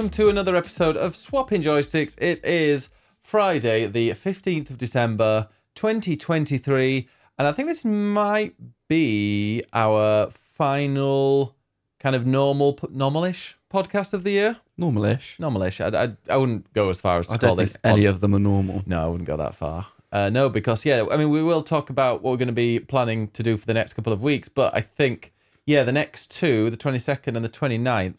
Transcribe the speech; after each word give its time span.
welcome 0.00 0.10
to 0.10 0.30
another 0.30 0.56
episode 0.56 0.96
of 0.96 1.14
Swapping 1.14 1.60
Joysticks. 1.60 2.16
It 2.16 2.42
is 2.42 2.88
Friday, 3.22 3.86
the 3.86 4.12
15th 4.12 4.70
of 4.70 4.78
December, 4.78 5.48
2023, 5.74 7.06
and 7.38 7.46
I 7.46 7.52
think 7.52 7.68
this 7.68 7.84
might 7.84 8.54
be 8.88 9.62
our 9.74 10.30
final 10.30 11.54
kind 11.98 12.16
of 12.16 12.24
normal, 12.26 12.76
normalish 12.76 13.56
podcast 13.70 14.14
of 14.14 14.22
the 14.22 14.30
year. 14.30 14.56
Normalish. 14.80 15.36
Normalish. 15.36 15.84
I, 15.84 16.04
I, 16.04 16.16
I 16.32 16.36
wouldn't 16.38 16.72
go 16.72 16.88
as 16.88 16.98
far 16.98 17.18
as 17.18 17.26
to 17.26 17.34
I 17.34 17.36
call 17.36 17.54
this. 17.56 17.76
any 17.84 18.06
pod- 18.06 18.14
of 18.14 18.20
them 18.20 18.34
are 18.34 18.38
normal. 18.38 18.82
no, 18.86 19.04
I 19.04 19.06
wouldn't 19.06 19.26
go 19.26 19.36
that 19.36 19.54
far. 19.54 19.88
Uh, 20.10 20.30
no, 20.30 20.48
because 20.48 20.86
yeah, 20.86 21.04
I 21.10 21.18
mean, 21.18 21.28
we 21.28 21.42
will 21.42 21.62
talk 21.62 21.90
about 21.90 22.22
what 22.22 22.30
we're 22.30 22.38
going 22.38 22.46
to 22.46 22.54
be 22.54 22.78
planning 22.78 23.28
to 23.28 23.42
do 23.42 23.58
for 23.58 23.66
the 23.66 23.74
next 23.74 23.92
couple 23.92 24.14
of 24.14 24.22
weeks, 24.22 24.48
but 24.48 24.74
I 24.74 24.80
think 24.80 25.34
yeah, 25.66 25.84
the 25.84 25.92
next 25.92 26.30
two, 26.30 26.70
the 26.70 26.78
22nd 26.78 27.36
and 27.36 27.44
the 27.44 27.50
29th, 27.50 28.14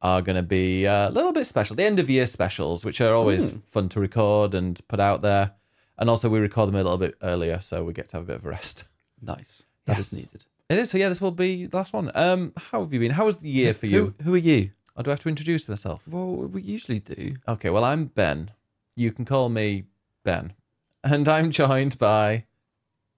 are 0.00 0.22
going 0.22 0.36
to 0.36 0.42
be 0.42 0.86
uh, 0.86 1.08
a 1.08 1.10
little 1.10 1.32
bit 1.32 1.46
special. 1.46 1.74
The 1.76 1.84
end 1.84 1.98
of 1.98 2.08
year 2.08 2.26
specials, 2.26 2.84
which 2.84 3.00
are 3.00 3.14
always 3.14 3.52
fun 3.70 3.88
to 3.90 4.00
record 4.00 4.54
and 4.54 4.80
put 4.88 5.00
out 5.00 5.22
there, 5.22 5.52
and 5.98 6.08
also 6.08 6.28
we 6.28 6.38
record 6.38 6.68
them 6.68 6.76
a 6.76 6.82
little 6.82 6.98
bit 6.98 7.16
earlier, 7.22 7.58
so 7.60 7.82
we 7.84 7.92
get 7.92 8.08
to 8.10 8.16
have 8.18 8.24
a 8.24 8.26
bit 8.26 8.36
of 8.36 8.46
a 8.46 8.48
rest. 8.50 8.84
Nice. 9.20 9.64
That 9.86 9.98
is 9.98 10.12
Yes. 10.12 10.20
needed. 10.22 10.44
It 10.68 10.78
is 10.78 10.90
so. 10.90 10.98
Yeah, 10.98 11.08
this 11.08 11.20
will 11.20 11.30
be 11.32 11.66
the 11.66 11.76
last 11.76 11.92
one. 11.92 12.10
Um, 12.14 12.52
how 12.70 12.80
have 12.80 12.92
you 12.92 13.00
been? 13.00 13.12
How 13.12 13.24
was 13.24 13.38
the 13.38 13.48
year 13.48 13.72
for 13.74 13.86
you? 13.86 14.14
Who, 14.18 14.24
who 14.24 14.34
are 14.34 14.38
you? 14.38 14.70
Or 14.94 15.02
do 15.02 15.10
I 15.10 15.12
have 15.12 15.20
to 15.20 15.28
introduce 15.28 15.68
myself? 15.68 16.02
Well, 16.06 16.34
we 16.36 16.60
usually 16.62 17.00
do. 17.00 17.36
Okay, 17.48 17.70
well, 17.70 17.84
I'm 17.84 18.04
Ben. 18.06 18.50
You 18.94 19.10
can 19.12 19.24
call 19.24 19.48
me 19.48 19.84
Ben, 20.24 20.52
and 21.02 21.26
I'm 21.28 21.50
joined 21.50 21.98
by 21.98 22.44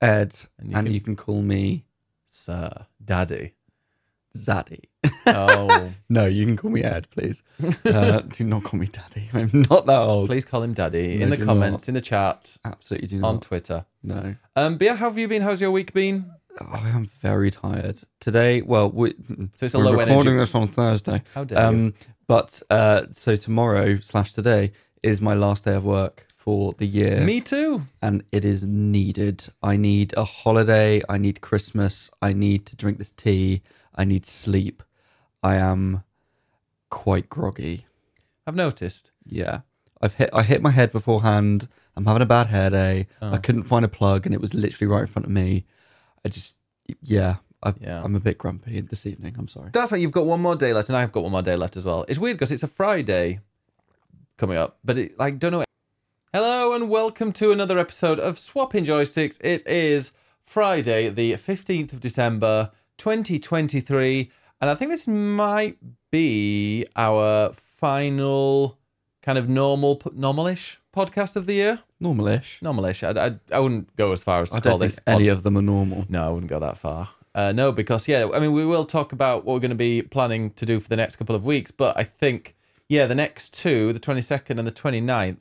Ed, 0.01 0.37
And 0.59 0.75
and 0.77 0.89
you 0.89 0.95
you, 0.95 1.01
can- 1.01 1.17
can... 1.17 1.25
call 1.25 1.43
me 1.43 1.85
Sir 2.29 2.87
Daddy. 3.05 3.55
Zaddy. 4.37 4.85
Oh, 5.27 5.93
no, 6.09 6.27
you 6.27 6.47
can 6.47 6.57
call 6.57 6.71
me 6.71 6.83
Ed, 6.83 7.09
please. 7.11 7.43
Uh, 7.85 8.21
do 8.33 8.45
not 8.45 8.65
call 8.65 8.79
me 8.81 8.87
Daddy. 8.87 9.29
I'm 9.35 9.51
not 9.71 9.87
that 9.87 10.01
old. 10.01 10.29
please 10.31 10.45
call 10.45 10.63
him 10.63 10.73
Daddy 10.73 11.19
No, 11.19 11.25
in 11.25 11.31
the 11.31 11.37
do 11.37 11.45
comments, 11.45 11.85
not. 11.85 11.89
in 11.89 11.95
the 11.95 12.01
chat, 12.01 12.57
Absolutely 12.65 13.09
do 13.09 13.17
on 13.17 13.35
not. 13.35 13.43
Twitter. 13.43 13.87
No. 14.03 14.37
Um, 14.57 14.79
but 14.79 14.85
yeah, 14.85 14.97
how 14.97 15.09
have 15.09 15.19
you 15.19 15.29
been? 15.29 15.43
How's 15.43 15.61
your 15.61 15.71
week 15.71 15.93
been? 15.93 16.31
I 16.61 16.89
am 16.91 17.07
very 17.21 17.51
tired. 17.51 18.03
Today, 18.21 18.61
well, 18.63 18.91
we, 18.91 19.15
So 19.55 19.67
it's 19.67 19.75
a 19.75 19.79
we're 19.79 19.85
low 19.85 19.93
recording 19.93 20.33
energy. 20.35 20.39
this 20.39 20.55
on 20.55 20.69
Thursday. 20.69 21.23
How 21.35 21.45
dare 21.45 21.59
you? 21.61 21.65
Um, 21.67 21.95
but 22.27 22.61
uh, 22.71 23.07
so 23.13 23.37
tomorrow 23.37 23.99
slash 24.01 24.33
today 24.33 24.73
is 25.03 25.21
my 25.21 25.35
last 25.35 25.65
day 25.65 25.75
of 25.75 25.85
work 25.85 26.27
for 26.35 26.73
the 26.75 26.87
year. 26.87 27.21
Me 27.21 27.41
too. 27.41 27.83
and 28.03 28.23
it 28.33 28.45
is 28.45 28.65
needed. 28.65 29.47
I 29.63 29.77
need 29.77 30.13
a 30.17 30.25
holiday. 30.25 31.03
I 31.09 31.19
need 31.19 31.41
Christmas. 31.41 32.11
I 32.21 32.33
need 32.33 32.67
to 32.67 32.77
drink 32.77 32.99
this 32.99 33.11
tea. 33.13 33.63
I 33.95 34.05
need 34.05 34.27
sleep. 34.27 34.83
I 35.43 35.57
am 35.57 36.03
quite 36.91 37.29
groggy. 37.29 37.87
I've 38.47 38.55
noticed. 38.55 39.11
Yeah, 39.25 39.61
I've 40.01 40.15
hit. 40.15 40.31
I 40.33 40.43
hit 40.43 40.63
my 40.63 40.71
head 40.71 40.93
beforehand. 40.93 41.69
I'm 41.97 42.07
having 42.07 42.23
a 42.23 42.27
bad 42.27 42.47
hair 42.49 42.71
day. 42.71 43.07
Oh. 43.21 43.33
I 43.33 43.39
couldn't 43.39 43.65
find 43.65 43.85
a 43.85 43.89
plug, 43.89 44.27
and 44.27 44.35
it 44.35 44.41
was 44.41 44.55
literally 44.55 44.91
right 44.91 45.03
in 45.03 45.07
front 45.07 45.27
of 45.27 45.33
me. 45.33 45.65
I 46.25 46.29
just, 46.29 46.55
yeah, 47.03 47.37
I, 47.63 47.75
Yeah. 47.81 48.03
I'm 48.03 48.15
a 48.15 48.21
bit 48.21 48.39
grumpy 48.39 48.81
this 48.81 49.07
evening. 49.07 49.35
I'm 49.39 49.49
sorry. 49.49 49.71
That's 49.73 49.91
why 49.93 49.99
you've 49.99 50.13
got 50.13 50.27
one 50.27 50.41
more 50.41 50.57
day 50.57 50.73
left, 50.73 50.89
and 50.89 50.97
I've 50.97 51.13
got 51.13 51.23
one 51.23 51.33
more 51.33 51.43
day 51.43 51.57
left 51.57 51.77
as 51.77 51.85
well. 51.85 52.05
It's 52.09 52.19
weird 52.19 52.37
because 52.37 52.53
it's 52.53 52.63
a 52.63 52.69
Friday 52.69 53.41
coming 54.37 54.57
up, 54.57 54.79
but 54.85 54.99
it 54.99 55.19
like 55.19 55.39
don't 55.39 55.53
know. 55.53 55.65
Hello 56.33 56.73
and 56.73 56.89
welcome 56.89 57.33
to 57.33 57.51
another 57.51 57.79
episode 57.79 58.19
of 58.21 58.39
Swapping 58.39 58.85
Joysticks. 58.85 59.39
It 59.43 59.67
is 59.67 60.13
Friday, 60.45 61.09
the 61.09 61.37
fifteenth 61.37 61.93
of 61.93 62.01
December, 62.01 62.71
twenty 63.01 63.39
twenty 63.39 63.81
three, 63.81 64.31
and 64.61 64.69
I 64.71 64.75
think 64.75 64.91
this 64.91 65.09
might 65.09 65.79
be 66.11 66.87
our 66.95 67.53
final 67.55 68.79
kind 69.23 69.39
of 69.39 69.49
normal, 69.49 69.97
normalish 69.99 70.77
podcast 70.95 71.35
of 71.37 71.47
the 71.47 71.55
year. 71.55 71.79
Normalish. 72.03 72.61
Normalish. 72.61 73.03
I, 73.03 73.29
I, 73.29 73.57
I 73.57 73.61
wouldn't 73.61 73.95
go 73.97 74.13
as 74.13 74.23
far 74.23 74.43
as 74.43 74.51
to 74.51 74.57
I 74.57 74.61
call 74.61 74.73
don't 74.73 74.81
think 74.81 74.93
this 74.93 75.01
any 75.07 75.29
pod- 75.29 75.37
of 75.37 75.43
them 75.45 75.57
are 75.57 75.63
normal. 75.63 76.05
no, 76.09 76.27
I 76.27 76.31
wouldn't 76.31 76.51
go 76.51 76.59
that 76.61 76.79
far. 76.79 77.09
Uh, 77.35 77.53
no, 77.53 77.73
because 77.73 78.07
yeah, 78.09 78.29
I 78.35 78.39
mean, 78.39 78.53
we 78.53 78.67
will 78.67 78.85
talk 78.85 79.13
about 79.13 79.45
what 79.45 79.55
we're 79.55 79.61
going 79.61 79.71
to 79.71 79.77
be 79.77 80.03
planning 80.03 80.51
to 80.51 80.67
do 80.67 80.81
for 80.81 80.89
the 80.89 80.97
next 80.97 81.17
couple 81.17 81.35
of 81.35 81.45
weeks, 81.45 81.71
but 81.71 81.97
I 81.97 82.05
think 82.05 82.57
yeah, 82.89 83.07
the 83.07 83.15
next 83.15 83.55
two, 83.55 83.93
the 83.93 84.01
22nd 84.01 84.59
and 84.59 84.67
the 84.67 84.73
29th, 84.73 85.39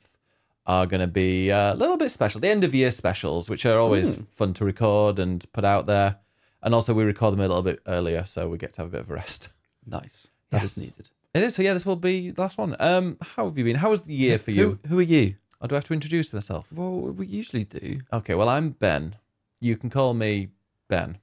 are 0.66 0.86
going 0.86 1.00
to 1.00 1.08
be 1.08 1.50
uh, 1.50 1.74
a 1.74 1.76
little 1.76 1.96
bit 1.96 2.10
special. 2.12 2.40
The 2.40 2.48
end 2.48 2.62
of 2.62 2.72
year 2.74 2.92
specials, 2.92 3.50
which 3.50 3.66
are 3.66 3.78
always 3.78 4.18
fun 4.36 4.54
to 4.54 4.64
record 4.64 5.18
and 5.18 5.44
put 5.52 5.64
out 5.64 5.86
there, 5.86 6.18
and 6.62 6.74
also 6.74 6.92
we 6.94 7.04
record 7.04 7.32
them 7.32 7.40
a 7.40 7.48
little 7.48 7.62
bit 7.62 7.80
earlier, 7.86 8.24
so 8.24 8.48
we 8.48 8.58
get 8.58 8.72
to 8.74 8.82
have 8.82 8.88
a 8.88 8.92
bit 8.92 9.00
of 9.02 9.10
a 9.10 9.14
rest. 9.14 9.48
Nice. 9.86 10.28
That 10.50 10.64
is 10.64 10.76
Yes. 10.76 10.84
needed. 10.84 11.10
It 11.32 11.42
is 11.44 11.54
so. 11.54 11.62
Yeah, 11.62 11.74
this 11.74 11.86
will 11.86 11.94
be 11.94 12.30
the 12.32 12.40
last 12.40 12.58
one. 12.58 12.74
Um, 12.80 13.16
how 13.22 13.44
have 13.44 13.56
you 13.56 13.62
been? 13.62 13.76
How 13.76 13.90
was 13.90 14.02
the 14.02 14.14
year 14.14 14.36
for 14.36 14.50
you? 14.50 14.80
Who, 14.82 14.88
who 14.88 14.98
are 14.98 15.02
you? 15.02 15.36
Or 15.60 15.68
do 15.68 15.76
I 15.76 15.78
have 15.78 15.84
to 15.84 15.94
introduce 15.94 16.32
myself? 16.32 16.66
Well, 16.72 16.90
we 17.02 17.26
usually 17.26 17.62
do. 17.62 18.00
Okay, 18.12 18.34
well, 18.34 18.48
I'm 18.48 18.70
Ben. 18.70 19.14
You 19.60 19.76
can 19.76 19.90
call 19.90 20.12
me 20.14 20.48
Ben. 20.88 21.18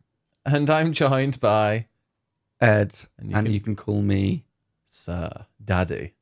And 0.46 0.70
I'm 0.70 0.94
joined 0.94 1.42
by 1.42 1.88
Ed, 2.62 2.96
And 3.20 3.50
you 3.54 3.60
can... 3.60 3.76
call 3.76 4.02
me 4.02 4.46
Sir 4.88 5.46
Daddy. 5.64 6.14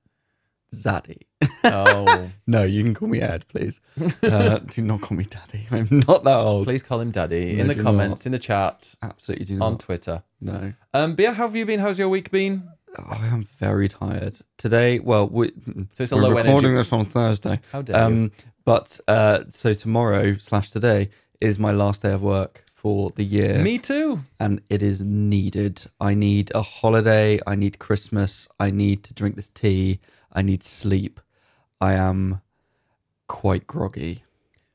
Zaddy. 0.83 1.21
Oh, 1.63 2.29
No, 2.47 2.63
you 2.63 2.83
can 2.83 2.93
call 2.93 3.07
me 3.07 3.21
Ed, 3.21 3.45
please. 3.47 3.79
Uh, 4.23 4.59
do 4.69 4.81
not 4.81 5.01
call 5.01 5.17
me 5.17 5.23
Daddy. 5.25 5.67
I'm 5.71 5.87
not 6.07 6.23
that 6.23 6.37
old. 6.37 6.65
please 6.67 6.83
call 6.83 6.99
him 6.99 7.11
Daddy 7.11 7.53
No, 7.55 7.61
in 7.61 7.67
the 7.67 7.73
do 7.73 7.83
comments, 7.83 8.25
in 8.25 8.31
the 8.31 8.39
chat, 8.39 8.93
Absolutely 9.01 9.45
do 9.45 9.61
on. 9.61 9.77
Twitter. 9.77 10.23
no. 10.41 10.73
Um, 10.93 11.15
but 11.15 11.23
yeah, 11.23 11.33
how 11.33 11.47
have 11.47 11.55
you 11.55 11.65
been? 11.65 11.79
How's 11.79 11.99
your 11.99 12.09
week 12.09 12.31
been? 12.31 12.67
I 12.97 13.27
am 13.27 13.43
very 13.59 13.87
tired. 13.89 14.39
Today, 14.57 14.99
well, 14.99 15.27
we, 15.27 15.51
So 15.93 16.03
it's 16.03 16.11
a 16.11 16.15
we're 16.15 16.21
low 16.23 16.29
recording 16.29 16.71
energy. 16.71 16.75
this 16.77 16.93
on 16.93 17.05
Thursday. 17.05 17.59
How 17.71 17.81
dare 17.81 17.97
you? 17.97 18.03
Um, 18.03 18.31
but 18.63 18.99
uh, 19.07 19.43
so 19.49 19.73
tomorrow 19.73 20.37
slash 20.37 20.69
today 20.69 21.09
is 21.41 21.59
my 21.59 21.71
last 21.71 22.03
day 22.03 22.13
of 22.13 22.21
work 22.21 22.63
for 22.71 23.09
the 23.11 23.23
year. 23.23 23.59
Me 23.59 23.77
too. 23.79 24.21
and 24.39 24.61
it 24.69 24.81
is 24.81 25.01
needed. 25.01 25.85
I 25.99 26.13
need 26.13 26.51
a 26.55 26.61
holiday. 26.61 27.39
I 27.45 27.55
need 27.55 27.79
Christmas. 27.79 28.47
I 28.59 28.71
need 28.71 29.03
to 29.03 29.13
drink 29.13 29.35
this 29.35 29.49
tea. 29.49 29.99
I 30.35 30.41
need 30.41 30.61
sleep. 30.63 31.19
I 31.81 31.93
am 31.93 32.41
quite 33.27 33.65
groggy. 33.65 34.23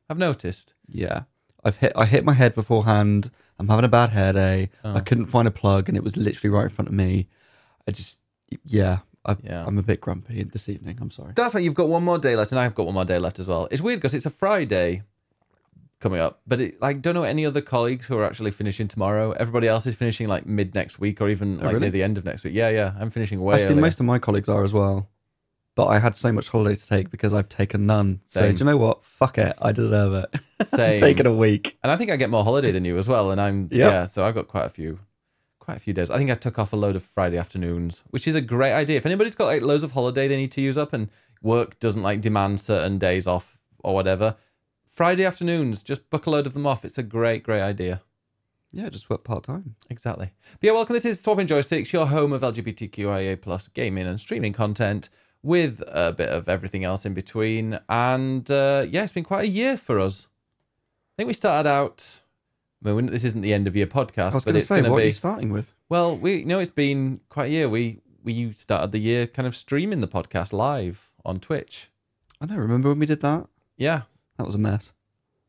I've 0.09 0.19
noticed. 0.19 0.75
Yeah, 0.89 1.23
I've 1.63 1.77
hit. 1.77 1.93
I 1.95 2.07
hit 2.07 2.25
my 2.25 2.33
head 2.33 2.55
beforehand. 2.55 3.31
I'm 3.59 3.69
having 3.69 3.85
a 3.85 3.89
bad 3.89 4.11
hair 4.11 4.33
day. 4.33 4.71
Oh. 4.83 4.95
I 4.97 5.01
couldn't 5.01 5.27
find 5.27 5.47
a 5.47 5.51
plug, 5.53 5.89
and 5.89 5.97
it 5.97 6.03
was 6.03 6.17
literally 6.17 6.51
right 6.51 6.65
in 6.65 6.71
front 6.71 6.89
of 6.89 6.95
me. 6.95 7.29
I 7.87 7.93
just, 7.93 8.17
yeah, 8.65 8.99
I, 9.25 9.37
Yeah. 9.43 9.65
I'm 9.67 9.77
a 9.79 9.83
bit 9.83 10.01
grumpy 10.01 10.43
this 10.45 10.69
evening. 10.69 10.99
I'm 11.01 11.11
sorry. 11.11 11.33
That's 11.37 11.53
why 11.55 11.61
you've 11.61 11.75
got 11.75 11.89
one 11.89 12.03
more 12.03 12.19
day 12.19 12.35
left, 12.37 12.51
and 12.53 12.59
I've 12.59 12.75
got 12.75 12.87
one 12.87 12.95
more 12.95 13.05
day 13.05 13.19
left 13.19 13.39
as 13.39 13.47
well. 13.47 13.69
It's 13.71 13.83
weird 13.83 13.99
because 13.99 14.15
it's 14.15 14.27
a 14.27 14.31
Friday 14.31 15.03
coming 16.01 16.19
up, 16.21 16.41
but 16.47 16.61
it, 16.63 16.81
like 16.81 17.03
don't 17.03 17.15
know 17.15 17.25
any 17.25 17.45
other 17.45 17.61
colleagues 17.61 18.07
who 18.07 18.17
are 18.17 18.25
actually 18.25 18.51
finishing 18.51 18.89
tomorrow. 18.89 19.33
Everybody 19.33 19.69
else 19.69 19.87
is 19.87 19.95
finishing 19.95 20.27
like 20.29 20.47
mid 20.47 20.75
next 20.75 20.99
week 20.99 21.21
or 21.21 21.29
even 21.29 21.59
oh, 21.59 21.65
like 21.65 21.65
Oh, 21.65 21.69
really? 21.75 21.81
near 21.81 21.91
the 21.91 22.03
end 22.03 22.17
of 22.17 22.25
next 22.25 22.43
week. 22.43 22.55
Yeah, 22.55 22.71
yeah. 22.71 22.95
I'm 22.99 23.11
finishing 23.11 23.39
way. 23.43 23.57
Actually, 23.57 23.67
earlier. 23.73 23.81
most 23.83 24.01
of 24.01 24.07
my 24.07 24.19
colleagues 24.19 24.49
are 24.49 24.65
as 24.65 24.73
well. 24.73 25.10
But 25.81 25.87
I 25.87 25.99
had 25.99 26.15
so 26.15 26.31
much 26.31 26.51
holiday 26.51 26.75
to 26.75 26.87
take 26.87 27.11
because 27.11 27.33
I've 27.33 27.49
taken 27.49 27.87
none. 27.87 28.21
So 28.27 28.53
do 28.53 28.59
you 28.59 28.67
know 28.67 28.77
what? 28.77 29.03
Fuck 29.03 29.39
it. 29.39 29.55
I 29.63 29.73
deserve 29.73 30.13
it. 30.13 30.41
Same. 30.67 30.99
Taking 30.99 31.25
a 31.25 31.33
week. 31.33 31.79
And 31.83 31.91
I 31.91 31.97
think 31.97 32.11
I 32.11 32.17
get 32.17 32.29
more 32.29 32.45
holiday 32.45 32.71
than 32.71 32.85
you 32.85 32.99
as 32.99 33.09
well. 33.09 33.31
And 33.31 33.41
I'm 33.41 33.63
Yep. 33.73 33.91
yeah, 33.91 34.05
so 34.05 34.23
I've 34.23 34.35
got 34.35 34.47
quite 34.47 34.67
a 34.67 34.69
few, 34.69 34.99
quite 35.59 35.79
a 35.79 35.81
few 35.81 35.95
days. 35.95 36.11
I 36.11 36.19
think 36.19 36.31
I 36.31 36.35
took 36.35 36.59
off 36.59 36.75
a 36.75 36.77
load 36.77 36.97
of 36.97 37.03
Friday 37.03 37.39
afternoons, 37.39 38.03
which 38.11 38.29
is 38.29 38.35
a 38.35 38.43
great 38.43 38.75
idea. 38.75 38.99
If 38.99 39.07
anybody's 39.07 39.35
got 39.35 39.47
like 39.47 39.63
loads 39.63 39.83
of 39.83 39.93
holiday 39.93 40.29
they 40.29 40.37
need 40.37 40.53
to 40.53 40.61
use 40.61 40.77
up 40.77 40.93
and 40.93 41.09
work 41.41 41.81
doesn't 41.81 42.03
like 42.03 42.21
demand 42.21 42.61
certain 42.61 42.99
days 42.99 43.27
off 43.27 43.57
or 43.79 43.95
whatever, 43.95 44.37
Friday 44.87 45.25
afternoons 45.25 45.83
just 45.83 46.11
book 46.11 46.27
a 46.27 46.31
load 46.31 46.47
of 46.47 46.53
them 46.53 46.67
off. 46.67 46.85
It's 46.85 46.99
a 46.99 47.03
great, 47.03 47.43
great 47.43 47.63
idea. 47.63 48.03
Yeah, 48.71 48.91
just 48.91 49.09
work 49.09 49.25
part 49.25 49.45
time. 49.45 49.77
Exactly. 49.89 50.31
But 50.61 50.67
yeah, 50.67 50.73
welcome. 50.73 50.93
This 50.93 51.07
is 51.07 51.21
Swapping 51.21 51.47
Joysticks, 51.47 51.91
your 51.91 52.07
home 52.07 52.35
of 52.35 52.43
LGBTQIA 52.43 53.41
plus 53.41 53.67
gaming 53.69 54.07
and 54.07 54.21
streaming 54.21 54.53
content 54.53 55.09
with 55.43 55.83
a 55.87 56.13
bit 56.13 56.29
of 56.29 56.49
everything 56.49 56.85
else 56.85 57.05
in 57.07 57.15
between. 57.15 57.79
And 57.89 58.51
uh, 58.51 58.87
yeah, 58.89 59.03
it's 59.03 59.13
been 59.13 59.25
quite 59.25 59.45
a 59.45 59.49
year 59.49 59.77
for 59.77 59.99
us. 59.99 60.27
I 60.27 61.13
think 61.17 61.27
we 61.29 61.35
started 61.35 61.69
out. 61.69 62.21
I 62.85 62.93
mean, 62.93 63.07
this 63.07 63.25
isn't 63.25 63.43
the 63.43 63.53
end 63.53 63.67
of 63.67 63.77
year 63.77 63.87
podcast, 63.87 64.33
I 64.33 64.35
was 64.37 64.45
but 64.45 64.53
going 64.53 64.55
to 64.55 64.59
it's 64.61 64.69
say, 64.69 64.83
what 64.83 65.03
are 65.03 65.05
you 65.05 65.13
starting 65.13 65.51
with? 65.53 65.75
Well, 65.89 66.17
we 66.17 66.37
you 66.37 66.45
know 66.47 66.59
it's 66.59 66.71
been 66.71 67.21
quite 67.29 67.47
a 67.47 67.51
year. 67.51 67.69
We 67.69 68.01
we 68.23 68.53
started 68.53 68.93
the 68.93 68.99
year 68.99 69.27
kind 69.27 69.47
of 69.47 69.55
streaming 69.57 70.01
the 70.01 70.09
podcast 70.09 70.53
live 70.53 71.11
on 71.25 71.41
Twitch. 71.41 71.91
I 72.41 72.47
know. 72.47 72.57
Remember 72.57 72.89
when 72.89 72.99
we 72.99 73.07
did 73.07 73.21
that? 73.21 73.49
Yeah, 73.77 74.03
That 74.39 74.47
was 74.47 74.55
a 74.55 74.59
mess. 74.59 74.93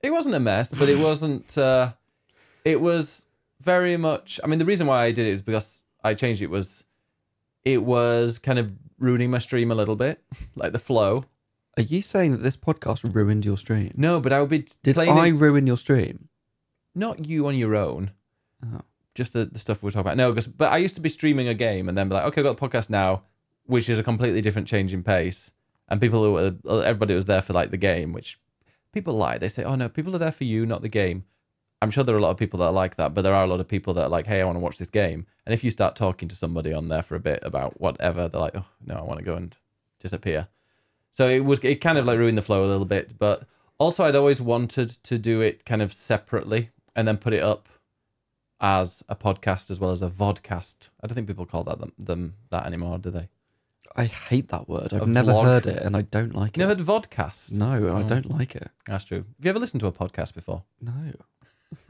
it 0.02 0.12
wasn't 0.12 0.36
a 0.36 0.40
mess, 0.40 0.72
but 0.72 0.90
it 0.90 0.98
wasn't. 1.00 1.58
Uh, 1.58 1.94
it 2.66 2.80
was 2.82 3.26
very 3.62 3.96
much. 3.98 4.40
I 4.44 4.48
mean, 4.48 4.60
the 4.60 4.66
reason 4.66 4.88
why 4.88 5.04
I 5.06 5.12
did 5.12 5.28
it 5.28 5.32
is 5.32 5.42
because 5.42 5.84
I 6.04 6.14
changed 6.16 6.42
it 6.42 6.50
was, 6.50 6.84
it 7.64 7.84
was 7.84 8.40
kind 8.40 8.58
of 8.60 8.74
ruining 9.01 9.31
my 9.31 9.39
stream 9.39 9.71
a 9.71 9.75
little 9.75 9.95
bit, 9.98 10.24
like 10.56 10.71
the 10.71 10.80
flow. 10.80 11.25
Are 11.77 11.83
you 11.83 12.01
saying 12.01 12.31
that 12.31 12.38
this 12.44 12.56
podcast 12.57 13.13
ruined 13.15 13.45
your 13.45 13.57
stream? 13.57 13.92
No, 13.95 14.19
but 14.19 14.31
I 14.33 14.39
would 14.42 14.50
be 14.50 14.68
Did 14.83 14.95
playing 14.95 15.12
I 15.18 15.27
it- 15.27 15.31
ruin 15.33 15.68
your 15.68 15.77
stream? 15.77 16.30
not 16.94 17.25
you 17.25 17.48
on 17.48 17.56
your 17.56 17.74
own. 17.75 18.12
Oh. 18.65 18.81
Just 19.15 19.31
the, 19.33 19.45
the 19.45 19.59
stuff 19.59 19.81
we're 19.81 19.92
talking 19.92 20.01
about. 20.01 20.18
No, 20.18 20.31
because 20.31 20.48
but 20.48 20.71
I 20.71 20.77
used 20.77 20.95
to 20.95 21.01
be 21.01 21.07
streaming 21.09 21.48
a 21.48 21.53
game 21.53 21.88
and 21.89 21.98
then 21.98 22.09
be 22.09 22.15
like, 22.15 22.25
okay, 22.25 22.42
I've 22.42 22.45
got 22.45 22.57
the 22.57 22.68
podcast 22.68 22.89
now. 22.89 23.24
which 23.65 23.88
is 23.89 23.98
a 24.00 24.03
completely 24.03 24.42
different 24.42 24.68
change 24.68 24.94
in 24.94 25.01
pace, 25.04 25.51
and 25.88 26.00
people 26.01 26.21
who 26.24 26.31
were, 26.33 26.83
everybody 26.83 27.13
was 27.15 27.25
there 27.27 27.42
for 27.42 27.54
like 27.54 27.71
the 27.71 27.77
game, 27.77 28.12
which 28.13 28.38
people 28.94 29.13
lie. 29.13 29.38
They 29.38 29.47
say, 29.47 29.63
"Oh 29.63 29.75
no, 29.75 29.88
people 29.88 30.13
are 30.15 30.19
there 30.19 30.31
for 30.31 30.44
you, 30.44 30.65
not 30.65 30.81
the 30.81 30.89
game." 30.89 31.24
I'm 31.81 31.92
sure 31.92 32.04
there 32.04 32.16
are 32.16 32.19
a 32.19 32.22
lot 32.22 32.30
of 32.31 32.38
people 32.38 32.60
that 32.60 32.66
are 32.68 32.72
like 32.72 32.95
that, 32.98 33.13
but 33.13 33.24
there 33.24 33.33
are 33.33 33.44
a 33.44 33.48
lot 33.48 33.60
of 33.60 33.68
people 33.68 33.94
that 33.95 34.04
are 34.04 34.10
like, 34.10 34.28
"Hey, 34.28 34.42
I 34.42 34.45
want 34.45 34.56
to 34.56 34.60
watch 34.60 34.78
this 34.78 34.89
game." 34.89 35.25
And 35.45 35.54
if 35.54 35.63
you 35.63 35.72
start 35.72 35.95
talking 35.95 36.28
to 36.30 36.36
somebody 36.36 36.74
on 36.74 36.88
there 36.89 37.01
for 37.01 37.16
a 37.16 37.19
bit 37.19 37.39
about 37.44 37.80
whatever, 37.81 38.28
they're 38.28 38.39
like, 38.42 38.56
"Oh 38.56 38.66
no, 38.86 38.95
I 38.95 39.01
want 39.01 39.19
to 39.19 39.25
go 39.25 39.36
and 39.36 39.56
disappear." 40.00 40.48
So 41.12 41.28
it 41.28 41.39
was 41.44 41.60
it 41.63 41.81
kind 41.81 41.98
of 41.98 42.06
like 42.06 42.18
ruined 42.19 42.38
the 42.38 42.42
flow 42.44 42.63
a 42.63 42.68
little 42.68 42.86
bit, 42.86 43.18
but 43.18 43.48
also 43.80 44.04
I'd 44.06 44.16
always 44.16 44.39
wanted 44.39 44.89
to 45.04 45.18
do 45.18 45.42
it 45.42 45.66
kind 45.66 45.81
of 45.81 45.92
separately 45.92 46.69
and 46.95 47.07
then 47.07 47.18
put 47.18 47.33
it 47.33 47.42
up 47.42 47.68
as 48.60 49.04
a 49.10 49.16
podcast 49.16 49.72
as 49.72 49.80
well 49.80 49.92
as 49.92 50.01
a 50.01 50.10
vodcast. 50.10 50.89
I 51.01 51.07
don't 51.07 51.16
think 51.16 51.28
people 51.28 51.45
call 51.48 51.63
that 51.63 51.80
them, 51.80 51.94
them 51.98 52.36
that 52.51 52.66
anymore, 52.68 53.00
do 53.00 53.10
they? 53.10 53.30
I 53.95 54.06
hate 54.06 54.50
that 54.50 54.69
word. 54.69 54.94
I've 54.94 55.01
A 55.01 55.06
never 55.07 55.31
vlog. 55.31 55.44
heard 55.45 55.66
it, 55.68 55.81
and 55.83 55.98
I 55.98 56.04
don't 56.04 56.33
like 56.36 56.56
You 56.56 56.62
never 56.62 56.74
it. 56.74 56.78
heard 56.78 56.88
vodcast? 56.88 57.51
No, 57.51 57.72
and 57.74 57.89
I 57.89 58.04
Oh. 58.04 58.07
don't 58.07 58.30
like 58.30 58.56
it. 58.56 58.69
That's 58.86 59.04
true. 59.04 59.18
Have 59.38 59.45
you 59.45 59.50
ever 59.50 59.60
listened 59.60 59.81
to 59.81 59.88
a 59.88 59.92
podcast 59.92 60.33
before? 60.33 60.63
No, 60.80 60.94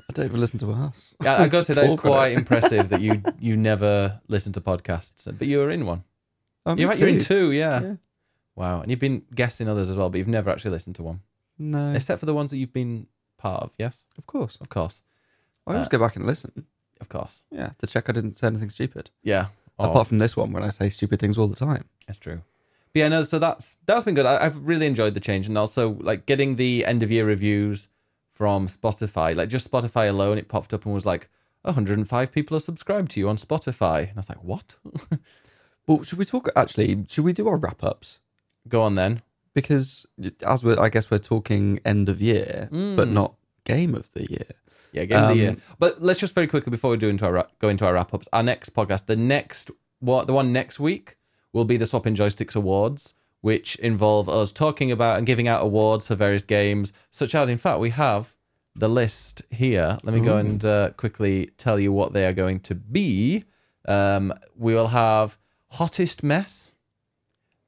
I 0.09 0.13
don't 0.13 0.25
even 0.25 0.39
listen 0.39 0.59
to 0.59 0.71
us. 0.71 1.15
Yeah, 1.23 1.41
I 1.41 1.47
gotta 1.49 1.65
say 1.65 1.73
that 1.73 1.85
is 1.85 1.99
quite 1.99 2.33
impressive 2.33 2.89
that 2.89 3.01
you 3.01 3.21
you 3.39 3.55
never 3.57 4.19
listen 4.27 4.51
to 4.53 4.61
podcasts, 4.61 5.25
but 5.37 5.47
you 5.47 5.59
were 5.59 5.69
in 5.71 5.85
one. 5.85 6.03
Oh, 6.65 6.75
You're, 6.75 6.89
right, 6.89 6.99
you're 6.99 7.09
in 7.09 7.19
two, 7.19 7.51
yeah. 7.51 7.81
Yeah. 7.81 7.95
Wow, 8.55 8.81
and 8.81 8.91
you've 8.91 8.99
been 8.99 9.23
guessing 9.33 9.67
others 9.67 9.89
as 9.89 9.97
well, 9.97 10.09
but 10.09 10.17
you've 10.19 10.27
never 10.27 10.49
actually 10.51 10.71
listened 10.71 10.95
to 10.97 11.03
one, 11.03 11.21
No, 11.57 11.93
except 11.93 12.19
for 12.19 12.25
the 12.27 12.33
ones 12.33 12.51
that 12.51 12.57
you've 12.57 12.73
been 12.73 13.07
part 13.37 13.63
of. 13.63 13.71
Yes, 13.79 14.05
of 14.17 14.27
course. 14.27 14.57
of 14.61 14.69
course, 14.69 15.01
I 15.65 15.71
always 15.73 15.87
Uh, 15.87 15.89
go 15.89 15.99
back 15.99 16.15
and 16.15 16.25
listen. 16.27 16.65
of 16.99 17.09
course. 17.09 17.43
Yeah, 17.49 17.71
to 17.79 17.87
check 17.87 18.09
I 18.09 18.11
didn't 18.13 18.33
say 18.33 18.47
anything 18.47 18.69
stupid. 18.69 19.09
Yeah. 19.23 19.47
Oh, 19.79 19.85
Apart 19.89 20.07
from 20.09 20.19
this 20.19 20.37
one, 20.37 20.51
when 20.51 20.63
I 20.63 20.69
say 20.69 20.89
stupid 20.89 21.19
things 21.19 21.37
all 21.39 21.47
the 21.47 21.55
time. 21.55 21.85
That's 22.05 22.19
true. 22.19 22.41
But 22.93 22.99
yeah, 22.99 23.07
no, 23.07 23.23
so 23.23 23.39
that's 23.39 23.75
that's 23.87 24.03
been 24.03 24.13
good. 24.15 24.25
I, 24.27 24.45
I've 24.45 24.67
really 24.67 24.85
enjoyed 24.85 25.13
the 25.15 25.19
change, 25.21 25.47
and 25.47 25.57
also 25.57 25.91
like 26.01 26.25
getting 26.27 26.57
the 26.57 26.85
end 26.85 27.01
of 27.01 27.09
year 27.09 27.25
reviews 27.25 27.87
from 28.41 28.67
Spotify. 28.67 29.35
Like 29.35 29.49
just 29.49 29.69
Spotify 29.69 30.09
alone, 30.09 30.39
it 30.39 30.47
popped 30.47 30.73
up 30.73 30.83
and 30.85 30.95
was 30.95 31.05
like 31.05 31.29
105 31.61 32.31
people 32.31 32.57
are 32.57 32.59
subscribed 32.59 33.11
to 33.11 33.19
you 33.19 33.29
on 33.29 33.35
Spotify, 33.37 33.99
and 34.09 34.13
I 34.17 34.21
was 34.21 34.29
like, 34.29 34.43
what? 34.43 34.77
Well, 35.87 36.01
should 36.03 36.17
we 36.17 36.25
talk? 36.25 36.49
Actually, 36.55 37.05
should 37.07 37.23
we 37.25 37.33
do 37.33 37.47
our 37.47 37.57
wrap 37.57 37.83
ups? 37.83 38.19
Go 38.67 38.81
on 38.81 38.95
then. 38.95 39.21
Because 39.53 40.05
as 40.47 40.63
we're, 40.63 40.79
I 40.79 40.89
guess 40.89 41.11
we're 41.11 41.17
talking 41.19 41.79
end 41.85 42.09
of 42.09 42.19
year, 42.21 42.67
but 42.71 43.07
Mm. 43.07 43.11
not 43.11 43.35
game 43.65 43.93
of 43.93 44.11
the 44.13 44.25
year. 44.29 44.49
Yeah, 44.91 45.05
game 45.05 45.17
of 45.23 45.27
the 45.29 45.35
year. 45.35 45.49
Um, 45.51 45.61
But 45.79 46.01
let's 46.01 46.19
just 46.19 46.33
very 46.33 46.47
quickly 46.47 46.71
before 46.71 46.89
we 46.91 46.97
do 46.97 47.09
into 47.09 47.25
our 47.25 47.47
go 47.59 47.69
into 47.69 47.85
our 47.85 47.93
wrap 47.93 48.11
ups. 48.13 48.27
Our 48.33 48.43
next 48.43 48.73
podcast, 48.73 49.05
the 49.05 49.15
next 49.15 49.69
what 49.99 50.25
the 50.27 50.33
one 50.33 50.51
next 50.51 50.79
week 50.79 51.17
will 51.53 51.65
be 51.65 51.77
the 51.77 51.85
Swapping 51.85 52.15
Joysticks 52.15 52.55
Awards, 52.55 53.13
which 53.41 53.75
involve 53.77 54.29
us 54.29 54.51
talking 54.51 54.91
about 54.91 55.17
and 55.17 55.27
giving 55.27 55.47
out 55.47 55.63
awards 55.63 56.07
for 56.07 56.15
various 56.15 56.43
games, 56.43 56.93
such 57.09 57.35
as 57.35 57.49
in 57.49 57.57
fact 57.57 57.79
we 57.79 57.89
have 57.89 58.33
the 58.75 58.87
list 58.87 59.41
here. 59.49 59.97
Let 60.03 60.13
me 60.13 60.21
go 60.21 60.35
Ooh. 60.35 60.39
and 60.39 60.63
uh, 60.63 60.89
quickly 60.91 61.51
tell 61.57 61.79
you 61.79 61.91
what 61.91 62.13
they 62.13 62.25
are 62.25 62.33
going 62.33 62.59
to 62.61 62.75
be. 62.75 63.43
Um, 63.87 64.33
we 64.55 64.73
will 64.73 64.89
have 64.89 65.37
hottest 65.71 66.23
mess, 66.23 66.75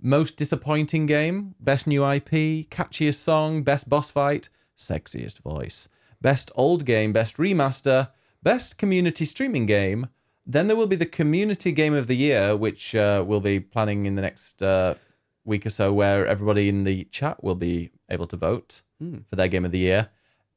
most 0.02 0.38
disappointing 0.38 1.06
game, 1.06 1.56
best 1.60 1.88
new 1.88 2.06
IP, 2.10 2.70
catchiest 2.70 3.16
song, 3.16 3.64
best 3.64 3.90
boss 3.90 4.10
fight, 4.10 4.50
sexiest 4.78 5.40
voice, 5.40 5.90
best 6.22 6.52
old 6.56 6.86
game, 6.86 7.14
best 7.14 7.38
remaster, 7.38 8.10
best 8.44 8.78
community 8.78 9.25
streaming 9.25 9.66
game. 9.66 10.08
Then 10.46 10.68
there 10.68 10.75
will 10.75 10.88
be 10.88 10.98
the 10.98 11.06
community 11.06 11.72
game 11.72 11.94
of 11.94 12.08
the 12.08 12.18
year, 12.18 12.56
which 12.56 12.96
uh, 12.96 13.24
we'll 13.25 13.40
be 13.40 13.60
planning 13.62 14.06
in 14.06 14.16
the 14.16 14.22
next 14.22 14.62
uh, 14.62 14.96
week 15.45 15.66
or 15.66 15.69
so, 15.69 15.92
where 15.94 16.25
everybody 16.28 16.69
in 16.69 16.84
the 16.84 17.06
chat 17.06 17.44
will 17.44 17.56
be 17.56 17.90
able 18.10 18.28
to 18.28 18.38
vote 18.38 18.81
Hmm. 19.00 19.19
for 19.30 19.36
their 19.36 19.48
game 19.48 19.66
of 19.66 19.72
the 19.72 19.80
year. 19.80 20.10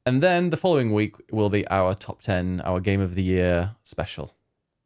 And 0.05 0.23
then 0.23 0.51
the 0.51 0.57
following 0.57 0.93
week 0.93 1.15
will 1.31 1.49
be 1.49 1.67
our 1.67 1.93
top 1.93 2.21
10, 2.21 2.61
our 2.61 2.79
game 2.79 3.01
of 3.01 3.15
the 3.15 3.23
year 3.23 3.75
special. 3.83 4.33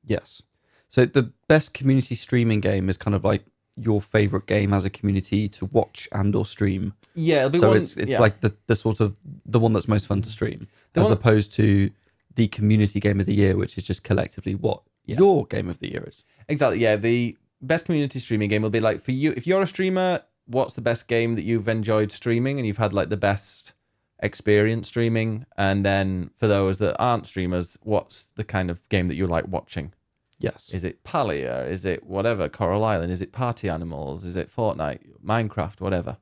Yes. 0.06 0.42
So 0.90 1.06
the 1.06 1.32
best 1.48 1.74
community 1.74 2.16
streaming 2.16 2.60
game 2.60 2.90
is 2.90 2.98
kind 2.98 3.14
of 3.14 3.24
like 3.24 3.46
your 3.78 4.02
favorite 4.02 4.48
game 4.48 4.74
as 4.74 4.84
a 4.84 4.90
community 4.90 5.48
to 5.50 5.66
watch 5.66 6.10
and 6.12 6.36
or 6.36 6.44
stream. 6.46 6.94
Yeah, 7.14 7.38
it'll 7.46 7.50
be 7.52 7.60
So 7.60 7.68
one, 7.70 7.78
it's 7.78 7.96
it's 7.98 8.12
yeah. 8.12 8.20
like 8.20 8.42
the, 8.42 8.54
the 8.68 8.76
sort 8.76 9.00
of 9.00 9.16
the 9.46 9.60
one 9.60 9.74
that's 9.74 9.88
most 9.88 10.08
fun 10.08 10.22
to 10.24 10.30
stream, 10.30 10.68
The 10.94 11.02
as 11.02 11.08
one- 11.10 11.14
opposed 11.14 11.54
to 11.54 11.92
the 12.36 12.48
community 12.48 13.00
game 13.00 13.20
of 13.20 13.26
the 13.26 13.34
year, 13.36 13.56
which 13.56 13.78
is 13.78 13.84
just 13.84 14.04
collectively 14.04 14.56
what 14.56 14.82
Yeah. 15.06 15.18
your 15.18 15.46
game 15.46 15.70
of 15.70 15.80
the 15.80 15.92
year 15.92 16.04
is. 16.08 16.24
Exactly. 16.50 16.80
Yeah, 16.80 16.96
the 16.96 17.38
best 17.62 17.86
community 17.86 18.20
streaming 18.20 18.50
game 18.50 18.62
will 18.62 18.70
be 18.70 18.80
like 18.80 19.02
for 19.02 19.12
you. 19.12 19.34
If 19.36 19.46
you're 19.48 19.62
a 19.62 19.68
streamer, 19.68 20.22
what's 20.46 20.74
the 20.74 20.82
best 20.82 21.08
game 21.08 21.34
that 21.34 21.44
you've 21.44 21.68
enjoyed 21.68 22.12
streaming 22.12 22.58
and 22.58 22.68
you've 22.68 22.78
had 22.78 22.94
like 22.94 23.10
the 23.10 23.18
best 23.18 23.74
experience 24.20 24.88
streaming? 24.88 25.46
And 25.58 25.86
then 25.86 26.32
for 26.38 26.48
those 26.48 26.80
that 26.80 26.98
aren't 27.00 27.28
streamers, 27.28 27.78
what's 27.84 28.32
the 28.32 28.44
kind 28.44 28.70
of 28.70 28.88
game 28.90 29.08
that 29.08 29.16
you 29.16 29.28
like 29.28 29.48
watching? 29.48 29.94
Yes. 30.40 30.72
Is 30.74 30.84
it 30.84 31.04
Palia? 31.04 31.70
Is 31.70 31.86
it 31.86 32.04
whatever? 32.04 32.50
Coral 32.50 32.84
Island? 32.84 33.12
Is 33.12 33.22
it 33.22 33.32
Party 33.32 33.70
Animals? 33.70 34.24
Is 34.24 34.36
it 34.36 34.54
Fortnite? 34.54 35.00
Minecraft? 35.24 35.80
Whatever. 35.80 36.18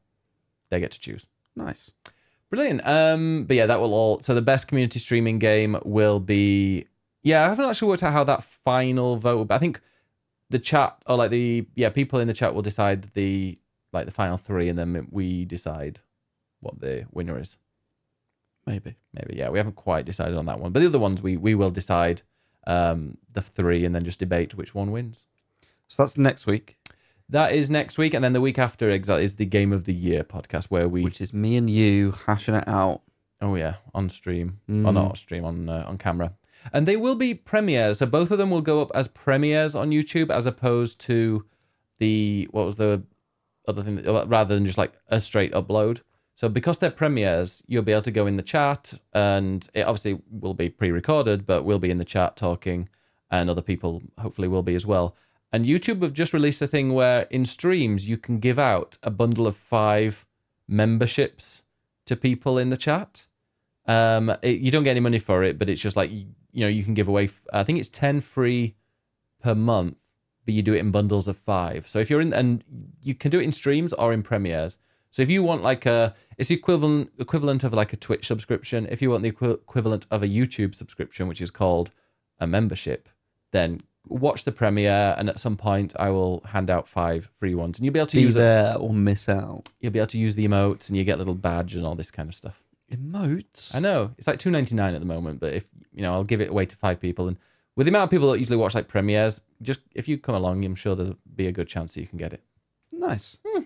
They 0.69 0.79
get 0.79 0.91
to 0.91 0.99
choose. 0.99 1.25
Nice. 1.55 1.91
Brilliant. 2.49 2.85
Um, 2.85 3.45
but 3.45 3.55
yeah, 3.55 3.65
that 3.65 3.79
will 3.79 3.93
all. 3.93 4.19
So 4.19 4.35
the 4.35 4.41
best 4.41 4.67
community 4.67 4.99
streaming 4.99 5.39
game 5.39 5.77
will 5.85 6.19
be. 6.19 6.85
Yeah, 7.23 7.45
I 7.45 7.49
haven't 7.49 7.65
actually 7.65 7.89
worked 7.89 8.03
out 8.03 8.13
how 8.13 8.23
that 8.25 8.43
final 8.43 9.15
vote. 9.15 9.47
But 9.47 9.55
I 9.55 9.57
think 9.59 9.79
the 10.49 10.59
chat 10.59 10.97
or 11.05 11.17
like 11.17 11.31
the 11.31 11.65
yeah 11.75 11.89
people 11.89 12.19
in 12.19 12.27
the 12.27 12.33
chat 12.33 12.53
will 12.53 12.61
decide 12.61 13.09
the 13.13 13.57
like 13.93 14.05
the 14.05 14.11
final 14.11 14.37
three, 14.37 14.69
and 14.69 14.77
then 14.77 15.07
we 15.11 15.45
decide 15.45 15.99
what 16.59 16.79
the 16.81 17.05
winner 17.11 17.39
is. 17.39 17.57
Maybe. 18.65 18.95
Maybe 19.13 19.35
yeah, 19.37 19.49
we 19.49 19.57
haven't 19.57 19.75
quite 19.75 20.05
decided 20.05 20.37
on 20.37 20.45
that 20.45 20.59
one, 20.59 20.71
but 20.71 20.79
the 20.81 20.85
other 20.87 20.99
ones 20.99 21.21
we 21.21 21.37
we 21.37 21.55
will 21.55 21.71
decide 21.71 22.21
um 22.67 23.17
the 23.31 23.41
three, 23.41 23.85
and 23.85 23.95
then 23.95 24.03
just 24.03 24.19
debate 24.19 24.55
which 24.55 24.75
one 24.75 24.91
wins. 24.91 25.25
So 25.87 26.03
that's 26.03 26.17
next 26.17 26.45
week, 26.45 26.77
That 27.29 27.51
is 27.53 27.69
next 27.69 27.97
week, 27.97 28.13
and 28.13 28.23
then 28.23 28.33
the 28.33 28.41
week 28.41 28.59
after 28.59 28.89
exactly 28.91 29.23
is 29.23 29.35
the 29.35 29.45
game 29.45 29.71
of 29.73 29.85
the 29.85 29.93
year 29.93 30.23
podcast 30.23 30.65
where 30.65 30.87
we 30.87 31.03
which 31.03 31.21
is 31.21 31.33
me 31.33 31.55
and 31.57 31.69
you 31.69 32.11
hashing 32.27 32.53
it 32.55 32.67
out. 32.67 33.01
Oh 33.41 33.55
yeah, 33.55 33.75
on 33.95 34.09
stream 34.09 34.59
or 34.67 34.73
Mm. 34.73 34.93
not 34.93 35.09
on 35.11 35.15
stream 35.15 35.45
on 35.45 35.69
uh, 35.69 35.85
on 35.87 35.97
camera, 35.97 36.33
and 36.73 36.85
they 36.85 36.95
will 36.95 37.15
be 37.15 37.33
premieres. 37.33 37.99
So 37.99 38.05
both 38.05 38.31
of 38.31 38.37
them 38.37 38.49
will 38.49 38.61
go 38.61 38.81
up 38.81 38.91
as 38.93 39.07
premieres 39.07 39.75
on 39.75 39.91
YouTube, 39.91 40.29
as 40.29 40.45
opposed 40.45 40.99
to 41.01 41.45
the 41.99 42.47
what 42.51 42.65
was 42.65 42.77
the 42.77 43.03
other 43.67 43.83
thing, 43.83 43.97
that, 43.97 44.27
rather 44.27 44.55
than 44.55 44.65
just 44.65 44.77
like 44.77 44.93
a 45.07 45.19
straight 45.21 45.53
upload. 45.53 46.01
So 46.35 46.47
because 46.47 46.77
they're 46.77 46.91
premieres, 46.91 47.61
you'll 47.67 47.83
be 47.83 47.91
able 47.91 48.01
to 48.03 48.11
go 48.11 48.25
in 48.25 48.37
the 48.37 48.43
chat, 48.43 48.93
and 49.13 49.67
it 49.73 49.81
obviously 49.81 50.21
will 50.31 50.53
be 50.53 50.69
pre-recorded, 50.69 51.45
but 51.45 51.65
we'll 51.65 51.79
be 51.79 51.91
in 51.91 51.97
the 51.97 52.05
chat 52.05 52.37
talking, 52.37 52.87
and 53.29 53.49
other 53.49 53.61
people 53.61 54.01
hopefully 54.17 54.47
will 54.47 54.63
be 54.63 54.75
as 54.75 54.85
well. 54.85 55.15
And 55.51 55.65
YouTube 55.65 56.01
have 56.01 56.13
just 56.13 56.31
released 56.31 56.61
a 56.61 56.67
thing 56.67 56.93
where 56.93 57.23
in 57.23 57.45
streams 57.45 58.07
you 58.07 58.17
can 58.17 58.39
give 58.39 58.57
out 58.57 58.97
a 59.03 59.09
bundle 59.09 59.47
of 59.47 59.57
five 59.57 60.25
memberships 60.67 61.63
to 62.05 62.15
people 62.15 62.57
in 62.57 62.69
the 62.69 62.77
chat. 62.77 63.25
Um, 63.85 64.29
it, 64.41 64.59
you 64.59 64.71
don't 64.71 64.83
get 64.83 64.91
any 64.91 64.99
money 64.99 65.19
for 65.19 65.43
it, 65.43 65.59
but 65.59 65.67
it's 65.67 65.81
just 65.81 65.97
like 65.97 66.11
you, 66.59 66.65
know 66.65 66.69
you 66.69 66.83
can 66.83 66.93
give 66.93 67.07
away. 67.07 67.29
I 67.53 67.63
think 67.63 67.79
it's 67.79 67.89
ten 67.89 68.19
free 68.21 68.75
per 69.41 69.55
month, 69.55 69.97
but 70.45 70.53
you 70.53 70.61
do 70.61 70.73
it 70.73 70.79
in 70.79 70.91
bundles 70.91 71.27
of 71.27 71.37
five. 71.37 71.87
So 71.87 71.99
if 71.99 72.09
you're 72.09 72.21
in, 72.21 72.33
and 72.33 72.63
you 73.01 73.15
can 73.15 73.31
do 73.31 73.39
it 73.39 73.43
in 73.43 73.51
streams 73.51 73.93
or 73.93 74.13
in 74.13 74.23
premieres. 74.23 74.77
So 75.11 75.21
if 75.21 75.29
you 75.29 75.41
want 75.41 75.63
like 75.63 75.85
a, 75.85 76.13
it's 76.37 76.49
the 76.49 76.55
equivalent 76.55 77.11
equivalent 77.17 77.63
of 77.63 77.73
like 77.73 77.93
a 77.93 77.97
Twitch 77.97 78.27
subscription. 78.27 78.87
If 78.91 79.01
you 79.01 79.09
want 79.09 79.23
the 79.23 79.29
equivalent 79.29 80.05
of 80.11 80.21
a 80.21 80.27
YouTube 80.27 80.75
subscription, 80.75 81.27
which 81.27 81.41
is 81.41 81.49
called 81.49 81.89
a 82.39 82.45
membership, 82.45 83.09
then 83.51 83.81
watch 84.07 84.43
the 84.43 84.51
premiere, 84.51 85.15
and 85.17 85.29
at 85.29 85.39
some 85.39 85.57
point 85.57 85.93
I 85.97 86.09
will 86.09 86.41
hand 86.41 86.69
out 86.69 86.87
five 86.87 87.29
free 87.39 87.55
ones, 87.55 87.77
and 87.77 87.85
you'll 87.85 87.93
be 87.93 87.99
able 87.99 88.07
to 88.07 88.17
Be 88.17 88.23
use 88.23 88.33
there 88.33 88.75
or 88.75 88.93
miss 88.93 89.27
out. 89.29 89.69
You'll 89.79 89.91
be 89.91 89.99
able 89.99 90.07
to 90.07 90.19
use 90.19 90.35
the 90.35 90.47
emotes, 90.47 90.89
and 90.89 90.97
you 90.97 91.03
get 91.03 91.15
a 91.15 91.17
little 91.17 91.35
badge 91.35 91.75
and 91.75 91.85
all 91.85 91.95
this 91.95 92.11
kind 92.11 92.29
of 92.29 92.35
stuff. 92.35 92.61
Emotes. 92.91 93.75
I 93.75 93.79
know 93.79 94.11
it's 94.17 94.27
like 94.27 94.39
two 94.39 94.51
ninety 94.51 94.75
nine 94.75 94.93
at 94.93 94.99
the 94.99 95.05
moment, 95.05 95.39
but 95.39 95.53
if 95.53 95.69
you 95.99 96.03
know, 96.05 96.13
I'll 96.13 96.23
give 96.23 96.39
it 96.39 96.49
away 96.49 96.65
to 96.65 96.75
five 96.77 97.01
people, 97.01 97.27
and 97.27 97.37
with 97.75 97.85
the 97.85 97.91
amount 97.91 98.05
of 98.05 98.09
people 98.09 98.31
that 98.31 98.39
usually 98.39 98.55
watch 98.57 98.73
like 98.73 98.87
premieres, 98.87 99.41
just 99.61 99.81
if 99.93 100.07
you 100.07 100.17
come 100.17 100.35
along, 100.35 100.63
I'm 100.63 100.75
sure 100.75 100.95
there'll 100.95 101.17
be 101.35 101.47
a 101.47 101.51
good 101.51 101.67
chance 101.67 101.93
that 101.93 101.99
you 102.01 102.07
can 102.07 102.17
get 102.17 102.31
it. 102.31 102.41
Nice. 102.93 103.37
Hmm. 103.45 103.63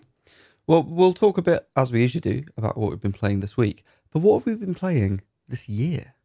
Well, 0.65 0.81
we'll 0.81 1.13
talk 1.13 1.37
a 1.37 1.41
bit 1.43 1.67
as 1.75 1.91
we 1.91 2.01
usually 2.01 2.21
do 2.21 2.43
about 2.57 2.75
what 2.77 2.89
we've 2.89 2.99
been 3.01 3.11
playing 3.13 3.41
this 3.41 3.55
week. 3.55 3.83
But 4.11 4.19
what 4.23 4.39
have 4.39 4.45
we 4.47 4.55
been 4.55 4.73
playing 4.73 5.21
this 5.47 5.69
year? 5.69 6.15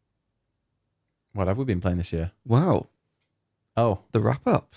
What 1.33 1.47
have 1.47 1.57
we 1.57 1.65
been 1.65 1.81
playing 1.81 1.97
this 1.97 2.11
year? 2.13 2.31
Wow, 2.45 2.87
Oh, 3.77 3.99
the 4.11 4.19
wrap 4.19 4.45
up. 4.47 4.75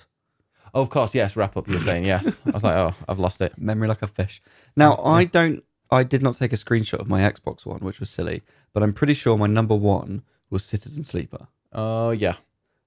oh 0.74 0.82
of 0.82 0.90
course, 0.90 1.14
yes. 1.14 1.34
Wrap 1.34 1.56
up. 1.56 1.66
You're 1.68 1.80
saying 1.80 2.04
yes. 2.04 2.42
I 2.46 2.50
was 2.50 2.62
like, 2.62 2.76
oh, 2.76 2.94
I've 3.08 3.18
lost 3.18 3.40
it. 3.40 3.56
Memory 3.58 3.88
like 3.88 4.02
a 4.02 4.06
fish. 4.06 4.40
Now, 4.76 4.96
I 5.02 5.24
don't. 5.24 5.64
I 5.90 6.04
did 6.04 6.22
not 6.22 6.36
take 6.36 6.52
a 6.52 6.56
screenshot 6.56 7.00
of 7.00 7.08
my 7.08 7.20
Xbox 7.20 7.66
One, 7.66 7.80
which 7.80 8.00
was 8.00 8.08
silly, 8.10 8.42
but 8.72 8.82
I'm 8.82 8.92
pretty 8.94 9.12
sure 9.14 9.36
my 9.36 9.46
number 9.48 9.74
one 9.74 10.22
was 10.52 10.64
Citizen 10.64 11.02
Sleeper, 11.04 11.48
Oh 11.72 12.10
yeah, 12.10 12.36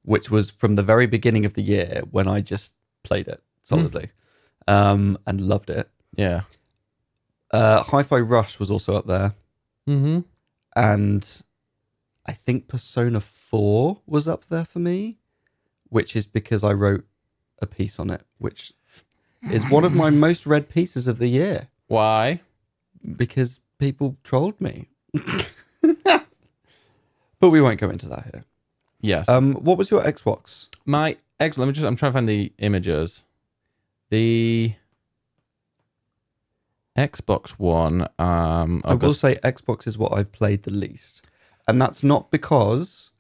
which 0.04 0.30
was 0.32 0.52
from 0.52 0.76
the 0.76 0.84
very 0.84 1.08
beginning 1.08 1.44
of 1.46 1.54
the 1.56 1.62
year 1.64 2.04
when 2.12 2.28
I 2.28 2.40
just 2.42 2.72
played 3.04 3.28
it 3.28 3.42
solidly. 3.64 4.10
um, 4.68 5.18
and 5.28 5.42
loved 5.42 5.70
it. 5.70 5.90
Yeah. 6.16 6.42
Uh, 7.52 7.84
Hi-Fi 7.84 8.20
Rush 8.20 8.60
was 8.60 8.72
also 8.72 8.96
up 8.96 9.06
there, 9.08 9.34
Mm-hmm. 9.88 10.20
and 10.76 11.42
I 12.26 12.32
think 12.32 12.68
Persona 12.68 13.20
Four 13.22 14.02
was 14.08 14.28
up 14.28 14.46
there 14.48 14.66
for 14.66 14.80
me, 14.80 15.20
which 15.90 16.16
is 16.16 16.26
because 16.26 16.64
I 16.64 16.74
wrote 16.74 17.06
a 17.62 17.68
piece 17.68 18.00
on 18.00 18.10
it, 18.10 18.24
which 18.40 18.74
is 19.52 19.64
one 19.70 19.84
of 19.86 19.94
my 19.96 20.10
most 20.10 20.46
read 20.48 20.70
pieces 20.70 21.08
of 21.08 21.20
the 21.20 21.28
year 21.28 21.68
Why? 21.88 22.42
because 23.16 23.60
people 23.78 24.18
trolled 24.24 24.60
me. 24.60 24.90
but 27.46 27.52
we 27.52 27.62
won't 27.62 27.80
go 27.80 27.90
into 27.90 28.08
that 28.10 28.24
here. 28.34 28.44
Yes. 29.02 29.30
Um, 29.30 29.54
what 29.56 29.78
was 29.78 29.92
your 29.92 30.02
Xbox? 30.04 30.68
My 30.86 31.18
X. 31.40 31.58
Let 31.58 31.66
me 31.68 31.74
just. 31.74 31.86
I'm 31.86 31.96
trying 31.96 32.12
to 32.12 32.14
find 32.14 32.28
the 32.28 32.52
images. 32.58 33.24
The 34.10 34.74
Xbox 36.98 37.52
One. 37.52 38.08
Um. 38.18 38.82
I 38.86 38.94
will 38.94 39.14
say 39.14 39.36
Xbox 39.44 39.86
is 39.88 39.98
what 39.98 40.14
I've 40.14 40.32
played 40.32 40.64
the 40.64 40.72
least, 40.72 41.24
and 41.68 41.82
that's 41.82 42.04
not 42.04 42.32
because 42.32 43.12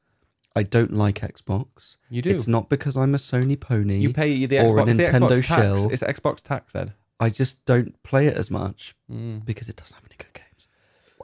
I 0.55 0.63
don't 0.63 0.93
like 0.93 1.19
Xbox. 1.19 1.97
you 2.09 2.21
do. 2.21 2.29
It's 2.29 2.47
not 2.47 2.69
because 2.69 2.95
I'm 2.97 3.13
a 3.13 3.17
Sony 3.17 3.59
pony. 3.59 3.97
you 3.97 4.13
pay 4.13 4.45
the 4.45 4.59
or 4.59 4.79
a 4.79 4.85
Xbox. 4.85 4.97
the 4.97 5.03
Xbox 5.03 5.43
shell. 5.43 5.89
Tax. 5.89 6.01
It's 6.03 6.19
Xbox 6.19 6.41
tax, 6.41 6.75
Ed. 6.75 6.93
I 7.19 7.29
just 7.29 7.63
don't 7.65 8.01
play 8.03 8.27
it 8.27 8.35
as 8.37 8.49
much 8.51 8.95
Mm. 9.11 9.45
because 9.45 9.69
it 9.69 9.75
doesn't 9.77 9.95
have 9.95 10.03
any 10.05 10.17
good 10.17 10.33
games. 10.33 10.44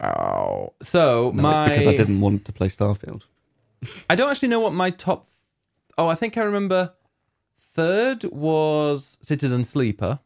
Wow. 0.01 0.73
So 0.81 1.31
No, 1.33 1.41
my. 1.41 1.51
it's 1.51 1.59
because 1.59 1.87
I 1.87 1.95
didn't 1.95 2.21
want 2.21 2.45
to 2.45 2.53
play 2.53 2.67
Starfield. 2.67 3.23
I 4.09 4.15
don't 4.15 4.29
actually 4.29 4.49
know 4.49 4.59
what 4.59 4.73
my 4.73 4.89
top. 4.89 5.27
Oh, 5.97 6.07
I 6.07 6.15
think 6.15 6.37
I 6.37 6.41
remember. 6.41 6.93
Third 7.59 8.25
was 8.25 9.17
Citizen 9.21 9.63
Sleeper. 9.63 10.19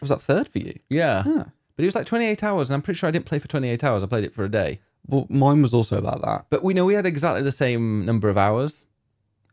Was 0.00 0.10
that 0.10 0.20
third 0.22 0.48
for 0.48 0.58
you? 0.58 0.78
Yeah. 0.88 1.22
Huh. 1.22 1.44
But 1.76 1.82
it 1.84 1.86
was 1.86 1.94
like 1.94 2.06
28 2.06 2.42
hours, 2.42 2.68
and 2.68 2.74
I'm 2.74 2.82
pretty 2.82 2.98
sure 2.98 3.08
I 3.08 3.10
didn't 3.12 3.26
play 3.26 3.38
for 3.38 3.46
28 3.48 3.84
hours. 3.84 4.02
I 4.02 4.06
played 4.06 4.24
it 4.24 4.34
for 4.34 4.44
a 4.44 4.50
day. 4.50 4.80
Well, 5.06 5.26
mine 5.30 5.62
was 5.62 5.72
also 5.74 5.96
about 5.98 6.22
that. 6.22 6.46
But 6.50 6.62
we 6.64 6.74
know 6.74 6.84
we 6.84 6.94
had 6.94 7.06
exactly 7.06 7.42
the 7.42 7.52
same 7.52 8.04
number 8.04 8.28
of 8.28 8.36
hours. 8.36 8.86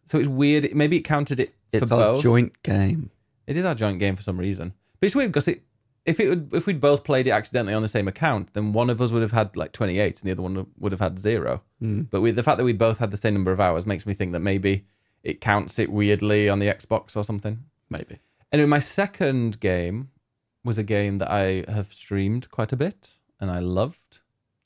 So 0.05 0.17
it's 0.17 0.27
weird. 0.27 0.73
Maybe 0.75 0.97
it 0.97 1.01
counted 1.01 1.39
it 1.39 1.53
It's 1.71 1.87
for 1.89 1.95
our 1.95 2.13
both. 2.13 2.23
joint 2.23 2.61
game. 2.63 3.11
It 3.47 3.57
is 3.57 3.65
our 3.65 3.75
joint 3.75 3.99
game 3.99 4.15
for 4.15 4.23
some 4.23 4.39
reason. 4.39 4.73
But 4.99 5.05
it's 5.07 5.15
weird 5.15 5.31
because 5.31 5.47
it, 5.47 5.61
if 6.05 6.19
it 6.19 6.29
would, 6.29 6.49
if 6.53 6.65
we'd 6.65 6.79
both 6.79 7.03
played 7.03 7.27
it 7.27 7.31
accidentally 7.31 7.73
on 7.73 7.81
the 7.81 7.87
same 7.87 8.07
account, 8.07 8.53
then 8.53 8.73
one 8.73 8.89
of 8.89 9.01
us 9.01 9.11
would 9.11 9.21
have 9.21 9.31
had 9.31 9.55
like 9.55 9.71
28 9.71 10.19
and 10.19 10.27
the 10.27 10.31
other 10.31 10.41
one 10.41 10.67
would 10.77 10.91
have 10.91 11.01
had 11.01 11.19
zero. 11.19 11.61
Mm. 11.81 12.09
But 12.09 12.21
we, 12.21 12.31
the 12.31 12.43
fact 12.43 12.57
that 12.57 12.63
we 12.63 12.73
both 12.73 12.99
had 12.99 13.11
the 13.11 13.17
same 13.17 13.33
number 13.33 13.51
of 13.51 13.59
hours 13.59 13.85
makes 13.85 14.05
me 14.05 14.13
think 14.13 14.31
that 14.33 14.39
maybe 14.39 14.85
it 15.23 15.41
counts 15.41 15.79
it 15.79 15.91
weirdly 15.91 16.49
on 16.49 16.59
the 16.59 16.67
Xbox 16.67 17.15
or 17.15 17.23
something. 17.23 17.59
Maybe. 17.89 18.19
Anyway, 18.51 18.67
my 18.67 18.79
second 18.79 19.59
game 19.59 20.09
was 20.63 20.77
a 20.77 20.83
game 20.83 21.17
that 21.19 21.31
I 21.31 21.65
have 21.67 21.93
streamed 21.93 22.49
quite 22.51 22.71
a 22.71 22.77
bit 22.77 23.19
and 23.39 23.51
I 23.51 23.59
loved 23.59 24.19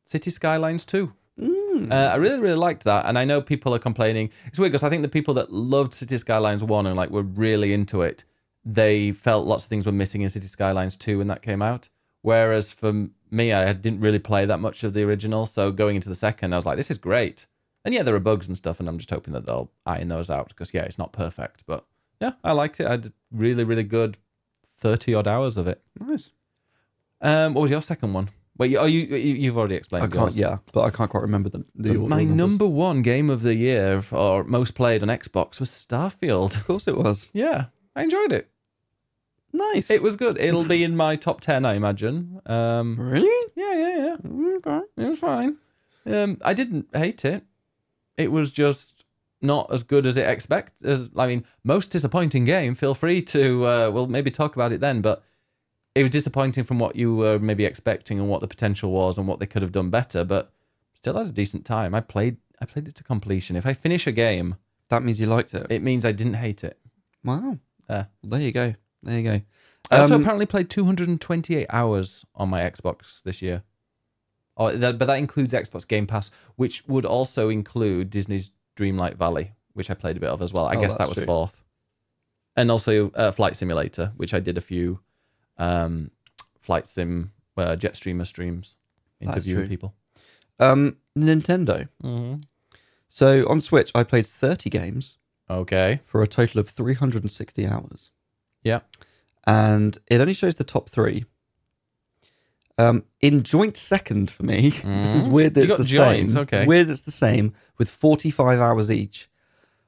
City 0.03 0.31
Skylines 0.31 0.85
2. 0.85 1.13
Mm. 1.39 1.91
Uh, 1.91 1.95
I 1.95 2.15
really, 2.15 2.39
really 2.39 2.57
liked 2.57 2.83
that, 2.83 3.05
and 3.05 3.17
I 3.17 3.25
know 3.25 3.41
people 3.41 3.73
are 3.73 3.79
complaining. 3.79 4.29
It's 4.45 4.59
weird 4.59 4.71
because 4.71 4.83
I 4.83 4.89
think 4.89 5.01
the 5.01 5.09
people 5.09 5.33
that 5.35 5.51
loved 5.51 5.93
City 5.93 6.17
Skylines 6.17 6.63
One 6.63 6.85
and 6.85 6.95
like 6.95 7.09
were 7.09 7.23
really 7.23 7.73
into 7.73 8.01
it, 8.03 8.23
they 8.65 9.11
felt 9.11 9.45
lots 9.47 9.65
of 9.65 9.69
things 9.69 9.85
were 9.85 9.91
missing 9.91 10.21
in 10.21 10.29
City 10.29 10.47
Skylines 10.47 10.95
Two 10.97 11.17
when 11.17 11.27
that 11.27 11.41
came 11.41 11.61
out. 11.61 11.89
Whereas 12.21 12.71
for 12.71 13.07
me, 13.31 13.51
I 13.51 13.73
didn't 13.73 13.99
really 13.99 14.19
play 14.19 14.45
that 14.45 14.59
much 14.59 14.83
of 14.83 14.93
the 14.93 15.03
original, 15.03 15.45
so 15.45 15.71
going 15.71 15.95
into 15.95 16.09
the 16.09 16.15
second, 16.15 16.53
I 16.53 16.55
was 16.57 16.65
like, 16.65 16.77
"This 16.77 16.91
is 16.91 16.97
great." 16.97 17.47
And 17.85 17.93
yeah, 17.93 18.03
there 18.03 18.15
are 18.15 18.19
bugs 18.19 18.47
and 18.47 18.55
stuff, 18.55 18.79
and 18.79 18.87
I'm 18.87 18.97
just 18.97 19.09
hoping 19.09 19.33
that 19.33 19.45
they'll 19.45 19.69
iron 19.85 20.07
those 20.07 20.29
out 20.29 20.47
because 20.49 20.73
yeah, 20.73 20.83
it's 20.83 20.97
not 20.97 21.11
perfect, 21.11 21.63
but 21.65 21.85
yeah, 22.21 22.33
I 22.43 22.53
liked 22.53 22.79
it. 22.79 22.87
I 22.87 22.91
had 22.91 23.11
really, 23.31 23.65
really 23.65 23.83
good 23.83 24.17
thirty 24.77 25.13
odd 25.13 25.27
hours 25.27 25.57
of 25.57 25.67
it. 25.67 25.81
nice. 25.99 26.31
Um, 27.21 27.53
what 27.53 27.61
was 27.63 27.71
your 27.71 27.81
second 27.81 28.13
one? 28.13 28.29
Wait, 28.57 28.69
you, 28.71 28.77
oh, 28.77 28.85
you 28.85 29.01
you- 29.01 29.35
you've 29.35 29.57
already 29.57 29.75
explained. 29.75 30.03
I 30.05 30.07
can't. 30.07 30.25
yours. 30.35 30.37
Yeah, 30.39 30.57
but 30.71 30.81
I 30.83 30.89
can't 30.91 31.09
quite 31.09 31.23
remember 31.23 31.49
the. 31.49 31.65
the 31.75 31.95
my 31.95 32.23
numbers. 32.23 32.35
number 32.37 32.67
one 32.67 33.01
game 33.01 33.29
of 33.29 33.41
the 33.41 33.55
year 33.55 34.03
or 34.11 34.43
most 34.43 34.75
played 34.75 35.01
on 35.01 35.09
Xbox 35.09 35.59
was 35.59 35.69
Starfield. 35.69 36.55
Of 36.55 36.67
course, 36.67 36.87
it 36.87 36.95
was. 36.95 37.31
Yeah, 37.33 37.65
I 37.95 38.03
enjoyed 38.03 38.31
it. 38.31 38.49
Nice. 39.53 39.91
It 39.91 40.01
was 40.01 40.15
good. 40.15 40.39
It'll 40.39 40.63
be 40.63 40.83
in 40.83 40.95
my 40.97 41.15
top 41.15 41.39
ten, 41.41 41.63
I 41.65 41.75
imagine. 41.75 42.41
Um, 42.47 42.97
really 42.99 43.29
yeah, 43.55 43.73
yeah, 43.73 44.15
yeah. 44.25 44.55
okay. 44.57 44.81
It 44.97 45.05
was 45.07 45.19
fine. 45.19 45.57
Um, 46.05 46.39
I 46.43 46.53
didn't 46.53 46.87
hate 46.93 47.23
it. 47.23 47.43
It 48.17 48.31
was 48.31 48.51
just 48.51 49.05
not 49.41 49.71
as 49.71 49.83
good 49.83 50.07
as 50.07 50.17
it 50.17 50.27
expect. 50.27 50.83
As 50.83 51.09
I 51.15 51.27
mean, 51.27 51.45
most 51.63 51.91
disappointing 51.91 52.45
game. 52.45 52.73
Feel 52.75 52.95
free 52.95 53.21
to. 53.23 53.65
Uh, 53.65 53.91
we'll 53.93 54.07
maybe 54.07 54.31
talk 54.31 54.55
about 54.55 54.71
it 54.71 54.81
then. 54.81 55.01
But 55.01 55.23
it 55.95 56.01
was 56.01 56.09
disappointing 56.09 56.63
from 56.63 56.79
what 56.79 56.95
you 56.95 57.15
were 57.15 57.37
maybe 57.37 57.63
expecting 57.65 58.19
and 58.19 58.27
what 58.29 58.41
the 58.41 58.47
potential 58.47 58.89
was 58.91 59.17
and 59.19 59.27
what 59.27 59.39
they 59.39 59.45
could 59.45 59.61
have 59.61 59.71
done 59.71 59.91
better. 59.91 60.23
But 60.23 60.51
still 60.95 61.15
had 61.15 61.27
a 61.27 61.31
decent 61.31 61.63
time. 61.65 61.93
I 61.93 62.01
played. 62.01 62.37
I 62.59 62.65
played 62.65 62.87
it 62.87 62.95
to 62.95 63.03
completion. 63.03 63.55
If 63.55 63.65
I 63.65 63.73
finish 63.73 64.07
a 64.07 64.11
game, 64.11 64.55
That 64.89 65.03
means 65.03 65.19
you 65.19 65.27
liked 65.27 65.53
it. 65.53 65.67
it 65.69 65.83
means 65.83 66.05
I 66.05 66.11
didn't 66.11 66.35
hate 66.35 66.63
it. 66.63 66.79
Wow. 67.23 67.59
Uh, 67.89 68.03
Well, 68.23 68.29
there 68.31 68.41
you 68.41 68.51
go. 68.51 68.73
There 69.03 69.17
you 69.19 69.23
go. 69.23 69.41
I 69.91 69.99
also 69.99 70.15
Um, 70.15 70.21
apparently 70.21 70.45
played 70.45 70.69
228 70.69 71.67
hours 71.69 72.25
on 72.35 72.49
my 72.49 72.61
Xbox 72.61 73.21
this 73.21 73.41
year. 73.41 73.63
Oh, 74.55 74.71
that, 74.75 74.97
but 74.97 75.05
that 75.05 75.17
includes 75.17 75.53
Xbox 75.53 75.87
Game 75.87 76.07
Pass, 76.07 76.31
which 76.55 76.83
would 76.87 77.05
also 77.05 77.49
include 77.49 78.09
Disney's 78.09 78.51
Dreamlight 78.77 79.15
Valley, 79.15 79.53
which 79.73 79.89
I 79.89 79.93
played 79.93 80.15
a 80.17 80.19
bit 80.19 80.29
of 80.29 80.41
as 80.41 80.53
well. 80.53 80.65
I 80.67 80.75
Oh, 80.75 80.79
guess 80.81 80.95
that 80.95 81.07
was 81.07 81.17
true. 81.17 81.25
fourth. 81.25 81.63
And 82.55 82.69
also 82.71 83.09
uh, 83.11 83.31
Flight 83.31 83.55
Simulator, 83.57 84.13
which 84.15 84.33
I 84.33 84.39
did 84.39 84.57
a 84.57 84.61
few 84.61 84.99
um, 85.57 86.11
Flight 86.61 86.87
Sim 86.87 87.31
uh, 87.57 87.75
Jetstreamer 87.75 88.25
streams, 88.27 88.75
interviewing 89.19 89.67
people. 89.67 89.93
Um, 90.59 90.97
Nintendo. 91.17 91.89
Mm-hmm. 92.03 92.41
So 93.09 93.47
on 93.49 93.59
Switch, 93.59 93.91
I 93.93 94.03
played 94.03 94.25
30 94.27 94.69
games 94.69 95.17
Okay. 95.49 95.99
for 96.05 96.21
a 96.23 96.27
total 96.27 96.59
of 96.59 96.69
360 96.69 97.67
hours. 97.67 98.11
Yeah. 98.63 98.79
And 99.45 99.97
it 100.07 100.21
only 100.21 100.33
shows 100.33 100.55
the 100.55 100.63
top 100.63 100.89
three. 100.89 101.25
Um, 102.77 103.03
in 103.21 103.43
joint 103.43 103.77
second 103.77 104.31
for 104.31 104.43
me, 104.43 104.69
this 104.83 105.15
is 105.15 105.27
Mhm. 105.27 105.31
weird 105.31 105.53
that 105.53 105.65
You 105.67 105.75
it's 105.75 105.83
the 105.89 105.95
joint, 105.95 106.33
same. 106.33 106.41
okay. 106.41 106.65
Weird 106.65 106.89
it's 106.89 107.01
the 107.01 107.11
same 107.11 107.53
with 107.77 107.89
45 107.89 108.59
hours 108.59 108.89
each. 108.89 109.29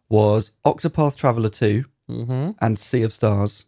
Was 0.09 0.51
Octopath 0.65 1.15
Traveler 1.15 1.49
2 1.49 1.85
Mm-hmm. 2.07 2.51
and 2.61 2.77
Sea 2.77 3.01
of 3.01 3.11
Stars. 3.11 3.65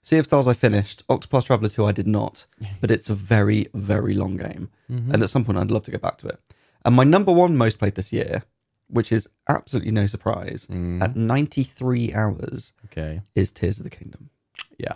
Sea 0.00 0.18
of 0.18 0.26
Stars 0.26 0.46
I 0.46 0.52
finished. 0.54 1.04
Octopath 1.08 1.46
Traveler 1.46 1.68
2 1.68 1.84
I 1.84 1.90
did 1.90 2.06
not, 2.06 2.46
but 2.80 2.92
it's 2.92 3.10
a 3.10 3.14
very, 3.16 3.66
very 3.74 4.14
long 4.14 4.36
game. 4.36 4.70
Mm-hmm. 4.88 5.12
And 5.12 5.22
at 5.24 5.30
some 5.30 5.44
point 5.44 5.58
I'd 5.58 5.72
love 5.72 5.82
to 5.84 5.90
go 5.90 5.98
back 5.98 6.18
to 6.18 6.28
it. 6.28 6.38
And 6.84 6.94
my 6.94 7.02
number 7.02 7.32
one 7.32 7.56
most 7.56 7.80
played 7.80 7.96
this 7.96 8.12
year, 8.12 8.44
which 8.88 9.10
is 9.12 9.28
absolutely 9.48 9.90
no 9.92 10.06
surprise, 10.06 10.66
Mm, 10.70 11.02
at 11.02 11.16
93 11.16 12.14
hours 12.14 12.72
okay. 12.86 13.22
is 13.34 13.50
Tears 13.50 13.78
of 13.80 13.84
the 13.84 13.90
Kingdom. 13.90 14.30
Yeah. 14.78 14.94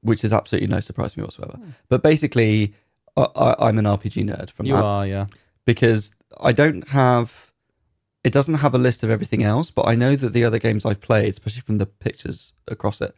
Which 0.00 0.24
is 0.24 0.32
absolutely 0.32 0.68
no 0.68 0.80
surprise 0.80 1.12
to 1.14 1.18
me 1.20 1.24
whatsoever. 1.24 1.58
But 1.88 2.02
basically, 2.02 2.74
I, 3.16 3.26
I, 3.36 3.68
I'm 3.68 3.78
an 3.78 3.84
RPG 3.84 4.24
nerd 4.24 4.50
from 4.50 4.66
You 4.66 4.74
that 4.74 4.84
are, 4.84 5.06
yeah. 5.06 5.26
because 5.64 6.10
I 6.40 6.52
don't 6.52 6.88
have. 6.88 7.52
It 8.24 8.32
doesn't 8.32 8.54
have 8.54 8.74
a 8.74 8.78
list 8.78 9.04
of 9.04 9.10
everything 9.10 9.42
else, 9.44 9.70
but 9.70 9.86
I 9.86 9.94
know 9.94 10.16
that 10.16 10.32
the 10.32 10.42
other 10.44 10.58
games 10.58 10.84
I've 10.84 11.00
played, 11.00 11.28
especially 11.28 11.60
from 11.62 11.78
the 11.78 11.86
pictures 11.86 12.52
across 12.66 13.00
it, 13.00 13.14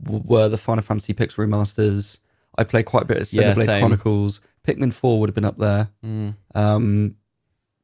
w- 0.00 0.22
were 0.24 0.48
the 0.48 0.56
Final 0.58 0.82
Fantasy 0.82 1.12
Pixel 1.14 1.38
remasters. 1.46 2.18
I 2.56 2.62
played 2.64 2.84
quite 2.86 3.02
a 3.02 3.06
bit 3.06 3.16
of 3.20 3.32
Yeah, 3.32 3.54
Xenoblade 3.54 3.66
same. 3.66 3.80
Chronicles. 3.80 4.40
Pikmin 4.66 4.92
4 4.94 5.18
would 5.18 5.28
have 5.30 5.34
been 5.34 5.44
up 5.44 5.58
there. 5.58 5.88
Mm. 6.04 6.36
Um, 6.54 7.16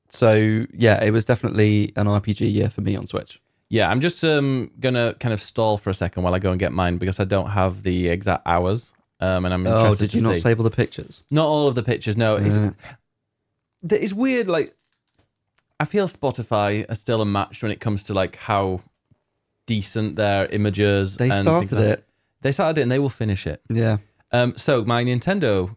so 0.09 0.65
yeah, 0.73 1.03
it 1.03 1.11
was 1.11 1.25
definitely 1.25 1.93
an 1.97 2.07
RPG 2.07 2.51
year 2.53 2.71
for 2.71 2.81
me 2.81 2.97
on 2.97 3.07
Switch. 3.07 3.41
Yeah, 3.71 3.91
I'm 3.91 4.01
just 4.01 4.25
um 4.25 4.71
gonna 4.81 5.15
kind 5.21 5.33
of 5.33 5.41
stall 5.43 5.77
for 5.79 5.91
a 5.91 5.95
second 5.95 6.23
while 6.23 6.35
I 6.35 6.39
go 6.39 6.51
and 6.51 6.59
get 6.59 6.73
mine 6.73 6.97
because 6.99 7.21
I 7.21 7.25
don't 7.25 7.51
have 7.51 7.83
the 7.83 8.09
exact 8.09 8.43
hours. 8.47 8.93
Um, 9.21 9.45
and 9.45 9.53
I'm 9.53 9.67
Oh, 9.67 9.95
did 9.97 10.15
you 10.15 10.21
not 10.21 10.35
see. 10.37 10.41
save 10.41 10.59
all 10.61 10.65
the 10.65 10.71
pictures? 10.71 11.23
Not 11.31 11.47
all 11.47 11.67
of 11.67 11.75
the 11.75 11.83
pictures. 11.83 12.17
No, 12.17 12.37
it's 12.37 12.57
Uh, 12.57 12.71
it's 13.91 14.13
weird. 14.13 14.47
Like, 14.49 14.75
I 15.81 15.85
feel 15.85 16.07
Spotify 16.09 16.89
are 16.89 16.95
still 16.95 17.21
unmatched 17.23 17.63
when 17.63 17.73
it 17.73 17.81
comes 17.81 18.05
to 18.05 18.15
like 18.15 18.37
how 18.37 18.81
decent 19.67 20.17
their 20.17 20.47
images. 20.47 21.17
they 21.17 21.31
started 21.31 21.73
like- 21.73 21.85
it. 21.85 22.05
They 22.43 22.53
started 22.53 22.79
it, 22.79 22.83
and 22.83 22.93
they 22.93 23.01
will 23.01 23.11
finish 23.11 23.47
it. 23.47 23.61
Yeah. 23.69 23.99
Um, 24.31 24.55
so 24.57 24.85
my 24.85 25.03
Nintendo 25.05 25.75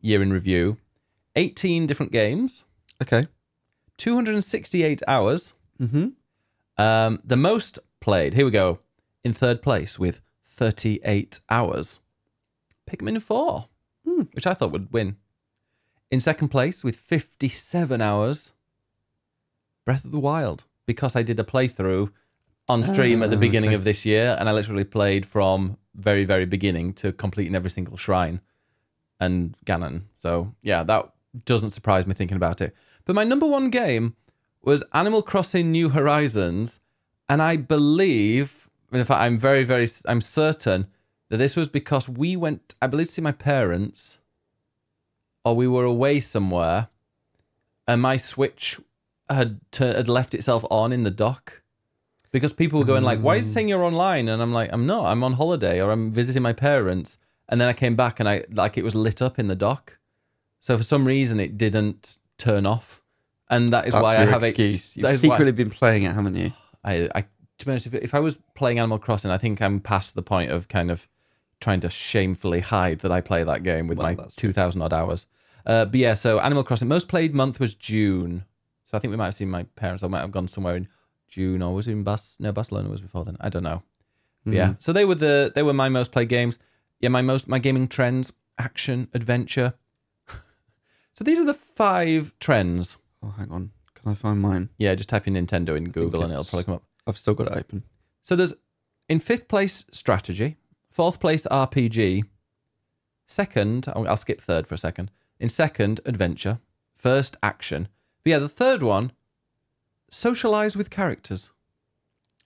year 0.00 0.22
in 0.22 0.32
review: 0.32 0.76
18 1.34 1.86
different 1.88 2.12
games, 2.12 2.64
Okay. 3.02 3.26
268 3.98 5.02
hours. 5.06 5.52
Mm-hmm. 5.80 6.08
Um, 6.82 7.20
the 7.24 7.36
most 7.36 7.78
played, 8.00 8.34
here 8.34 8.44
we 8.44 8.50
go, 8.50 8.78
in 9.24 9.32
third 9.32 9.60
place 9.62 9.98
with 9.98 10.20
38 10.44 11.40
hours. 11.50 12.00
Pikmin 12.90 13.20
4, 13.20 13.68
Hmm. 14.06 14.22
which 14.32 14.46
I 14.46 14.54
thought 14.54 14.72
would 14.72 14.92
win. 14.92 15.16
In 16.10 16.20
second 16.20 16.48
place 16.48 16.82
with 16.82 16.96
57 16.96 18.00
hours, 18.00 18.52
Breath 19.84 20.04
of 20.04 20.12
the 20.12 20.18
Wild, 20.18 20.64
because 20.86 21.14
I 21.14 21.22
did 21.22 21.38
a 21.38 21.44
playthrough 21.44 22.10
on 22.68 22.82
stream 22.84 23.22
at 23.22 23.30
the 23.30 23.36
Ah, 23.36 23.40
beginning 23.40 23.70
okay. 23.70 23.74
of 23.76 23.84
this 23.84 24.04
year 24.06 24.36
and 24.38 24.48
I 24.48 24.52
literally 24.52 24.84
played 24.84 25.24
from 25.26 25.78
very 25.94 26.24
very 26.26 26.44
beginning 26.44 26.92
to 26.94 27.12
completing 27.12 27.54
every 27.54 27.70
single 27.70 27.96
shrine 27.96 28.40
and 29.18 29.56
Ganon. 29.64 30.02
So 30.18 30.54
yeah, 30.62 30.82
that 30.84 31.10
doesn't 31.46 31.70
surprise 31.70 32.06
me 32.06 32.12
thinking 32.14 32.36
about 32.36 32.60
it. 32.60 32.74
But 33.08 33.14
my 33.14 33.24
number 33.24 33.46
one 33.46 33.70
game 33.70 34.16
was 34.62 34.84
Animal 34.92 35.22
Crossing 35.22 35.72
New 35.72 35.88
Horizons, 35.88 36.78
and 37.26 37.40
I 37.40 37.56
believe, 37.56 38.68
in 38.92 39.02
fact, 39.02 39.22
I'm 39.22 39.38
very 39.38 39.64
very 39.64 39.88
I'm 40.04 40.20
certain 40.20 40.88
that 41.30 41.38
this 41.38 41.56
was 41.56 41.70
because 41.70 42.06
we 42.06 42.36
went, 42.36 42.74
I 42.82 42.86
believe, 42.86 43.06
to 43.06 43.12
see 43.14 43.22
my 43.22 43.32
parents, 43.32 44.18
or 45.42 45.56
we 45.56 45.66
were 45.66 45.86
away 45.86 46.20
somewhere, 46.20 46.88
and 47.86 48.02
my 48.02 48.18
Switch 48.18 48.78
had 49.30 49.60
tu- 49.70 49.84
had 49.84 50.10
left 50.10 50.34
itself 50.34 50.66
on 50.70 50.92
in 50.92 51.04
the 51.04 51.10
dock 51.10 51.62
because 52.30 52.52
people 52.52 52.78
were 52.78 52.84
going 52.84 53.04
like, 53.04 53.20
"Why 53.20 53.36
is 53.36 53.46
you 53.46 53.48
hmm. 53.48 53.54
saying 53.54 53.68
you're 53.70 53.84
online?" 53.84 54.28
And 54.28 54.42
I'm 54.42 54.52
like, 54.52 54.68
"I'm 54.70 54.86
not. 54.86 55.06
I'm 55.06 55.24
on 55.24 55.32
holiday 55.32 55.80
or 55.80 55.92
I'm 55.92 56.12
visiting 56.12 56.42
my 56.42 56.52
parents." 56.52 57.16
And 57.48 57.58
then 57.58 57.68
I 57.68 57.72
came 57.72 57.96
back 57.96 58.20
and 58.20 58.28
I 58.28 58.44
like 58.50 58.76
it 58.76 58.84
was 58.84 58.94
lit 58.94 59.22
up 59.22 59.38
in 59.38 59.48
the 59.48 59.56
dock, 59.56 59.96
so 60.60 60.76
for 60.76 60.82
some 60.82 61.06
reason 61.06 61.40
it 61.40 61.56
didn't 61.56 62.18
turn 62.38 62.64
off, 62.64 62.97
and 63.50 63.68
that 63.70 63.86
is 63.86 63.92
That's 63.92 64.02
why 64.02 64.16
I 64.18 64.24
have 64.26 64.44
excuse. 64.44 64.74
ex- 64.76 64.96
You've 64.96 65.02
that 65.04 65.14
is 65.14 65.22
why- 65.22 65.34
secretly 65.36 65.52
been 65.52 65.70
playing 65.70 66.02
it, 66.04 66.12
haven't 66.14 66.36
you? 66.36 66.52
I, 66.84 67.08
I 67.14 67.24
to 67.58 67.64
be 67.66 67.72
honest, 67.72 67.86
if, 67.86 67.94
if 67.94 68.14
I 68.14 68.20
was 68.20 68.38
playing 68.54 68.78
Animal 68.78 68.98
Crossing, 68.98 69.30
I 69.30 69.38
think 69.38 69.60
I'm 69.60 69.80
past 69.80 70.14
the 70.14 70.22
point 70.22 70.50
of 70.52 70.68
kind 70.68 70.90
of 70.90 71.08
trying 71.60 71.80
to 71.80 71.90
shamefully 71.90 72.60
hide 72.60 73.00
that 73.00 73.10
I 73.10 73.20
play 73.20 73.42
that 73.42 73.64
game 73.64 73.88
with 73.88 73.98
Well, 73.98 74.14
my 74.14 74.24
2,000 74.36 74.80
odd 74.80 74.92
hours. 74.92 75.26
Uh, 75.66 75.84
but 75.86 75.96
yeah, 75.96 76.14
so 76.14 76.38
Animal 76.38 76.62
Crossing, 76.62 76.86
most 76.86 77.08
played 77.08 77.34
month 77.34 77.58
was 77.58 77.74
June. 77.74 78.44
So 78.84 78.96
I 78.96 79.00
think 79.00 79.10
we 79.10 79.16
might 79.16 79.24
have 79.26 79.34
seen 79.34 79.50
my 79.50 79.64
parents, 79.74 80.02
or 80.04 80.08
might 80.08 80.20
have 80.20 80.30
gone 80.30 80.46
somewhere 80.48 80.76
in 80.76 80.86
June, 81.26 81.60
or 81.60 81.74
was 81.74 81.88
it 81.88 81.92
in 81.92 82.04
Bas? 82.04 82.36
No, 82.38 82.52
Barcelona 82.52 82.88
was 82.88 83.00
before 83.00 83.24
then. 83.24 83.36
I 83.40 83.48
don't 83.48 83.64
know. 83.64 83.82
But 84.44 84.54
yeah, 84.54 84.74
so 84.78 84.92
they 84.94 85.04
were 85.04 85.16
the 85.16 85.52
they 85.54 85.62
were 85.62 85.74
my 85.74 85.88
most 85.90 86.10
played 86.12 86.28
games. 86.30 86.58
Yeah, 87.00 87.10
my 87.10 87.20
most 87.22 87.48
my 87.48 87.58
gaming 87.58 87.86
trends: 87.88 88.32
action, 88.56 89.08
adventure. 89.12 89.74
so 91.12 91.24
these 91.24 91.38
are 91.38 91.44
the 91.44 91.54
five 91.54 92.32
trends. 92.40 92.96
Oh, 93.22 93.30
hang 93.36 93.50
on. 93.50 93.70
Can 93.94 94.12
I 94.12 94.14
find 94.14 94.40
mine? 94.40 94.68
Yeah, 94.78 94.94
just 94.94 95.08
type 95.08 95.26
in 95.26 95.34
Nintendo 95.34 95.76
in 95.76 95.90
Google 95.90 96.22
and 96.22 96.32
it'll 96.32 96.44
probably 96.44 96.64
come 96.64 96.74
up. 96.74 96.84
I've 97.06 97.18
still 97.18 97.34
got 97.34 97.48
it 97.48 97.56
open. 97.56 97.82
So 98.22 98.36
there's 98.36 98.54
in 99.08 99.18
fifth 99.18 99.48
place 99.48 99.84
strategy, 99.90 100.56
fourth 100.90 101.18
place 101.18 101.46
RPG, 101.50 102.24
second 103.26 103.86
I'll, 103.94 104.06
I'll 104.08 104.16
skip 104.16 104.40
third 104.40 104.66
for 104.66 104.74
a 104.74 104.78
second. 104.78 105.10
In 105.40 105.48
second 105.48 106.00
adventure, 106.04 106.58
first 106.96 107.36
action. 107.42 107.88
But 108.24 108.30
yeah, 108.30 108.38
the 108.38 108.48
third 108.48 108.82
one, 108.82 109.12
socialize 110.10 110.76
with 110.76 110.90
characters. 110.90 111.50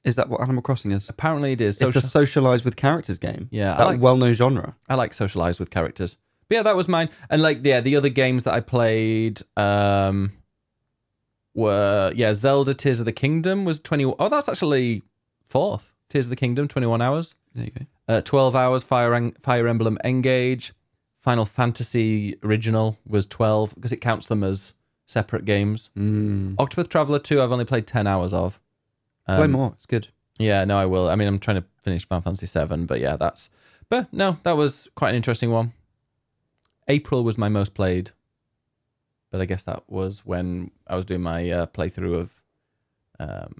Is 0.04 0.16
that 0.16 0.28
what 0.28 0.40
Animal 0.40 0.62
Crossing 0.62 0.90
is? 0.90 1.08
Apparently 1.08 1.52
it 1.52 1.60
is. 1.60 1.80
It's 1.80 1.94
a 1.96 2.00
socialize 2.00 2.64
with 2.64 2.76
characters 2.76 3.18
game. 3.18 3.48
Yeah, 3.52 3.74
I 3.74 3.78
that 3.78 3.86
like- 3.86 4.00
well-known 4.00 4.34
genre. 4.34 4.76
I 4.88 4.94
like 4.96 5.14
socialize 5.14 5.58
with 5.60 5.70
characters. 5.70 6.16
But 6.48 6.56
yeah, 6.56 6.62
that 6.62 6.76
was 6.76 6.88
mine. 6.88 7.08
And 7.30 7.40
like 7.40 7.60
yeah, 7.62 7.80
the 7.80 7.96
other 7.96 8.08
games 8.08 8.44
that 8.44 8.52
I 8.54 8.60
played 8.60 9.40
um 9.56 10.32
were 11.54 12.12
yeah, 12.14 12.34
Zelda 12.34 12.74
Tears 12.74 13.00
of 13.00 13.06
the 13.06 13.12
Kingdom 13.12 13.64
was 13.64 13.80
20 13.80 14.04
Oh, 14.18 14.28
that's 14.28 14.48
actually 14.48 15.02
fourth. 15.44 15.94
Tears 16.08 16.26
of 16.26 16.30
the 16.30 16.36
Kingdom 16.36 16.68
21 16.68 17.00
hours. 17.00 17.34
There 17.54 17.64
you 17.64 17.70
go. 17.70 17.86
Uh, 18.08 18.20
12 18.20 18.54
hours 18.56 18.82
Fire, 18.84 19.14
Em- 19.14 19.32
Fire 19.42 19.66
Emblem 19.68 19.98
Engage. 20.04 20.72
Final 21.20 21.44
Fantasy 21.46 22.36
Original 22.42 22.98
was 23.06 23.26
12 23.26 23.74
because 23.76 23.92
it 23.92 24.00
counts 24.00 24.26
them 24.26 24.42
as 24.42 24.74
separate 25.06 25.44
games. 25.44 25.88
Mm. 25.96 26.56
Octopath 26.56 26.88
Traveler 26.88 27.18
2 27.20 27.40
I've 27.40 27.52
only 27.52 27.64
played 27.64 27.86
10 27.86 28.06
hours 28.06 28.32
of. 28.32 28.60
Um, 29.28 29.36
Play 29.36 29.46
more. 29.46 29.72
It's 29.76 29.86
good. 29.86 30.08
Yeah, 30.38 30.64
no, 30.64 30.76
I 30.78 30.86
will. 30.86 31.08
I 31.08 31.14
mean, 31.14 31.28
I'm 31.28 31.38
trying 31.38 31.60
to 31.60 31.64
finish 31.82 32.06
Final 32.08 32.22
Fantasy 32.22 32.46
7, 32.46 32.86
but 32.86 32.98
yeah, 32.98 33.16
that's. 33.16 33.50
But 33.88 34.12
no, 34.12 34.38
that 34.42 34.56
was 34.56 34.88
quite 34.96 35.10
an 35.10 35.16
interesting 35.16 35.50
one. 35.50 35.72
April 36.88 37.22
was 37.22 37.38
my 37.38 37.48
most 37.48 37.74
played, 37.74 38.10
but 39.32 39.40
I 39.40 39.46
guess 39.46 39.64
that 39.64 39.82
was 39.88 40.24
when 40.24 40.70
I 40.86 40.94
was 40.94 41.04
doing 41.04 41.22
my 41.22 41.50
uh, 41.50 41.66
playthrough 41.66 42.20
of 42.20 42.30
um, 43.18 43.54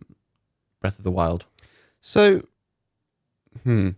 Breath 0.81 0.99
of 0.99 1.05
the 1.05 1.11
Wild. 1.11 1.47
So, 2.01 2.43
hmm. 3.65 3.91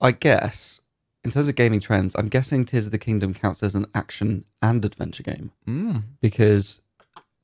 I 0.00 0.12
guess 0.12 0.80
in 1.24 1.30
terms 1.30 1.48
of 1.48 1.54
gaming 1.56 1.80
trends, 1.80 2.14
I'm 2.16 2.28
guessing 2.28 2.64
Tears 2.64 2.86
of 2.86 2.92
the 2.92 2.98
Kingdom 2.98 3.34
counts 3.34 3.62
as 3.62 3.74
an 3.74 3.86
action 3.94 4.44
and 4.62 4.84
adventure 4.84 5.22
game 5.24 5.50
Mm. 5.66 6.02
because 6.20 6.80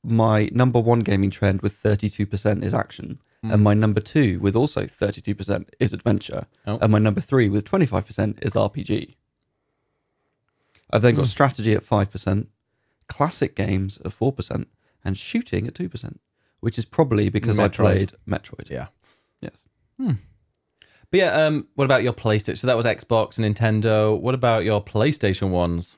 my 0.03 0.49
number 0.53 0.79
one 0.79 1.01
gaming 1.01 1.29
trend 1.29 1.61
with 1.61 1.73
32% 1.81 2.63
is 2.63 2.73
action, 2.73 3.19
Mm. 3.43 3.53
and 3.53 3.63
my 3.63 3.73
number 3.73 3.99
two 3.99 4.39
with 4.39 4.55
also 4.55 4.85
32% 4.87 5.69
is 5.79 5.93
adventure, 5.93 6.45
Oh. 6.65 6.77
and 6.81 6.91
my 6.91 6.99
number 6.99 7.21
three 7.21 7.49
with 7.49 7.65
25% 7.65 8.39
is 8.41 8.55
RPG. 8.55 9.15
I've 10.91 11.01
then 11.01 11.15
got 11.15 11.23
Hmm. 11.25 11.29
strategy 11.29 11.73
at 11.73 11.83
5%, 11.83 12.47
classic 13.07 13.55
games 13.55 13.99
at 14.05 14.11
4%, 14.11 14.65
and 15.03 15.17
shooting 15.17 15.67
at 15.67 15.73
2%, 15.73 16.17
which 16.59 16.77
is 16.77 16.85
probably 16.85 17.29
because 17.29 17.59
I 17.59 17.67
Metroid. 17.69 17.73
played 17.75 18.11
Metroid. 18.27 18.69
Yeah. 18.69 18.87
Yes. 19.41 19.67
But 19.97 20.17
yeah, 21.19 21.31
um, 21.45 21.67
what 21.75 21.85
about 21.85 22.03
your 22.03 22.13
PlayStation? 22.13 22.57
So 22.57 22.67
that 22.67 22.75
was 22.77 22.85
Xbox 22.85 23.37
and 23.37 23.55
Nintendo. 23.55 24.19
What 24.19 24.33
about 24.33 24.65
your 24.65 24.83
PlayStation 24.83 25.51
ones? 25.51 25.97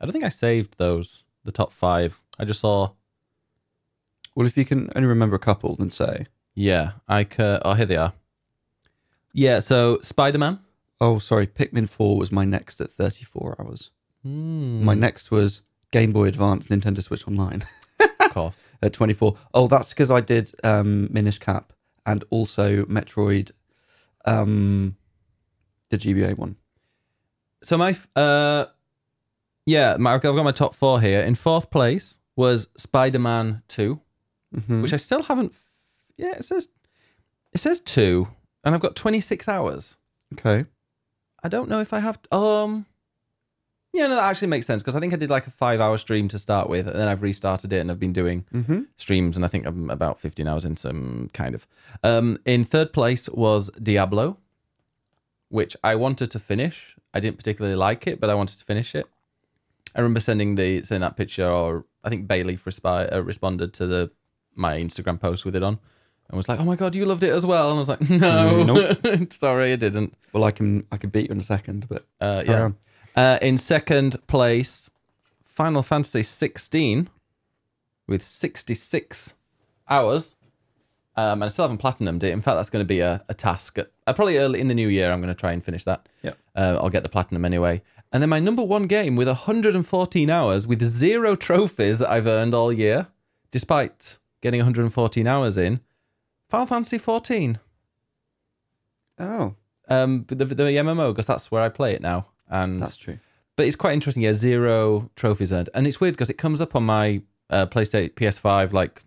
I 0.00 0.04
don't 0.04 0.12
think 0.12 0.24
I 0.24 0.28
saved 0.30 0.76
those, 0.78 1.24
the 1.44 1.52
top 1.52 1.72
five. 1.72 2.20
I 2.38 2.44
just 2.44 2.60
saw, 2.60 2.90
Well, 4.34 4.46
if 4.46 4.56
you 4.56 4.64
can 4.64 4.90
only 4.94 5.08
remember 5.08 5.36
a 5.36 5.40
couple, 5.40 5.74
then 5.76 5.90
say. 5.90 6.26
yeah, 6.54 6.92
I 7.08 7.24
could, 7.24 7.62
oh, 7.64 7.74
here 7.74 7.86
they 7.86 7.96
are. 7.96 8.12
Yeah, 9.32 9.60
so 9.60 10.00
Spider 10.02 10.38
Man. 10.38 10.58
Oh, 11.00 11.18
sorry. 11.20 11.46
Pikmin 11.46 11.88
4 11.88 12.18
was 12.18 12.32
my 12.32 12.44
next 12.44 12.80
at 12.80 12.90
34 12.90 13.56
hours. 13.60 13.90
Mm, 14.26 14.82
My 14.82 14.94
next 14.94 15.30
was 15.30 15.62
Game 15.92 16.12
Boy 16.12 16.28
Advance 16.28 16.66
Nintendo 16.68 17.02
Switch 17.02 17.26
Online 17.26 17.64
of 18.20 18.30
course. 18.32 18.64
at 18.82 18.92
24. 18.92 19.36
Oh, 19.54 19.68
that's 19.68 19.88
because 19.90 20.10
I 20.10 20.20
did 20.20 20.52
um, 20.64 21.08
Minish 21.12 21.38
Cap 21.38 21.72
and 22.06 22.24
also 22.30 22.84
Metroid, 22.84 23.50
um, 24.24 24.96
the 25.90 25.98
GBA 25.98 26.36
one. 26.36 26.56
So 27.62 27.76
my 27.76 27.96
uh 28.14 28.66
yeah, 29.66 29.96
my, 29.98 30.14
I've 30.14 30.22
got 30.22 30.34
my 30.44 30.52
top 30.52 30.74
four 30.74 31.00
here. 31.00 31.20
In 31.20 31.34
fourth 31.34 31.70
place 31.70 32.18
was 32.36 32.68
Spider-Man 32.76 33.62
2, 33.68 34.00
Mhm. 34.56 34.80
which 34.82 34.92
I 34.92 34.96
still 34.96 35.22
haven't 35.24 35.52
Yeah, 36.16 36.32
it 36.38 36.44
says 36.44 36.68
it 37.52 37.58
says 37.58 37.80
2 37.80 38.28
and 38.64 38.74
I've 38.74 38.80
got 38.80 38.94
26 38.96 39.48
hours. 39.48 39.96
okay. 40.34 40.66
I 41.42 41.48
don't 41.48 41.68
know 41.68 41.80
if 41.80 41.92
I 41.92 42.00
have 42.00 42.18
um 42.32 42.86
Yeah, 43.98 44.06
no, 44.06 44.14
that 44.16 44.24
actually 44.30 44.48
makes 44.48 44.66
sense 44.66 44.82
because 44.82 44.94
I 44.96 45.00
think 45.00 45.12
I 45.12 45.16
did 45.16 45.28
like 45.30 45.46
a 45.46 45.50
5-hour 45.50 45.98
stream 45.98 46.28
to 46.28 46.38
start 46.38 46.68
with 46.68 46.86
and 46.86 46.98
then 46.98 47.08
I've 47.08 47.22
restarted 47.22 47.72
it 47.72 47.80
and 47.80 47.90
I've 47.90 47.98
been 47.98 48.12
doing 48.12 48.44
Mm-hmm. 48.54 48.80
streams 48.96 49.36
and 49.36 49.44
I 49.44 49.48
think 49.48 49.66
I'm 49.66 49.90
about 49.90 50.20
15 50.20 50.46
hours 50.48 50.64
in 50.64 50.76
some 50.76 51.30
kind 51.32 51.54
of. 51.54 51.66
Um, 52.04 52.38
in 52.44 52.64
third 52.64 52.92
place 52.92 53.28
was 53.28 53.70
Diablo, 53.82 54.36
which 55.48 55.76
I 55.82 55.94
wanted 55.94 56.30
to 56.30 56.38
finish. 56.38 56.96
I 57.14 57.20
didn't 57.20 57.38
particularly 57.38 57.76
like 57.76 58.06
it, 58.06 58.20
but 58.20 58.30
I 58.30 58.34
wanted 58.34 58.58
to 58.58 58.64
finish 58.64 58.94
it. 58.94 59.06
I 59.94 60.00
remember 60.00 60.20
sending 60.20 60.54
the 60.56 60.82
sending 60.84 61.00
that 61.00 61.16
picture, 61.16 61.48
or 61.50 61.84
I 62.04 62.08
think 62.10 62.28
Bailey 62.28 62.56
respi- 62.56 63.12
uh, 63.12 63.22
responded 63.22 63.72
to 63.74 63.86
the 63.86 64.10
my 64.54 64.76
Instagram 64.78 65.18
post 65.18 65.44
with 65.46 65.56
it 65.56 65.62
on, 65.62 65.78
and 66.28 66.36
was 66.36 66.48
like, 66.48 66.60
"Oh 66.60 66.64
my 66.64 66.76
god, 66.76 66.94
you 66.94 67.06
loved 67.06 67.22
it 67.22 67.30
as 67.32 67.46
well." 67.46 67.70
And 67.70 67.76
I 67.76 67.80
was 67.80 67.88
like, 67.88 68.02
"No, 68.10 68.94
sorry, 69.30 69.72
I 69.72 69.76
didn't." 69.76 70.14
Well, 70.34 70.44
I 70.44 70.50
can 70.50 70.86
I 70.92 70.98
can 70.98 71.08
beat 71.10 71.28
you 71.28 71.32
in 71.32 71.40
a 71.40 71.42
second, 71.42 71.88
but 71.88 72.06
Uh, 72.20 72.42
yeah. 72.46 72.62
on. 72.64 72.76
Uh, 73.18 73.36
in 73.42 73.58
second 73.58 74.24
place, 74.28 74.92
Final 75.44 75.82
Fantasy 75.82 76.22
16 76.22 77.10
with 78.06 78.22
66 78.22 79.34
hours. 79.90 80.36
Um, 81.16 81.42
and 81.42 81.44
I 81.44 81.48
still 81.48 81.64
haven't 81.64 81.82
platinumed 81.82 82.22
it. 82.22 82.30
In 82.30 82.40
fact, 82.40 82.56
that's 82.56 82.70
going 82.70 82.84
to 82.84 82.86
be 82.86 83.00
a, 83.00 83.24
a 83.28 83.34
task. 83.34 83.76
Uh, 83.80 84.12
probably 84.12 84.38
early 84.38 84.60
in 84.60 84.68
the 84.68 84.74
new 84.74 84.86
year, 84.86 85.10
I'm 85.10 85.20
going 85.20 85.34
to 85.34 85.40
try 85.40 85.50
and 85.50 85.64
finish 85.64 85.82
that. 85.82 86.08
Yeah. 86.22 86.34
Uh, 86.54 86.78
I'll 86.80 86.90
get 86.90 87.02
the 87.02 87.08
platinum 87.08 87.44
anyway. 87.44 87.82
And 88.12 88.22
then 88.22 88.30
my 88.30 88.38
number 88.38 88.62
one 88.62 88.86
game 88.86 89.16
with 89.16 89.26
114 89.26 90.30
hours 90.30 90.68
with 90.68 90.80
zero 90.84 91.34
trophies 91.34 91.98
that 91.98 92.08
I've 92.08 92.28
earned 92.28 92.54
all 92.54 92.72
year, 92.72 93.08
despite 93.50 94.18
getting 94.42 94.60
114 94.60 95.26
hours 95.26 95.56
in, 95.56 95.80
Final 96.48 96.66
Fantasy 96.66 96.98
14. 96.98 97.58
Oh, 99.18 99.56
Um, 99.88 100.24
the, 100.28 100.36
the 100.36 100.54
MMO, 100.54 101.10
because 101.12 101.26
that's 101.26 101.50
where 101.50 101.62
I 101.62 101.68
play 101.68 101.94
it 101.94 102.00
now. 102.00 102.28
And 102.50 102.80
that's 102.80 102.96
true. 102.96 103.18
but 103.56 103.66
it's 103.66 103.76
quite 103.76 103.94
interesting. 103.94 104.22
Yeah, 104.22 104.32
zero 104.32 105.10
trophies 105.16 105.52
earned, 105.52 105.70
and 105.74 105.86
it's 105.86 106.00
weird 106.00 106.14
because 106.14 106.30
it 106.30 106.38
comes 106.38 106.60
up 106.60 106.74
on 106.74 106.84
my 106.84 107.22
uh, 107.50 107.66
PlayStation 107.66 108.12
PS5 108.14 108.72
like 108.72 109.02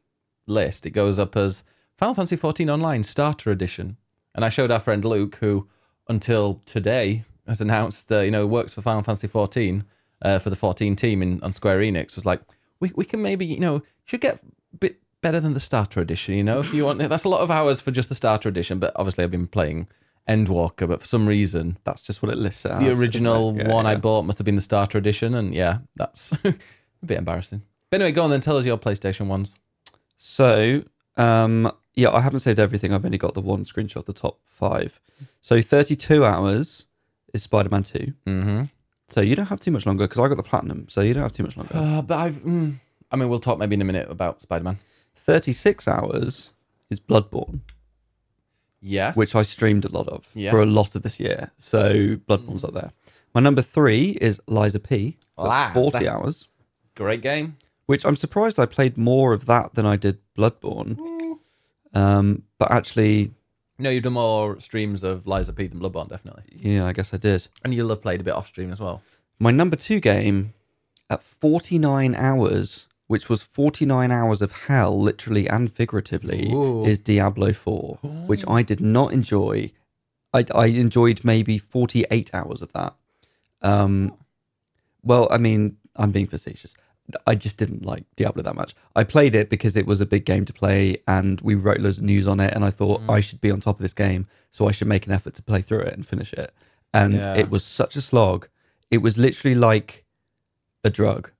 list. 0.47 0.85
It 0.85 0.91
goes 0.91 1.19
up 1.19 1.35
as 1.35 1.63
Final 1.97 2.13
Fantasy 2.15 2.35
14 2.35 2.69
Online 2.69 3.03
Starter 3.03 3.51
Edition, 3.51 3.97
and 4.35 4.43
I 4.45 4.49
showed 4.49 4.71
our 4.71 4.79
friend 4.79 5.03
Luke, 5.05 5.35
who 5.41 5.67
until 6.07 6.61
today 6.65 7.23
has 7.47 7.61
announced, 7.61 8.11
uh, 8.11 8.19
you 8.19 8.31
know, 8.31 8.45
works 8.45 8.73
for 8.73 8.81
Final 8.81 9.03
Fantasy 9.03 9.27
14 9.27 9.83
uh, 10.21 10.39
for 10.39 10.49
the 10.49 10.55
14 10.55 10.95
team 10.95 11.21
in 11.21 11.41
on 11.41 11.51
Square 11.51 11.79
Enix. 11.79 12.15
Was 12.15 12.25
like, 12.25 12.41
we 12.79 12.91
we 12.95 13.05
can 13.05 13.21
maybe 13.21 13.45
you 13.45 13.59
know 13.59 13.81
should 14.05 14.21
get 14.21 14.35
a 14.73 14.77
bit 14.77 14.99
better 15.21 15.39
than 15.39 15.53
the 15.53 15.59
Starter 15.59 16.01
Edition. 16.01 16.35
You 16.35 16.43
know, 16.43 16.59
if 16.59 16.73
you 16.73 16.85
want, 16.85 16.99
that's 16.99 17.23
a 17.23 17.29
lot 17.29 17.41
of 17.41 17.51
hours 17.51 17.79
for 17.81 17.91
just 17.91 18.09
the 18.09 18.15
Starter 18.15 18.49
Edition. 18.49 18.79
But 18.79 18.91
obviously, 18.95 19.23
I've 19.23 19.31
been 19.31 19.47
playing 19.47 19.87
Endwalker, 20.27 20.87
but 20.87 21.01
for 21.01 21.07
some 21.07 21.27
reason, 21.27 21.77
That's 21.83 22.01
just 22.01 22.21
what 22.21 22.31
it 22.31 22.37
lists 22.37 22.65
as. 22.65 22.79
the 22.79 22.91
original? 23.01 23.55
Yeah, 23.57 23.67
one 23.73 23.85
I 23.85 23.95
bought 23.95 24.23
must 24.23 24.37
have 24.37 24.45
been 24.45 24.55
the 24.55 24.61
starter 24.61 24.97
edition, 24.97 25.35
and 25.35 25.53
yeah, 25.53 25.79
that's 25.95 26.31
a 26.43 26.53
bit 27.05 27.17
embarrassing. 27.17 27.63
But 27.89 28.01
anyway, 28.01 28.11
go 28.13 28.23
on 28.23 28.29
then. 28.29 28.41
Tell 28.41 28.57
us 28.57 28.65
your 28.65 28.77
PlayStation 28.77 29.27
ones. 29.27 29.55
So, 30.17 30.83
um, 31.17 31.71
yeah, 31.95 32.11
I 32.11 32.21
haven't 32.21 32.39
saved 32.39 32.59
everything. 32.59 32.93
I've 32.93 33.03
only 33.03 33.17
got 33.17 33.33
the 33.33 33.41
one 33.41 33.63
screenshot 33.63 33.97
of 33.97 34.05
the 34.05 34.13
top 34.13 34.39
five. 34.45 34.99
So, 35.41 35.61
32 35.61 36.23
hours 36.23 36.87
is 37.33 37.43
Spider 37.43 37.69
Man 37.69 37.83
2. 37.83 38.13
Mm-hmm. 38.27 38.63
So, 39.09 39.19
you 39.21 39.35
don't 39.35 39.47
have 39.47 39.59
too 39.59 39.71
much 39.71 39.85
longer 39.85 40.05
because 40.07 40.19
I 40.19 40.27
got 40.27 40.37
the 40.37 40.43
platinum. 40.43 40.87
So, 40.87 41.01
you 41.01 41.13
don't 41.13 41.23
have 41.23 41.31
too 41.33 41.43
much 41.43 41.57
longer. 41.57 41.73
Uh, 41.75 42.01
but 42.01 42.17
I've, 42.17 42.35
mm, 42.35 42.79
I 43.11 43.15
mean, 43.17 43.27
we'll 43.27 43.39
talk 43.39 43.57
maybe 43.57 43.73
in 43.73 43.81
a 43.81 43.85
minute 43.85 44.09
about 44.09 44.41
Spider 44.41 44.63
Man. 44.63 44.79
36 45.15 45.87
hours 45.87 46.53
is 46.89 46.99
Bloodborne, 46.99 47.59
Yes. 48.81 49.15
which 49.15 49.35
I 49.35 49.43
streamed 49.43 49.85
a 49.85 49.89
lot 49.89 50.07
of 50.07 50.27
Yeah. 50.33 50.51
for 50.51 50.61
a 50.61 50.65
lot 50.65 50.95
of 50.95 51.03
this 51.03 51.19
year. 51.19 51.51
So, 51.57 52.15
Bloodborne's 52.27 52.63
up 52.63 52.73
there. 52.73 52.91
My 53.33 53.39
number 53.41 53.61
three 53.61 54.17
is 54.21 54.41
Lies 54.47 54.75
of 54.75 54.83
P. 54.83 55.17
Liza. 55.37 55.71
40 55.73 56.07
hours, 56.07 56.47
great 56.95 57.21
game. 57.21 57.57
which 57.85 58.05
I'm 58.05 58.15
surprised 58.15 58.59
I 58.59 58.65
played 58.65 58.97
more 58.97 59.33
of 59.33 59.45
that 59.45 59.75
than 59.75 59.85
I 59.85 59.95
did 59.97 60.17
Bloodborne. 60.37 60.97
Um, 61.93 62.43
but 62.57 62.71
actually, 62.71 63.31
No, 63.77 63.89
you've 63.89 64.03
done 64.03 64.13
more 64.13 64.59
streams 64.59 65.03
of 65.03 65.25
Lies 65.27 65.49
of 65.49 65.55
P 65.55 65.67
than 65.67 65.79
Bloodborne, 65.79 66.09
definitely, 66.09 66.43
yeah, 66.55 66.85
I 66.85 66.93
guess 66.93 67.13
I 67.13 67.17
did. 67.17 67.47
and 67.63 67.73
you'll 67.73 67.89
have 67.89 68.01
played 68.01 68.21
a 68.21 68.23
bit 68.23 68.33
off 68.33 68.47
stream 68.47 68.71
as 68.71 68.79
well. 68.79 69.01
My 69.39 69.51
number 69.51 69.75
two 69.75 69.99
game 69.99 70.53
at 71.09 71.23
49 71.23 72.13
hours, 72.15 72.87
which 73.11 73.27
was 73.27 73.41
49 73.41 74.09
hours 74.09 74.41
of 74.41 74.53
hell, 74.53 74.97
literally 74.97 75.45
and 75.45 75.69
figuratively, 75.69 76.49
Ooh. 76.53 76.85
is 76.85 76.97
Diablo 76.97 77.51
4, 77.51 77.95
which 78.25 78.47
I 78.47 78.63
did 78.63 78.79
not 78.79 79.11
enjoy. 79.11 79.71
I, 80.33 80.45
I 80.55 80.67
enjoyed 80.67 81.19
maybe 81.25 81.57
48 81.57 82.33
hours 82.33 82.61
of 82.61 82.71
that. 82.71 82.95
Um, 83.61 84.15
well, 85.03 85.27
I 85.29 85.39
mean, 85.39 85.75
I'm 85.97 86.11
being 86.11 86.27
facetious. 86.27 86.73
I 87.27 87.35
just 87.35 87.57
didn't 87.57 87.85
like 87.85 88.05
Diablo 88.15 88.43
that 88.43 88.55
much. 88.55 88.75
I 88.95 89.03
played 89.03 89.35
it 89.35 89.49
because 89.49 89.75
it 89.75 89.85
was 89.85 89.99
a 89.99 90.05
big 90.05 90.23
game 90.23 90.45
to 90.45 90.53
play 90.53 90.95
and 91.05 91.41
we 91.41 91.55
wrote 91.55 91.81
loads 91.81 91.97
of 91.97 92.05
news 92.05 92.29
on 92.29 92.39
it. 92.39 92.53
And 92.53 92.63
I 92.63 92.69
thought 92.69 93.01
I 93.09 93.19
should 93.19 93.41
be 93.41 93.51
on 93.51 93.59
top 93.59 93.75
of 93.75 93.81
this 93.81 93.93
game. 93.93 94.25
So 94.51 94.69
I 94.69 94.71
should 94.71 94.87
make 94.87 95.05
an 95.05 95.11
effort 95.11 95.33
to 95.33 95.43
play 95.43 95.61
through 95.61 95.81
it 95.81 95.93
and 95.93 96.07
finish 96.07 96.31
it. 96.31 96.53
And 96.93 97.15
Yeah. 97.15 97.33
it 97.35 97.49
was 97.49 97.65
such 97.65 97.97
a 97.97 98.01
slog. 98.01 98.47
It 98.89 98.99
was 98.99 99.17
literally 99.17 99.55
like 99.55 100.05
a 100.85 100.89
drug. 100.89 101.31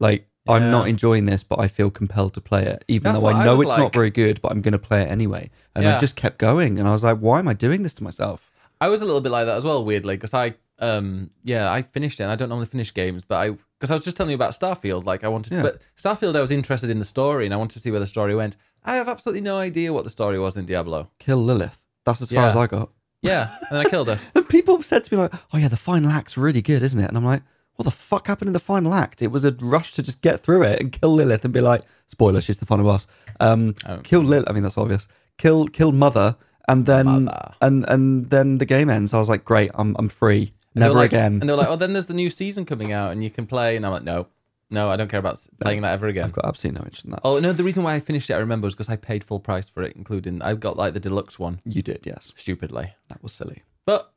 Like, 0.00 0.27
I'm 0.48 0.70
not 0.70 0.88
enjoying 0.88 1.24
this, 1.26 1.42
but 1.44 1.58
I 1.60 1.68
feel 1.68 1.90
compelled 1.90 2.34
to 2.34 2.40
play 2.40 2.64
it, 2.66 2.84
even 2.88 3.04
That's 3.12 3.20
though 3.20 3.26
I 3.28 3.32
I 3.42 3.44
know 3.44 3.54
was 3.56 3.62
it's 3.62 3.70
like. 3.70 3.78
not 3.78 3.92
very 3.92 4.10
good, 4.10 4.40
but 4.42 4.50
I'm 4.52 4.60
going 4.60 4.72
to 4.72 4.78
play 4.78 5.02
it 5.02 5.06
anyway. 5.10 5.50
And 5.74 5.86
I 5.86 5.98
just 5.98 6.16
kept 6.16 6.38
going. 6.38 6.78
And 6.78 6.88
I 6.88 6.92
was 6.92 7.04
like, 7.04 7.18
why 7.18 7.38
am 7.38 7.48
I 7.48 7.54
doing 7.54 7.82
this 7.82 7.94
to 7.94 8.02
myself? 8.04 8.50
I 8.80 8.88
was 8.88 9.02
a 9.02 9.04
little 9.04 9.20
bit 9.20 9.32
like 9.32 9.46
that 9.46 9.56
as 9.58 9.64
well, 9.64 9.84
weirdly, 9.84 10.16
because 10.16 10.34
I, 10.34 10.54
um, 10.78 11.30
yeah, 11.42 11.70
I 11.70 11.82
finished 11.82 12.20
it. 12.20 12.22
and 12.24 12.32
I 12.32 12.36
don't 12.36 12.48
normally 12.48 12.66
finish 12.66 12.94
games, 12.94 13.24
but 13.24 13.36
I, 13.36 13.50
because 13.78 13.90
I 13.90 13.94
was 13.94 14.04
just 14.04 14.16
telling 14.16 14.30
you 14.30 14.36
about 14.36 14.52
Starfield, 14.52 15.04
like 15.04 15.24
I 15.24 15.28
wanted, 15.28 15.52
Yeah. 15.52 15.62
but 15.62 15.80
Starfield, 15.96 16.36
I 16.36 16.40
was 16.40 16.50
interested 16.52 16.88
in 16.90 16.98
the 17.00 17.04
story 17.04 17.44
and 17.44 17.52
I 17.52 17.56
wanted 17.56 17.74
to 17.74 17.80
see 17.80 17.90
where 17.90 18.00
the 18.00 18.06
story 18.06 18.34
went. 18.34 18.56
I 18.84 18.94
have 18.94 19.08
absolutely 19.08 19.40
no 19.42 19.58
idea 19.58 19.92
what 19.92 20.04
the 20.04 20.10
story 20.10 20.38
was 20.38 20.56
in 20.56 20.64
Diablo. 20.66 21.10
Kill 21.18 21.38
Lilith. 21.38 21.84
That's 22.04 22.22
as 22.22 22.30
far 22.30 22.44
Yeah. 22.44 22.48
as 22.48 22.56
I 22.56 22.66
got. 22.68 22.90
Yeah, 23.20 23.48
and 23.70 23.78
I 23.80 23.84
killed 23.84 24.06
her. 24.08 24.18
And 24.36 24.48
people 24.48 24.76
have 24.76 24.84
said 24.86 25.04
to 25.04 25.14
me 25.14 25.20
like, 25.22 25.34
"Oh 25.52 25.58
yeah, 25.58 25.66
the 25.66 25.76
final 25.76 26.08
act's 26.10 26.38
really 26.38 26.62
good, 26.62 26.82
isn't 26.84 27.00
it?" 27.00 27.08
And 27.08 27.16
I'm 27.16 27.24
like, 27.24 27.42
"What 27.78 27.84
the 27.84 27.90
fuck 27.90 28.26
happened 28.26 28.48
in 28.48 28.52
the 28.52 28.58
final 28.60 28.92
act? 28.92 29.22
It 29.22 29.28
was 29.28 29.44
a 29.44 29.52
rush 29.60 29.92
to 29.94 30.02
just 30.02 30.20
get 30.20 30.40
through 30.40 30.62
it 30.64 30.80
and 30.80 30.92
kill 30.92 31.12
Lilith 31.14 31.44
and 31.44 31.54
be 31.54 31.60
like, 31.60 31.82
spoiler, 32.06 32.40
she's 32.40 32.58
the 32.58 32.66
final 32.66 32.84
boss. 32.84 33.06
Um, 33.40 33.74
Oh. 33.86 33.98
kill 34.02 34.20
Lilith. 34.22 34.48
I 34.48 34.52
mean, 34.52 34.64
that's 34.64 34.76
obvious. 34.76 35.06
Kill, 35.36 35.66
kill 35.68 35.92
Mother, 35.92 36.36
and 36.68 36.84
then 36.86 37.06
Mother. 37.24 37.54
and 37.62 37.84
and 37.88 38.30
then 38.30 38.58
the 38.58 38.66
game 38.66 38.90
ends. 38.90 39.14
I 39.14 39.18
was 39.18 39.28
like, 39.28 39.44
great, 39.44 39.70
I'm 39.74 39.94
I'm 39.98 40.08
free. 40.08 40.52
And 40.74 40.80
Never 40.82 40.94
like- 40.94 41.12
again. 41.12 41.38
And 41.40 41.48
they're 41.48 41.56
like, 41.56 41.68
oh, 41.68 41.76
then 41.76 41.92
there's 41.94 42.06
the 42.06 42.14
new 42.14 42.30
season 42.30 42.64
coming 42.66 42.92
out 42.92 43.12
and 43.12 43.22
you 43.24 43.30
can 43.30 43.46
play. 43.46 43.76
And 43.76 43.86
I'm 43.86 43.92
like, 43.92 44.02
no, 44.02 44.26
no, 44.70 44.90
I 44.90 44.96
don't 44.96 45.08
care 45.08 45.20
about 45.20 45.40
playing 45.60 45.82
that 45.82 45.92
ever 45.92 46.08
again. 46.08 46.24
I've 46.26 46.32
got 46.32 46.44
absolutely 46.44 46.80
no 46.80 46.84
interest 46.84 47.04
in 47.04 47.12
that. 47.12 47.20
Oh 47.24 47.38
no, 47.38 47.52
the 47.52 47.62
reason 47.64 47.84
why 47.84 47.94
I 47.94 48.00
finished 48.00 48.28
it, 48.28 48.34
I 48.34 48.38
remember, 48.38 48.66
was 48.66 48.74
because 48.74 48.88
I 48.90 48.96
paid 48.96 49.22
full 49.24 49.40
price 49.40 49.68
for 49.68 49.82
it, 49.84 49.94
including 49.96 50.42
I've 50.42 50.60
got 50.60 50.76
like 50.76 50.94
the 50.94 51.00
deluxe 51.00 51.38
one, 51.38 51.60
you 51.64 51.80
did, 51.82 52.00
yes. 52.04 52.32
stupidly. 52.36 52.94
That 53.08 53.22
was 53.22 53.32
silly. 53.32 53.62
But 53.86 54.12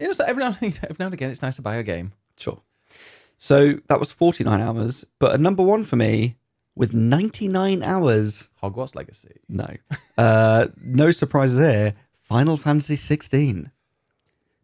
you 0.00 0.06
know, 0.06 0.12
so 0.12 0.24
every 0.24 0.42
now 0.42 0.56
and 0.60 0.78
every 0.82 0.96
now 0.98 1.06
and 1.06 1.14
again, 1.14 1.30
it's 1.30 1.40
nice 1.42 1.56
to 1.56 1.62
buy 1.62 1.76
a 1.76 1.82
game. 1.84 2.12
Sure. 2.36 2.60
So 3.38 3.74
that 3.88 3.98
was 4.00 4.10
49 4.12 4.60
hours, 4.60 5.04
but 5.18 5.34
a 5.34 5.38
number 5.38 5.62
one 5.62 5.84
for 5.84 5.96
me 5.96 6.36
with 6.74 6.94
99 6.94 7.82
hours. 7.82 8.48
Hogwarts 8.62 8.94
Legacy. 8.94 9.40
No, 9.48 9.68
uh, 10.18 10.68
no 10.82 11.10
surprises 11.10 11.58
here. 11.58 11.94
Final 12.22 12.56
Fantasy 12.56 12.96
16. 12.96 13.70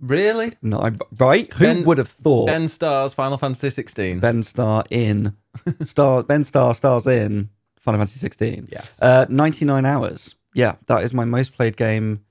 Really? 0.01 0.53
No, 0.63 0.81
I'm, 0.81 0.99
right? 1.17 1.53
Who 1.55 1.65
Ben- 1.65 1.85
would 1.85 1.99
have 1.99 2.09
thought 2.09 2.47
Ben 2.47 2.67
Stars 2.67 3.15
Final 3.15 3.39
Fantasy 3.39 3.71
16. 3.71 4.19
Ben 4.19 4.43
Starr 4.43 4.85
in 4.91 5.37
Star 5.83 6.23
Ben 6.25 6.43
Starr 6.43 6.75
stars 6.75 7.07
in 7.07 7.51
Final 7.79 7.99
Fantasy 8.01 8.19
16? 8.19 8.69
Yes. 8.73 9.01
Uh, 9.01 9.27
99 9.29 9.85
hours. 9.87 10.35
Yeah, 10.55 10.75
that 10.87 11.05
is 11.05 11.15
my 11.15 11.25
most 11.25 11.55
played 11.55 11.77
game 11.77 12.25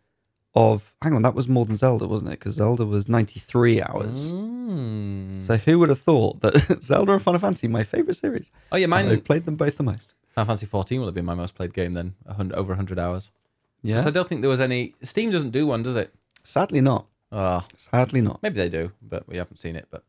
of. 0.53 0.93
Hang 1.01 1.13
on, 1.13 1.21
that 1.21 1.33
was 1.33 1.47
more 1.47 1.63
than 1.65 1.77
Zelda, 1.77 2.07
wasn't 2.07 2.31
it? 2.31 2.39
Because 2.39 2.55
Zelda 2.55 2.85
was 2.85 3.07
93 3.07 3.81
hours. 3.81 4.31
Mm. 4.71 5.41
So 5.41 5.57
who 5.57 5.79
would 5.79 5.89
have 5.89 5.99
thought 5.99 6.41
that 6.41 6.55
Zelda 6.81 7.13
and 7.13 7.21
Final 7.21 7.39
Fantasy, 7.39 7.67
my 7.67 7.83
favorite 7.83 8.15
series, 8.15 8.51
Oh 8.71 8.77
yeah, 8.77 8.85
mine. 8.87 9.07
I've 9.07 9.23
played 9.23 9.45
them 9.45 9.55
both 9.55 9.77
the 9.77 9.83
most. 9.83 10.13
Final 10.35 10.47
Fantasy 10.47 10.65
14 10.65 10.99
will 10.99 11.07
have 11.07 11.15
been 11.15 11.25
my 11.25 11.35
most 11.35 11.55
played 11.55 11.73
game 11.73 11.93
then, 11.93 12.15
a 12.25 12.33
hundred, 12.33 12.55
over 12.55 12.69
100 12.69 12.97
hours. 12.97 13.29
Yeah, 13.83 14.01
So 14.01 14.07
I 14.07 14.11
don't 14.11 14.27
think 14.29 14.41
there 14.41 14.49
was 14.49 14.61
any. 14.61 14.93
Steam 15.01 15.31
doesn't 15.31 15.51
do 15.51 15.65
one, 15.67 15.83
does 15.83 15.95
it? 15.95 16.13
sadly 16.43 16.81
not. 16.81 17.05
Oh, 17.31 17.63
Sadly 17.77 18.19
not. 18.21 18.41
maybe 18.43 18.55
they 18.55 18.67
do, 18.69 18.91
but 19.01 19.27
we 19.27 19.37
haven't 19.37 19.55
seen 19.57 19.75
it. 19.75 19.87
But 19.91 20.03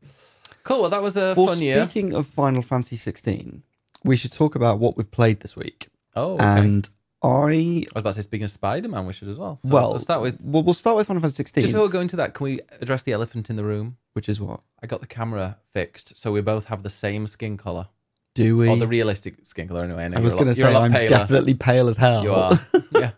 cool. 0.64 0.81
Well, 0.83 0.90
that 0.90 1.03
was 1.03 1.16
a 1.16 1.35
Well, 1.37 1.46
fun 1.48 1.61
year. 1.61 1.83
speaking 1.85 2.14
of 2.14 2.27
Final 2.27 2.62
Fantasy 2.62 2.96
16, 2.96 3.62
we 4.05 4.16
should 4.16 4.33
talk 4.33 4.55
about 4.55 4.79
what 4.79 4.96
we've 4.96 5.11
played 5.11 5.40
this 5.40 5.55
week. 5.57 5.88
Oh, 6.16 6.35
okay. 6.35 6.44
And 6.44 6.88
I 7.22 7.28
I 7.28 7.85
was 7.94 8.00
about 8.00 8.11
to 8.11 8.12
say, 8.14 8.20
speaking 8.22 8.44
of 8.44 8.50
Spider 8.50 8.88
Man, 8.88 9.06
we 9.06 9.12
should 9.12 9.28
as 9.28 9.38
well. 9.38 9.61
So 9.64 9.72
well, 9.74 9.92
let's 9.92 10.04
start 10.04 10.22
with. 10.22 10.38
well, 10.40 10.62
we'll 10.62 10.74
start 10.74 10.96
with 10.96 11.06
Final 11.06 11.20
Fantasy 11.20 11.37
16, 11.37 11.62
Just 11.62 11.72
before 11.72 11.87
we 11.87 11.92
go 11.92 12.00
into 12.00 12.16
that, 12.16 12.35
can 12.35 12.44
we 12.44 12.61
address 12.80 13.02
the 13.04 13.12
elephant 13.12 13.48
in 13.50 13.56
the 13.56 13.64
room? 13.64 13.96
which 14.14 14.28
is 14.28 14.40
what 14.40 14.61
I 14.82 14.87
got 14.87 15.00
the 15.00 15.06
camera 15.06 15.58
fixed, 15.72 16.18
so 16.18 16.32
we 16.32 16.40
both 16.40 16.66
have 16.66 16.82
the 16.82 16.90
same 16.90 17.26
skin 17.26 17.56
color, 17.56 17.88
do 18.35 18.56
we? 18.56 18.68
or 18.68 18.76
the 18.76 18.87
realistic 18.87 19.46
skin 19.46 19.68
color. 19.68 19.85
Anyway, 19.85 20.11
I, 20.12 20.18
I 20.18 20.20
was 20.20 20.35
going 20.35 20.46
to 20.46 20.54
say 20.54 20.74
I'm 20.74 20.92
paler. 20.92 21.08
definitely 21.08 21.54
pale 21.54 21.88
as 21.88 21.96
hell. 21.96 22.22
You 22.22 22.35
are, 22.35 22.52
yeah. 22.92 23.12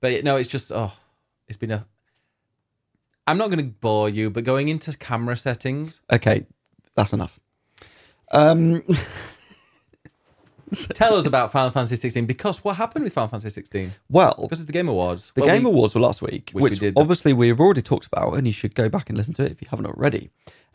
But 0.00 0.24
no, 0.24 0.36
it's 0.36 0.48
just 0.48 0.72
oh, 0.72 0.92
it's 1.48 1.58
been 1.58 1.70
a. 1.70 1.86
I'm 3.26 3.36
not 3.36 3.50
going 3.50 3.58
to 3.58 3.70
bore 3.70 4.08
you, 4.08 4.30
but 4.30 4.44
going 4.44 4.68
into 4.68 4.96
camera 4.96 5.36
settings, 5.36 6.00
okay, 6.10 6.46
that's 6.94 7.12
enough. 7.12 7.38
Um, 8.30 8.82
tell 10.94 11.14
us 11.14 11.26
about 11.26 11.52
Final 11.52 11.70
Fantasy 11.70 11.96
16 11.96 12.26
because 12.26 12.62
what 12.64 12.76
happened 12.76 13.04
with 13.04 13.12
Final 13.12 13.28
Fantasy 13.28 13.50
16? 13.50 13.92
well, 14.08 14.34
Because 14.42 14.58
it's 14.60 14.66
the 14.66 14.72
Game 14.72 14.88
Awards. 14.88 15.32
the 15.34 15.42
Well, 15.42 15.50
Game 15.54 15.64
we- 15.64 15.70
Awards 15.70 15.94
were 15.94 16.00
last 16.00 16.22
week, 16.22 16.50
Which 16.52 16.62
we 16.62 16.70
which, 16.70 16.78
did. 16.80 16.94
obviously 16.96 17.32
we've 17.32 17.58
already 17.60 17.82
talked 17.82 18.06
about, 18.06 18.34
and 18.36 18.46
you 18.46 18.52
should 18.52 18.74
go 18.74 18.88
back 18.88 19.08
and 19.08 19.16
listen 19.18 19.34
to 19.34 19.44
it 19.44 19.52
if 19.52 19.62
you 19.62 19.68
haven't 19.70 19.86
already. 19.86 20.30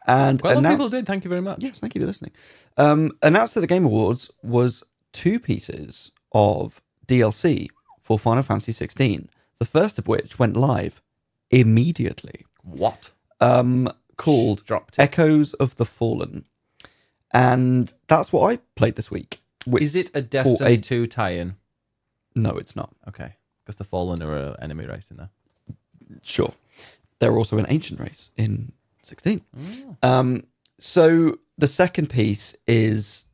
And 0.05 0.41
Quite 0.41 0.51
a 0.51 0.53
lot 0.55 0.59
of 0.59 0.65
announced- 0.65 0.77
people 0.77 0.89
did. 0.89 1.05
Thank 1.07 1.23
you 1.23 1.29
very 1.29 1.41
much. 1.41 1.63
Yes, 1.63 1.79
thank 1.79 1.95
you 1.95 2.01
for 2.01 2.07
listening. 2.07 2.31
Um, 2.77 3.11
announced 3.21 3.55
at 3.55 3.61
the 3.61 3.67
Game 3.67 3.85
Awards 3.85 4.29
was 4.41 4.83
two 5.13 5.39
pieces 5.39 6.11
of 6.33 6.81
DLC 7.07 7.67
for 8.01 8.19
Final 8.19 8.43
Fantasy 8.43 8.71
16. 8.73 9.29
The 9.59 9.65
first 9.65 9.97
of 9.99 10.07
which 10.07 10.37
went 10.39 10.57
live 10.57 11.01
immediately, 11.51 12.45
What? 12.63 13.11
um, 13.39 13.87
called 14.17 14.65
Dropped. 14.65 14.97
Echoes 14.99 15.53
of 15.53 15.75
the 15.77 15.85
Fallen, 15.85 16.45
and 17.31 17.93
that's 18.07 18.33
what 18.33 18.51
I 18.51 18.57
played 18.75 18.95
this 18.95 19.09
week. 19.11 19.41
Which, 19.65 19.83
Is 19.83 19.95
it 19.95 20.11
a 20.13 20.21
Destiny 20.21 20.73
a- 20.73 20.77
2 20.77 21.07
tie-in? 21.07 21.55
no, 22.35 22.51
it's 22.57 22.75
not. 22.75 22.93
Okay, 23.07 23.35
because 23.63 23.75
the 23.77 23.83
Fallen 23.83 24.21
are 24.23 24.35
an 24.35 24.55
enemy 24.61 24.85
race 24.85 25.09
in 25.11 25.17
there. 25.17 25.29
Sure, 26.21 26.53
they're 27.19 27.35
also 27.37 27.57
an 27.57 27.65
ancient 27.69 27.99
race 27.99 28.31
in 28.37 28.71
16. 29.03 29.41
Um, 30.01 30.43
so 30.79 31.37
the 31.57 31.67
second 31.67 32.09
piece 32.09 32.55
is 32.67 33.25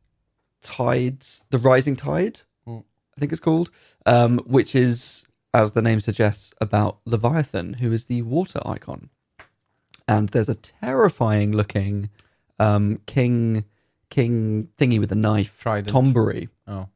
Tides, 0.62 1.46
the 1.50 1.58
Rising 1.58 1.96
Tide, 1.96 2.42
Mm. 2.68 2.84
I 3.16 3.20
think 3.20 3.32
it's 3.32 3.40
called, 3.42 3.72
um, 4.06 4.40
which 4.40 4.76
is, 4.76 5.26
as 5.54 5.72
the 5.72 5.82
name 5.82 6.00
suggests, 6.00 6.54
about 6.62 7.00
Leviathan, 7.06 7.76
who 7.76 7.92
is 7.92 8.06
the 8.06 8.22
water 8.22 8.60
Eikon. 8.66 9.10
And 10.08 10.30
there's 10.30 10.50
a 10.50 10.56
terrifying 10.56 11.52
looking 11.52 12.10
um, 12.60 13.00
king 13.06 13.64
king 14.10 14.70
thingy 14.78 15.00
with 15.00 15.12
a 15.12 15.16
knife, 15.16 15.58
Trident. 15.60 15.94
Tonberry, 15.94 16.50
Oh, 16.68 16.88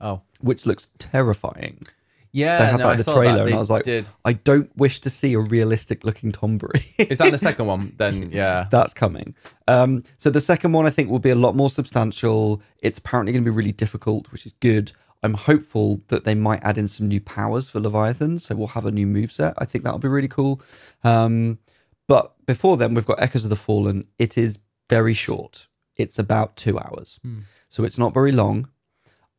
oh, 0.00 0.22
which 0.40 0.66
looks 0.66 0.88
terrifying. 0.98 1.86
yeah. 2.32 2.56
They 2.58 2.66
had 2.66 2.78
no, 2.78 2.84
that 2.84 2.88
I 2.88 2.92
in 2.92 2.98
the 2.98 3.04
saw 3.04 3.14
trailer, 3.14 3.36
that. 3.38 3.46
and 3.46 3.54
I 3.54 3.58
was 3.58 3.70
like, 3.70 3.84
did. 3.84 4.08
I 4.24 4.32
don't 4.34 4.74
wish 4.76 5.00
to 5.02 5.10
see 5.10 5.34
a 5.34 5.38
realistic 5.38 6.04
looking 6.04 6.32
Tonberry. 6.32 6.84
Is 6.98 7.18
that 7.18 7.26
in 7.26 7.32
the 7.32 7.38
second 7.38 7.66
one? 7.66 7.94
Then 7.96 8.30
yeah. 8.32 8.66
That's 8.70 8.92
coming. 8.94 9.34
Um, 9.68 10.02
so 10.16 10.30
the 10.30 10.40
second 10.40 10.72
one 10.72 10.86
I 10.86 10.90
think 10.90 11.10
will 11.10 11.18
be 11.18 11.30
a 11.30 11.34
lot 11.36 11.54
more 11.54 11.70
substantial. 11.70 12.60
It's 12.82 12.98
apparently 12.98 13.32
going 13.32 13.44
to 13.44 13.50
be 13.50 13.56
really 13.56 13.72
difficult, 13.72 14.32
which 14.32 14.46
is 14.46 14.52
good. 14.54 14.92
I'm 15.22 15.34
hopeful 15.34 16.02
that 16.08 16.24
they 16.24 16.34
might 16.34 16.62
add 16.62 16.76
in 16.76 16.86
some 16.86 17.08
new 17.08 17.20
powers 17.20 17.68
for 17.70 17.80
Leviathan, 17.80 18.38
so 18.40 18.54
we'll 18.54 18.66
have 18.68 18.84
a 18.84 18.90
new 18.90 19.06
moveset. 19.06 19.54
I 19.56 19.64
think 19.64 19.82
that'll 19.84 19.98
be 19.98 20.08
really 20.08 20.28
cool. 20.28 20.60
Um, 21.02 21.58
but 22.06 22.34
before 22.44 22.76
then, 22.76 22.92
we've 22.92 23.06
got 23.06 23.22
Echoes 23.22 23.44
of 23.44 23.50
the 23.50 23.56
Fallen. 23.56 24.04
It 24.18 24.36
is 24.36 24.58
very 24.90 25.14
short. 25.14 25.66
It's 25.96 26.18
about 26.18 26.56
two 26.56 26.78
hours, 26.78 27.20
hmm. 27.22 27.40
so 27.68 27.84
it's 27.84 27.98
not 27.98 28.12
very 28.12 28.32
long. 28.32 28.68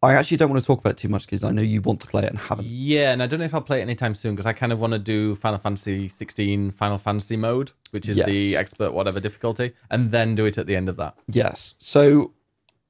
I 0.01 0.13
actually 0.13 0.37
don't 0.37 0.49
want 0.49 0.61
to 0.61 0.67
talk 0.67 0.79
about 0.79 0.91
it 0.91 0.97
too 0.97 1.09
much 1.09 1.25
because 1.25 1.43
I 1.43 1.51
know 1.51 1.63
you 1.63 1.81
want 1.81 1.99
to 2.01 2.07
play 2.07 2.23
it 2.23 2.29
and 2.29 2.37
haven't. 2.37 2.67
Yeah, 2.67 3.11
and 3.11 3.23
I 3.23 3.27
don't 3.27 3.39
know 3.39 3.45
if 3.45 3.55
I'll 3.55 3.61
play 3.61 3.79
it 3.79 3.83
anytime 3.83 4.13
soon 4.13 4.35
because 4.35 4.45
I 4.45 4.53
kind 4.53 4.71
of 4.71 4.79
want 4.79 4.93
to 4.93 4.99
do 4.99 5.33
Final 5.35 5.57
Fantasy 5.57 6.09
16 6.09 6.71
Final 6.71 6.97
Fantasy 6.99 7.37
mode, 7.37 7.71
which 7.91 8.07
is 8.07 8.17
the 8.17 8.55
expert 8.55 8.93
whatever 8.93 9.19
difficulty, 9.19 9.73
and 9.89 10.11
then 10.11 10.35
do 10.35 10.45
it 10.45 10.57
at 10.57 10.67
the 10.67 10.75
end 10.75 10.89
of 10.89 10.97
that. 10.97 11.17
Yes. 11.27 11.73
So 11.79 12.33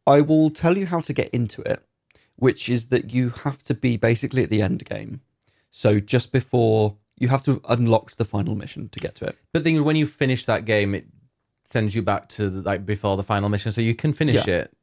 I 0.05 0.21
will 0.21 0.49
tell 0.49 0.77
you 0.77 0.87
how 0.87 0.99
to 1.01 1.13
get 1.13 1.29
into 1.29 1.61
it, 1.61 1.85
which 2.35 2.67
is 2.67 2.87
that 2.87 3.13
you 3.13 3.29
have 3.29 3.63
to 3.63 3.73
be 3.73 3.95
basically 3.97 4.43
at 4.43 4.49
the 4.49 4.61
end 4.61 4.83
game. 4.83 5.21
So 5.71 5.99
just 5.99 6.31
before 6.31 6.97
you 7.17 7.29
have 7.29 7.43
to 7.43 7.61
unlock 7.69 8.11
the 8.15 8.25
final 8.25 8.55
mission 8.55 8.89
to 8.89 8.99
get 8.99 9.15
to 9.15 9.25
it. 9.25 9.37
But 9.53 9.63
then 9.63 9.83
when 9.83 9.95
you 9.95 10.05
finish 10.05 10.45
that 10.45 10.65
game, 10.65 10.93
it 10.93 11.05
sends 11.65 11.93
you 11.95 12.01
back 12.01 12.29
to 12.29 12.49
the, 12.49 12.61
like 12.61 12.85
before 12.85 13.17
the 13.17 13.23
final 13.23 13.49
mission, 13.49 13.71
so 13.71 13.81
you 13.81 13.93
can 13.95 14.13
finish 14.13 14.47
Yeah. 14.47 14.55
it. 14.61 14.73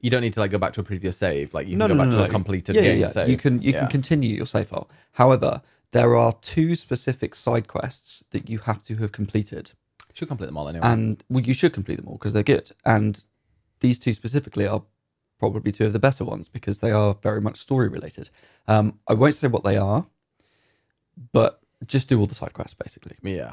You 0.00 0.10
don't 0.10 0.20
need 0.20 0.34
to 0.34 0.40
like 0.40 0.52
go 0.52 0.58
back 0.58 0.72
to 0.74 0.80
a 0.80 0.84
previous 0.84 1.16
save. 1.16 1.52
Like 1.54 1.66
you 1.66 1.72
can 1.72 1.78
No, 1.80 1.88
go 1.88 1.94
no, 1.94 1.98
back 2.04 2.10
no, 2.10 2.12
to 2.12 2.18
no. 2.18 2.24
a 2.24 2.28
completed 2.28 2.76
yeah, 2.76 2.82
game 2.82 3.00
yeah, 3.00 3.06
yeah. 3.06 3.12
save. 3.12 3.28
You 3.28 3.36
can 3.36 3.60
you 3.60 3.72
Yeah. 3.72 3.80
can 3.80 3.88
continue 3.88 4.36
your 4.36 4.46
save 4.46 4.68
file. 4.68 4.88
However, 5.12 5.60
there 5.90 6.14
are 6.14 6.34
two 6.40 6.74
specific 6.76 7.34
side 7.34 7.66
quests 7.66 8.22
that 8.30 8.48
you 8.48 8.58
have 8.60 8.82
to 8.84 8.96
have 8.96 9.10
completed. 9.10 9.72
should 10.14 10.28
complete 10.28 10.46
them 10.46 10.56
all 10.56 10.68
anyway. 10.68 10.84
And 10.86 11.22
well, 11.28 11.42
you 11.44 11.52
should 11.54 11.72
complete 11.72 11.96
them 11.96 12.06
all 12.08 12.14
because 12.18 12.32
they're 12.32 12.42
good. 12.42 12.70
And 12.84 13.24
these 13.80 13.98
two 13.98 14.12
specifically 14.12 14.66
are 14.66 14.82
probably 15.38 15.70
two 15.72 15.86
of 15.86 15.92
the 15.92 16.00
better 16.00 16.24
ones 16.24 16.48
because 16.48 16.80
they 16.80 16.90
are 16.90 17.14
very 17.22 17.40
much 17.40 17.56
story 17.58 17.88
related. 17.88 18.28
Um, 18.66 18.98
I 19.06 19.14
won't 19.14 19.36
say 19.36 19.46
what 19.46 19.62
they 19.64 19.76
are, 19.76 20.06
but 21.32 21.60
just 21.86 22.08
do 22.08 22.18
all 22.18 22.26
the 22.26 22.34
side 22.34 22.52
quests 22.52 22.74
basically. 22.74 23.16
yeah. 23.22 23.52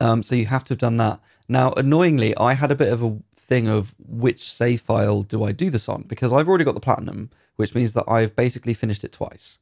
Um, 0.00 0.22
so 0.22 0.34
you 0.34 0.46
have 0.46 0.64
to 0.64 0.70
have 0.70 0.78
done 0.78 0.96
that. 0.98 1.20
Now, 1.48 1.72
annoyingly, 1.76 2.36
I 2.36 2.54
had 2.54 2.72
a 2.72 2.76
bit 2.76 2.92
of 2.92 3.02
a 3.02 3.18
thing 3.36 3.68
of 3.68 3.94
which 3.98 4.50
save 4.50 4.80
file 4.80 5.22
do 5.22 5.44
I 5.44 5.52
do 5.52 5.68
this 5.68 5.88
on 5.88 6.02
because 6.02 6.32
I've 6.32 6.48
already 6.48 6.64
got 6.64 6.74
the 6.74 6.80
platinum, 6.80 7.30
which 7.56 7.74
means 7.74 7.92
that 7.92 8.08
I've 8.08 8.34
basically 8.34 8.74
finished 8.74 9.04
it 9.04 9.12
twice. 9.12 9.58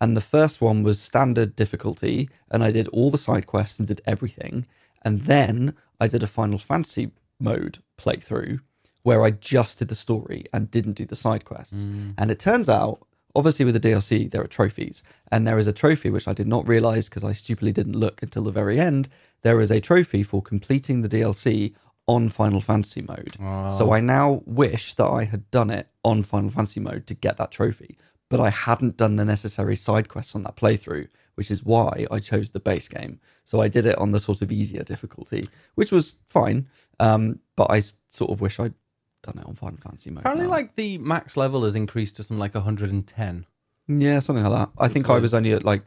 And 0.00 0.16
the 0.16 0.20
first 0.20 0.60
one 0.60 0.82
was 0.82 1.00
standard 1.00 1.54
difficulty, 1.54 2.28
and 2.50 2.64
I 2.64 2.70
did 2.70 2.88
all 2.88 3.10
the 3.10 3.18
side 3.18 3.46
quests 3.46 3.78
and 3.78 3.86
did 3.86 4.02
everything. 4.06 4.66
And 5.02 5.22
then 5.22 5.76
I 6.00 6.08
did 6.08 6.22
a 6.22 6.26
Final 6.26 6.58
Fantasy 6.58 7.10
mode 7.38 7.78
playthrough 7.98 8.60
where 9.02 9.22
I 9.22 9.30
just 9.30 9.78
did 9.78 9.88
the 9.88 9.94
story 9.94 10.46
and 10.52 10.70
didn't 10.70 10.94
do 10.94 11.04
the 11.04 11.14
side 11.14 11.44
quests. 11.44 11.84
And 12.16 12.30
it 12.30 12.38
turns 12.38 12.68
out, 12.70 13.06
obviously, 13.34 13.64
with 13.64 13.80
the 13.80 13.88
DLC, 13.88 14.30
there 14.30 14.42
are 14.42 14.46
trophies. 14.46 15.02
And 15.30 15.46
there 15.46 15.58
is 15.58 15.66
a 15.66 15.72
trophy 15.72 16.10
which 16.10 16.28
I 16.28 16.32
did 16.32 16.46
not 16.46 16.66
realize 16.68 17.08
because 17.08 17.24
I 17.24 17.32
stupidly 17.32 17.72
didn't 17.72 17.96
look 17.96 18.22
until 18.22 18.44
the 18.44 18.50
very 18.52 18.78
end. 18.78 19.08
There 19.42 19.60
is 19.60 19.70
a 19.70 19.80
trophy 19.80 20.22
for 20.22 20.42
completing 20.42 21.02
the 21.02 21.08
DLC 21.08 21.74
on 22.06 22.28
Final 22.28 22.60
Fantasy 22.60 23.02
mode. 23.02 23.32
So 23.70 23.92
I 23.92 24.00
now 24.00 24.42
wish 24.44 24.94
that 24.94 25.06
I 25.06 25.24
had 25.24 25.50
done 25.50 25.70
it 25.70 25.88
on 26.04 26.22
Final 26.22 26.50
Fantasy 26.50 26.80
mode 26.80 27.06
to 27.06 27.14
get 27.14 27.36
that 27.38 27.50
trophy, 27.50 27.96
but 28.28 28.40
I 28.40 28.50
hadn't 28.50 28.96
done 28.96 29.16
the 29.16 29.24
necessary 29.24 29.76
side 29.76 30.08
quests 30.08 30.34
on 30.34 30.42
that 30.42 30.56
playthrough, 30.56 31.08
which 31.34 31.50
is 31.50 31.64
why 31.64 32.06
I 32.10 32.18
chose 32.18 32.50
the 32.50 32.60
base 32.60 32.88
game. 32.88 33.20
So 33.44 33.60
I 33.60 33.68
did 33.68 33.86
it 33.86 33.96
on 33.98 34.12
the 34.12 34.18
sort 34.18 34.42
of 34.42 34.52
easier 34.52 34.82
difficulty, 34.82 35.48
which 35.74 35.90
was 35.90 36.18
fine. 36.26 36.68
Um, 37.00 37.40
but 37.56 37.70
I 37.70 37.80
sort 38.08 38.30
of 38.30 38.40
wish 38.40 38.60
I'd 38.60 38.74
done 39.24 39.38
it 39.38 39.46
on 39.46 39.54
Final 39.54 39.78
Fantasy 39.78 40.10
mode. 40.10 40.20
Apparently, 40.20 40.46
now. 40.46 40.52
like 40.52 40.76
the 40.76 40.98
max 40.98 41.36
level 41.36 41.64
has 41.64 41.74
increased 41.74 42.16
to 42.16 42.22
something 42.22 42.38
like 42.38 42.54
110. 42.54 43.46
yeah, 43.88 44.18
something 44.20 44.44
like 44.44 44.58
that. 44.58 44.70
I 44.78 44.88
think 44.88 45.10
I 45.10 45.18
was 45.18 45.34
only 45.34 45.52
at 45.52 45.64
like 45.64 45.82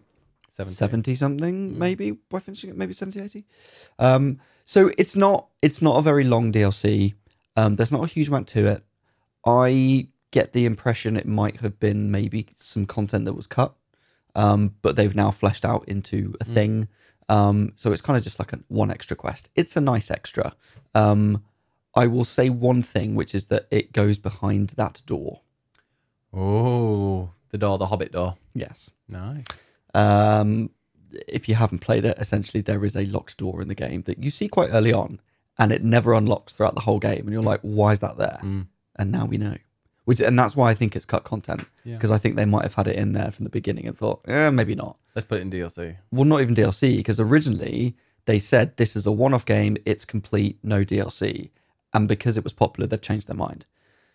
70. 0.57 0.73
70 0.75 1.15
something 1.15 1.77
maybe 1.77 2.11
by 2.11 2.39
finishing 2.39 2.71
it 2.71 2.75
maybe 2.75 2.91
70 2.91 3.19
80 3.19 3.45
um 3.99 4.39
so 4.65 4.91
it's 4.97 5.15
not 5.15 5.49
it's 5.61 5.83
not 5.83 5.97
a 5.97 6.01
very 6.01 6.23
long 6.23 6.51
dlc 6.51 7.13
um 7.55 7.75
there's 7.75 7.91
not 7.91 8.03
a 8.03 8.07
huge 8.07 8.27
amount 8.27 8.47
to 8.47 8.65
it 8.65 8.83
i 9.45 10.07
get 10.31 10.53
the 10.53 10.65
impression 10.65 11.15
it 11.15 11.27
might 11.27 11.61
have 11.61 11.79
been 11.79 12.09
maybe 12.09 12.47
some 12.55 12.87
content 12.87 13.25
that 13.25 13.33
was 13.33 13.45
cut 13.45 13.75
um 14.33 14.73
but 14.81 14.95
they've 14.95 15.15
now 15.15 15.29
fleshed 15.29 15.63
out 15.63 15.87
into 15.87 16.33
a 16.41 16.43
thing 16.43 16.87
um 17.29 17.71
so 17.75 17.91
it's 17.91 18.01
kind 18.01 18.17
of 18.17 18.23
just 18.23 18.39
like 18.39 18.51
a 18.51 18.59
one 18.67 18.89
extra 18.89 19.15
quest 19.15 19.49
it's 19.55 19.75
a 19.75 19.81
nice 19.81 20.09
extra 20.09 20.55
um 20.95 21.43
i 21.97 22.05
will 22.07 22.23
say 22.37 22.49
one 22.49 22.81
thing 22.93 23.09
which 23.15 23.33
is 23.35 23.47
that 23.47 23.63
it 23.71 23.91
goes 23.93 24.17
behind 24.29 24.69
that 24.81 25.01
door 25.05 25.41
Oh, 26.33 27.31
the 27.49 27.57
door, 27.57 27.77
the 27.77 27.87
Hobbit 27.87 28.11
door. 28.11 28.35
yes 28.53 28.91
Nice. 29.07 29.45
Um, 29.93 30.69
if 31.27 31.47
you 31.47 31.55
haven't 31.55 31.79
played 31.79 32.03
it, 32.05 32.17
essentially 32.19 32.61
there 32.61 32.83
is 32.83 32.95
a 32.97 33.05
locked 33.05 33.37
door 33.37 33.61
in 33.61 33.69
the 33.69 33.75
game 33.75 34.01
that 34.03 34.21
you 34.21 34.29
see 34.29 34.47
quite 34.49 34.69
early 34.71 34.91
on, 34.93 35.19
and 35.57 35.71
it 35.71 35.83
never 35.83 36.13
unlocks 36.13 36.51
throughout 36.53 36.75
the 36.75 36.81
whole 36.81 36.99
game. 36.99 37.21
And 37.21 37.31
you're 37.31 37.41
like, 37.41 37.61
why 37.61 37.93
is 37.93 38.01
that 38.01 38.17
there? 38.17 38.39
Mm. 38.43 38.67
And 38.97 39.11
now 39.11 39.25
we 39.25 39.37
know. 39.37 39.55
Which 40.03 40.19
and 40.19 40.37
that's 40.37 40.55
why 40.55 40.69
I 40.69 40.73
think 40.73 40.95
it's 40.95 41.05
cut 41.05 41.23
content 41.23 41.65
Yeah. 41.85 41.95
because 41.95 42.11
I 42.11 42.17
think 42.17 42.35
they 42.35 42.45
might 42.45 42.63
have 42.63 42.73
had 42.75 42.87
it 42.87 42.97
in 42.97 43.13
there 43.13 43.31
from 43.31 43.45
the 43.45 43.49
beginning 43.49 43.87
and 43.87 43.97
thought, 43.97 44.21
eh, 44.27 44.49
maybe 44.49 44.75
not. 44.75 44.97
Let's 45.15 45.25
put 45.27 45.39
it 45.39 45.41
in 45.41 45.49
DLC. 45.51 45.95
Well, 46.11 46.25
not 46.25 46.41
even 46.41 46.53
DLC 46.53 46.97
because 46.97 47.19
originally 47.19 47.95
they 48.25 48.39
said 48.39 48.75
this 48.77 48.95
is 48.97 49.05
a 49.07 49.11
one-off 49.11 49.45
game, 49.45 49.77
it's 49.85 50.03
complete, 50.05 50.59
no 50.61 50.83
DLC, 50.83 51.49
and 51.97 52.07
because 52.07 52.37
it 52.37 52.43
was 52.43 52.53
popular, 52.53 52.87
they've 52.87 53.01
changed 53.01 53.27
their 53.27 53.35
mind. 53.35 53.65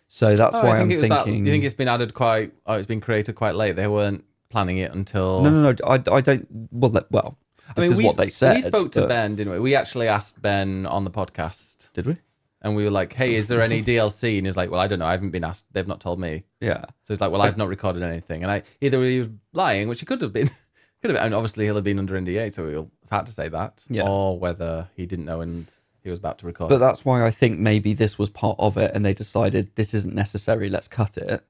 So 0.07 0.35
that's 0.35 0.55
Oh, 0.55 0.63
why 0.63 0.69
I 0.69 0.79
think 0.79 0.81
I'm 0.83 0.91
it 0.91 0.95
was 1.01 1.09
that- 1.09 1.23
thinking. 1.25 1.45
you 1.45 1.51
think 1.51 1.63
it's 1.63 1.73
been 1.73 1.87
added 1.87 2.13
quite? 2.13 2.53
Oh, 2.65 2.73
it's 2.75 2.87
been 2.87 3.01
created 3.01 3.35
quite 3.35 3.55
late. 3.55 3.75
They 3.75 3.87
weren't 3.87 4.23
planning 4.49 4.77
it 4.77 4.93
until. 4.93 5.41
no, 5.41 5.49
no, 5.49 5.71
no. 5.71 5.75
I, 5.85 5.95
I 6.11 6.21
don't. 6.21 6.47
Well, 6.71 6.91
that- 6.91 7.11
well. 7.11 7.37
This 7.75 7.91
is 7.91 7.97
we, 7.97 8.03
what 8.05 8.17
they 8.17 8.29
said. 8.29 8.55
We 8.55 8.61
spoke 8.61 8.91
to 8.91 9.01
but- 9.01 9.09
Ben, 9.09 9.35
didn't 9.35 9.53
we? 9.53 9.59
We 9.59 9.75
actually 9.75 10.07
asked 10.07 10.41
Ben 10.41 10.85
on 10.85 11.03
the 11.05 11.11
podcast, 11.11 11.89
Did 11.93 12.05
we? 12.05 12.17
and 12.61 12.75
we 12.75 12.83
were 12.83 12.91
like, 12.91 13.13
"Hey, 13.13 13.33
is 13.35 13.47
there 13.47 13.61
any 13.61 13.81
DLC?" 13.81 14.37
And 14.37 14.45
he's 14.45 14.55
like, 14.57 14.69
"Well, 14.69 14.79
I 14.81 14.87
don't 14.87 14.99
know. 14.99 15.05
I 15.07 15.11
haven't 15.11 15.31
been 15.31 15.43
asked. 15.45 15.65
They've 15.73 15.87
not 15.87 15.99
told 15.99 16.19
me." 16.19 16.43
Yeah. 16.59 16.81
So 17.03 17.13
he's 17.13 17.21
like, 17.21 17.31
"Well, 17.31 17.41
I've 17.41 17.57
not 17.57 17.69
recorded 17.69 18.03
anything." 18.03 18.43
And 18.43 18.51
I 18.51 18.63
either 18.81 19.03
he 19.03 19.17
was 19.19 19.29
lying, 19.53 19.87
which 19.87 20.01
he 20.01 20.05
could 20.05 20.21
have 20.21 20.33
been, 20.33 20.51
could 21.01 21.11
have, 21.11 21.25
and 21.25 21.33
obviously 21.33 21.65
he'll 21.65 21.75
have 21.75 21.83
been 21.85 21.97
under 21.99 22.13
NDA, 22.19 22.53
so 22.53 22.69
he'll 22.69 22.91
have 23.09 23.19
had 23.19 23.25
to 23.27 23.31
say 23.33 23.47
that, 23.49 23.83
Yeah. 23.89 24.07
or 24.07 24.37
whether 24.37 24.89
he 24.95 25.05
didn't 25.07 25.25
know 25.25 25.41
and 25.41 25.65
he 26.03 26.09
was 26.09 26.19
about 26.19 26.37
to 26.39 26.45
record. 26.45 26.69
But 26.69 26.79
that's 26.79 27.05
why 27.05 27.25
I 27.25 27.31
think 27.31 27.59
maybe 27.59 27.93
this 27.93 28.17
was 28.19 28.29
part 28.29 28.57
of 28.59 28.77
it, 28.77 28.91
and 28.93 29.05
they 29.05 29.13
decided 29.13 29.71
this 29.75 29.93
isn't 29.93 30.13
necessary. 30.13 30.69
Let's 30.69 30.87
cut 30.87 31.17
it, 31.17 31.43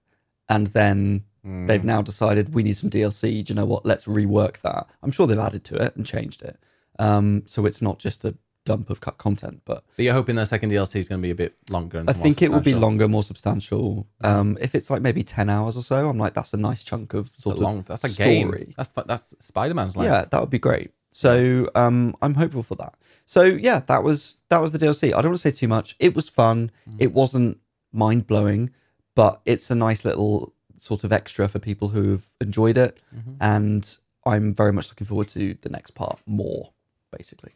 and 0.50 0.68
then 0.68 1.24
Hmm. 1.44 1.66
they've 1.66 1.84
now 1.84 2.02
decided 2.02 2.54
we 2.54 2.64
need 2.64 2.78
some 2.78 2.90
DLC. 2.90 3.44
Do 3.44 3.52
you 3.52 3.56
know 3.56 3.66
what? 3.66 3.86
Let's 3.86 4.06
rework 4.06 4.62
that. 4.62 4.88
I'm 5.02 5.12
sure 5.12 5.28
they've 5.28 5.38
added 5.38 5.64
to 5.66 5.76
it 5.76 5.94
and 5.98 6.06
changed 6.06 6.42
it, 6.42 6.58
um, 7.00 7.44
so 7.46 7.66
it's 7.66 7.82
not 7.82 8.00
just 8.00 8.24
a 8.24 8.36
dump 8.66 8.90
of 8.90 9.02
cut 9.02 9.18
content. 9.18 9.62
But 9.66 9.84
But 9.98 10.04
you're 10.06 10.14
hoping 10.14 10.38
the 10.38 10.46
second 10.46 10.70
DLC 10.72 11.02
is 11.02 11.10
going 11.10 11.20
to 11.22 11.26
be 11.26 11.32
a 11.32 11.36
bit 11.36 11.54
longer 11.70 11.98
and 11.98 12.10
I 12.10 12.14
think 12.14 12.42
it 12.42 12.50
will 12.50 12.62
be 12.62 12.74
longer, 12.74 13.10
more 13.10 13.24
substantial. 13.24 14.08
Um, 14.24 14.58
if 14.62 14.74
it's 14.74 14.90
like 14.90 15.02
maybe 15.02 15.22
ten 15.22 15.50
hours 15.50 15.76
or 15.76 15.84
so, 15.84 16.08
I'm 16.08 16.18
like 16.18 16.34
that's 16.34 16.54
a 16.54 16.58
nice 16.58 16.82
chunk 16.82 17.14
of 17.14 17.30
sort 17.38 17.58
long. 17.60 17.80
of 17.80 17.86
That's 17.88 18.06
a 18.06 18.08
story. 18.10 18.26
game. 18.26 18.74
That's 18.78 18.92
that's 19.06 19.34
Spider 19.42 19.74
Man's 19.74 19.98
like. 19.98 20.06
Yeah, 20.06 20.24
that 20.32 20.40
would 20.40 20.50
be 20.50 20.60
great. 20.60 20.92
So 21.16 21.70
um, 21.76 22.16
I'm 22.24 22.34
hopeful 22.34 22.64
for 22.64 22.76
that. 22.76 22.96
So 23.26 23.44
yeah, 23.44 23.82
that 23.88 24.04
was 24.04 24.38
that 24.50 24.60
was 24.62 24.72
the 24.72 24.80
DLC. 24.80 25.10
I 25.10 25.22
don't 25.22 25.32
want 25.32 25.42
to 25.42 25.52
say 25.52 25.56
too 25.56 25.68
much. 25.68 25.96
It 26.00 26.16
was 26.16 26.28
fun. 26.28 26.72
It 26.98 27.14
wasn't 27.14 27.60
mind 27.92 28.26
blowing, 28.26 28.72
but 29.16 29.40
it's 29.46 29.70
a 29.70 29.76
nice 29.76 30.04
little 30.04 30.54
sort 30.78 31.04
of 31.04 31.14
extra 31.14 31.48
for 31.48 31.60
people 31.60 31.90
who've 31.90 32.26
enjoyed 32.42 32.78
it, 32.78 33.00
and 33.40 33.98
I'm 34.26 34.54
very 34.54 34.74
much 34.74 34.90
looking 34.90 35.06
forward 35.08 35.28
to 35.30 35.56
the 35.62 35.70
next 35.70 35.92
part 35.92 36.20
more. 36.26 36.72
Basically, 37.16 37.54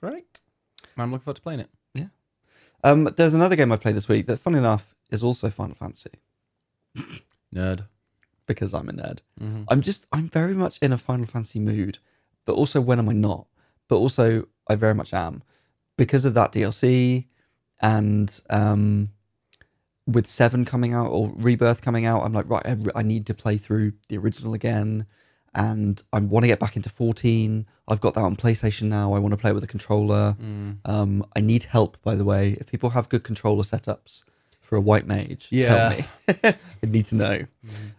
Great. 0.00 0.38
I'm 0.96 1.10
looking 1.10 1.24
forward 1.24 1.36
to 1.36 1.42
playing 1.42 1.60
it. 1.60 1.70
Yeah. 1.94 2.06
Um, 2.84 3.04
there's 3.16 3.34
another 3.34 3.56
game 3.56 3.72
I 3.72 3.76
played 3.76 3.96
this 3.96 4.06
week 4.08 4.26
that, 4.26 4.36
fun 4.38 4.54
enough, 4.54 4.94
is 5.10 5.24
also 5.24 5.50
Final 5.50 5.74
Fantasy 5.74 6.12
Nerd. 7.54 7.86
because 8.46 8.72
I'm 8.74 8.88
a 8.88 8.92
nerd. 8.92 9.18
Mhm. 9.40 9.64
I'm 9.68 9.80
just 9.80 10.06
I'm 10.12 10.28
very 10.28 10.54
much 10.54 10.78
in 10.80 10.92
a 10.92 10.98
Final 10.98 11.26
Fantasy 11.26 11.58
mood, 11.60 11.98
but 12.46 12.54
also 12.54 12.80
when 12.80 12.98
am 12.98 13.08
I 13.08 13.12
not? 13.12 13.46
But 13.88 13.96
also 13.96 14.46
I 14.68 14.74
very 14.76 14.94
much 14.94 15.12
am 15.12 15.42
because 15.96 16.24
of 16.24 16.34
that 16.34 16.52
DLC 16.52 17.26
and 17.80 18.40
um 18.50 19.10
with 20.06 20.26
7 20.26 20.64
coming 20.64 20.92
out 20.92 21.08
or 21.08 21.32
Rebirth 21.36 21.82
coming 21.82 22.04
out, 22.04 22.22
I'm 22.24 22.32
like 22.32 22.48
right 22.50 22.64
I, 22.66 22.76
I 22.96 23.02
need 23.02 23.26
to 23.26 23.34
play 23.34 23.58
through 23.58 23.92
the 24.08 24.18
original 24.18 24.54
again 24.54 25.06
and 25.54 26.02
I 26.12 26.20
want 26.20 26.44
to 26.44 26.46
get 26.48 26.60
back 26.60 26.76
into 26.76 26.88
14. 26.90 27.66
I've 27.88 28.00
got 28.00 28.14
that 28.14 28.20
on 28.20 28.36
PlayStation 28.36 28.82
now. 28.84 29.12
I 29.12 29.18
want 29.18 29.32
to 29.32 29.36
play 29.36 29.50
it 29.50 29.54
with 29.54 29.64
a 29.64 29.68
controller. 29.68 30.36
Mm. 30.40 30.78
Um 30.84 31.24
I 31.36 31.40
need 31.40 31.64
help 31.64 32.00
by 32.02 32.14
the 32.14 32.24
way. 32.24 32.56
If 32.60 32.70
people 32.70 32.90
have 32.90 33.08
good 33.08 33.24
controller 33.24 33.62
setups 33.64 34.22
for 34.60 34.76
a 34.76 34.80
white 34.80 35.06
mage, 35.06 35.48
Yeah. 35.50 35.66
tell 35.66 35.90
me. 35.90 36.04
I 36.82 36.86
need 36.86 37.06
to 37.06 37.16
know. 37.16 37.46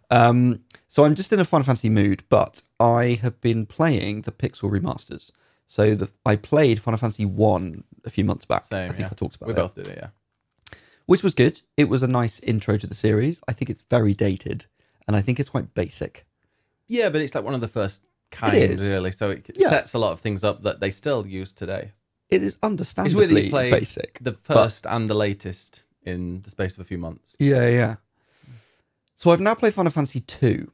Um, 0.09 0.61
so 0.91 1.05
I'm 1.05 1.15
just 1.15 1.31
in 1.31 1.39
a 1.39 1.45
Final 1.45 1.63
Fantasy 1.63 1.89
mood, 1.89 2.23
but 2.27 2.61
I 2.77 3.17
have 3.21 3.39
been 3.39 3.65
playing 3.65 4.23
the 4.23 4.31
Pixel 4.33 4.69
remasters. 4.69 5.31
So 5.65 5.95
the 5.95 6.09
I 6.25 6.35
played 6.35 6.81
Final 6.81 6.97
Fantasy 6.97 7.23
One 7.23 7.85
a 8.03 8.09
few 8.09 8.25
months 8.25 8.43
back. 8.43 8.65
Same, 8.65 8.89
I 8.89 8.93
think 8.93 9.07
yeah. 9.07 9.11
I 9.11 9.15
talked 9.15 9.37
about 9.37 9.47
We 9.47 9.53
it, 9.53 9.55
both 9.55 9.73
did 9.75 9.87
it, 9.87 9.97
yeah. 10.01 10.77
which 11.05 11.23
was 11.23 11.33
good. 11.33 11.61
It 11.77 11.87
was 11.87 12.03
a 12.03 12.09
nice 12.09 12.41
intro 12.41 12.75
to 12.75 12.85
the 12.87 12.93
series. 12.93 13.39
I 13.47 13.53
think 13.53 13.69
it's 13.69 13.83
very 13.89 14.13
dated 14.13 14.65
and 15.07 15.15
I 15.15 15.21
think 15.21 15.39
it's 15.39 15.47
quite 15.47 15.73
basic. 15.73 16.25
Yeah, 16.89 17.07
but 17.07 17.21
it's 17.21 17.33
like 17.33 17.45
one 17.45 17.53
of 17.53 17.61
the 17.61 17.69
first 17.69 18.03
kinds, 18.31 18.81
is. 18.81 18.85
really. 18.89 19.13
So 19.13 19.29
it 19.29 19.49
Yeah. 19.55 19.69
sets 19.69 19.93
a 19.93 19.97
lot 19.97 20.11
of 20.11 20.19
things 20.19 20.43
up 20.43 20.61
that 20.63 20.81
they 20.81 20.91
still 20.91 21.25
use 21.25 21.53
today. 21.53 21.93
It 22.29 22.43
is. 22.43 22.55
It's 22.55 22.63
understandably 22.63 23.45
you 23.45 23.49
played 23.49 23.71
basic. 23.71 24.19
the 24.21 24.33
first 24.43 24.85
and 24.85 25.09
the 25.09 25.13
latest 25.15 25.83
in 26.03 26.41
the 26.41 26.49
space 26.49 26.73
of 26.73 26.81
a 26.81 26.83
few 26.83 26.97
months. 26.97 27.33
Yeah, 27.39 27.69
yeah. 27.69 27.95
So 29.15 29.31
I've 29.31 29.39
now 29.39 29.55
played 29.55 29.73
Final 29.73 29.91
Fantasy 29.91 30.21
II. 30.43 30.67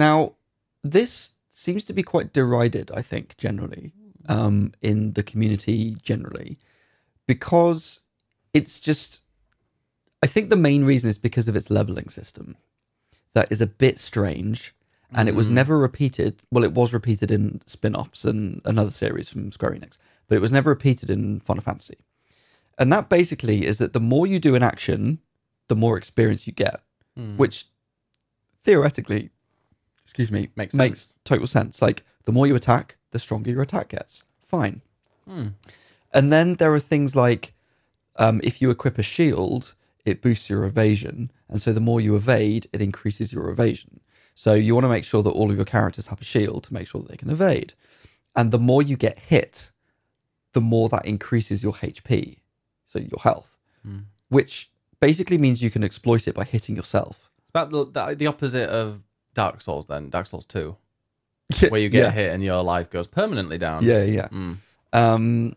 Now, 0.00 0.36
this 0.82 1.32
seems 1.50 1.84
to 1.84 1.92
be 1.92 2.02
quite 2.02 2.32
derided, 2.32 2.90
I 2.94 3.02
think, 3.02 3.36
generally, 3.36 3.92
um, 4.30 4.72
in 4.80 5.12
the 5.12 5.22
community 5.22 5.94
generally, 6.02 6.58
because 7.26 8.00
it's 8.54 8.80
just. 8.80 9.20
I 10.22 10.26
think 10.26 10.48
the 10.48 10.56
main 10.56 10.84
reason 10.84 11.08
is 11.10 11.18
because 11.18 11.48
of 11.48 11.56
its 11.56 11.70
leveling 11.70 12.08
system. 12.08 12.56
That 13.34 13.52
is 13.52 13.60
a 13.60 13.66
bit 13.66 13.98
strange, 13.98 14.74
and 15.12 15.28
it 15.28 15.34
was 15.34 15.50
never 15.50 15.78
repeated. 15.78 16.44
Well, 16.50 16.64
it 16.64 16.72
was 16.72 16.94
repeated 16.94 17.30
in 17.30 17.60
spin 17.66 17.94
offs 17.94 18.24
and 18.24 18.62
another 18.64 18.90
series 18.90 19.28
from 19.28 19.52
Square 19.52 19.72
Enix, 19.72 19.98
but 20.28 20.36
it 20.36 20.40
was 20.40 20.52
never 20.52 20.70
repeated 20.70 21.10
in 21.10 21.40
Final 21.40 21.62
Fantasy. 21.62 21.98
And 22.78 22.90
that 22.90 23.10
basically 23.10 23.66
is 23.66 23.76
that 23.78 23.92
the 23.92 24.00
more 24.00 24.26
you 24.26 24.38
do 24.38 24.54
an 24.54 24.62
action, 24.62 25.18
the 25.68 25.76
more 25.76 25.98
experience 25.98 26.46
you 26.46 26.54
get, 26.54 26.80
which 27.36 27.66
theoretically, 28.64 29.30
excuse 30.10 30.32
me, 30.32 30.48
Makes 30.56 30.74
makes 30.74 31.00
sense. 31.00 31.18
total 31.24 31.46
sense. 31.46 31.80
Like 31.80 32.02
the 32.24 32.32
more 32.32 32.44
you 32.48 32.56
attack, 32.56 32.96
the 33.12 33.20
stronger 33.20 33.48
your 33.50 33.62
attack 33.62 33.90
gets. 33.90 34.24
Fine. 34.42 34.82
Hmm. 35.24 35.48
And 36.12 36.32
then 36.32 36.54
there 36.56 36.74
are 36.74 36.80
things 36.80 37.14
like 37.14 37.54
um, 38.16 38.40
if 38.42 38.60
you 38.60 38.70
equip 38.70 38.98
a 38.98 39.04
shield, 39.04 39.74
it 40.04 40.20
boosts 40.20 40.50
your 40.50 40.64
evasion. 40.64 41.30
And 41.48 41.62
so 41.62 41.72
the 41.72 41.80
more 41.80 42.00
you 42.00 42.16
evade, 42.16 42.66
it 42.72 42.82
increases 42.82 43.32
your 43.32 43.48
evasion. 43.50 44.00
So 44.34 44.54
you 44.54 44.74
want 44.74 44.84
to 44.84 44.88
make 44.88 45.04
sure 45.04 45.22
that 45.22 45.30
all 45.30 45.48
of 45.52 45.56
your 45.56 45.64
characters 45.64 46.08
have 46.08 46.20
a 46.20 46.24
shield 46.24 46.64
to 46.64 46.74
make 46.74 46.88
sure 46.88 47.00
that 47.02 47.10
they 47.10 47.16
can 47.16 47.30
evade. 47.30 47.74
And 48.34 48.50
the 48.50 48.58
more 48.58 48.82
you 48.82 48.96
get 48.96 49.16
hit, 49.18 49.70
the 50.54 50.60
more 50.60 50.88
that 50.88 51.06
increases 51.06 51.62
your 51.62 51.74
HP, 51.74 52.38
so 52.84 52.98
your 52.98 53.20
health, 53.20 53.60
which 54.28 54.70
basically 54.98 55.38
means 55.38 55.62
you 55.62 55.70
can 55.70 55.84
exploit 55.84 56.26
it 56.26 56.34
by 56.34 56.42
hitting 56.44 56.74
yourself. 56.74 57.30
It's 57.42 57.50
about 57.50 57.70
the, 57.70 57.84
the, 57.86 58.14
the 58.16 58.26
opposite 58.26 58.68
of 58.68 59.02
Dark 59.34 59.60
Souls, 59.60 59.86
then 59.86 60.10
Dark 60.10 60.26
Souls 60.26 60.44
2, 60.46 60.76
where 61.68 61.80
you 61.80 61.88
get 61.88 61.98
Yes. 62.00 62.14
hit 62.14 62.32
and 62.32 62.42
your 62.42 62.62
life 62.62 62.90
goes 62.90 63.06
permanently 63.06 63.58
down. 63.58 63.84
Yeah, 63.84 64.02
yeah. 64.04 64.28
Mm. 64.28 64.56
Um, 64.92 65.54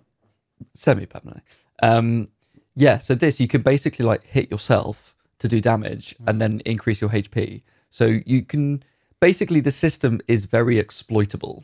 semi 0.74 1.06
permanently. 1.06 1.44
Um, 1.82 2.30
yeah. 2.76 2.98
So 3.00 3.16
this 3.16 3.40
you 3.40 3.48
can 3.48 3.62
basically 3.62 4.06
like 4.06 4.24
hit 4.26 4.50
yourself 4.52 5.16
to 5.40 5.48
do 5.48 5.60
damage 5.60 6.16
and 6.28 6.40
then 6.40 6.62
increase 6.66 7.02
your 7.02 7.10
HP. 7.10 7.64
So 7.90 8.20
you 8.26 8.44
can 8.44 8.84
basically 9.20 9.60
the 9.60 9.72
system 9.72 10.22
is 10.28 10.46
very 10.46 10.78
exploitable, 10.80 11.64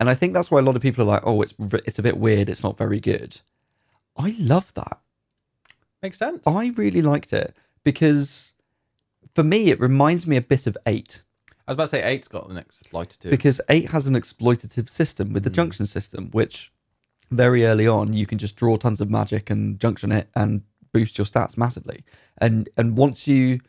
and 0.00 0.08
I 0.10 0.14
think 0.14 0.32
that's 0.34 0.50
why 0.50 0.58
a 0.58 0.62
lot 0.62 0.76
of 0.76 0.82
people 0.82 1.04
are 1.04 1.06
like, 1.06 1.22
oh, 1.24 1.42
it's 1.42 1.54
it's 1.86 1.98
a 1.98 2.02
bit 2.02 2.16
weird. 2.18 2.48
It's 2.48 2.62
not 2.62 2.76
very 2.78 3.00
good. 3.00 3.40
I 4.16 4.34
love 4.38 4.72
that. 4.74 5.00
Makes 6.02 6.18
sense. 6.18 6.42
I 6.46 6.68
really 6.76 7.00
liked 7.02 7.32
it 7.32 7.54
because 7.84 8.52
for 9.34 9.44
me 9.44 9.70
it 9.70 9.80
reminds 9.80 10.26
me 10.26 10.36
a 10.36 10.42
bit 10.42 10.66
of 10.66 10.76
eight 10.86 11.22
I 11.66 11.72
was 11.72 11.76
about 11.76 11.84
to 11.84 11.88
say 11.88 12.02
8's 12.02 12.28
got 12.28 12.48
an 12.50 12.58
exploiter 12.58 13.16
too. 13.18 13.30
because 13.30 13.60
eight 13.68 13.90
has 13.90 14.08
an 14.08 14.14
exploitative 14.14 14.88
system 14.88 15.32
with 15.32 15.44
the 15.44 15.50
hmm. 15.50 15.54
junction 15.54 15.86
system, 15.86 16.30
which 16.32 16.72
very 17.30 17.64
early 17.64 17.86
on 17.86 18.12
you 18.12 18.26
can 18.26 18.38
just 18.38 18.56
draw 18.56 18.76
tons 18.76 19.00
of 19.00 19.10
magic 19.10 19.50
and 19.50 19.80
junction 19.80 20.12
it 20.12 20.28
and 20.34 20.62
boost 20.92 21.18
your 21.18 21.24
stats 21.24 21.56
massively. 21.56 22.04
And 22.38 22.68
and 22.76 22.96
once 22.96 23.26
you 23.26 23.60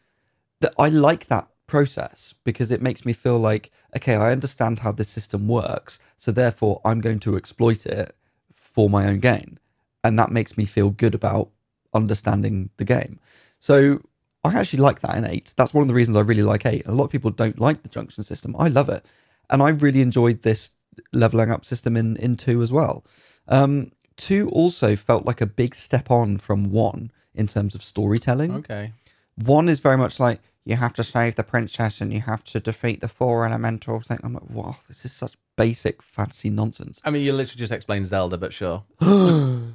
that 0.59 0.73
I 0.77 0.89
like 0.89 1.27
that 1.27 1.47
process 1.67 2.35
because 2.43 2.71
it 2.71 2.81
makes 2.81 3.05
me 3.05 3.13
feel 3.13 3.39
like 3.39 3.71
okay, 3.95 4.15
I 4.15 4.31
understand 4.31 4.79
how 4.79 4.91
this 4.91 5.09
system 5.09 5.47
works, 5.47 5.99
so 6.17 6.31
therefore 6.31 6.81
I'm 6.83 6.99
going 7.01 7.19
to 7.21 7.37
exploit 7.37 7.85
it 7.85 8.15
for 8.53 8.89
my 8.89 9.07
own 9.07 9.19
gain. 9.19 9.59
And 10.03 10.19
that 10.19 10.31
makes 10.31 10.57
me 10.57 10.65
feel 10.65 10.89
good 10.89 11.15
about 11.15 11.49
understanding 11.93 12.71
the 12.77 12.83
game. 12.83 13.19
So 13.59 14.01
I 14.43 14.53
actually 14.53 14.79
like 14.79 14.99
that 15.01 15.15
in 15.17 15.25
eight. 15.25 15.53
That's 15.55 15.73
one 15.73 15.83
of 15.83 15.87
the 15.87 15.93
reasons 15.93 16.17
I 16.17 16.21
really 16.21 16.43
like 16.43 16.65
eight. 16.65 16.85
A 16.85 16.91
lot 16.91 17.05
of 17.05 17.11
people 17.11 17.31
don't 17.31 17.59
like 17.59 17.81
the 17.83 17.89
junction 17.89 18.23
system. 18.23 18.55
I 18.59 18.67
love 18.67 18.89
it, 18.89 19.05
and 19.49 19.61
I 19.61 19.69
really 19.69 20.01
enjoyed 20.01 20.41
this 20.41 20.71
leveling 21.11 21.49
up 21.51 21.65
system 21.65 21.95
in 21.95 22.17
in 22.17 22.35
two 22.35 22.61
as 22.61 22.71
well. 22.71 23.05
Um, 23.47 23.91
two 24.15 24.49
also 24.49 24.95
felt 24.95 25.25
like 25.25 25.41
a 25.41 25.45
big 25.45 25.75
step 25.75 26.11
on 26.11 26.37
from 26.37 26.71
one 26.71 27.11
in 27.33 27.47
terms 27.47 27.73
of 27.75 27.83
storytelling. 27.83 28.51
okay. 28.55 28.93
One 29.35 29.67
is 29.67 29.79
very 29.79 29.97
much 29.97 30.19
like 30.19 30.39
you 30.65 30.75
have 30.75 30.93
to 30.93 31.03
save 31.03 31.35
the 31.35 31.43
princess 31.43 31.99
and 32.01 32.13
you 32.13 32.21
have 32.21 32.43
to 32.45 32.59
defeat 32.59 33.01
the 33.01 33.07
four 33.07 33.45
elemental 33.45 33.99
thing. 33.99 34.19
I'm 34.23 34.33
like, 34.33 34.49
wow, 34.49 34.75
this 34.87 35.03
is 35.05 35.11
such 35.11 35.33
basic 35.55 36.01
fantasy 36.03 36.49
nonsense. 36.49 37.01
I 37.03 37.09
mean, 37.09 37.23
you 37.23 37.33
literally 37.33 37.59
just 37.59 37.71
explained 37.73 38.05
Zelda, 38.05 38.37
but 38.37 38.53
sure. 38.53 38.83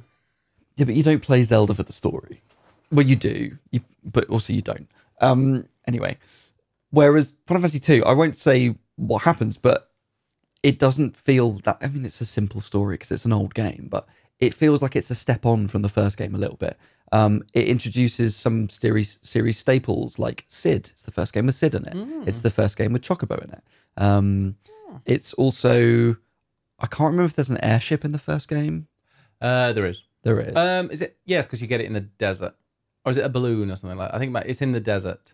Yeah, 0.77 0.85
but 0.85 0.95
you 0.95 1.03
don't 1.03 1.21
play 1.21 1.43
Zelda 1.43 1.73
for 1.73 1.83
the 1.83 1.91
story. 1.91 2.41
Well, 2.91 3.05
you 3.05 3.15
do, 3.15 3.57
you, 3.71 3.81
but 4.03 4.25
also 4.29 4.53
you 4.53 4.61
don't. 4.61 4.89
Um, 5.21 5.67
anyway, 5.87 6.17
whereas 6.91 7.33
Final 7.45 7.61
Fantasy 7.61 7.79
Two, 7.79 8.03
I 8.05 8.13
won't 8.13 8.37
say 8.37 8.75
what 8.95 9.23
happens, 9.23 9.57
but 9.57 9.91
it 10.63 10.79
doesn't 10.79 11.15
feel 11.15 11.53
that. 11.65 11.77
I 11.81 11.87
mean, 11.87 12.05
it's 12.05 12.21
a 12.21 12.25
simple 12.25 12.61
story 12.61 12.95
because 12.95 13.11
it's 13.11 13.25
an 13.25 13.33
old 13.33 13.53
game, 13.53 13.87
but 13.89 14.05
it 14.39 14.53
feels 14.53 14.81
like 14.81 14.95
it's 14.95 15.11
a 15.11 15.15
step 15.15 15.45
on 15.45 15.67
from 15.67 15.81
the 15.81 15.89
first 15.89 16.17
game 16.17 16.33
a 16.33 16.37
little 16.37 16.57
bit. 16.57 16.77
Um, 17.11 17.43
it 17.53 17.67
introduces 17.67 18.35
some 18.35 18.69
series 18.69 19.19
series 19.21 19.57
staples 19.57 20.19
like 20.19 20.45
Cid. 20.47 20.89
It's 20.93 21.03
the 21.03 21.11
first 21.11 21.33
game 21.33 21.45
with 21.47 21.55
Cid 21.55 21.75
in 21.75 21.85
it. 21.85 22.27
It's 22.27 22.39
the 22.41 22.49
first 22.51 22.77
game 22.77 22.93
with 22.93 23.01
Chocobo 23.01 23.43
in 23.43 23.51
it. 23.51 23.63
Um, 23.97 24.55
It's 25.05 25.33
also 25.33 26.15
I 26.79 26.87
can't 26.87 27.11
remember 27.11 27.25
if 27.25 27.33
there's 27.33 27.49
an 27.49 27.63
airship 27.63 28.05
in 28.05 28.11
the 28.11 28.19
first 28.19 28.47
game. 28.47 28.87
Uh, 29.41 29.73
there 29.73 29.85
is. 29.85 30.03
There 30.23 30.39
is. 30.39 30.55
Um, 30.55 30.91
is 30.91 31.01
it? 31.01 31.17
Yes, 31.25 31.45
because 31.45 31.61
you 31.61 31.67
get 31.67 31.81
it 31.81 31.85
in 31.85 31.93
the 31.93 32.01
desert. 32.01 32.53
Or 33.09 33.11
is 33.11 33.17
it 33.17 33.25
a 33.25 33.29
balloon 33.29 33.71
or 33.71 33.75
something 33.75 33.97
like 33.97 34.11
that? 34.11 34.15
I 34.15 34.19
think 34.19 34.37
it's 34.45 34.61
in 34.61 34.71
the 34.71 34.79
desert. 34.79 35.33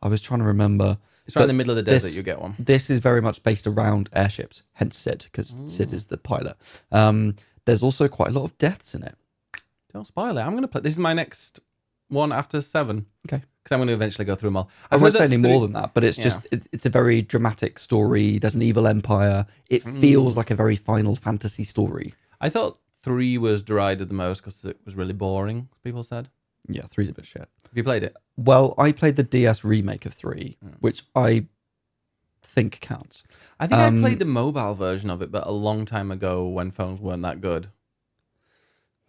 I 0.00 0.06
was 0.06 0.20
trying 0.20 0.38
to 0.38 0.46
remember. 0.46 0.96
It's 1.26 1.34
right 1.34 1.42
in 1.42 1.48
the 1.48 1.54
middle 1.54 1.72
of 1.76 1.84
the 1.84 1.90
desert, 1.90 2.06
this- 2.06 2.16
you 2.16 2.22
get 2.22 2.40
one. 2.40 2.54
This 2.56 2.88
is 2.88 3.00
very 3.00 3.20
much 3.20 3.42
based 3.42 3.66
around 3.66 4.08
airships, 4.12 4.62
hence 4.74 4.96
Cid, 4.96 5.24
because 5.24 5.56
Cid 5.66 5.92
is 5.92 6.06
the 6.06 6.18
pilot. 6.18 6.56
Um, 6.92 7.34
there's 7.64 7.82
also 7.82 8.06
quite 8.06 8.28
a 8.28 8.32
lot 8.32 8.44
of 8.44 8.56
deaths 8.58 8.94
in 8.94 9.02
it. 9.02 9.16
Don't 9.92 10.06
spoil 10.06 10.38
it. 10.38 10.40
I'm 10.40 10.52
going 10.52 10.62
to 10.62 10.68
play. 10.68 10.82
This 10.82 10.92
is 10.92 11.00
my 11.00 11.14
next 11.14 11.58
one 12.06 12.30
after 12.30 12.60
seven. 12.60 13.06
Okay. 13.26 13.42
Because 13.64 13.72
I'm 13.74 13.80
going 13.80 13.88
to 13.88 13.94
eventually 13.94 14.24
go 14.24 14.36
through 14.36 14.50
them 14.50 14.58
all. 14.58 14.70
I 14.88 14.94
I've 14.94 15.02
won't 15.02 15.14
say 15.14 15.24
any 15.24 15.36
more 15.36 15.62
than 15.62 15.72
that, 15.72 15.94
but 15.94 16.04
it's 16.04 16.16
just 16.16 16.46
it, 16.52 16.68
it's 16.70 16.86
a 16.86 16.90
very 16.90 17.22
dramatic 17.22 17.80
story. 17.80 18.38
There's 18.38 18.54
an 18.54 18.62
evil 18.62 18.86
empire. 18.86 19.46
It 19.68 19.82
feels 19.82 20.36
like 20.36 20.52
a 20.52 20.54
very 20.54 20.76
Final 20.76 21.16
Fantasy 21.16 21.64
story. 21.64 22.14
I 22.40 22.50
thought 22.50 22.78
three 23.02 23.36
was 23.36 23.64
derided 23.64 24.08
the 24.10 24.14
most 24.14 24.42
because 24.42 24.64
it 24.64 24.78
was 24.84 24.94
really 24.94 25.12
boring. 25.12 25.68
People 25.82 26.04
said. 26.04 26.28
Yeah, 26.68 26.82
three's 26.88 27.08
a 27.08 27.12
bit 27.12 27.26
shit. 27.26 27.42
Have 27.42 27.76
you 27.76 27.84
played 27.84 28.02
it? 28.02 28.14
Well, 28.36 28.74
I 28.78 28.92
played 28.92 29.16
the 29.16 29.22
DS 29.22 29.64
remake 29.64 30.06
of 30.06 30.14
three, 30.14 30.56
which 30.80 31.02
I 31.14 31.46
think 32.42 32.80
counts. 32.80 33.22
I 33.60 33.66
think 33.66 33.80
Um, 33.80 33.98
I 34.04 34.08
played 34.08 34.18
the 34.18 34.24
mobile 34.24 34.74
version 34.74 35.10
of 35.10 35.22
it, 35.22 35.30
but 35.30 35.46
a 35.46 35.50
long 35.52 35.84
time 35.84 36.10
ago 36.10 36.46
when 36.46 36.70
phones 36.70 37.00
weren't 37.00 37.22
that 37.22 37.40
good. 37.40 37.68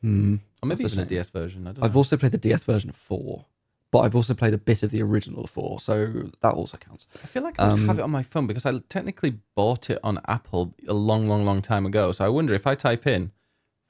Hmm. 0.01 0.35
Or 0.61 0.67
maybe 0.67 0.83
That's 0.83 0.93
a 0.93 0.95
even 0.95 1.05
a 1.05 1.09
shame. 1.09 1.17
DS 1.17 1.29
version. 1.29 1.67
I 1.67 1.71
don't 1.71 1.83
I've 1.83 1.93
know. 1.93 1.97
also 1.99 2.17
played 2.17 2.31
the 2.31 2.37
DS 2.37 2.63
version 2.63 2.89
of 2.89 2.95
four, 2.95 3.45
but 3.91 3.99
I've 3.99 4.15
also 4.15 4.33
played 4.33 4.53
a 4.53 4.57
bit 4.57 4.83
of 4.83 4.91
the 4.91 5.01
original 5.01 5.47
four, 5.47 5.79
so 5.79 6.29
that 6.41 6.53
also 6.53 6.77
counts. 6.77 7.07
I 7.23 7.27
feel 7.27 7.43
like 7.43 7.59
I 7.59 7.67
would 7.67 7.73
um, 7.81 7.87
have 7.87 7.99
it 7.99 8.03
on 8.03 8.11
my 8.11 8.23
phone 8.23 8.47
because 8.47 8.65
I 8.65 8.77
technically 8.89 9.37
bought 9.55 9.89
it 9.89 9.99
on 10.03 10.19
Apple 10.27 10.73
a 10.87 10.93
long, 10.93 11.27
long, 11.27 11.45
long 11.45 11.61
time 11.61 11.85
ago. 11.85 12.11
So 12.11 12.25
I 12.25 12.29
wonder 12.29 12.53
if 12.53 12.65
I 12.67 12.75
type 12.75 13.05
in 13.07 13.31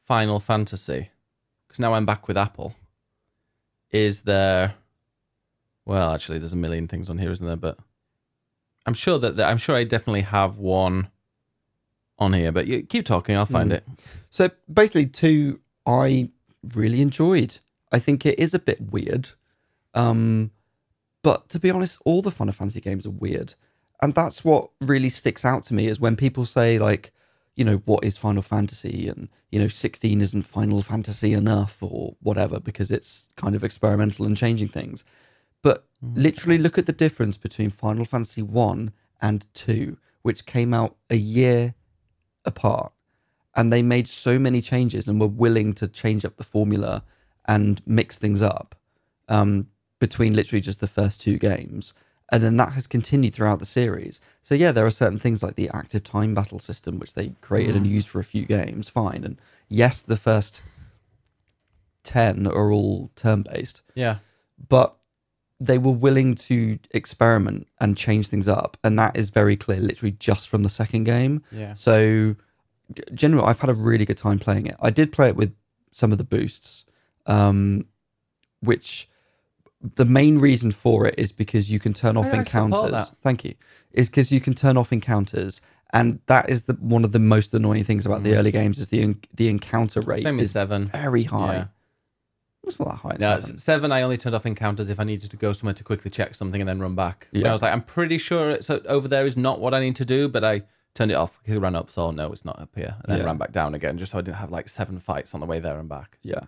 Final 0.06 0.40
Fantasy, 0.40 1.10
because 1.68 1.80
now 1.80 1.94
I'm 1.94 2.06
back 2.06 2.28
with 2.28 2.38
Apple. 2.38 2.76
Is 3.92 4.24
there? 4.24 4.76
Well, 5.86 6.14
actually, 6.14 6.40
there's 6.40 6.54
a 6.54 6.58
million 6.58 6.88
things 6.88 7.10
on 7.10 7.18
here, 7.18 7.32
isn't 7.32 7.46
there? 7.46 7.56
But 7.56 7.78
I'm 8.86 8.94
sure 8.94 9.18
that 9.20 9.40
I'm 9.40 9.58
sure 9.58 9.76
I 9.76 9.84
definitely 9.84 10.22
have 10.22 10.58
one 10.58 11.10
on 12.20 12.34
here. 12.34 12.52
But 12.52 12.68
you 12.68 12.84
keep 12.84 13.06
talking, 13.06 13.36
I'll 13.38 13.46
find 13.46 13.72
Mm. 13.72 13.76
it. 13.76 13.84
So 14.30 14.50
basically, 14.72 15.06
two 15.08 15.60
I 15.86 16.30
really 16.74 17.02
enjoyed. 17.02 17.60
I 17.92 18.00
think 18.00 18.26
it 18.26 18.38
is 18.38 18.54
a 18.54 18.60
bit 18.60 18.82
weird, 18.92 19.30
um, 19.94 20.52
but 21.24 21.48
to 21.50 21.60
be 21.60 21.72
honest, 21.72 22.00
all 22.04 22.22
the 22.22 22.32
Final 22.32 22.54
Fantasy 22.54 22.82
games 22.82 23.06
are 23.08 23.12
weird, 23.12 23.54
and 24.02 24.14
that's 24.14 24.44
what 24.44 24.72
really 24.82 25.08
sticks 25.10 25.46
out 25.46 25.64
to 25.64 25.74
me 25.74 25.88
is 25.88 25.98
when 25.98 26.18
people 26.18 26.44
say 26.44 26.78
like, 26.80 27.14
you 27.58 27.66
know, 27.66 27.82
what 27.84 28.06
is 28.06 28.18
Final 28.18 28.42
Fantasy, 28.42 29.10
and 29.10 29.28
you 29.52 29.60
know, 29.60 29.68
sixteen 29.68 30.22
isn't 30.22 30.44
Final 30.44 30.82
Fantasy 30.82 31.34
enough, 31.34 31.84
or 31.84 32.16
whatever, 32.22 32.62
because 32.62 32.92
it's 32.92 33.28
kind 33.36 33.56
of 33.56 33.64
experimental 33.66 34.26
and 34.26 34.38
changing 34.38 34.70
things. 34.70 35.04
But 35.62 35.86
literally, 36.02 36.58
look 36.58 36.78
at 36.78 36.86
the 36.86 36.94
difference 36.94 37.36
between 37.36 37.70
Final 37.70 38.06
Fantasy 38.06 38.42
one 38.42 38.94
and 39.20 39.46
two, 39.54 39.98
which 40.22 40.46
came 40.46 40.74
out 40.74 40.96
a 41.10 41.18
year 41.18 41.74
apart 42.46 42.94
and 43.58 43.74
they 43.74 43.82
made 43.82 44.08
so 44.08 44.38
many 44.38 44.62
changes 44.62 45.08
and 45.08 45.20
were 45.20 45.28
willing 45.28 45.74
to 45.74 45.88
change 45.88 46.24
up 46.24 46.38
the 46.38 46.44
formula 46.44 47.04
and 47.46 47.82
mix 47.88 48.18
things 48.18 48.42
up 48.42 48.76
um, 49.28 49.68
between 50.00 50.36
literally 50.36 50.62
just 50.62 50.80
the 50.80 50.88
first 50.88 51.20
two 51.20 51.40
games. 51.40 51.94
And 52.30 52.44
then 52.44 52.58
that 52.58 52.74
has 52.74 52.88
continued 52.88 53.34
throughout 53.34 53.60
the 53.60 53.66
series. 53.66 54.20
So 54.44 54.56
yeah, 54.56 54.72
there 54.72 54.86
are 54.86 54.90
certain 54.92 55.20
things 55.20 55.42
like 55.44 55.56
the 55.56 55.70
active 55.74 56.04
time 56.04 56.34
battle 56.34 56.60
system, 56.60 57.00
which 57.00 57.14
they 57.14 57.34
created 57.42 57.76
and 57.76 57.88
used 57.88 58.10
for 58.10 58.20
a 58.20 58.24
few 58.24 58.46
games, 58.46 58.90
fine. 58.90 59.24
And 59.24 59.40
yes, 59.70 60.02
the 60.02 60.18
first 60.18 60.62
ten 62.04 62.48
are 62.48 62.72
all 62.72 63.12
turn 63.16 63.44
based, 63.44 63.82
Yeah. 63.96 64.18
but 64.70 64.96
they 65.60 65.78
were 65.78 65.92
willing 65.92 66.36
to 66.36 66.78
experiment 66.92 67.68
and 67.80 67.98
change 67.98 68.28
things 68.30 68.48
up, 68.48 68.78
and 68.84 68.98
that 69.00 69.18
is 69.18 69.30
very 69.30 69.56
clear, 69.58 69.80
literally 69.80 70.12
just 70.20 70.48
from 70.48 70.64
the 70.64 70.70
second 70.70 71.04
game. 71.06 71.42
Yeah. 71.52 71.74
So, 71.74 72.36
generally, 73.14 73.48
I've 73.48 73.60
had 73.60 73.70
a 73.70 73.74
really 73.74 74.06
good 74.06 74.18
time 74.18 74.38
playing 74.40 74.68
it. 74.68 74.76
I 74.80 74.92
did 74.92 75.12
play 75.12 75.30
it 75.30 75.36
with 75.36 75.56
some 75.92 76.12
of 76.12 76.20
the 76.20 76.24
boosts, 76.24 76.86
um, 77.26 77.86
which 78.62 79.10
the 79.96 80.06
main 80.06 80.40
reason 80.40 80.72
for 80.72 81.06
it 81.06 81.16
is 81.18 81.32
because 81.32 81.70
you 81.72 81.80
can 81.80 81.94
turn 81.94 82.18
off 82.18 82.28
I- 82.34 82.38
encounters. 82.38 83.12
Thank 83.22 83.46
you. 83.46 83.54
Is 83.92 84.10
because 84.10 84.32
you 84.32 84.40
can 84.42 84.54
turn 84.54 84.78
off 84.78 84.92
encounters, 84.92 85.62
and 85.94 86.20
that 86.28 86.50
is 86.50 86.64
the 86.64 86.74
one 86.74 87.04
of 87.04 87.12
the 87.12 87.20
most 87.20 87.54
annoying 87.54 87.84
things 87.84 88.06
about 88.06 88.24
the 88.24 88.36
early 88.36 88.52
games 88.52 88.80
is 88.80 88.88
the 88.90 89.16
the 89.34 89.50
encounter 89.50 90.02
rate 90.02 90.20
Mm. 90.22 90.24
Same 90.24 90.40
is 90.40 90.52
seven. 90.52 90.86
very 90.88 91.24
high. 91.24 91.54
Yeah. 91.54 91.66
It's 92.64 92.80
not 92.80 92.90
that 92.90 92.96
high. 92.98 93.18
No, 93.20 93.40
seven. 93.40 93.58
seven. 93.60 93.92
I 93.92 94.02
only 94.02 94.18
turned 94.18 94.36
off 94.36 94.46
encounters 94.46 94.90
if 94.90 95.00
I 95.00 95.04
needed 95.06 95.32
to 95.32 95.38
go 95.38 95.54
somewhere 95.54 95.74
to 95.76 95.84
quickly 95.84 96.12
check 96.12 96.36
something 96.36 96.60
and 96.60 96.68
then 96.68 96.80
run 96.80 96.96
back. 96.96 97.28
Yeah. 97.32 97.50
I 97.50 97.54
was 97.54 97.62
like, 97.62 97.72
I'm 97.72 97.82
pretty 97.84 98.18
sure 98.18 98.50
it's 98.52 98.70
uh, 98.70 98.80
over 98.88 99.08
there 99.08 99.26
is 99.26 99.38
not 99.38 99.60
what 99.62 99.74
I 99.74 99.80
need 99.80 99.96
to 99.98 100.06
do, 100.06 100.28
but 100.28 100.44
I 100.44 100.64
turned 100.94 101.12
it 101.12 101.16
off. 101.16 101.40
He 101.46 101.56
ran 101.58 101.76
up, 101.76 101.90
saw 101.90 102.12
no, 102.12 102.32
it's 102.34 102.44
not 102.44 102.60
up 102.60 102.70
here, 102.76 102.96
and 103.04 103.06
then 103.12 103.20
Yeah. 103.20 103.26
ran 103.26 103.38
back 103.38 103.52
down 103.54 103.74
again, 103.74 103.98
just 103.98 104.12
so 104.12 104.18
I 104.18 104.22
didn't 104.22 104.38
have 104.38 104.52
like 104.52 104.68
seven 104.68 105.00
fights 105.00 105.34
on 105.34 105.40
the 105.40 105.46
way 105.46 105.60
there 105.60 105.80
and 105.80 105.88
back. 105.88 106.18
Yeah. 106.24 106.42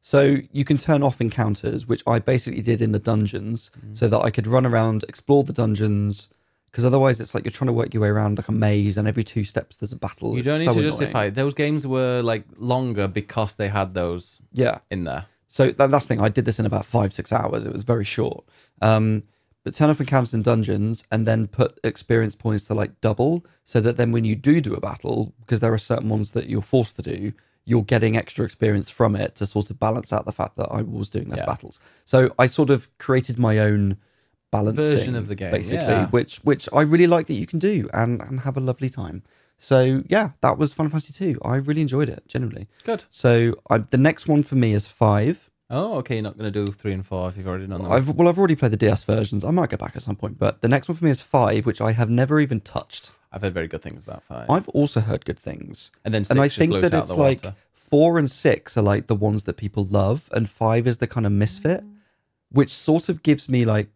So 0.00 0.38
you 0.50 0.64
can 0.64 0.78
turn 0.78 1.02
off 1.02 1.20
encounters, 1.20 1.86
which 1.86 2.02
I 2.06 2.18
basically 2.18 2.62
did 2.62 2.80
in 2.80 2.92
the 2.92 2.98
dungeons, 2.98 3.70
Mm. 3.86 3.96
so 3.96 4.08
that 4.08 4.18
I 4.20 4.30
could 4.30 4.46
run 4.46 4.64
around, 4.66 5.04
explore 5.08 5.44
the 5.44 5.52
dungeons, 5.52 6.28
because 6.70 6.84
otherwise 6.86 7.20
it's 7.20 7.34
like 7.34 7.44
you're 7.44 7.52
trying 7.52 7.66
to 7.66 7.72
work 7.72 7.92
your 7.92 8.02
way 8.02 8.08
around 8.08 8.38
like 8.38 8.48
a 8.48 8.52
maze, 8.52 8.96
and 8.96 9.06
every 9.06 9.24
two 9.24 9.44
steps 9.44 9.76
there's 9.76 9.92
a 9.92 9.96
battle. 9.98 10.32
You 10.32 10.38
It's 10.38 10.46
don't 10.46 10.58
need 10.60 10.64
so 10.66 10.72
to 10.72 10.78
annoying. 10.78 10.90
justify. 10.90 11.30
Those 11.30 11.52
games 11.54 11.86
were 11.86 12.22
like 12.22 12.44
longer 12.56 13.08
because 13.08 13.56
they 13.56 13.68
had 13.68 13.92
those 13.94 14.40
Yeah. 14.52 14.78
in 14.90 15.04
there. 15.04 15.26
So 15.48 15.70
that, 15.72 15.90
that's 15.90 16.06
the 16.06 16.14
thing. 16.14 16.20
I 16.24 16.28
did 16.28 16.44
this 16.44 16.58
in 16.60 16.64
about 16.66 16.86
five, 16.86 17.12
six 17.12 17.32
hours. 17.32 17.66
It 17.66 17.72
was 17.72 17.82
very 17.82 18.04
short. 18.04 18.44
Um, 18.80 19.24
but 19.64 19.74
turn 19.74 19.90
off 19.90 20.00
encounters 20.00 20.32
and 20.32 20.42
dungeons, 20.42 21.04
and 21.10 21.26
then 21.26 21.46
put 21.46 21.78
experience 21.84 22.34
points 22.34 22.64
to 22.68 22.74
like 22.74 22.98
double, 23.02 23.44
so 23.64 23.80
that 23.82 23.98
then 23.98 24.12
when 24.12 24.24
you 24.24 24.34
do 24.34 24.60
do 24.62 24.72
a 24.74 24.80
battle, 24.80 25.34
because 25.40 25.60
there 25.60 25.74
are 25.74 25.78
certain 25.78 26.08
ones 26.08 26.30
that 26.30 26.48
you're 26.48 26.62
forced 26.62 26.96
to 26.96 27.02
do, 27.02 27.32
you're 27.70 27.82
getting 27.94 28.16
extra 28.16 28.44
experience 28.44 28.90
from 28.90 29.14
it 29.16 29.34
to 29.36 29.46
sort 29.46 29.70
of 29.70 29.78
balance 29.78 30.12
out 30.12 30.24
the 30.26 30.32
fact 30.32 30.56
that 30.56 30.68
I 30.70 30.82
was 30.82 31.08
doing 31.08 31.28
less 31.30 31.38
Yeah. 31.40 31.46
battles. 31.46 31.78
So 32.04 32.18
I 32.38 32.46
sort 32.46 32.70
of 32.70 32.88
created 32.98 33.38
my 33.38 33.58
own 33.58 33.96
balancing 34.50 34.82
Version 34.82 35.14
of 35.14 35.28
the 35.28 35.36
game, 35.36 35.52
basically, 35.52 35.86
yeah. 35.86 36.08
which 36.08 36.38
which 36.38 36.68
I 36.72 36.82
really 36.82 37.06
like 37.06 37.26
that 37.28 37.34
you 37.34 37.46
can 37.46 37.58
do 37.58 37.88
and 37.94 38.20
and 38.20 38.40
have 38.40 38.56
a 38.56 38.60
lovely 38.60 38.90
time. 38.90 39.22
So 39.58 40.02
yeah, 40.08 40.30
that 40.40 40.58
was 40.58 40.72
Final 40.72 40.90
Fantasy 40.90 41.12
two. 41.12 41.38
I 41.44 41.56
really 41.56 41.82
enjoyed 41.82 42.08
it 42.08 42.22
generally. 42.26 42.66
Good. 42.84 43.04
So 43.10 43.54
I, 43.68 43.78
the 43.78 43.98
next 43.98 44.26
one 44.26 44.42
for 44.42 44.56
me 44.56 44.72
is 44.72 44.86
five. 44.88 45.48
Oh, 45.72 45.98
okay. 45.98 46.14
You're 46.16 46.24
not 46.24 46.36
going 46.36 46.52
to 46.52 46.64
do 46.66 46.72
three 46.72 46.92
and 46.92 47.06
four 47.06 47.28
if 47.28 47.36
you've 47.36 47.46
already 47.46 47.66
done 47.68 47.82
that. 47.82 47.90
I've 47.90 48.08
well, 48.08 48.26
I've 48.28 48.38
already 48.38 48.56
played 48.56 48.72
the 48.72 48.76
DS 48.76 49.04
versions. 49.04 49.44
I 49.44 49.52
might 49.52 49.70
go 49.70 49.76
back 49.76 49.94
at 49.94 50.02
some 50.02 50.16
point, 50.16 50.38
but 50.38 50.62
the 50.62 50.68
next 50.68 50.88
one 50.88 50.96
for 50.96 51.04
me 51.04 51.10
is 51.12 51.20
five, 51.20 51.64
which 51.66 51.80
I 51.80 51.92
have 51.92 52.10
never 52.10 52.40
even 52.40 52.60
touched. 52.60 53.12
I've 53.32 53.42
heard 53.42 53.54
very 53.54 53.68
good 53.68 53.82
things 53.82 54.02
about 54.02 54.22
five. 54.24 54.50
I've 54.50 54.68
also 54.70 55.00
heard 55.00 55.24
good 55.24 55.38
things, 55.38 55.92
and 56.04 56.12
then 56.12 56.24
six 56.24 56.30
and 56.30 56.40
I 56.40 56.48
think 56.48 56.70
blew 56.70 56.80
that 56.82 56.94
it's 56.94 57.10
like 57.10 57.44
water. 57.44 57.54
four 57.72 58.18
and 58.18 58.30
six 58.30 58.76
are 58.76 58.82
like 58.82 59.06
the 59.06 59.14
ones 59.14 59.44
that 59.44 59.56
people 59.56 59.84
love, 59.84 60.28
and 60.32 60.48
five 60.48 60.86
is 60.86 60.98
the 60.98 61.06
kind 61.06 61.26
of 61.26 61.32
misfit, 61.32 61.84
which 62.50 62.70
sort 62.70 63.08
of 63.08 63.22
gives 63.22 63.48
me 63.48 63.64
like 63.64 63.88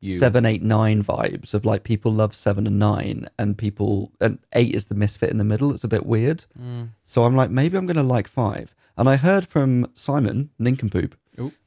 You. 0.00 0.12
seven, 0.12 0.44
eight, 0.44 0.62
nine 0.62 1.04
vibes 1.04 1.54
of 1.54 1.64
like 1.64 1.84
people 1.84 2.12
love 2.12 2.34
seven 2.34 2.66
and 2.66 2.78
nine, 2.78 3.28
and 3.38 3.56
people 3.56 4.12
and 4.20 4.38
eight 4.52 4.74
is 4.74 4.86
the 4.86 4.94
misfit 4.94 5.30
in 5.30 5.38
the 5.38 5.44
middle. 5.44 5.72
It's 5.72 5.84
a 5.84 5.88
bit 5.88 6.04
weird. 6.06 6.44
Mm. 6.60 6.88
So 7.02 7.24
I'm 7.24 7.36
like, 7.36 7.50
maybe 7.50 7.76
I'm 7.76 7.86
going 7.86 7.96
to 7.96 8.02
like 8.02 8.28
five. 8.28 8.74
And 8.96 9.08
I 9.08 9.14
heard 9.16 9.46
from 9.46 9.86
Simon 9.94 10.50
Nincompoop, 10.58 11.14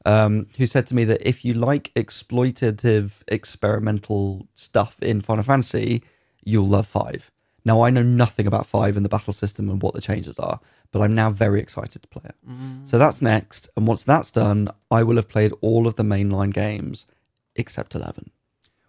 um, 0.04 0.48
who 0.58 0.66
said 0.66 0.86
to 0.88 0.94
me 0.94 1.04
that 1.04 1.26
if 1.26 1.46
you 1.46 1.54
like 1.54 1.90
exploitative, 1.94 3.22
experimental 3.28 4.46
stuff 4.52 4.96
in 5.00 5.22
Final 5.22 5.42
Fantasy, 5.44 6.02
you'll 6.44 6.66
love 6.66 6.86
five. 6.86 7.30
Now, 7.64 7.82
I 7.82 7.90
know 7.90 8.02
nothing 8.02 8.46
about 8.46 8.66
five 8.66 8.96
and 8.96 9.04
the 9.04 9.08
battle 9.08 9.32
system 9.32 9.70
and 9.70 9.80
what 9.80 9.94
the 9.94 10.00
changes 10.00 10.38
are, 10.38 10.58
but 10.90 11.00
I'm 11.00 11.14
now 11.14 11.30
very 11.30 11.60
excited 11.60 12.02
to 12.02 12.08
play 12.08 12.22
it. 12.24 12.34
Mm. 12.48 12.88
So 12.88 12.98
that's 12.98 13.22
next. 13.22 13.68
And 13.76 13.86
once 13.86 14.02
that's 14.02 14.32
done, 14.32 14.68
I 14.90 15.04
will 15.04 15.16
have 15.16 15.28
played 15.28 15.52
all 15.60 15.86
of 15.86 15.94
the 15.94 16.02
mainline 16.02 16.52
games 16.52 17.06
except 17.54 17.94
11. 17.94 18.30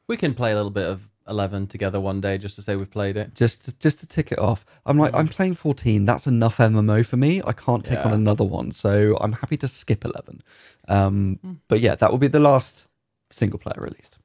We 0.08 0.18
can 0.18 0.34
play 0.34 0.52
a 0.52 0.56
little 0.56 0.72
bit 0.72 0.88
of 0.88 1.08
eleven 1.28 1.68
together 1.68 2.00
one 2.02 2.20
day 2.20 2.38
just 2.38 2.56
to 2.56 2.62
say 2.62 2.76
we've 2.76 2.92
played 2.92 3.16
it. 3.16 3.34
Just 3.36 3.66
to, 3.66 3.80
just 3.80 4.00
to 4.00 4.08
tick 4.08 4.32
it 4.32 4.40
off. 4.40 4.66
I'm 4.86 4.98
like, 4.98 5.14
I'm 5.14 5.28
playing 5.28 5.56
14. 5.56 6.06
That's 6.06 6.28
enough 6.28 6.58
MMO 6.58 7.06
for 7.06 7.18
me. 7.18 7.42
I 7.46 7.54
can't 7.54 7.86
take 7.86 8.06
on 8.06 8.12
another 8.12 8.44
one. 8.44 8.72
So 8.72 9.18
I'm 9.22 9.34
happy 9.34 9.58
to 9.58 9.68
skip 9.68 10.04
11. 10.04 10.42
Um, 10.88 11.40
But 11.68 11.80
yeah, 11.80 11.96
that 11.96 12.12
will 12.12 12.18
be 12.18 12.28
the 12.28 12.40
last 12.40 12.88
single 13.32 13.60
player 13.60 13.82
released. 13.82 14.18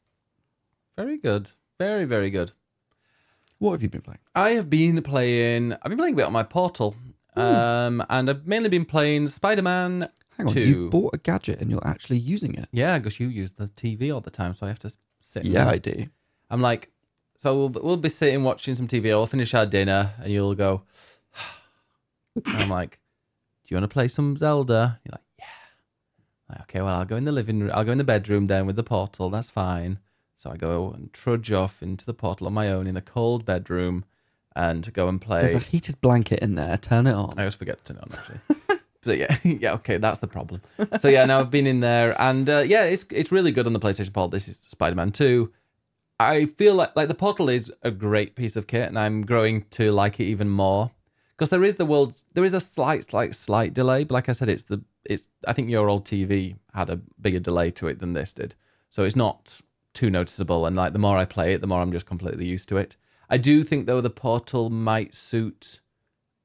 Very 0.97 1.19
good. 1.19 1.51
Very 1.79 2.05
very 2.05 2.31
good. 2.31 2.53
What 3.59 3.73
have 3.73 3.83
you 3.83 3.89
been 3.89 4.03
playing? 4.03 4.19
I 4.35 4.51
have 4.51 4.71
been 4.71 5.03
playing. 5.03 5.73
I've 5.73 5.89
been 5.89 5.99
playing 5.99 6.15
a 6.15 6.17
bit 6.17 6.27
on 6.27 6.33
my 6.33 6.43
portal, 6.45 6.95
um, 7.35 8.05
and 8.09 8.31
I've 8.31 8.47
mainly 8.47 8.69
been 8.69 8.85
playing 8.85 9.29
Spider 9.29 9.63
Man. 9.63 10.09
Hang 10.37 10.47
on, 10.47 10.53
Two. 10.55 10.61
you 10.61 10.89
bought 10.91 11.15
a 11.15 11.19
gadget 11.19 11.61
and 11.61 11.69
you're 11.69 11.85
actually 11.87 12.19
using 12.19 12.55
it. 12.55 12.69
Yeah, 12.71 12.99
because 12.99 13.19
you 13.19 13.27
use 13.29 13.53
the 13.53 13.67
TV 13.69 14.15
all 14.15 14.21
the 14.21 14.31
time, 14.31 14.55
so 14.55 14.67
I 14.67 14.69
have 14.69 14.79
to 14.81 14.91
sit. 15.21 15.45
and 15.45 15.53
Yeah. 15.53 15.69
I 15.69 15.79
do. 15.79 16.07
I'm 16.49 16.61
like, 16.61 16.91
so 17.37 17.57
we'll, 17.67 17.69
we'll 17.85 17.97
be 17.97 18.09
sitting 18.09 18.45
watching 18.45 18.75
some 18.77 18.87
TV. 18.87 19.11
I'll 19.11 19.27
finish 19.27 19.53
our 19.55 19.67
dinner, 19.67 20.13
and 20.23 20.31
you'll 20.33 20.55
go. 20.55 20.83
and 22.37 22.47
I'm 22.63 22.69
like, 22.69 23.01
do 23.65 23.75
you 23.75 23.81
want 23.81 23.91
to 23.91 23.93
play 23.93 24.07
some 24.07 24.37
Zelda? 24.37 25.01
You're 25.05 25.13
like, 25.13 25.21
yeah. 25.41 25.45
Like, 26.51 26.61
okay, 26.63 26.81
well, 26.83 26.97
I'll 26.97 27.05
go 27.05 27.17
in 27.17 27.25
the 27.25 27.33
living 27.33 27.59
room. 27.59 27.73
I'll 27.75 27.85
go 27.85 27.93
in 27.93 27.99
the 27.99 28.05
bedroom 28.05 28.47
then 28.47 28.67
with 28.67 28.77
the 28.77 28.85
portal. 28.85 29.31
That's 29.31 29.51
fine. 29.51 29.99
So 30.39 30.53
I 30.53 30.57
go 30.57 30.93
and 30.93 31.13
trudge 31.13 31.51
off 31.51 31.83
into 31.83 32.07
the 32.07 32.15
portal 32.15 32.47
on 32.47 32.55
my 32.55 32.71
own 32.71 32.87
in 32.87 32.95
the 32.95 33.03
cold 33.03 33.45
bedroom, 33.45 34.05
and 34.55 34.91
go 34.93 35.09
and 35.09 35.21
play. 35.21 35.41
There's 35.41 35.55
a 35.55 35.59
heated 35.59 36.01
blanket 36.01 36.39
in 36.39 36.55
there. 36.55 36.77
Turn 36.79 37.09
it 37.09 37.13
on. 37.13 37.35
I 37.37 37.43
always 37.43 37.57
forget 37.57 37.85
to 37.85 37.93
turn 37.93 37.97
it 37.97 38.05
on 38.05 38.17
actually. 38.17 38.79
so 39.05 39.13
yeah, 39.13 39.37
yeah, 39.61 39.73
okay, 39.75 39.99
that's 39.99 40.21
the 40.21 40.29
problem. 40.29 40.63
So 41.01 41.09
yeah, 41.09 41.25
now 41.25 41.41
I've 41.41 41.51
been 41.51 41.67
in 41.67 41.81
there, 41.81 42.15
and 42.21 42.49
uh, 42.49 42.59
yeah, 42.61 42.85
it's 42.85 43.05
it's 43.11 43.33
really 43.33 43.51
good 43.51 43.67
on 43.67 43.73
the 43.73 43.81
PlayStation 43.81 44.13
Portal. 44.13 44.29
This 44.29 44.47
is 44.47 44.59
Spider-Man 44.59 45.11
Two. 45.11 45.53
I 46.21 46.47
feel 46.47 46.77
like 46.77 46.95
like 46.95 47.09
the 47.09 47.15
Portal 47.15 47.49
is 47.49 47.73
a 47.83 47.91
great 47.91 48.37
piece 48.37 48.55
of 48.55 48.69
kit, 48.69 48.89
and 48.89 48.97
I'm 48.97 49.27
growing 49.27 49.65
to 49.71 49.91
like 49.91 50.21
it 50.21 50.25
even 50.25 50.49
more 50.49 50.93
because 51.37 51.51
there 51.51 51.65
is 51.65 51.75
the 51.75 51.87
world's 51.87 52.25
there 52.35 52.45
is 52.45 52.55
a 52.55 52.61
slight 52.61 53.03
slight 53.03 53.35
slight 53.35 53.75
delay, 53.75 54.05
but 54.05 54.15
like 54.15 54.29
I 54.29 54.33
said, 54.33 54.49
it's 54.49 54.65
the 54.65 54.85
it's 55.05 55.31
I 55.49 55.53
think 55.53 55.69
your 55.69 55.89
old 55.89 56.05
TV 56.05 56.55
had 56.75 56.91
a 56.91 57.01
bigger 57.21 57.41
delay 57.41 57.73
to 57.73 57.89
it 57.89 57.99
than 57.99 58.13
this 58.13 58.33
did, 58.33 58.55
so 58.89 59.03
it's 59.03 59.17
not 59.17 59.61
too 59.95 60.11
noticeable. 60.11 60.67
And 60.67 60.77
like 60.77 60.93
the 60.93 60.99
more 60.99 61.17
I 61.17 61.25
play 61.25 61.53
it, 61.55 61.61
the 61.61 61.67
more 61.67 61.81
I'm 61.81 61.93
just 61.93 62.07
completely 62.07 62.47
used 62.47 62.69
to 62.71 62.77
it. 62.77 62.97
I 63.31 63.37
do 63.37 63.63
think 63.65 63.87
though 63.87 64.01
the 64.01 64.11
Portal 64.11 64.71
might 64.71 65.15
suit 65.15 65.81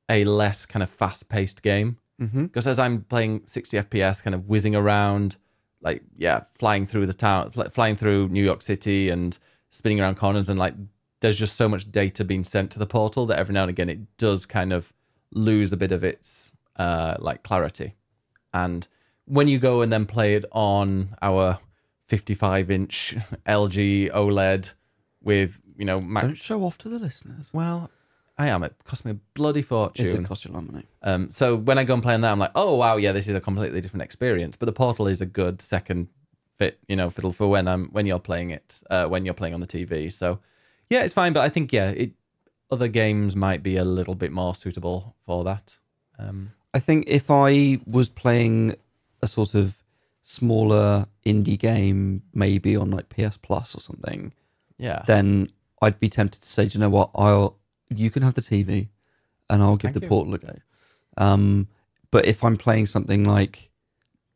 a 0.10 0.26
less 0.26 0.66
kind 0.66 0.84
of 0.84 0.90
fast-paced 0.90 1.62
game 1.62 1.98
Mm-hmm. 2.22 2.44
because 2.44 2.68
as 2.68 2.78
I'm 2.78 3.02
playing 3.02 3.42
60 3.48 3.78
FPS, 3.78 4.22
kind 4.24 4.36
of 4.36 4.48
whizzing 4.48 4.76
around, 4.76 5.36
like 5.82 6.04
yeah, 6.16 6.44
flying 6.54 6.86
through 6.86 7.08
the 7.08 7.14
town, 7.14 7.50
fl- 7.52 7.64
flying 7.64 7.96
through 7.96 8.30
New 8.30 8.44
York 8.44 8.62
City, 8.62 9.10
and 9.10 9.36
spinning 9.72 10.00
around 10.00 10.16
corners, 10.16 10.48
and 10.48 10.60
like 10.60 10.76
there's 11.22 11.40
just 11.40 11.56
so 11.56 11.68
much 11.68 11.92
data 11.92 12.24
being 12.24 12.44
sent 12.44 12.70
to 12.72 12.80
the 12.80 12.86
portal 12.86 13.26
that 13.26 13.40
every 13.40 13.54
now 13.54 13.64
and 13.64 13.72
again 13.72 13.90
it 13.90 14.18
does 14.18 14.46
kind 14.46 14.72
of 14.72 14.94
lose 15.34 15.74
a 15.74 15.78
bit 15.78 15.92
of 15.92 16.04
its 16.04 16.52
uh, 16.76 17.16
like 17.20 17.42
clarity. 17.42 17.96
And 18.54 18.88
when 19.26 19.48
you 19.48 19.58
go 19.58 19.82
and 19.82 19.92
then 19.92 20.06
play 20.06 20.36
it 20.36 20.46
on 20.52 21.16
our 21.22 21.58
55 22.14 22.70
inch 22.70 23.18
LG 23.48 24.12
OLED 24.12 24.72
with 25.24 25.60
you 25.76 25.84
know 25.84 26.00
max 26.00 26.28
Don't 26.28 26.36
show 26.36 26.64
off 26.64 26.78
to 26.80 26.90
the 26.90 27.00
listeners. 27.00 27.50
well, 27.54 27.90
I 28.38 28.50
am. 28.50 28.62
It 28.62 28.76
cost 28.84 29.04
me 29.04 29.12
a 29.14 29.18
bloody 29.34 29.64
fortune. 29.64 30.06
It 30.06 30.12
did 30.12 30.26
cost 30.28 30.46
you 30.46 30.52
a 30.52 30.54
lot 30.54 30.62
of 30.62 30.72
money. 30.72 30.86
Um, 31.02 31.32
so 31.32 31.56
when 31.56 31.80
I 31.80 31.84
go 31.84 31.96
and 31.96 32.04
play 32.04 32.14
on 32.14 32.22
that, 32.22 32.32
I'm 32.32 32.38
like, 32.38 32.52
oh 32.54 32.76
wow, 32.76 32.98
yeah, 32.98 33.14
this 33.14 33.28
is 33.28 33.36
a 33.36 33.42
completely 33.42 33.82
different 33.82 34.04
experience. 34.04 34.56
But 34.56 34.68
the 34.68 34.74
Portal 34.74 35.08
is 35.08 35.22
a 35.22 35.26
good 35.26 35.60
second 35.60 36.08
fit, 36.60 36.78
you 36.88 36.96
know, 36.96 37.10
fiddle 37.10 37.32
for 37.32 37.48
when 37.48 37.68
I'm 37.68 37.88
when 37.88 38.06
you're 38.06 38.20
playing 38.20 38.52
it, 38.52 38.80
uh, 38.92 39.08
when 39.08 39.26
you're 39.26 39.34
playing 39.34 39.56
on 39.56 39.60
the 39.60 39.66
TV. 39.66 40.14
So 40.14 40.38
yeah, 40.92 41.02
it's 41.02 41.16
fine. 41.16 41.34
But 41.34 41.42
I 41.42 41.50
think 41.50 41.74
yeah, 41.74 41.90
it 41.90 42.12
other 42.70 42.88
games 42.88 43.36
might 43.36 43.64
be 43.64 43.76
a 43.76 43.84
little 43.84 44.14
bit 44.14 44.32
more 44.32 44.54
suitable 44.54 45.16
for 45.26 45.44
that. 45.46 45.78
Um, 46.20 46.52
I 46.76 46.80
think 46.80 47.06
if 47.08 47.32
I 47.32 47.80
was 47.88 48.08
playing 48.10 48.76
a 49.24 49.28
sort 49.28 49.56
of 49.56 49.83
smaller 50.24 51.06
indie 51.26 51.60
game, 51.60 52.24
maybe 52.34 52.76
on 52.76 52.90
like 52.90 53.10
PS 53.10 53.38
Plus 53.38 53.76
or 53.76 53.82
something, 53.82 54.34
yeah, 54.80 55.04
then 55.06 55.50
I'd 55.82 56.00
be 56.00 56.10
tempted 56.10 56.42
to 56.42 56.48
say, 56.48 56.66
Do 56.66 56.78
you 56.78 56.80
know 56.80 56.90
what? 56.90 57.12
I'll 57.14 57.60
you 57.90 58.10
can 58.10 58.24
have 58.24 58.34
the 58.34 58.42
TV, 58.42 58.90
and 59.50 59.62
I'll 59.62 59.76
give 59.76 59.90
Thank 59.92 59.96
the 59.96 60.02
you. 60.02 60.08
Portal 60.08 60.34
a 60.34 60.38
go. 60.40 60.56
Um, 61.18 61.68
but 62.10 62.26
if 62.26 62.44
I'm 62.44 62.58
playing 62.58 62.88
something 62.88 63.24
like 63.24 63.70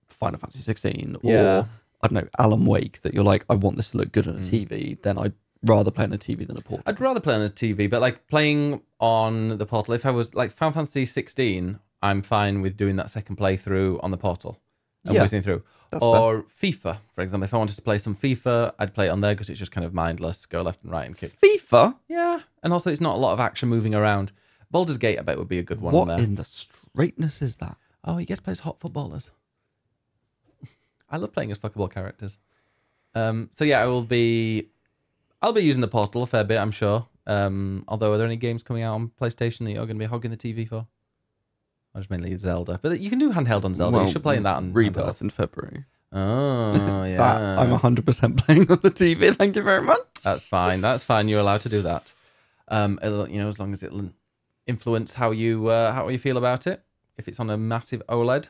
Final 0.08 0.40
Fantasy 0.40 0.60
16 0.60 1.18
or 1.24 1.32
Yeah. 1.32 1.64
I 2.02 2.08
don't 2.08 2.24
know, 2.24 2.30
Alan 2.38 2.66
Wake 2.66 3.02
that 3.02 3.16
you're 3.16 3.24
like, 3.24 3.44
I 3.50 3.56
want 3.56 3.78
this 3.78 3.92
to 3.92 3.98
look 3.98 4.12
good 4.12 4.28
on 4.28 4.36
a 4.36 4.40
Mm. 4.42 4.68
TV, 4.68 5.02
then 5.02 5.18
I'd 5.18 5.34
rather 5.64 5.90
play 5.90 6.04
on 6.04 6.14
a 6.14 6.18
TV 6.20 6.46
than 6.46 6.56
a 6.58 6.62
portal. 6.62 6.84
I'd 6.86 7.00
rather 7.02 7.20
play 7.20 7.34
on 7.34 7.42
a 7.42 7.50
TV, 7.50 7.90
but 7.90 8.00
like 8.02 8.28
playing 8.28 8.82
on 9.00 9.58
the 9.58 9.66
portal, 9.66 9.96
if 9.96 10.06
I 10.06 10.12
was 10.12 10.36
like 10.36 10.52
Final 10.52 10.74
Fantasy 10.74 11.06
16, 11.06 11.80
I'm 12.04 12.22
fine 12.22 12.62
with 12.62 12.78
doing 12.78 12.96
that 12.98 13.10
second 13.10 13.38
playthrough 13.38 14.00
on 14.04 14.12
the 14.12 14.18
portal 14.18 14.60
and 15.08 15.16
Yeah, 15.16 15.22
whizzing 15.24 15.42
through. 15.42 15.64
That's 15.90 16.04
fair. 16.04 16.10
or 16.16 16.44
FIFA, 16.62 16.98
for 17.16 17.22
example. 17.22 17.46
If 17.46 17.54
I 17.54 17.58
wanted 17.58 17.76
to 17.78 17.82
play 17.82 17.98
some 17.98 18.16
FIFA, 18.16 18.74
I'd 18.78 18.94
play 18.94 19.08
it 19.08 19.10
on 19.10 19.22
there 19.22 19.34
because 19.34 19.50
it's 19.50 19.58
just 19.60 19.72
kind 19.72 19.86
of 19.86 19.94
mindless, 19.94 20.46
go 20.46 20.62
left 20.62 20.84
and 20.84 20.92
right 20.92 21.06
and 21.06 21.18
kick. 21.18 21.32
FIFA? 21.40 21.96
Yeah, 22.10 22.40
and 22.62 22.74
also 22.74 22.90
it's 22.92 23.02
not 23.02 23.16
a 23.16 23.20
lot 23.20 23.34
of 23.34 23.40
action 23.40 23.70
moving 23.70 23.96
around. 23.96 24.32
Baldur's 24.70 24.98
Gate, 24.98 25.18
I 25.18 25.22
bet, 25.22 25.38
would 25.38 25.48
be 25.48 25.60
a 25.60 25.64
good 25.64 25.80
one 25.80 25.94
on 25.96 26.00
What 26.00 26.08
there. 26.18 26.20
in 26.26 26.36
the 26.36 26.44
straightness 26.44 27.42
is 27.42 27.56
that? 27.58 27.78
Oh, 28.04 28.18
he 28.18 28.26
gets 28.26 28.40
to 28.40 28.44
play 28.44 28.52
as 28.52 28.60
hot 28.60 28.80
footballers. 28.82 29.32
I 31.10 31.18
love 31.18 31.32
playing 31.32 31.52
as 31.52 31.58
fuckable 31.60 31.90
characters. 31.92 32.38
Um, 33.16 33.50
so 33.54 33.64
yeah, 33.64 33.82
I 33.82 33.86
will 33.86 34.04
be. 34.04 34.68
I'll 35.42 35.54
be 35.54 35.62
using 35.62 35.82
the 35.82 35.88
portal 35.88 36.24
a 36.24 36.28
fair 36.28 36.44
bit, 36.44 36.58
I'm 36.58 36.72
sure. 36.72 37.08
Um, 37.26 37.86
although, 37.88 38.12
are 38.14 38.18
there 38.18 38.26
any 38.28 38.36
games 38.38 38.64
coming 38.64 38.84
out 38.84 38.96
on 38.96 39.12
PlayStation 39.22 39.60
that 39.66 39.72
you're 39.72 39.86
going 39.86 39.98
to 39.98 40.00
be 40.00 40.06
hogging 40.06 40.32
the 40.32 40.38
TV 40.38 40.68
for? 40.68 40.88
Just 41.98 42.10
mainly 42.10 42.38
Zelda, 42.38 42.80
but 42.82 43.00
you 43.00 43.10
can 43.10 43.20
do 43.20 43.32
handheld 43.32 43.66
on 43.66 43.74
Zelda. 43.74 44.02
you 44.02 44.08
should 44.08 44.24
play 44.24 44.38
in 44.38 44.44
that 44.44 44.58
on 44.58 44.72
Rebirth 44.72 45.22
in 45.22 45.30
February. 45.30 45.86
Oh 46.12 47.04
yeah, 47.04 47.18
That 47.18 47.60
I'm 47.60 47.78
100% 47.78 48.38
playing 48.38 48.72
on 48.72 48.80
the 48.82 48.92
TV. 48.92 49.36
Thank 49.36 49.56
you 49.56 49.64
very 49.64 49.82
much. 49.82 50.00
That's 50.24 50.46
fine. 50.46 50.82
That's 50.82 51.04
fine. 51.04 51.28
You're 51.28 51.40
allowed 51.40 51.62
to 51.62 51.70
do 51.70 51.82
that. 51.82 52.14
Um, 52.70 53.00
you 53.04 53.40
know, 53.40 53.48
as 53.48 53.60
long 53.60 53.74
as 53.74 53.84
it'll 53.84 54.10
influence 54.68 55.16
how 55.16 55.32
you 55.32 55.68
uh, 55.68 55.92
how 55.92 56.08
you 56.10 56.18
feel 56.18 56.38
about 56.38 56.68
it. 56.68 56.84
If 57.18 57.28
it's 57.28 57.40
on 57.40 57.50
a 57.50 57.58
massive 57.58 58.04
OLED, 58.08 58.48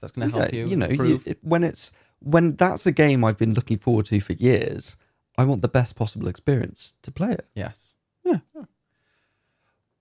that's 0.00 0.12
going 0.12 0.28
to 0.28 0.36
help 0.36 0.52
Yeah, 0.52 0.60
you. 0.60 0.66
you 0.68 0.76
know, 0.76 0.88
you, 0.88 1.20
it, 1.24 1.38
when 1.42 1.62
it's 1.62 1.92
when 2.18 2.56
that's 2.56 2.84
a 2.84 2.92
game 2.92 3.24
I've 3.24 3.38
been 3.38 3.54
looking 3.54 3.78
forward 3.78 4.06
to 4.06 4.18
for 4.20 4.32
years, 4.32 4.96
I 5.36 5.44
want 5.44 5.62
the 5.62 5.68
best 5.68 5.94
possible 5.94 6.26
experience 6.26 6.94
to 7.02 7.12
play 7.12 7.30
it. 7.32 7.46
Yes. 7.54 7.94
Yeah. 8.24 8.38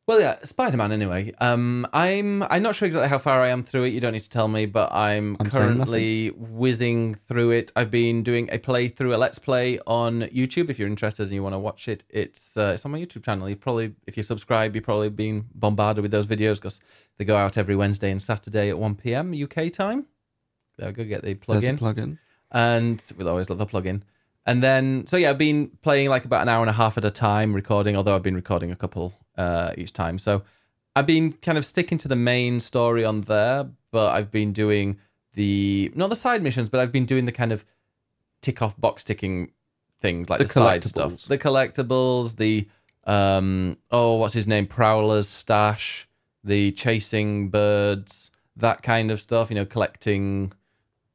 Well, 0.07 0.21
yeah, 0.21 0.37
Spider 0.43 0.77
Man. 0.77 0.93
Anyway, 0.93 1.33
um, 1.39 1.85
I'm 1.91 2.41
I'm 2.43 2.63
not 2.63 2.75
sure 2.75 2.85
exactly 2.85 3.09
how 3.09 3.17
far 3.17 3.41
I 3.41 3.49
am 3.49 3.61
through 3.61 3.83
it. 3.83 3.89
You 3.89 3.99
don't 3.99 4.13
need 4.13 4.21
to 4.21 4.29
tell 4.29 4.47
me, 4.47 4.65
but 4.65 4.89
I'm, 4.93 5.35
I'm 5.41 5.49
currently 5.49 6.29
whizzing 6.29 7.13
through 7.15 7.51
it. 7.51 7.73
I've 7.75 7.91
been 7.91 8.23
doing 8.23 8.47
a 8.49 8.57
playthrough, 8.57 9.13
a 9.13 9.17
let's 9.17 9.37
play 9.37 9.79
on 9.85 10.21
YouTube. 10.21 10.69
If 10.69 10.79
you're 10.79 10.87
interested 10.87 11.23
and 11.23 11.33
you 11.33 11.43
want 11.43 11.55
to 11.55 11.59
watch 11.59 11.89
it, 11.89 12.05
it's 12.09 12.55
uh, 12.55 12.71
it's 12.75 12.85
on 12.85 12.93
my 12.93 12.99
YouTube 13.01 13.25
channel. 13.25 13.49
You 13.49 13.57
probably, 13.57 13.95
if 14.05 14.15
you 14.15 14.23
subscribe, 14.23 14.75
you've 14.75 14.85
probably 14.85 15.09
been 15.09 15.45
bombarded 15.53 16.01
with 16.01 16.11
those 16.11 16.25
videos 16.25 16.55
because 16.55 16.79
they 17.17 17.25
go 17.25 17.35
out 17.35 17.57
every 17.57 17.75
Wednesday 17.75 18.09
and 18.09 18.21
Saturday 18.21 18.69
at 18.69 18.79
1 18.79 18.95
p.m. 18.95 19.33
UK 19.33 19.73
time. 19.73 20.05
There 20.77 20.87
we 20.87 20.93
go. 20.93 21.03
Get 21.03 21.23
the 21.23 21.35
plug 21.35 21.55
There's 21.55 21.69
in 21.69 21.75
a 21.75 21.77
plug-in. 21.77 22.17
and 22.53 23.03
we'll 23.17 23.27
always 23.27 23.49
love 23.49 23.59
a 23.59 23.65
plugin. 23.65 24.03
And 24.45 24.63
then, 24.63 25.05
so 25.05 25.17
yeah, 25.17 25.31
I've 25.31 25.37
been 25.37 25.67
playing 25.81 26.07
like 26.07 26.23
about 26.23 26.43
an 26.43 26.47
hour 26.47 26.61
and 26.61 26.69
a 26.69 26.73
half 26.73 26.97
at 26.97 27.03
a 27.03 27.11
time, 27.11 27.53
recording. 27.53 27.97
Although 27.97 28.15
I've 28.15 28.23
been 28.23 28.35
recording 28.35 28.71
a 28.71 28.77
couple 28.77 29.13
uh, 29.38 29.73
each 29.77 29.93
time, 29.93 30.19
so 30.19 30.43
I've 30.95 31.05
been 31.05 31.33
kind 31.33 31.57
of 31.57 31.65
sticking 31.65 31.97
to 31.99 32.07
the 32.07 32.15
main 32.15 32.59
story 32.59 33.05
on 33.05 33.21
there. 33.21 33.67
But 33.91 34.13
I've 34.15 34.31
been 34.31 34.51
doing 34.51 34.97
the 35.33 35.91
not 35.95 36.09
the 36.09 36.15
side 36.15 36.41
missions, 36.43 36.69
but 36.69 36.79
I've 36.79 36.91
been 36.91 37.05
doing 37.05 37.25
the 37.25 37.31
kind 37.31 37.51
of 37.51 37.63
tick 38.41 38.61
off 38.61 38.79
box 38.79 39.03
ticking 39.03 39.51
things 40.01 40.29
like 40.29 40.39
the, 40.39 40.45
The 40.45 40.49
side 40.51 40.83
stuff, 40.83 41.21
the 41.23 41.38
collectibles, 41.38 42.35
the 42.35 42.67
um 43.05 43.77
oh 43.91 44.15
what's 44.15 44.33
his 44.33 44.47
name, 44.47 44.65
Prowler's 44.67 45.29
stash, 45.29 46.07
the 46.43 46.71
chasing 46.71 47.49
birds, 47.49 48.31
that 48.55 48.83
kind 48.83 49.11
of 49.11 49.21
stuff. 49.21 49.49
You 49.49 49.55
know, 49.55 49.65
collecting 49.65 50.51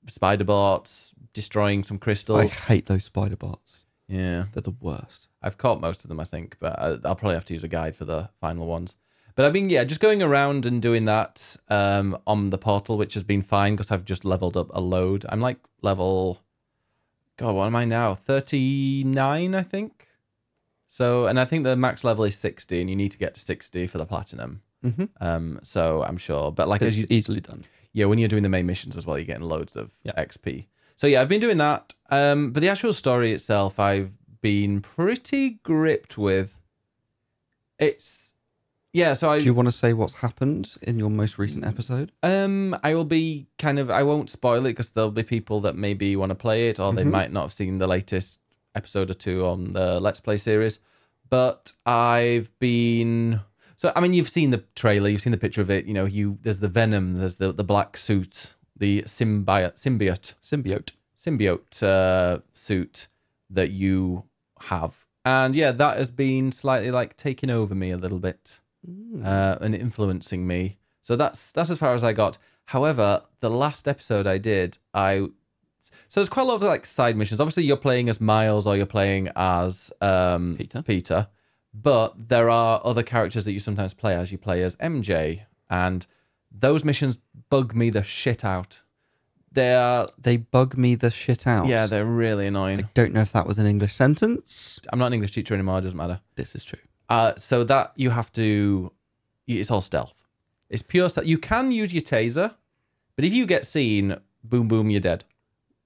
spider 0.06 0.44
bots, 0.44 1.14
destroying 1.32 1.84
some 1.84 1.98
crystals. 1.98 2.40
I 2.40 2.46
hate 2.46 2.86
those 2.86 3.04
spider 3.04 3.36
bots. 3.36 3.84
Yeah, 4.08 4.46
They're 4.52 4.62
the 4.62 4.74
worst. 4.80 5.28
I've 5.42 5.58
caught 5.58 5.80
most 5.80 6.04
of 6.04 6.08
them, 6.08 6.20
I 6.20 6.24
think, 6.24 6.56
but 6.60 6.78
I, 6.78 6.86
I'll 7.04 7.16
probably 7.16 7.34
have 7.34 7.44
to 7.46 7.54
use 7.54 7.64
a 7.64 7.68
guide 7.68 7.96
for 7.96 8.04
the 8.04 8.30
final 8.40 8.66
ones. 8.66 8.96
But 9.34 9.46
I've 9.46 9.52
been, 9.52 9.70
yeah, 9.70 9.84
just 9.84 10.00
going 10.00 10.22
around 10.22 10.66
and 10.66 10.80
doing 10.82 11.06
that 11.06 11.56
um, 11.68 12.18
on 12.26 12.50
the 12.50 12.58
portal, 12.58 12.98
which 12.98 13.14
has 13.14 13.22
been 13.24 13.40
fine 13.42 13.74
because 13.74 13.90
I've 13.90 14.04
just 14.04 14.24
leveled 14.24 14.56
up 14.56 14.68
a 14.74 14.80
load. 14.80 15.24
I'm 15.28 15.40
like 15.40 15.56
level, 15.80 16.40
God, 17.38 17.54
what 17.54 17.66
am 17.66 17.74
I 17.76 17.84
now? 17.86 18.14
39, 18.14 19.54
I 19.54 19.62
think. 19.62 20.08
So, 20.88 21.26
and 21.26 21.40
I 21.40 21.44
think 21.46 21.64
the 21.64 21.74
max 21.76 22.04
level 22.04 22.24
is 22.24 22.36
60, 22.36 22.80
and 22.80 22.90
you 22.90 22.96
need 22.96 23.10
to 23.12 23.18
get 23.18 23.34
to 23.34 23.40
60 23.40 23.86
for 23.86 23.96
the 23.98 24.04
platinum. 24.06 24.62
Mhm. 24.84 25.08
Um, 25.20 25.60
so 25.62 26.02
I'm 26.02 26.18
sure, 26.18 26.52
but 26.52 26.68
like 26.68 26.82
It's 26.82 26.88
as 26.96 27.00
you, 27.00 27.06
easily 27.08 27.40
done. 27.40 27.64
yeah, 27.92 28.04
when 28.06 28.18
you're 28.18 28.28
doing 28.28 28.42
the 28.42 28.48
main 28.50 28.66
missions 28.66 28.96
as 28.96 29.06
well, 29.06 29.16
you're 29.16 29.24
getting 29.24 29.44
loads 29.44 29.76
of 29.76 29.92
Yeah. 30.02 30.12
XP. 30.18 30.66
So 30.96 31.06
yeah, 31.06 31.22
I've 31.22 31.28
been 31.28 31.40
doing 31.40 31.56
that. 31.56 31.94
Um, 32.10 32.52
but 32.52 32.60
the 32.60 32.68
actual 32.68 32.92
story 32.92 33.32
itself, 33.32 33.78
I've 33.80 34.12
been 34.42 34.80
pretty 34.82 35.60
gripped 35.62 36.18
with. 36.18 36.58
It's 37.78 38.34
yeah. 38.92 39.14
So 39.14 39.30
I 39.30 39.38
Do 39.38 39.46
you 39.46 39.54
want 39.54 39.68
to 39.68 39.72
say 39.72 39.92
what's 39.92 40.14
happened 40.14 40.74
in 40.82 40.98
your 40.98 41.10
most 41.10 41.38
recent 41.38 41.64
episode? 41.64 42.12
um 42.22 42.76
I 42.82 42.94
will 42.94 43.04
be 43.06 43.46
kind 43.58 43.78
of 43.78 43.90
I 43.90 44.02
won't 44.02 44.30
spoil 44.30 44.60
it 44.66 44.70
because 44.70 44.90
there'll 44.90 45.10
be 45.10 45.22
people 45.22 45.60
that 45.62 45.76
maybe 45.76 46.14
want 46.16 46.30
to 46.30 46.34
play 46.36 46.68
it 46.68 46.78
or 46.78 46.92
they 46.92 47.04
Mhm. 47.04 47.10
might 47.10 47.32
not 47.32 47.42
have 47.42 47.52
seen 47.52 47.78
the 47.78 47.86
latest 47.86 48.40
episode 48.74 49.10
or 49.10 49.14
two 49.14 49.44
on 49.46 49.72
the 49.72 49.98
Let's 50.00 50.20
Play 50.20 50.36
series. 50.36 50.78
But 51.30 51.72
I've 51.86 52.50
been 52.58 53.40
so 53.76 53.92
I 53.96 54.00
mean 54.00 54.12
you've 54.14 54.28
seen 54.28 54.50
the 54.50 54.64
trailer, 54.74 55.08
you've 55.08 55.22
seen 55.22 55.32
the 55.32 55.38
picture 55.38 55.60
of 55.62 55.70
it. 55.70 55.86
You 55.86 55.94
know, 55.94 56.04
you 56.04 56.38
there's 56.42 56.60
the 56.60 56.68
Venom, 56.68 57.14
there's 57.14 57.38
the 57.38 57.52
the 57.52 57.64
black 57.64 57.96
suit, 57.96 58.54
the 58.76 59.02
symbiote 59.02 59.74
symbiote 59.76 60.34
Symbiote. 60.42 60.90
symbiote 61.16 61.82
uh, 61.82 62.40
suit 62.54 63.08
that 63.48 63.70
you 63.70 64.24
have. 64.64 65.06
And 65.24 65.54
yeah, 65.54 65.72
that 65.72 65.98
has 65.98 66.10
been 66.10 66.52
slightly 66.52 66.90
like 66.90 67.16
taking 67.16 67.50
over 67.50 67.74
me 67.74 67.90
a 67.90 67.96
little 67.96 68.18
bit 68.18 68.58
uh, 69.24 69.56
and 69.60 69.74
influencing 69.74 70.46
me. 70.46 70.78
So 71.02 71.16
that's 71.16 71.52
that's 71.52 71.70
as 71.70 71.78
far 71.78 71.94
as 71.94 72.04
I 72.04 72.12
got. 72.12 72.38
However, 72.66 73.22
the 73.40 73.50
last 73.50 73.88
episode 73.88 74.26
I 74.26 74.38
did, 74.38 74.78
I 74.94 75.28
so 75.80 76.20
there's 76.20 76.28
quite 76.28 76.42
a 76.42 76.46
lot 76.46 76.56
of 76.56 76.62
like 76.62 76.86
side 76.86 77.16
missions. 77.16 77.40
Obviously, 77.40 77.64
you're 77.64 77.76
playing 77.76 78.08
as 78.08 78.20
Miles 78.20 78.66
or 78.66 78.76
you're 78.76 78.86
playing 78.86 79.30
as 79.34 79.90
um, 80.00 80.56
Peter. 80.56 80.82
Peter, 80.82 81.28
but 81.74 82.28
there 82.28 82.50
are 82.50 82.80
other 82.84 83.02
characters 83.02 83.44
that 83.44 83.52
you 83.52 83.60
sometimes 83.60 83.94
play 83.94 84.14
as. 84.14 84.30
You 84.30 84.38
play 84.38 84.62
as 84.62 84.76
MJ, 84.76 85.42
and 85.70 86.06
those 86.50 86.84
missions 86.84 87.18
bug 87.50 87.74
me 87.74 87.90
the 87.90 88.02
shit 88.02 88.44
out. 88.44 88.81
They 89.54 89.74
are 89.74 90.06
They 90.18 90.36
bug 90.38 90.76
me 90.76 90.94
the 90.94 91.10
shit 91.10 91.46
out. 91.46 91.66
yeah, 91.66 91.86
they're 91.86 92.04
really 92.06 92.46
annoying. 92.46 92.80
I 92.84 92.88
don't 92.94 93.12
know 93.12 93.20
if 93.20 93.32
that 93.32 93.46
was 93.46 93.58
an 93.58 93.66
English 93.66 93.94
sentence. 93.94 94.80
I'm 94.92 94.98
not 94.98 95.06
an 95.08 95.12
English 95.14 95.32
teacher 95.32 95.54
anymore. 95.54 95.78
It 95.78 95.82
doesn't 95.82 95.96
matter. 95.96 96.20
This 96.36 96.54
is 96.54 96.64
true. 96.64 96.78
Uh, 97.08 97.34
so 97.36 97.64
that 97.64 97.92
you 97.96 98.10
have 98.10 98.32
to. 98.34 98.92
It's 99.46 99.70
all 99.70 99.82
stealth. 99.82 100.14
It's 100.70 100.82
pure 100.82 101.08
stealth. 101.10 101.26
You 101.26 101.36
can 101.38 101.70
use 101.72 101.92
your 101.92 102.02
taser, 102.02 102.54
but 103.16 103.24
if 103.24 103.34
you 103.34 103.44
get 103.44 103.66
seen, 103.66 104.16
boom, 104.42 104.68
boom, 104.68 104.88
you're 104.88 105.00
dead. 105.00 105.24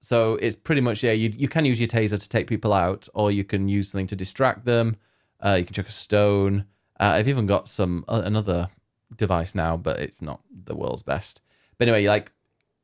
So 0.00 0.34
it's 0.36 0.54
pretty 0.54 0.80
much 0.80 1.02
yeah. 1.02 1.12
You 1.12 1.30
you 1.36 1.48
can 1.48 1.64
use 1.64 1.80
your 1.80 1.88
taser 1.88 2.20
to 2.20 2.28
take 2.28 2.46
people 2.46 2.72
out, 2.72 3.08
or 3.14 3.32
you 3.32 3.42
can 3.42 3.68
use 3.68 3.90
something 3.90 4.06
to 4.08 4.16
distract 4.16 4.64
them. 4.64 4.96
Uh, 5.44 5.56
you 5.58 5.64
can 5.64 5.74
chuck 5.74 5.88
a 5.88 5.92
stone. 5.92 6.66
Uh, 7.00 7.12
I've 7.16 7.28
even 7.28 7.46
got 7.46 7.68
some 7.68 8.04
uh, 8.06 8.22
another 8.24 8.68
device 9.16 9.54
now, 9.54 9.76
but 9.76 9.98
it's 9.98 10.22
not 10.22 10.40
the 10.64 10.76
world's 10.76 11.02
best. 11.02 11.40
But 11.78 11.88
anyway, 11.88 12.06
like 12.06 12.30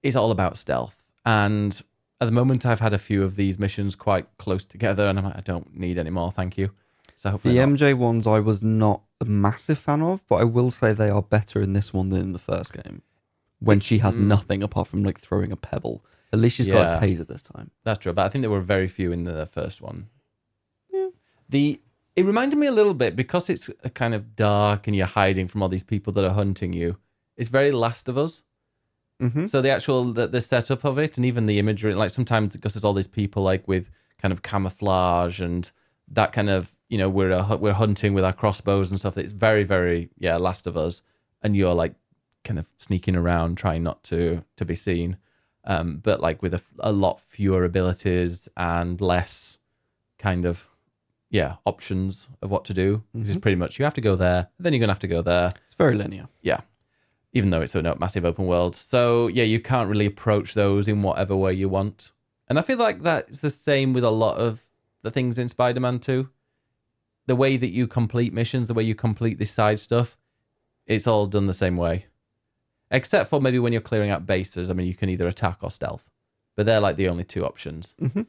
it's 0.03 0.17
all 0.17 0.31
about 0.31 0.57
stealth. 0.59 1.03
And 1.25 1.81
at 2.21 2.27
the 2.27 2.33
moment, 2.33 2.65
I've 2.67 2.81
had 2.81 2.93
a 2.93 2.99
few 2.99 3.23
of 3.25 3.37
these 3.37 3.59
missions 3.59 3.95
quite 3.95 4.27
close 4.39 4.65
together, 4.65 5.07
and 5.09 5.19
I'm 5.19 5.25
like, 5.25 5.37
I 5.37 5.41
don't 5.41 5.77
need 5.77 5.99
any 5.99 6.11
more, 6.11 6.31
thank 6.33 6.57
you. 6.59 6.71
So 7.17 7.31
hopefully, 7.31 7.55
The 7.55 7.61
not. 7.67 7.79
MJ 7.79 7.95
ones 7.97 8.27
I 8.27 8.41
was 8.41 8.63
not 8.63 9.03
a 9.21 9.25
massive 9.25 9.79
fan 9.79 10.03
of, 10.03 10.27
but 10.29 10.37
I 10.37 10.45
will 10.45 10.71
say 10.71 10.93
they 10.93 11.11
are 11.11 11.23
better 11.23 11.61
in 11.61 11.73
this 11.73 11.93
one 11.93 12.09
than 12.09 12.21
in 12.21 12.33
the 12.33 12.39
first 12.39 12.73
game. 12.73 13.03
When 13.61 13.79
she 13.79 13.99
has 13.99 14.17
Mm. 14.19 14.25
nothing 14.27 14.63
apart 14.65 14.89
from 14.89 15.05
like 15.05 15.21
throwing 15.21 15.53
a 15.53 15.57
pebble. 15.57 16.05
At 16.33 16.41
least 16.41 16.57
she's 16.57 16.67
got 16.67 16.97
a 16.97 16.99
Yeah. 16.99 17.01
taser 17.15 17.27
this 17.27 17.43
time. 17.43 17.71
That's 17.85 18.01
true, 18.01 18.13
but 18.13 18.25
I 18.27 18.29
think 18.29 18.43
there 18.43 18.51
were 18.51 18.61
very 18.61 18.89
few 18.89 19.13
in 19.13 19.23
the 19.25 19.47
first 19.47 19.81
one. 19.81 20.09
The 21.49 21.81
it 22.15 22.27
reminded 22.27 22.59
me 22.59 22.67
a 22.67 22.73
little 22.73 22.93
bit 22.95 23.17
because 23.17 23.49
it's 23.49 23.71
a 23.85 23.89
kind 23.91 24.15
of 24.15 24.37
dark 24.37 24.87
and 24.87 24.95
you're 24.95 25.07
hiding 25.07 25.49
from 25.49 25.63
all 25.63 25.69
these 25.69 25.83
people 25.83 26.13
that 26.15 26.25
are 26.25 26.35
hunting 26.35 26.73
you. 26.75 26.99
It's 27.37 27.49
very 27.49 27.71
Last 27.73 28.07
of 28.09 28.19
Us. 28.19 28.43
Mm-hmm. 29.23 29.47
So 29.47 29.63
the 29.63 29.71
actual 29.71 30.05
the, 30.13 30.27
the 30.27 30.41
setup 30.41 30.85
of 30.85 30.99
it 30.99 31.17
and 31.17 31.25
even 31.25 31.47
the 31.47 31.59
imagery, 31.59 31.95
like 31.95 32.11
sometimes 32.11 32.55
because 32.57 32.75
there's 32.75 32.85
all 32.85 32.93
these 32.95 33.07
people 33.07 33.43
like 33.45 33.67
with 33.69 33.89
kind 34.19 34.33
of 34.33 34.43
camouflage 34.43 35.41
and 35.41 35.71
that 36.09 36.33
kind 36.33 36.51
of 36.51 36.75
you 36.89 36.99
know 36.99 37.09
we're 37.09 37.31
a, 37.31 37.57
we're 37.57 37.73
hunting 37.73 38.15
with 38.15 38.25
our 38.25 38.33
crossbows 38.33 38.91
and 38.91 38.99
stuff. 39.01 39.17
It's 39.17 39.33
very 39.33 39.65
very 39.65 40.11
yeah 40.19 40.37
Last 40.37 40.67
of 40.67 40.77
Us, 40.77 41.03
and 41.43 41.57
you're 41.57 41.75
like 41.75 41.95
kind 42.45 42.59
of 42.59 42.67
sneaking 42.77 43.15
around 43.17 43.57
trying 43.57 43.83
not 43.85 44.03
to 44.05 44.43
to 44.57 44.65
be 44.65 44.75
seen, 44.75 45.17
um, 45.65 45.99
but 46.03 46.21
like 46.21 46.43
with 46.43 46.61
a 46.81 46.93
lot 46.93 47.21
fewer 47.21 47.65
abilities 47.65 48.49
and 48.57 49.01
less 49.01 49.59
kind 50.19 50.45
of 50.45 50.67
yeah 51.31 51.57
options 51.65 52.29
of 52.43 52.51
what 52.51 52.65
to 52.67 52.75
do. 52.75 53.03
Which 53.13 53.31
is 53.31 53.37
Mhm. 53.37 53.41
pretty 53.43 53.57
much 53.57 53.79
you 53.79 53.85
have 53.85 53.95
to 53.95 54.01
go 54.01 54.17
there, 54.17 54.49
then 54.59 54.73
you're 54.73 54.81
gonna 54.81 54.93
have 54.93 54.99
to 55.01 55.09
go 55.09 55.23
there 55.23 55.53
It's 55.65 55.75
very 55.75 55.95
linear. 55.95 56.29
Even 57.33 57.51
though 57.51 57.61
it's 57.63 57.75
a 57.75 57.97
massive 57.99 58.25
open 58.25 58.47
world. 58.47 58.77
So 58.77 59.29
yeah, 59.29 59.45
you 59.45 59.61
can't 59.61 59.89
really 59.89 60.07
approach 60.07 60.55
those 60.55 60.89
in 60.89 61.03
whatever 61.03 61.37
way 61.37 61.53
you 61.55 61.69
want. 61.69 62.13
And 62.49 62.59
I 62.59 62.63
feel 62.63 62.79
like 62.79 63.03
that's 63.03 63.41
the 63.41 63.51
same 63.51 63.93
with 63.93 64.05
a 64.05 64.11
lot 64.11 64.37
of 64.37 64.63
the 65.03 65.11
things 65.11 65.39
in 65.39 65.49
Spider 65.49 65.81
Man 65.81 65.99
2. 65.99 66.29
The 67.27 67.37
way 67.37 67.57
that 67.57 67.71
you 67.71 67.87
complete 67.87 68.33
missions, 68.33 68.69
the 68.69 68.75
way 68.75 68.83
you 68.83 68.95
complete 68.95 69.39
this 69.39 69.53
side 69.53 69.79
stuff, 69.79 70.19
it's 70.87 71.07
all 71.07 71.27
done 71.27 71.47
the 71.47 71.55
same 71.55 71.77
way. 71.77 72.07
Except 72.91 73.31
for 73.31 73.41
maybe 73.41 73.59
when 73.59 73.73
you're 73.73 73.81
clearing 73.81 74.11
out 74.11 74.27
bases. 74.27 74.69
I 74.69 74.75
mean, 74.75 74.87
you 74.87 74.95
can 74.95 75.09
either 75.09 75.29
attack 75.29 75.59
or 75.63 75.71
stealth, 75.71 76.11
but 76.57 76.67
they're 76.67 76.81
like 76.81 76.97
the 76.97 77.09
only 77.09 77.25
two 77.25 77.47
options. 77.47 77.95
Mhm. 78.01 78.27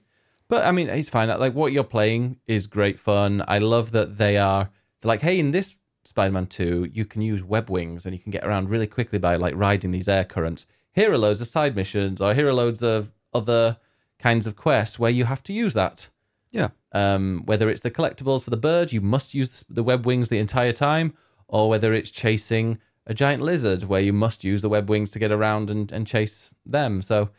But 0.48 0.66
I 0.66 0.72
mean, 0.72 0.88
it's 0.88 1.10
fine. 1.10 1.28
Like 1.28 1.54
what 1.54 1.74
you're 1.74 1.84
playing 1.84 2.40
is 2.48 2.68
great 2.68 3.00
fun. 3.00 3.44
I 3.48 3.58
love 3.58 3.92
that 3.92 4.18
they 4.18 4.38
are 4.38 4.70
they're 5.02 5.10
like, 5.10 5.22
hey, 5.22 5.40
in 5.40 5.52
this 5.52 5.76
Spider-Man 6.06 6.48
2, 6.48 6.90
you 6.92 7.06
can 7.06 7.22
use 7.22 7.44
web 7.44 7.70
wings 7.70 8.06
and 8.06 8.14
you 8.14 8.22
can 8.22 8.32
get 8.32 8.46
around 8.46 8.70
really 8.70 8.88
quickly 8.88 9.20
by 9.20 9.36
like 9.36 9.56
riding 9.56 9.92
these 9.92 10.08
air 10.08 10.24
currents. 10.24 10.66
Here 10.92 11.12
are 11.12 11.18
loads 11.18 11.42
of 11.42 11.48
side 11.48 11.76
missions, 11.76 12.22
or 12.22 12.34
here 12.34 12.48
are 12.48 12.54
loads 12.54 12.84
of 12.84 13.12
other 13.34 13.78
kinds 14.20 14.46
of 14.46 14.56
quests 14.56 15.00
where 15.00 15.12
you 15.12 15.26
have 15.26 15.44
to 15.44 15.54
use 15.54 15.74
that. 15.74 16.10
Yeah. 16.52 16.70
Um, 16.92 17.44
whether 17.46 17.70
it's 17.70 17.82
the 17.82 17.90
collectibles 17.92 18.44
for 18.44 18.52
the 18.52 18.58
birds, 18.58 18.94
you 18.94 19.02
must 19.02 19.34
use 19.34 19.66
the 19.70 19.84
web 19.84 20.06
wings 20.06 20.30
the 20.30 20.38
entire 20.38 20.72
time, 20.72 21.14
or 21.48 21.70
whether 21.70 21.94
it's 21.94 22.12
chasing 22.12 22.80
a 23.08 23.14
giant 23.14 23.42
lizard 23.42 23.84
where 23.84 24.02
you 24.02 24.14
must 24.14 24.44
use 24.44 24.62
the 24.62 24.70
web 24.70 24.90
wings 24.90 25.10
to 25.12 25.20
get 25.20 25.32
around 25.32 25.70
and, 25.70 25.92
and 25.92 26.06
chase 26.06 26.54
them. 26.66 27.02
So, 27.02 27.30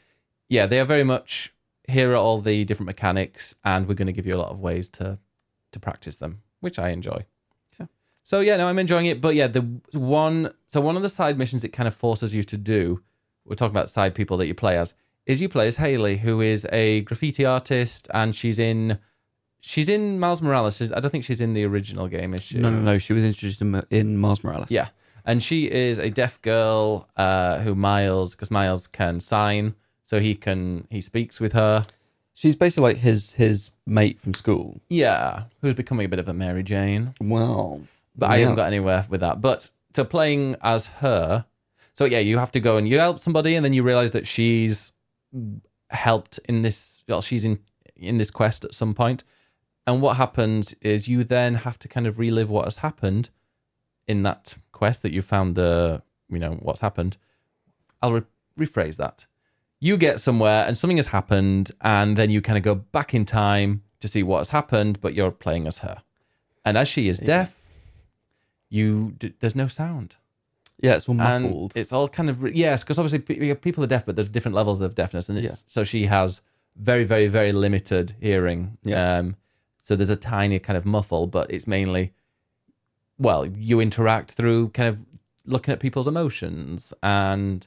yeah, 0.48 0.66
they 0.66 0.80
are 0.80 0.84
very 0.84 1.04
much 1.04 1.54
here 1.88 2.12
are 2.12 2.16
all 2.16 2.40
the 2.40 2.64
different 2.64 2.86
mechanics, 2.86 3.54
and 3.64 3.86
we're 3.86 3.94
going 3.94 4.06
to 4.06 4.12
give 4.12 4.26
you 4.26 4.34
a 4.34 4.40
lot 4.40 4.50
of 4.50 4.60
ways 4.60 4.88
to 4.90 5.18
to 5.72 5.80
practice 5.80 6.18
them, 6.18 6.40
which 6.60 6.78
I 6.78 6.90
enjoy. 6.90 7.26
So 8.24 8.40
yeah, 8.40 8.56
no, 8.56 8.66
I'm 8.66 8.78
enjoying 8.78 9.06
it. 9.06 9.20
But 9.20 9.34
yeah, 9.34 9.46
the 9.46 9.60
one 9.92 10.52
so 10.66 10.80
one 10.80 10.96
of 10.96 11.02
the 11.02 11.08
side 11.08 11.38
missions 11.38 11.62
it 11.62 11.68
kind 11.68 11.86
of 11.86 11.94
forces 11.94 12.34
you 12.34 12.42
to 12.44 12.56
do. 12.56 13.02
We're 13.44 13.54
talking 13.54 13.72
about 13.72 13.90
side 13.90 14.14
people 14.14 14.38
that 14.38 14.46
you 14.46 14.54
play 14.54 14.76
as. 14.76 14.94
Is 15.26 15.40
you 15.40 15.48
play 15.48 15.66
as 15.68 15.76
Haley, 15.76 16.18
who 16.18 16.40
is 16.40 16.66
a 16.72 17.02
graffiti 17.02 17.44
artist, 17.44 18.08
and 18.12 18.34
she's 18.34 18.58
in 18.58 18.98
she's 19.60 19.88
in 19.88 20.18
Miles 20.18 20.42
Morales. 20.42 20.80
I 20.80 21.00
don't 21.00 21.10
think 21.10 21.24
she's 21.24 21.40
in 21.40 21.54
the 21.54 21.64
original 21.64 22.08
game, 22.08 22.34
is 22.34 22.42
she? 22.42 22.58
No, 22.58 22.70
no, 22.70 22.80
no. 22.80 22.98
She 22.98 23.12
was 23.12 23.24
introduced 23.24 23.60
in, 23.60 23.82
in 23.90 24.18
Miles 24.18 24.42
Morales. 24.42 24.70
Yeah. 24.70 24.88
And 25.26 25.42
she 25.42 25.70
is 25.70 25.96
a 25.96 26.10
deaf 26.10 26.40
girl 26.42 27.08
uh, 27.16 27.60
who 27.60 27.74
Miles, 27.74 28.32
because 28.32 28.50
Miles 28.50 28.86
can 28.86 29.20
sign, 29.20 29.74
so 30.04 30.20
he 30.20 30.34
can 30.34 30.86
he 30.90 31.00
speaks 31.00 31.40
with 31.40 31.54
her. 31.54 31.82
She's 32.34 32.56
basically 32.56 32.94
like 32.94 32.96
his 32.98 33.32
his 33.32 33.70
mate 33.86 34.18
from 34.18 34.34
school. 34.34 34.80
Yeah, 34.90 35.44
who's 35.62 35.74
becoming 35.74 36.04
a 36.04 36.08
bit 36.08 36.18
of 36.18 36.28
a 36.28 36.34
Mary 36.34 36.62
Jane. 36.62 37.14
Well, 37.20 37.82
But 38.16 38.30
I 38.30 38.38
haven't 38.38 38.56
got 38.56 38.66
anywhere 38.66 39.06
with 39.08 39.20
that. 39.20 39.40
But 39.40 39.70
to 39.94 40.04
playing 40.04 40.56
as 40.62 40.86
her, 40.86 41.46
so 41.94 42.04
yeah, 42.04 42.20
you 42.20 42.38
have 42.38 42.52
to 42.52 42.60
go 42.60 42.76
and 42.76 42.88
you 42.88 42.98
help 42.98 43.18
somebody, 43.18 43.56
and 43.56 43.64
then 43.64 43.72
you 43.72 43.82
realize 43.82 44.12
that 44.12 44.26
she's 44.26 44.92
helped 45.90 46.38
in 46.48 46.62
this. 46.62 47.02
Well, 47.08 47.22
she's 47.22 47.44
in 47.44 47.58
in 47.96 48.18
this 48.18 48.30
quest 48.30 48.64
at 48.64 48.74
some 48.74 48.94
point, 48.94 49.24
and 49.86 50.02
what 50.02 50.16
happens 50.16 50.74
is 50.80 51.08
you 51.08 51.24
then 51.24 51.54
have 51.54 51.78
to 51.80 51.88
kind 51.88 52.06
of 52.06 52.18
relive 52.18 52.50
what 52.50 52.64
has 52.64 52.78
happened 52.78 53.30
in 54.06 54.22
that 54.22 54.56
quest 54.72 55.02
that 55.02 55.12
you 55.12 55.22
found 55.22 55.54
the 55.54 56.02
you 56.28 56.38
know 56.38 56.52
what's 56.62 56.80
happened. 56.80 57.16
I'll 58.02 58.12
re- 58.12 58.22
rephrase 58.58 58.96
that. 58.96 59.26
You 59.80 59.96
get 59.96 60.20
somewhere 60.20 60.64
and 60.66 60.76
something 60.76 60.96
has 60.98 61.06
happened, 61.06 61.72
and 61.80 62.16
then 62.16 62.30
you 62.30 62.40
kind 62.40 62.56
of 62.56 62.64
go 62.64 62.74
back 62.74 63.14
in 63.14 63.24
time 63.24 63.82
to 64.00 64.08
see 64.08 64.22
what 64.22 64.38
has 64.38 64.50
happened, 64.50 65.00
but 65.00 65.14
you're 65.14 65.30
playing 65.30 65.66
as 65.66 65.78
her. 65.78 66.02
And 66.64 66.76
as 66.78 66.88
she 66.88 67.08
is 67.08 67.18
deaf, 67.18 67.63
you 68.74 69.14
d- 69.18 69.34
there's 69.40 69.54
no 69.54 69.66
sound, 69.80 70.16
Yeah, 70.80 70.96
it's 70.96 71.08
all 71.08 71.20
and 71.20 71.44
muffled. 71.44 71.72
it's 71.76 71.92
all 71.92 72.08
kind 72.08 72.28
of 72.30 72.42
re- 72.42 72.52
yes, 72.54 72.82
because 72.82 72.98
obviously 72.98 73.20
pe- 73.20 73.54
people 73.66 73.82
are 73.84 73.92
deaf, 73.94 74.04
but 74.06 74.14
there's 74.16 74.28
different 74.36 74.54
levels 74.54 74.80
of 74.80 74.94
deafness, 74.94 75.28
and 75.28 75.38
it's 75.38 75.46
Yeah. 75.48 75.64
so 75.74 75.84
she 75.84 76.06
has 76.06 76.40
very, 76.76 77.04
very, 77.04 77.28
very 77.28 77.52
limited 77.52 78.06
hearing. 78.20 78.76
Yeah. 78.82 79.18
Um, 79.18 79.36
so 79.82 79.94
there's 79.96 80.10
a 80.10 80.16
tiny 80.16 80.58
kind 80.58 80.76
of 80.76 80.84
muffle, 80.84 81.26
but 81.26 81.50
it's 81.50 81.66
mainly 81.66 82.12
well, 83.16 83.46
you 83.46 83.78
interact 83.80 84.32
through 84.32 84.70
kind 84.70 84.88
of 84.88 84.98
looking 85.46 85.72
at 85.72 85.78
people's 85.78 86.08
emotions 86.08 86.92
and 87.02 87.64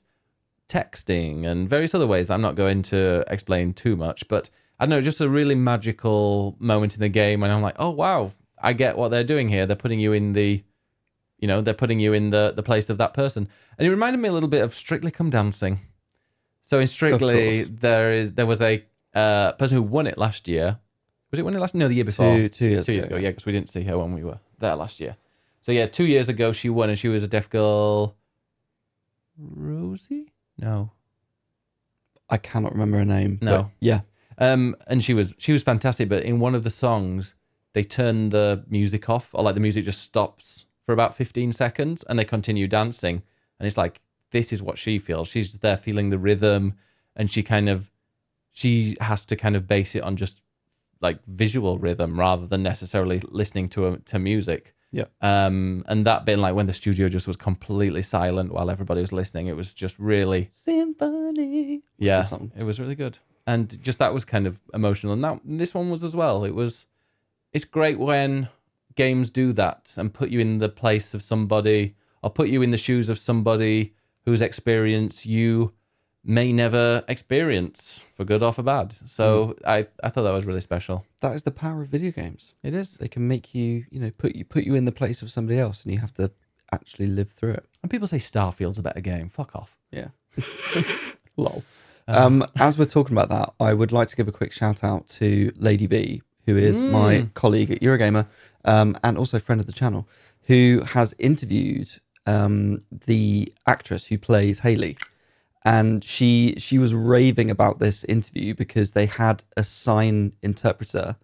texting 0.68 1.46
and 1.46 1.70
various 1.70 1.96
other 1.96 2.08
ways 2.08 2.28
that 2.28 2.34
I'm 2.34 2.42
not 2.42 2.56
going 2.56 2.82
to 2.84 3.24
explain 3.30 3.74
too 3.74 3.96
much. 3.96 4.28
But 4.28 4.50
I 4.80 4.86
don't 4.86 4.90
know, 4.90 5.02
just 5.02 5.22
a 5.22 5.30
really 5.30 5.56
magical 5.56 6.56
moment 6.60 6.96
in 6.96 7.00
the 7.00 7.08
game. 7.10 7.44
And 7.44 7.52
I'm 7.54 7.62
like, 7.62 7.76
oh, 7.80 7.92
wow, 7.92 8.34
I 8.62 8.74
get 8.74 8.98
what 8.98 9.08
they're 9.10 9.24
doing 9.24 9.48
here. 9.48 9.66
They're 9.66 9.76
putting 9.78 10.00
you 10.02 10.12
in 10.12 10.34
the, 10.34 10.64
you 11.40 11.48
know, 11.48 11.62
they're 11.62 11.74
putting 11.74 12.00
you 12.00 12.14
in 12.14 12.32
the, 12.32 12.54
the 12.56 12.64
place 12.64 12.90
of 12.90 12.98
that 12.98 13.14
person. 13.14 13.48
And 13.78 13.88
it 13.88 13.92
reminded 13.92 14.20
me 14.20 14.30
a 14.30 14.32
little 14.32 14.50
bit 14.50 14.64
of 14.64 14.74
Strictly 14.74 15.12
Come 15.12 15.30
Dancing. 15.30 15.82
So 16.64 16.80
in 16.80 16.88
Strictly, 16.88 17.64
there 17.64 18.12
is 18.12 18.34
there 18.34 18.46
was 18.46 18.62
a 18.62 18.84
uh, 19.14 19.54
person 19.54 19.78
who 19.78 19.84
won 19.84 20.08
it 20.08 20.18
last 20.18 20.48
year. 20.48 20.80
Was 21.32 21.40
it 21.40 21.44
won 21.44 21.56
it 21.56 21.60
last? 21.60 21.76
No, 21.76 21.88
the 21.88 21.96
year 21.96 22.06
before 22.06 22.36
two 22.36 22.50
two 22.50 22.68
years 22.68 22.86
two 22.86 22.94
years 22.94 23.06
ago. 23.06 23.16
ago, 23.16 23.24
yeah, 23.24 23.30
because 23.30 23.46
we 23.46 23.52
didn't 23.52 23.70
see 23.70 23.84
her 23.84 23.98
when 23.98 24.14
we 24.14 24.24
were 24.24 24.40
there 24.60 24.76
last 24.76 25.00
year. 25.00 25.16
So 25.62 25.72
yeah, 25.72 25.86
two 25.86 26.06
years 26.06 26.28
ago 26.30 26.52
she 26.52 26.70
won, 26.70 26.90
and 26.90 27.00
she 27.00 27.08
was 27.08 27.24
a 27.24 27.28
deaf 27.28 27.50
girl. 27.50 28.16
Rosie? 29.38 30.34
No, 30.58 30.92
I 32.30 32.38
cannot 32.38 32.74
remember 32.74 32.98
her 32.98 33.06
name. 33.06 33.40
No. 33.42 33.72
yeah, 33.80 34.02
um, 34.38 34.76
and 34.88 35.04
she 35.04 35.14
was 35.14 35.34
she 35.38 35.54
was 35.54 35.64
fantastic. 35.64 36.10
But 36.10 36.24
in 36.24 36.40
one 36.40 36.56
of 36.56 36.64
the 36.64 36.70
songs, 36.70 37.34
they 37.74 37.84
turn 37.84 38.30
the 38.30 38.66
music 38.68 39.10
off, 39.10 39.30
or 39.34 39.44
like 39.44 39.56
the 39.56 39.62
music 39.62 39.86
just 39.86 40.02
stops 40.02 40.66
for 40.88 40.94
about 40.94 41.14
fifteen 41.14 41.52
seconds, 41.52 42.04
and 42.10 42.18
they 42.18 42.26
continue 42.26 42.68
dancing. 42.68 43.22
And 43.60 43.68
it's 43.68 43.78
like 43.78 44.02
this 44.32 44.52
is 44.54 44.62
what 44.64 44.78
she 44.80 44.98
feels. 44.98 45.28
She's 45.28 45.54
there 45.56 45.78
feeling 45.78 46.10
the 46.10 46.18
rhythm, 46.18 46.74
and 47.16 47.30
she 47.30 47.44
kind 47.44 47.70
of 47.70 47.92
she 48.54 48.96
has 49.02 49.26
to 49.26 49.36
kind 49.36 49.56
of 49.56 49.68
base 49.68 49.94
it 49.96 50.02
on 50.02 50.16
just 50.16 50.42
like 51.02 51.20
visual 51.28 51.78
rhythm 51.78 52.18
rather 52.18 52.48
than 52.48 52.64
necessarily 52.64 53.22
listening 53.30 53.70
to 53.70 53.88
a, 53.88 53.98
to 54.00 54.18
music. 54.18 54.74
Yeah. 54.92 55.06
Um, 55.22 55.84
and 55.88 56.06
that 56.06 56.26
being 56.26 56.40
like 56.40 56.56
when 56.56 56.68
the 56.68 56.74
studio 56.74 57.10
just 57.10 57.28
was 57.28 57.36
completely 57.36 58.02
silent 58.02 58.54
while 58.54 58.72
everybody 58.72 59.02
was 59.02 59.12
listening, 59.12 59.48
it 59.48 59.58
was 59.58 59.74
just 59.74 60.00
really 60.00 60.48
Symphony. 60.52 61.82
yeah, 61.98 62.24
it 62.56 62.64
was 62.64 62.80
really 62.80 62.96
good, 62.96 63.20
and 63.46 63.80
just 63.84 64.00
that 64.00 64.14
was 64.14 64.24
kind 64.24 64.48
of 64.48 64.58
emotional. 64.74 65.12
And 65.12 65.24
that 65.26 65.42
this 65.44 65.74
one 65.74 65.92
was 65.92 66.06
as 66.06 66.16
well. 66.16 66.46
It 66.46 66.56
was. 66.56 66.86
It's 67.54 67.66
great 67.66 68.00
when 68.00 68.50
games 68.98 69.30
do 69.30 69.54
that 69.54 69.94
and 69.98 70.14
put 70.14 70.30
you 70.30 70.40
in 70.42 70.58
the 70.58 70.68
place 70.70 71.14
of 71.14 71.22
somebody, 71.24 71.96
or 72.22 72.30
put 72.30 72.50
you 72.50 72.62
in 72.62 72.72
the 72.72 72.78
shoes 72.78 73.08
of 73.08 73.18
somebody 73.18 73.94
whose 74.26 74.42
experience 74.42 75.26
you 75.26 75.72
may 76.26 76.52
never 76.52 77.06
experience, 77.08 78.04
for 78.14 78.26
good 78.26 78.44
or 78.44 78.52
for 78.52 78.64
bad. 78.64 78.94
So 79.06 79.56
I, 79.66 79.88
I 80.04 80.10
thought 80.10 80.24
that 80.24 80.34
was 80.34 80.46
really 80.46 80.60
special. 80.60 81.06
That 81.22 81.34
is 81.34 81.44
the 81.44 81.52
power 81.52 81.82
of 81.82 81.88
video 81.88 82.12
games. 82.12 82.56
It 82.64 82.74
is, 82.74 82.96
They 82.98 83.08
can 83.08 83.26
make 83.30 83.56
you, 83.56 83.86
you 83.90 84.02
know, 84.02 84.12
put 84.12 84.36
you 84.36 84.44
put 84.44 84.66
you 84.66 84.76
in 84.76 84.84
the 84.84 84.92
place 84.92 85.22
of 85.22 85.32
somebody 85.32 85.58
else, 85.58 85.86
and 85.86 85.94
you 85.94 86.00
have 86.02 86.14
to 86.16 86.32
actually 86.74 87.08
live 87.08 87.32
through 87.32 87.54
it. 87.54 87.66
and 87.82 87.90
people 87.90 88.08
say 88.08 88.18
Starfield's 88.18 88.78
a 88.78 88.82
better 88.84 89.00
game. 89.00 89.30
Fuck 89.30 89.56
off. 89.56 89.78
Yeah. 89.92 90.10
Lol. 91.38 91.64
Um, 92.10 92.46
as 92.58 92.78
we're 92.78 92.86
talking 92.86 93.16
about 93.18 93.30
that, 93.30 93.54
I 93.60 93.74
would 93.74 93.92
like 93.92 94.08
to 94.10 94.16
give 94.16 94.28
a 94.28 94.32
quick 94.32 94.52
shout 94.54 94.84
out 94.84 95.08
to 95.10 95.52
Lady 95.58 95.88
V, 95.88 96.22
who 96.48 96.58
is 96.58 96.82
my 96.88 97.20
Mm. 97.20 97.34
colleague 97.36 97.70
at 97.72 97.82
Eurogamer 97.82 98.26
um, 98.66 98.98
and 99.04 99.18
also 99.18 99.38
friend 99.38 99.62
of 99.62 99.68
the 99.68 99.74
channel, 99.74 100.08
who 100.48 100.82
has 100.94 101.14
interviewed 101.20 101.90
um, 102.26 102.82
the 103.06 103.54
actress 103.68 104.08
who 104.08 104.18
plays 104.18 104.60
Haley. 104.62 104.98
And 105.66 106.04
she 106.04 106.56
she 106.58 106.78
was 106.80 106.94
raving 106.94 107.52
about 107.52 107.80
this 107.80 108.04
interview 108.06 108.56
because 108.56 108.94
they 108.94 109.06
had 109.06 109.44
a 109.58 109.64
sign 109.64 110.34
interpreter 110.42 111.18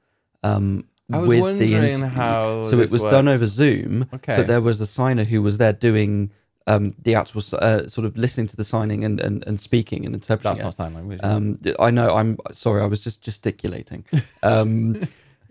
um, 0.44 0.86
I 1.12 1.20
was 1.20 1.30
with 1.30 1.60
the 1.60 1.76
interview. 1.76 2.08
how 2.10 2.64
So 2.64 2.80
it 2.80 2.92
was 2.92 3.02
done 3.04 3.28
over 3.30 3.48
Zoom, 3.48 4.08
Okay. 4.14 4.36
but 4.36 4.48
there 4.48 4.60
was 4.62 4.82
a 4.82 4.86
signer 4.86 5.24
who 5.24 5.42
was 5.42 5.58
there 5.58 5.72
doing 5.74 6.32
um, 6.68 6.96
the 7.04 7.16
actual 7.16 7.42
s- 7.42 7.54
uh, 7.54 7.88
sort 7.88 8.06
of 8.06 8.16
listening 8.18 8.48
to 8.48 8.56
the 8.56 8.64
signing 8.64 9.04
and, 9.04 9.20
and, 9.20 9.44
and 9.48 9.60
speaking 9.60 10.06
and 10.06 10.14
interpreting 10.16 10.50
That's 10.52 10.60
it. 10.60 10.64
not 10.64 10.74
sign 10.76 10.94
language. 10.94 11.20
Um, 11.24 11.60
I 11.80 11.92
know. 11.92 12.10
I'm 12.10 12.38
sorry. 12.52 12.82
I 12.82 12.86
was 12.86 13.04
just 13.04 13.22
gesticulating. 13.22 14.06
Um, 14.44 15.02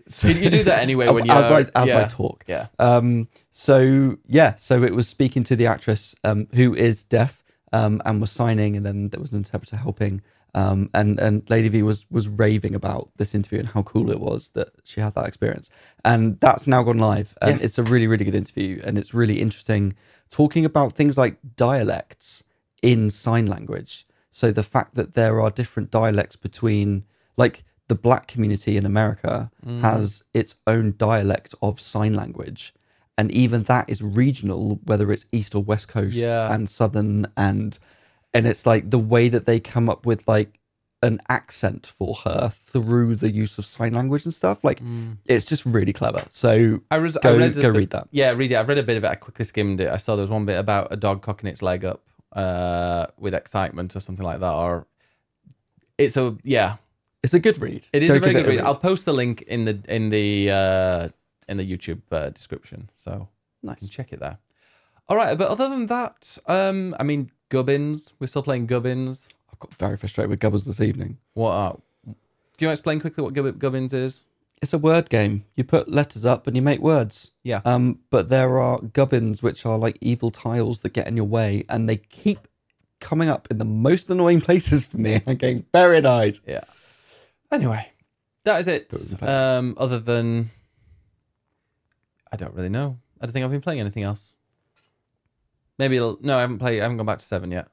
so, 0.05 0.27
you, 0.27 0.35
you 0.35 0.49
do 0.49 0.63
that 0.65 0.79
anyway 0.79 1.07
when 1.09 1.25
you're 1.25 1.35
as 1.35 1.49
I 1.49 1.59
as 1.81 1.89
I 1.89 2.05
talk. 2.07 2.43
Yeah. 2.47 2.67
Um, 2.77 3.29
so 3.53 4.17
yeah, 4.27 4.55
so 4.57 4.83
it 4.83 4.93
was 4.93 5.07
speaking 5.07 5.43
to 5.45 5.55
the 5.55 5.65
actress 5.67 6.13
um, 6.25 6.47
who 6.53 6.75
is 6.75 7.03
deaf 7.03 7.41
um, 7.71 8.01
and 8.05 8.19
was 8.19 8.29
signing, 8.31 8.75
and 8.75 8.85
then 8.85 9.09
there 9.09 9.21
was 9.21 9.31
an 9.31 9.37
interpreter 9.37 9.77
helping. 9.77 10.21
Um, 10.55 10.89
and 10.93 11.19
and 11.19 11.49
Lady 11.49 11.69
V 11.69 11.83
was 11.83 12.05
was 12.11 12.27
raving 12.27 12.75
about 12.75 13.09
this 13.15 13.33
interview 13.33 13.59
and 13.59 13.69
how 13.69 13.81
cool 13.83 14.11
it 14.11 14.19
was 14.19 14.49
that 14.49 14.69
she 14.83 14.99
had 14.99 15.15
that 15.15 15.25
experience. 15.25 15.69
And 16.03 16.37
that's 16.41 16.67
now 16.67 16.83
gone 16.83 16.97
live, 16.99 17.35
and 17.41 17.53
Yes. 17.53 17.63
it's 17.63 17.77
a 17.77 17.83
really 17.83 18.07
really 18.07 18.25
good 18.25 18.35
interview, 18.35 18.81
and 18.83 18.97
it's 18.97 19.13
really 19.13 19.39
interesting 19.39 19.95
talking 20.33 20.65
about 20.65 20.93
things 20.93 21.15
like 21.17 21.35
dialects 21.55 22.43
in 22.81 23.09
sign 23.09 23.45
language. 23.45 24.05
So 24.31 24.51
the 24.51 24.63
fact 24.75 24.95
that 24.95 25.13
there 25.13 25.39
are 25.41 25.51
different 25.51 25.91
dialects 25.91 26.35
between 26.35 27.05
like 27.37 27.63
the 27.87 27.95
black 27.95 28.27
community 28.33 28.73
in 28.77 28.85
America 28.85 29.51
Mm. 29.65 29.81
has 29.81 30.23
its 30.33 30.55
own 30.65 30.95
dialect 30.97 31.53
of 31.61 31.79
sign 31.79 32.13
language. 32.21 32.73
And 33.17 33.29
even 33.43 33.63
that 33.63 33.85
is 33.93 34.01
regional, 34.01 34.79
whether 34.89 35.11
it's 35.11 35.25
east 35.31 35.53
or 35.55 35.61
west 35.71 35.87
coast 35.87 36.15
Yeah. 36.15 36.51
and 36.53 36.67
southern 36.79 37.27
and 37.37 37.77
and 38.35 38.47
it's 38.47 38.65
like 38.65 38.89
the 38.89 38.97
way 39.13 39.29
that 39.29 39.45
they 39.45 39.59
come 39.59 39.87
up 39.93 40.01
with 40.09 40.21
like 40.27 40.59
an 41.03 41.19
accent 41.29 41.85
for 41.97 42.15
her 42.23 42.49
through 42.49 43.15
the 43.15 43.29
use 43.29 43.57
of 43.59 43.65
sign 43.65 43.93
language 43.93 44.23
and 44.25 44.33
stuff. 44.33 44.63
Like 44.63 44.81
it's 45.25 45.45
just 45.45 45.65
really 45.65 45.93
clever. 45.93 46.23
So 46.31 46.79
I, 46.89 46.95
res- 46.95 47.17
go 47.21 47.33
I 47.35 47.37
read 47.37 47.53
go 47.55 47.61
the- 47.61 47.71
read 47.73 47.89
that. 47.91 48.07
Yeah, 48.11 48.31
read 48.31 48.51
it. 48.51 48.55
I've 48.55 48.67
read 48.69 48.77
a 48.79 48.83
bit 48.83 48.97
of 48.97 49.03
it. 49.03 49.07
I 49.11 49.15
quickly 49.15 49.45
skimmed 49.45 49.79
it. 49.81 49.89
I 49.89 49.97
saw 49.97 50.15
there 50.15 50.23
was 50.23 50.31
one 50.31 50.45
bit 50.45 50.57
about 50.57 50.87
a 50.91 50.95
dog 50.95 51.21
cocking 51.21 51.49
its 51.49 51.61
leg 51.61 51.83
up 51.85 52.01
uh, 52.35 53.07
with 53.19 53.33
excitement 53.35 53.95
or 53.95 53.99
something 53.99 54.25
like 54.25 54.39
that. 54.39 54.53
Or 54.53 54.87
it's 55.97 56.17
a 56.17 56.35
yeah, 56.43 56.77
It's 57.21 57.33
a 57.35 57.39
good 57.39 57.61
read. 57.61 57.87
it 57.93 58.01
is 58.03 58.09
Go 58.09 58.15
a 58.15 58.19
very 58.19 58.33
good 58.33 58.45
it 58.45 58.49
read. 58.49 58.61
I'll 58.61 58.75
post 58.75 59.05
the 59.05 59.13
link 59.13 59.41
in 59.43 59.65
the 59.65 59.79
in 59.87 60.09
the 60.09 60.49
uh, 60.51 61.09
in 61.49 61.57
the 61.57 61.69
YouTube 61.77 62.01
uh, 62.11 62.29
description, 62.29 62.89
so 62.95 63.27
you 63.61 63.75
can 63.75 63.87
check 63.89 64.13
it 64.13 64.19
there. 64.19 64.37
All 65.09 65.17
right, 65.17 65.37
but 65.37 65.49
other 65.49 65.67
than 65.67 65.87
that, 65.87 66.37
um, 66.47 66.95
I 66.97 67.03
mean, 67.03 67.29
Gubbins. 67.49 68.13
We're 68.19 68.27
still 68.27 68.41
playing 68.43 68.67
Gubbins. 68.67 69.27
Got 69.63 69.79
very 69.79 69.95
frustrated 69.97 70.29
with 70.29 70.39
Gubbins 70.41 70.65
this 70.65 70.81
evening. 70.81 71.17
What? 71.35 71.51
Are, 71.51 71.77
can 72.05 72.15
you 72.59 72.69
explain 72.69 72.99
quickly 72.99 73.23
what 73.23 73.33
Gubb- 73.33 73.59
Gubbins 73.59 73.93
is? 73.93 74.25
It's 74.61 74.73
a 74.73 74.77
word 74.77 75.09
game. 75.09 75.45
You 75.55 75.63
put 75.63 75.87
letters 75.89 76.25
up 76.25 76.47
and 76.47 76.55
you 76.55 76.61
make 76.61 76.79
words. 76.81 77.31
Yeah. 77.43 77.61
Um, 77.63 77.99
but 78.09 78.27
there 78.29 78.59
are 78.59 78.79
gubbins 78.81 79.41
which 79.41 79.65
are 79.65 79.77
like 79.77 79.97
evil 80.01 80.31
tiles 80.31 80.81
that 80.81 80.91
get 80.93 81.07
in 81.07 81.15
your 81.15 81.25
way, 81.25 81.63
and 81.69 81.87
they 81.87 81.95
keep 81.97 82.47
coming 82.99 83.29
up 83.29 83.47
in 83.49 83.57
the 83.57 83.65
most 83.65 84.09
annoying 84.09 84.41
places 84.49 84.83
for 84.85 84.97
me. 84.97 85.21
I'm 85.25 85.35
getting 85.35 85.61
buried 85.71 86.05
eyed. 86.05 86.39
Yeah. 86.45 86.63
Anyway, 87.51 87.89
that 88.43 88.59
is 88.59 88.67
it. 88.67 88.87
was 88.91 89.13
a 89.13 89.17
pain. 89.17 89.29
Um, 89.29 89.75
other 89.77 89.99
than, 89.99 90.49
I 92.31 92.35
don't 92.37 92.53
really 92.53 92.69
know. 92.69 92.97
I 93.21 93.25
don't 93.25 93.31
think 93.33 93.45
I've 93.45 93.51
been 93.51 93.61
playing 93.61 93.79
anything 93.79 94.03
else. 94.03 94.35
Maybe 95.79 95.95
it'll. 95.95 96.19
No, 96.21 96.37
I 96.37 96.41
haven't 96.41 96.59
played. 96.59 96.79
I 96.79 96.83
haven't 96.83 96.97
gone 96.97 97.05
back 97.05 97.19
to 97.19 97.25
seven 97.25 97.49
yet. 97.51 97.67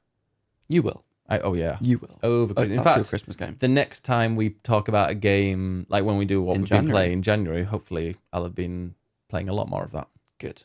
You 0.69 0.81
will. 0.83 1.03
I, 1.31 1.39
oh 1.39 1.53
yeah. 1.53 1.77
You 1.81 1.97
will. 1.99 2.19
Over. 2.23 2.53
Oh, 2.57 2.61
in 2.63 2.69
that's 2.69 2.75
your 2.75 2.83
fact, 2.83 3.09
Christmas 3.09 3.35
game. 3.35 3.55
the 3.59 3.67
next 3.67 4.01
time 4.03 4.35
we 4.35 4.51
talk 4.63 4.87
about 4.87 5.09
a 5.09 5.15
game, 5.15 5.85
like 5.89 6.03
when 6.03 6.17
we 6.17 6.25
do 6.25 6.41
what 6.41 6.55
In 6.55 6.61
we've 6.61 6.69
been 6.69 6.77
January. 6.79 6.93
playing 6.93 7.11
in 7.13 7.21
January, 7.23 7.63
hopefully 7.63 8.17
I'll 8.33 8.43
have 8.43 8.55
been 8.55 8.95
playing 9.29 9.49
a 9.49 9.53
lot 9.53 9.69
more 9.69 9.83
of 9.83 9.91
that. 9.91 10.07
Good. 10.39 10.63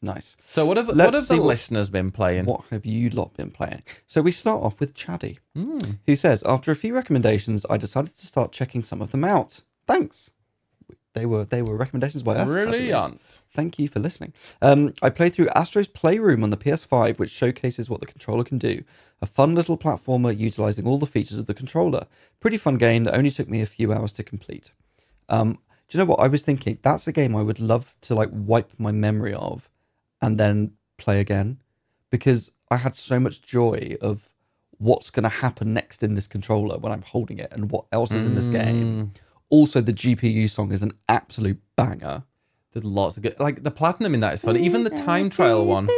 Nice. 0.00 0.36
So 0.44 0.64
what 0.64 0.76
have 0.76 0.86
Let's 0.86 0.98
what 0.98 1.14
have 1.14 1.24
see 1.24 1.34
the 1.34 1.40
what- 1.42 1.48
listeners 1.48 1.90
been 1.90 2.12
playing? 2.12 2.44
What 2.44 2.62
have 2.70 2.86
you 2.86 3.10
lot 3.10 3.34
been 3.36 3.50
playing? 3.50 3.82
So 4.06 4.22
we 4.22 4.30
start 4.30 4.62
off 4.62 4.78
with 4.78 4.94
Chaddy, 4.94 5.38
Hmm. 5.56 5.78
who 6.06 6.14
says, 6.14 6.44
After 6.44 6.70
a 6.70 6.76
few 6.76 6.94
recommendations, 6.94 7.66
I 7.68 7.76
decided 7.78 8.16
to 8.16 8.26
start 8.26 8.52
checking 8.52 8.84
some 8.84 9.02
of 9.02 9.10
them 9.10 9.24
out. 9.24 9.62
Thanks. 9.88 10.30
They 11.18 11.26
were 11.26 11.44
they 11.44 11.62
were 11.62 11.76
recommendations 11.76 12.22
by 12.22 12.36
us. 12.36 12.46
Brilliant. 12.46 13.20
Thank 13.52 13.78
you 13.78 13.88
for 13.88 13.98
listening. 13.98 14.32
Um, 14.62 14.94
I 15.02 15.10
played 15.10 15.34
through 15.34 15.48
Astro's 15.48 15.88
Playroom 15.88 16.44
on 16.44 16.50
the 16.50 16.56
PS5, 16.56 17.18
which 17.18 17.30
showcases 17.30 17.90
what 17.90 17.98
the 17.98 18.06
controller 18.06 18.44
can 18.44 18.56
do. 18.58 18.84
A 19.20 19.26
fun 19.26 19.56
little 19.56 19.76
platformer 19.76 20.36
utilizing 20.36 20.86
all 20.86 20.98
the 20.98 21.06
features 21.06 21.38
of 21.38 21.46
the 21.46 21.54
controller. 21.54 22.06
Pretty 22.38 22.56
fun 22.56 22.76
game 22.78 23.02
that 23.02 23.16
only 23.16 23.32
took 23.32 23.48
me 23.48 23.60
a 23.60 23.66
few 23.66 23.92
hours 23.92 24.12
to 24.12 24.22
complete. 24.22 24.70
Um, 25.28 25.58
do 25.88 25.98
you 25.98 26.04
know 26.04 26.08
what 26.08 26.20
I 26.20 26.28
was 26.28 26.44
thinking? 26.44 26.78
That's 26.82 27.08
a 27.08 27.12
game 27.12 27.34
I 27.34 27.42
would 27.42 27.58
love 27.58 27.96
to 28.02 28.14
like 28.14 28.28
wipe 28.32 28.70
my 28.78 28.92
memory 28.92 29.34
of, 29.34 29.68
and 30.22 30.38
then 30.38 30.74
play 30.98 31.18
again, 31.18 31.58
because 32.10 32.52
I 32.70 32.76
had 32.76 32.94
so 32.94 33.18
much 33.18 33.42
joy 33.42 33.96
of 34.00 34.28
what's 34.78 35.10
going 35.10 35.24
to 35.24 35.28
happen 35.28 35.74
next 35.74 36.04
in 36.04 36.14
this 36.14 36.28
controller 36.28 36.78
when 36.78 36.92
I'm 36.92 37.02
holding 37.02 37.38
it, 37.38 37.48
and 37.50 37.72
what 37.72 37.86
else 37.90 38.12
is 38.12 38.24
in 38.24 38.36
this 38.36 38.46
game. 38.46 39.12
Also, 39.50 39.80
the 39.80 39.92
GPU 39.92 40.48
song 40.48 40.72
is 40.72 40.82
an 40.82 40.92
absolute 41.08 41.58
banger. 41.76 42.24
There's 42.72 42.84
lots 42.84 43.16
of 43.16 43.22
good. 43.22 43.38
Like 43.40 43.62
the 43.62 43.70
platinum 43.70 44.12
in 44.14 44.20
that 44.20 44.34
is 44.34 44.42
fun. 44.42 44.56
Even 44.56 44.84
the 44.84 44.90
time 44.90 45.30
trial 45.30 45.64
one. 45.64 45.88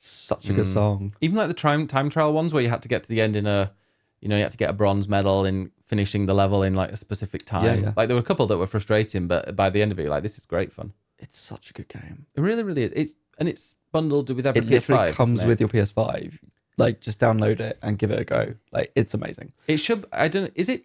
Such 0.00 0.48
a 0.48 0.52
good 0.52 0.66
mm. 0.66 0.72
song. 0.72 1.14
even 1.20 1.36
like 1.36 1.48
the 1.48 1.54
time 1.54 1.88
time 1.88 2.08
trial 2.08 2.32
ones 2.32 2.54
where 2.54 2.62
you 2.62 2.68
had 2.68 2.82
to 2.82 2.88
get 2.88 3.02
to 3.02 3.08
the 3.08 3.20
end 3.20 3.34
in 3.34 3.46
a 3.48 3.72
you 4.20 4.28
know 4.28 4.36
you 4.36 4.42
had 4.42 4.52
to 4.52 4.56
get 4.56 4.70
a 4.70 4.72
bronze 4.72 5.08
medal 5.08 5.44
in 5.44 5.72
finishing 5.88 6.26
the 6.26 6.34
level 6.34 6.62
in 6.62 6.74
like 6.74 6.92
a 6.92 6.96
specific 6.96 7.44
time 7.44 7.64
Yeah, 7.64 7.74
yeah. 7.74 7.92
like 7.96 8.06
there 8.06 8.14
were 8.14 8.20
a 8.20 8.24
couple 8.24 8.46
that 8.46 8.58
were 8.58 8.66
frustrating 8.68 9.26
but 9.26 9.56
by 9.56 9.70
the 9.70 9.82
end 9.82 9.90
of 9.90 9.98
it 9.98 10.02
you're 10.02 10.10
like 10.10 10.22
this 10.22 10.38
is 10.38 10.46
great 10.46 10.72
fun 10.72 10.92
It's 11.18 11.36
such 11.36 11.70
a 11.70 11.72
good 11.72 11.88
game. 11.88 12.26
it 12.36 12.40
really 12.40 12.62
really 12.62 12.84
is 12.84 12.92
it, 12.92 13.08
and 13.38 13.48
it's 13.48 13.74
bundled 13.90 14.30
with 14.30 14.46
every 14.46 14.60
It 14.60 14.68
literally 14.68 15.10
ps5 15.10 15.14
comes 15.14 15.38
isn't 15.40 15.46
it? 15.46 15.48
with 15.48 15.60
your 15.60 15.68
PS5. 15.68 16.38
Like, 16.76 17.00
just 17.00 17.18
download 17.18 17.58
it 17.58 17.76
and 17.82 17.98
give 17.98 18.12
it 18.12 18.20
a 18.20 18.24
go. 18.24 18.54
Like, 18.70 18.92
it's 18.94 19.12
amazing. 19.14 19.52
it 19.66 19.78
should 19.78 20.04
i 20.12 20.28
don't 20.28 20.52
is 20.54 20.68
it 20.68 20.84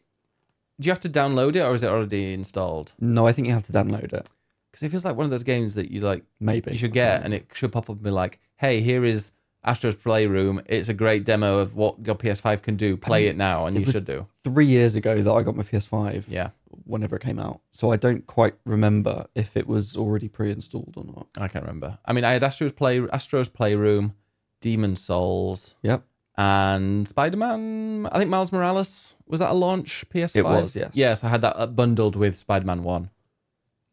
do 0.84 0.88
you 0.88 0.92
have 0.92 1.00
to 1.00 1.10
download 1.10 1.56
it 1.56 1.62
or 1.62 1.74
is 1.74 1.84
it 1.84 1.88
already 1.90 2.34
installed 2.34 2.94
No, 3.00 3.26
I 3.28 3.32
think 3.34 3.48
you 3.48 3.54
have 3.54 3.64
to 3.64 3.72
download 3.72 4.14
it. 4.14 4.30
because 4.72 4.84
it 4.84 4.90
feels 4.90 5.06
like 5.06 5.16
one 5.16 5.26
of 5.26 5.32
those 5.32 5.44
games 5.44 5.76
that 5.76 5.90
you 5.92 6.02
like 6.02 6.24
Maybe 6.40 6.72
you 6.72 6.78
should 6.78 6.94
get 6.94 7.24
and 7.24 7.34
it 7.34 7.48
should 7.54 7.72
pop 7.72 7.90
up 7.90 7.96
and 7.96 8.04
be 8.04 8.10
like 8.12 8.40
hey 8.58 8.82
here 8.82 9.04
is 9.06 9.32
astro's 9.66 9.96
playroom 9.96 10.62
it's 10.66 10.90
a 10.90 10.94
great 10.94 11.24
demo 11.24 11.58
of 11.60 11.74
what 11.74 11.96
your 12.06 12.16
ps5 12.16 12.62
can 12.62 12.76
do 12.76 12.98
play 12.98 13.28
it 13.28 13.38
now 13.38 13.66
and 13.66 13.78
it 13.78 13.86
you 13.86 13.92
should 13.92 14.04
do 14.06 14.28
three 14.44 14.66
years 14.66 14.96
ago 14.98 15.22
that 15.22 15.32
I 15.32 15.42
got 15.42 15.56
my 15.56 15.64
PS5. 15.64 16.26
yeah 16.28 16.50
Whenever 16.86 17.16
it 17.16 17.22
came 17.22 17.38
out, 17.40 17.62
so 17.70 17.92
I 17.92 17.98
don't 17.98 18.26
quite 18.26 18.56
remember 18.66 19.28
if 19.36 19.56
it 19.56 19.68
was 19.68 19.96
already 19.96 20.28
pre-installed 20.28 20.96
or 20.98 21.04
not. 21.06 21.28
I 21.38 21.48
can't 21.48 21.64
remember. 21.64 22.00
I 22.04 22.14
mean, 22.14 22.24
I 22.26 22.34
had 22.34 22.44
Astro's 22.44 22.72
Play, 22.74 23.00
Astro's 23.14 23.48
Playroom, 23.48 24.16
Demon 24.60 24.96
Souls, 24.96 25.76
Yep. 25.84 26.04
And 26.36 27.08
Spider 27.08 27.38
Man. 27.38 28.08
I 28.12 28.18
think 28.18 28.30
Miles 28.30 28.52
Morales 28.52 29.14
was 29.28 29.40
that 29.40 29.52
a 29.52 29.54
launch 29.54 30.04
PS5. 30.10 30.36
It 30.36 30.44
was, 30.46 30.76
yes. 30.76 30.92
Yes, 30.94 31.24
I 31.24 31.30
had 31.30 31.42
that 31.42 31.56
uh, 31.56 31.68
bundled 31.68 32.16
with 32.16 32.38
Spider 32.38 32.66
Man 32.66 32.84
One, 32.84 33.10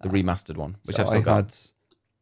the 0.01 0.09
remastered 0.09 0.57
one, 0.57 0.76
which 0.84 0.97
So 0.97 1.03
I've 1.03 1.09
still 1.09 1.20
I 1.20 1.24
got. 1.24 1.36
had 1.36 1.55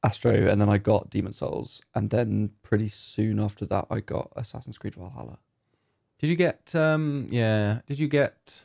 Astro, 0.04 0.32
and 0.48 0.60
then 0.60 0.68
I 0.68 0.78
got 0.78 1.10
Demon 1.10 1.32
Souls, 1.32 1.82
and 1.94 2.10
then 2.10 2.50
pretty 2.62 2.88
soon 2.88 3.38
after 3.40 3.64
that, 3.66 3.86
I 3.90 4.00
got 4.00 4.32
Assassin's 4.36 4.78
Creed 4.78 4.94
Valhalla. 4.94 5.38
Did 6.18 6.30
you 6.30 6.36
get? 6.36 6.74
um 6.74 7.28
Yeah. 7.30 7.80
Did 7.86 7.98
you 8.00 8.08
get 8.08 8.64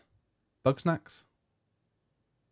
Bugsnax? 0.66 1.22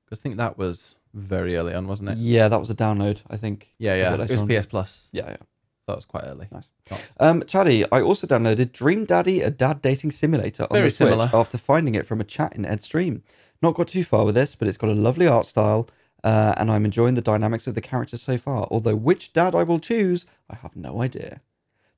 Because 0.05 0.19
I 0.19 0.21
think 0.21 0.37
that 0.37 0.57
was 0.57 0.95
very 1.13 1.55
early 1.57 1.73
on, 1.73 1.87
wasn't 1.87 2.09
it? 2.09 2.17
Yeah, 2.17 2.49
that 2.49 2.59
was 2.59 2.69
a 2.69 2.75
download. 2.75 3.21
I 3.29 3.37
think. 3.37 3.73
Yeah, 3.79 3.95
yeah. 3.95 4.13
It 4.13 4.29
was 4.29 4.41
on. 4.41 4.47
PS 4.47 4.65
Plus. 4.67 5.09
Yeah, 5.11 5.29
yeah. 5.31 5.37
That 5.87 5.95
was 5.95 6.05
quite 6.05 6.23
early. 6.25 6.47
Nice. 6.51 6.69
Um, 7.19 7.41
Chaddy, 7.41 7.85
I 7.91 8.01
also 8.01 8.27
downloaded 8.27 8.71
Dream 8.71 9.03
Daddy, 9.05 9.41
a 9.41 9.49
dad 9.49 9.81
dating 9.81 10.11
simulator 10.11 10.63
on 10.63 10.69
Very 10.71 10.83
the 10.83 10.89
Switch 10.89 11.09
similar. 11.09 11.29
after 11.33 11.57
finding 11.57 11.95
it 11.95 12.05
from 12.05 12.21
a 12.21 12.23
chat 12.23 12.55
in 12.55 12.65
Ed's 12.65 12.85
stream. 12.85 13.23
Not 13.61 13.75
got 13.75 13.87
too 13.89 14.03
far 14.03 14.25
with 14.25 14.35
this, 14.35 14.55
but 14.55 14.67
it's 14.67 14.77
got 14.77 14.89
a 14.89 14.93
lovely 14.93 15.27
art 15.27 15.45
style, 15.45 15.89
uh, 16.23 16.53
and 16.57 16.71
I'm 16.71 16.85
enjoying 16.85 17.15
the 17.15 17.21
dynamics 17.21 17.67
of 17.67 17.75
the 17.75 17.81
characters 17.81 18.21
so 18.21 18.37
far. 18.37 18.67
Although 18.71 18.95
which 18.95 19.33
dad 19.33 19.53
I 19.53 19.63
will 19.63 19.79
choose, 19.79 20.25
I 20.49 20.55
have 20.55 20.75
no 20.75 21.01
idea. 21.01 21.41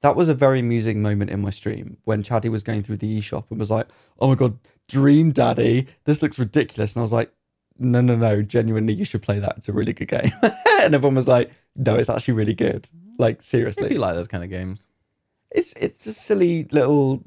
That 0.02 0.16
was 0.16 0.28
a 0.28 0.34
very 0.34 0.60
amusing 0.60 1.02
moment 1.02 1.30
in 1.30 1.40
my 1.42 1.50
stream 1.50 1.98
when 2.04 2.24
Chaddy 2.24 2.50
was 2.50 2.64
going 2.64 2.84
through 2.84 2.98
the 2.98 3.20
eShop 3.20 3.46
and 3.50 3.60
was 3.60 3.72
like, 3.72 3.88
"Oh 4.20 4.28
my 4.28 4.36
god, 4.36 4.60
Dream 4.90 5.32
Daddy, 5.32 5.88
this 6.06 6.22
looks 6.22 6.40
ridiculous," 6.40 6.96
and 6.96 7.02
I 7.02 7.04
was 7.04 7.14
like. 7.14 7.32
No, 7.80 8.02
no, 8.02 8.16
no. 8.16 8.44
Genuinely, 8.44 8.94
you 8.94 9.04
should 9.04 9.24
play 9.24 9.40
that. 9.40 9.58
It's 9.58 9.68
a 9.68 9.74
really 9.74 9.94
good 9.94 10.08
game. 10.08 10.32
and 10.82 10.94
everyone 10.94 11.16
was 11.16 11.28
like, 11.28 11.50
no, 11.76 11.96
it's 11.96 12.08
actually 12.08 12.36
really 12.36 12.54
good. 12.54 12.88
Like, 13.18 13.41
seriously 13.41 13.86
If 13.86 13.91
you 13.91 13.99
like 13.99 14.16
those 14.16 14.28
kind 14.28 14.43
of 14.43 14.49
games. 14.49 14.86
it's 15.51 15.74
it's 15.74 16.05
a 16.07 16.14
silly 16.14 16.66
little 16.72 17.24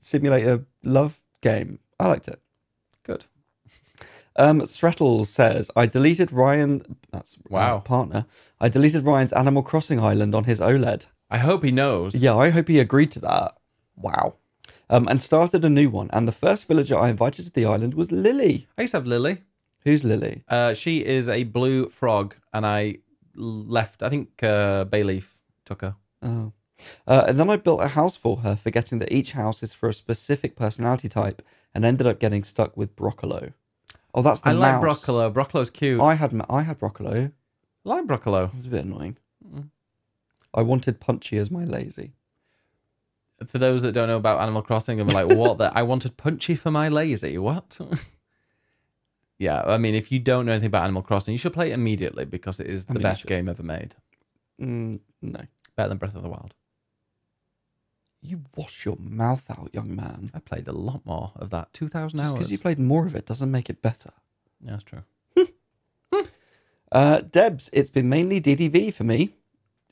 simulator 0.00 0.64
love 0.84 1.20
game. 1.40 1.78
I 1.98 2.08
liked 2.08 2.28
it. 2.28 2.40
Good. 3.02 3.24
Um, 4.36 4.60
Srettel 4.62 5.26
says, 5.26 5.70
I 5.76 5.86
deleted 5.86 6.32
Ryan, 6.32 6.96
that's 7.12 7.36
Wow. 7.48 7.80
partner. 7.80 8.26
I 8.60 8.68
deleted 8.68 9.02
Ryan's 9.04 9.32
Animal 9.32 9.62
Crossing 9.62 9.98
island 10.00 10.34
on 10.34 10.44
his 10.44 10.60
OLED. 10.60 11.06
I 11.30 11.38
hope 11.38 11.62
he 11.64 11.70
knows. 11.70 12.14
Yeah, 12.14 12.36
I 12.36 12.50
hope 12.50 12.68
he 12.68 12.78
agreed 12.78 13.10
to 13.12 13.20
that. 13.20 13.56
Wow. 13.96 14.36
Um, 14.88 15.06
and 15.08 15.20
started 15.20 15.64
a 15.64 15.68
new 15.68 15.90
one. 15.90 16.08
And 16.12 16.26
the 16.26 16.32
first 16.32 16.66
villager 16.68 16.96
I 16.96 17.10
invited 17.10 17.44
to 17.46 17.50
the 17.52 17.64
island 17.66 17.94
was 17.94 18.10
Lily. 18.12 18.66
I 18.78 18.82
used 18.82 18.92
to 18.92 18.98
have 18.98 19.06
Lily. 19.06 19.42
Who's 19.84 20.04
Lily? 20.04 20.42
Uh, 20.48 20.74
she 20.74 21.04
is 21.04 21.28
a 21.28 21.44
blue 21.44 21.88
frog, 21.88 22.34
and 22.52 22.64
I 22.66 22.98
left. 23.40 24.02
I 24.02 24.08
think 24.08 24.42
uh, 24.42 24.84
Bayleaf 24.84 25.24
took 25.64 25.82
her. 25.82 25.96
Oh. 26.22 26.52
Uh, 27.06 27.24
and 27.28 27.38
then 27.38 27.50
I 27.50 27.56
built 27.56 27.82
a 27.82 27.88
house 27.88 28.16
for 28.16 28.38
her, 28.38 28.56
forgetting 28.56 28.98
that 29.00 29.12
each 29.12 29.32
house 29.32 29.62
is 29.62 29.74
for 29.74 29.88
a 29.88 29.92
specific 29.92 30.56
personality 30.56 31.08
type, 31.08 31.42
and 31.74 31.84
ended 31.84 32.06
up 32.06 32.18
getting 32.20 32.44
stuck 32.44 32.76
with 32.76 32.96
Broccolo. 32.96 33.52
Oh, 34.14 34.22
that's 34.22 34.40
the 34.40 34.50
I 34.50 34.52
like. 34.52 34.80
Broccolo. 34.80 35.30
Broccolo's 35.30 35.70
cute. 35.70 36.00
I 36.00 36.14
had 36.14 36.40
I 36.48 36.62
had 36.62 36.78
Broccolo. 36.78 37.12
It 37.12 37.32
I 37.84 37.88
like 37.88 38.06
Broccolo. 38.06 38.50
was 38.54 38.66
a 38.66 38.70
bit 38.70 38.84
annoying. 38.84 39.16
Mm. 39.46 39.70
I 40.52 40.62
wanted 40.62 41.00
Punchy 41.00 41.36
as 41.38 41.50
my 41.50 41.64
lazy. 41.64 42.12
For 43.46 43.58
those 43.58 43.82
that 43.82 43.92
don't 43.92 44.08
know 44.08 44.16
about 44.16 44.40
Animal 44.40 44.62
Crossing, 44.62 45.00
and 45.00 45.10
are 45.12 45.24
like, 45.24 45.38
what? 45.38 45.58
the? 45.58 45.72
I 45.74 45.82
wanted 45.82 46.16
Punchy 46.16 46.54
for 46.54 46.70
my 46.70 46.88
lazy. 46.88 47.38
What? 47.38 47.78
yeah, 49.40 49.62
I 49.64 49.78
mean, 49.78 49.94
if 49.94 50.12
you 50.12 50.18
don't 50.18 50.44
know 50.44 50.52
anything 50.52 50.66
about 50.66 50.84
Animal 50.84 51.00
Crossing, 51.00 51.32
you 51.32 51.38
should 51.38 51.54
play 51.54 51.70
it 51.70 51.74
immediately 51.74 52.26
because 52.26 52.60
it 52.60 52.66
is 52.66 52.84
the 52.84 52.92
mean, 52.92 53.02
best 53.02 53.26
game 53.26 53.48
ever 53.48 53.62
made. 53.62 53.94
Mm, 54.60 55.00
no. 55.22 55.40
Better 55.76 55.88
than 55.88 55.96
Breath 55.96 56.14
of 56.14 56.22
the 56.22 56.28
Wild. 56.28 56.52
You 58.20 58.42
wash 58.54 58.84
your 58.84 58.96
mouth 59.00 59.44
out, 59.50 59.70
young 59.72 59.96
man. 59.96 60.30
I 60.34 60.40
played 60.40 60.68
a 60.68 60.72
lot 60.72 61.06
more 61.06 61.32
of 61.36 61.48
that. 61.50 61.72
Two 61.72 61.88
thousand 61.88 62.18
Just 62.18 62.28
hours. 62.28 62.38
because 62.38 62.52
you 62.52 62.58
played 62.58 62.78
more 62.78 63.06
of 63.06 63.14
it 63.16 63.24
doesn't 63.24 63.50
make 63.50 63.70
it 63.70 63.80
better. 63.80 64.12
Yeah, 64.62 64.72
that's 64.72 64.84
true. 64.84 65.02
Uh, 66.92 67.20
Debs, 67.20 67.70
it's 67.72 67.88
been 67.88 68.08
mainly 68.08 68.40
DDV 68.40 68.92
for 68.92 69.04
me. 69.04 69.36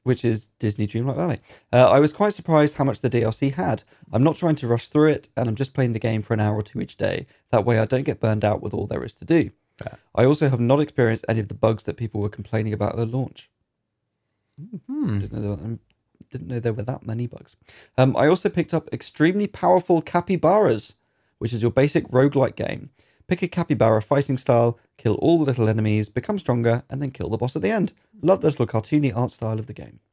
Which 0.02 0.24
is 0.24 0.46
Disney 0.58 0.86
Dreamlight 0.86 1.16
Valley. 1.16 1.40
Uh, 1.72 1.90
I 1.90 2.00
was 2.00 2.12
quite 2.12 2.32
surprised 2.32 2.76
how 2.76 2.84
much 2.84 3.00
the 3.00 3.10
DLC 3.10 3.54
had. 3.54 3.84
I'm 4.12 4.22
not 4.22 4.36
trying 4.36 4.54
to 4.56 4.68
rush 4.68 4.88
through 4.88 5.08
it, 5.08 5.28
and 5.36 5.48
I'm 5.48 5.54
just 5.54 5.74
playing 5.74 5.92
the 5.92 5.98
game 5.98 6.22
for 6.22 6.34
an 6.34 6.40
hour 6.40 6.56
or 6.56 6.62
two 6.62 6.80
each 6.80 6.96
day. 6.96 7.26
That 7.50 7.64
way, 7.64 7.78
I 7.78 7.84
don't 7.84 8.04
get 8.04 8.20
burned 8.20 8.44
out 8.44 8.62
with 8.62 8.74
all 8.74 8.86
there 8.86 9.04
is 9.04 9.14
to 9.14 9.24
do. 9.24 9.50
Fair. 9.78 9.98
I 10.14 10.24
also 10.24 10.48
have 10.48 10.60
not 10.60 10.80
experienced 10.80 11.24
any 11.28 11.40
of 11.40 11.48
the 11.48 11.54
bugs 11.54 11.84
that 11.84 11.96
people 11.96 12.20
were 12.20 12.28
complaining 12.28 12.72
about 12.72 12.92
at 12.92 12.96
the 12.96 13.06
launch. 13.06 13.50
Hmm. 14.86 15.20
Didn't 15.20 15.32
know 15.32 15.40
there 15.40 15.50
were, 15.50 15.64
um, 15.64 15.80
didn't 16.30 16.48
know 16.48 16.60
there 16.60 16.72
were 16.72 16.82
that 16.82 17.06
many 17.06 17.26
bugs. 17.26 17.56
Um, 17.96 18.16
I 18.16 18.26
also 18.26 18.48
picked 18.48 18.74
up 18.74 18.88
extremely 18.92 19.46
powerful 19.46 20.02
capybaras, 20.02 20.94
which 21.38 21.52
is 21.52 21.62
your 21.62 21.70
basic 21.70 22.08
roguelike 22.08 22.56
game. 22.56 22.90
Pick 23.28 23.42
a 23.42 23.48
capybara 23.48 24.00
fighting 24.00 24.38
style, 24.38 24.78
kill 24.96 25.14
all 25.16 25.38
the 25.38 25.44
little 25.44 25.68
enemies, 25.68 26.08
become 26.08 26.38
stronger, 26.38 26.82
and 26.88 27.00
then 27.02 27.10
kill 27.10 27.28
the 27.28 27.36
boss 27.36 27.54
at 27.56 27.62
the 27.62 27.70
end. 27.70 27.92
Love 28.22 28.40
the 28.40 28.48
little 28.48 28.66
cartoony 28.66 29.14
art 29.14 29.30
style 29.30 29.58
of 29.58 29.66
the 29.66 29.74
game. 29.74 30.00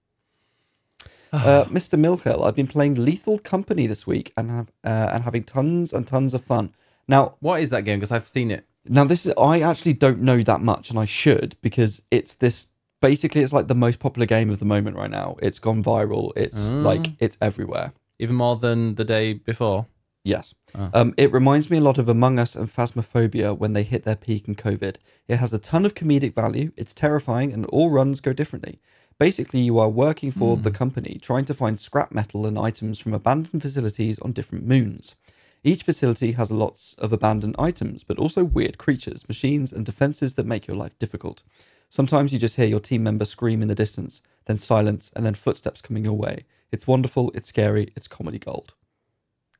Uh, 1.33 1.65
Mr. 1.65 1.99
Milhill, 1.99 2.45
I've 2.45 2.55
been 2.55 2.67
playing 2.67 2.95
Lethal 2.95 3.39
Company 3.39 3.87
this 3.87 4.07
week 4.07 4.31
and 4.37 4.49
have 4.49 4.71
uh, 4.85 5.09
and 5.11 5.23
having 5.25 5.43
tons 5.43 5.91
and 5.91 6.07
tons 6.07 6.33
of 6.33 6.41
fun. 6.45 6.73
Now, 7.09 7.35
What 7.41 7.59
is 7.59 7.71
that 7.71 7.81
game? 7.83 7.99
Because 7.99 8.11
I've 8.11 8.29
seen 8.29 8.51
it. 8.51 8.65
now 8.85 9.03
this 9.03 9.25
is 9.25 9.33
I 9.37 9.59
actually 9.59 9.93
don't 9.93 10.21
know 10.21 10.41
that 10.43 10.61
much, 10.61 10.89
and 10.89 10.97
I 10.97 11.03
should 11.05 11.57
because 11.61 12.01
it's 12.09 12.35
this. 12.35 12.67
Basically, 13.01 13.41
it's 13.41 13.51
like 13.51 13.67
the 13.67 13.75
most 13.75 13.99
popular 13.99 14.25
game 14.25 14.49
of 14.49 14.59
the 14.59 14.65
moment 14.65 14.95
right 14.95 15.11
now. 15.11 15.35
It's 15.41 15.59
gone 15.59 15.83
viral. 15.83 16.31
It's 16.37 16.69
like 16.69 17.07
it's 17.19 17.37
everywhere. 17.41 17.91
Even 18.17 18.35
more 18.35 18.55
than 18.55 18.95
the 18.95 19.03
day 19.03 19.33
before. 19.33 19.87
Yes. 20.25 20.55
Oh. 20.73 20.89
Um, 20.91 21.13
it 21.17 21.31
reminds 21.31 21.69
me 21.69 21.77
a 21.77 21.81
lot 21.81 21.99
of 21.99 22.09
Among 22.09 22.39
Us 22.39 22.55
and 22.55 22.67
Phasmophobia 22.67 23.55
when 23.55 23.73
they 23.73 23.83
hit 23.83 24.05
their 24.05 24.15
peak 24.15 24.47
in 24.47 24.55
COVID. 24.55 24.95
It 25.27 25.37
has 25.37 25.53
a 25.53 25.59
ton 25.59 25.85
of 25.85 25.93
comedic 25.93 26.33
value, 26.33 26.71
it's 26.75 26.93
terrifying, 26.93 27.53
and 27.53 27.67
all 27.67 27.91
runs 27.91 28.21
go 28.21 28.33
differently. 28.33 28.79
Basically, 29.19 29.61
you 29.61 29.77
are 29.77 29.87
working 29.87 30.31
for 30.31 30.57
the 30.57 30.71
company, 30.71 31.19
trying 31.21 31.45
to 31.45 31.53
find 31.53 31.79
scrap 31.79 32.11
metal 32.11 32.47
and 32.47 32.57
items 32.57 32.99
from 32.99 33.13
abandoned 33.13 33.61
facilities 33.61 34.17
on 34.19 34.33
different 34.33 34.65
moons. 34.65 35.15
Each 35.63 35.83
facility 35.83 36.31
has 36.33 36.51
lots 36.51 36.95
of 36.95 37.13
abandoned 37.13 37.55
items, 37.59 38.03
but 38.03 38.17
also 38.17 38.43
weird 38.43 38.79
creatures, 38.79 39.27
machines, 39.27 39.71
and 39.71 39.85
defenses 39.85 40.35
that 40.35 40.47
make 40.47 40.65
your 40.67 40.75
life 40.75 40.97
difficult. 40.97 41.43
Sometimes 41.89 42.33
you 42.33 42.39
just 42.39 42.55
hear 42.55 42.65
your 42.65 42.79
team 42.79 43.03
member 43.03 43.25
scream 43.25 43.61
in 43.61 43.67
the 43.67 43.75
distance, 43.75 44.23
then 44.47 44.57
silence, 44.57 45.11
and 45.15 45.23
then 45.23 45.35
footsteps 45.35 45.81
coming 45.81 46.03
your 46.03 46.17
way. 46.17 46.45
It's 46.71 46.87
wonderful, 46.87 47.31
it's 47.35 47.47
scary, 47.47 47.93
it's 47.95 48.07
comedy 48.07 48.39
gold. 48.39 48.73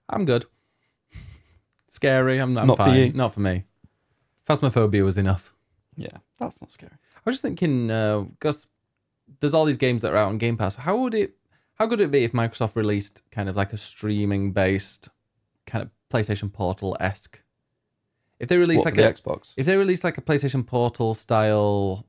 I'm 0.10 0.26
good. 0.26 0.46
Scary. 1.96 2.40
I'm, 2.40 2.58
I'm 2.58 2.68
Not 2.68 2.78
for 2.78 2.86
fine. 2.86 2.96
you. 2.96 3.14
Not 3.14 3.34
for 3.34 3.40
me. 3.40 3.64
Phasmophobia 4.48 5.04
was 5.04 5.18
enough. 5.18 5.54
Yeah, 5.98 6.18
that's 6.40 6.62
not 6.62 6.70
scary. 6.72 6.92
I 7.16 7.22
was 7.26 7.36
just 7.36 7.42
thinking, 7.42 7.90
uh, 7.90 8.20
because 8.22 8.68
there's 9.40 9.54
all 9.54 9.66
these 9.66 9.78
games 9.78 10.02
that 10.02 10.14
are 10.14 10.18
out 10.18 10.28
on 10.28 10.38
Game 10.38 10.58
Pass. 10.58 10.76
How 10.76 10.98
would 10.98 11.14
it? 11.16 11.36
How 11.76 11.88
could 11.88 12.00
it 12.02 12.12
be 12.12 12.24
if 12.24 12.32
Microsoft 12.34 12.76
released 12.76 13.22
kind 13.32 13.50
of 13.50 13.56
like 13.56 13.74
a 13.74 13.78
streaming 13.78 14.52
based 14.52 15.10
kind 15.66 15.82
of 15.84 15.90
PlayStation 16.12 16.52
Portal 16.52 16.96
esque? 17.00 17.40
If 18.40 18.50
they 18.50 18.58
released 18.58 18.84
What, 18.86 18.96
like 18.98 19.04
for 19.04 19.10
a 19.10 19.36
Xbox? 19.38 19.54
if 19.58 19.66
they 19.66 19.78
released 19.78 20.04
like 20.04 20.18
a 20.18 20.22
PlayStation 20.22 20.66
Portal 20.68 21.14
style 21.14 22.06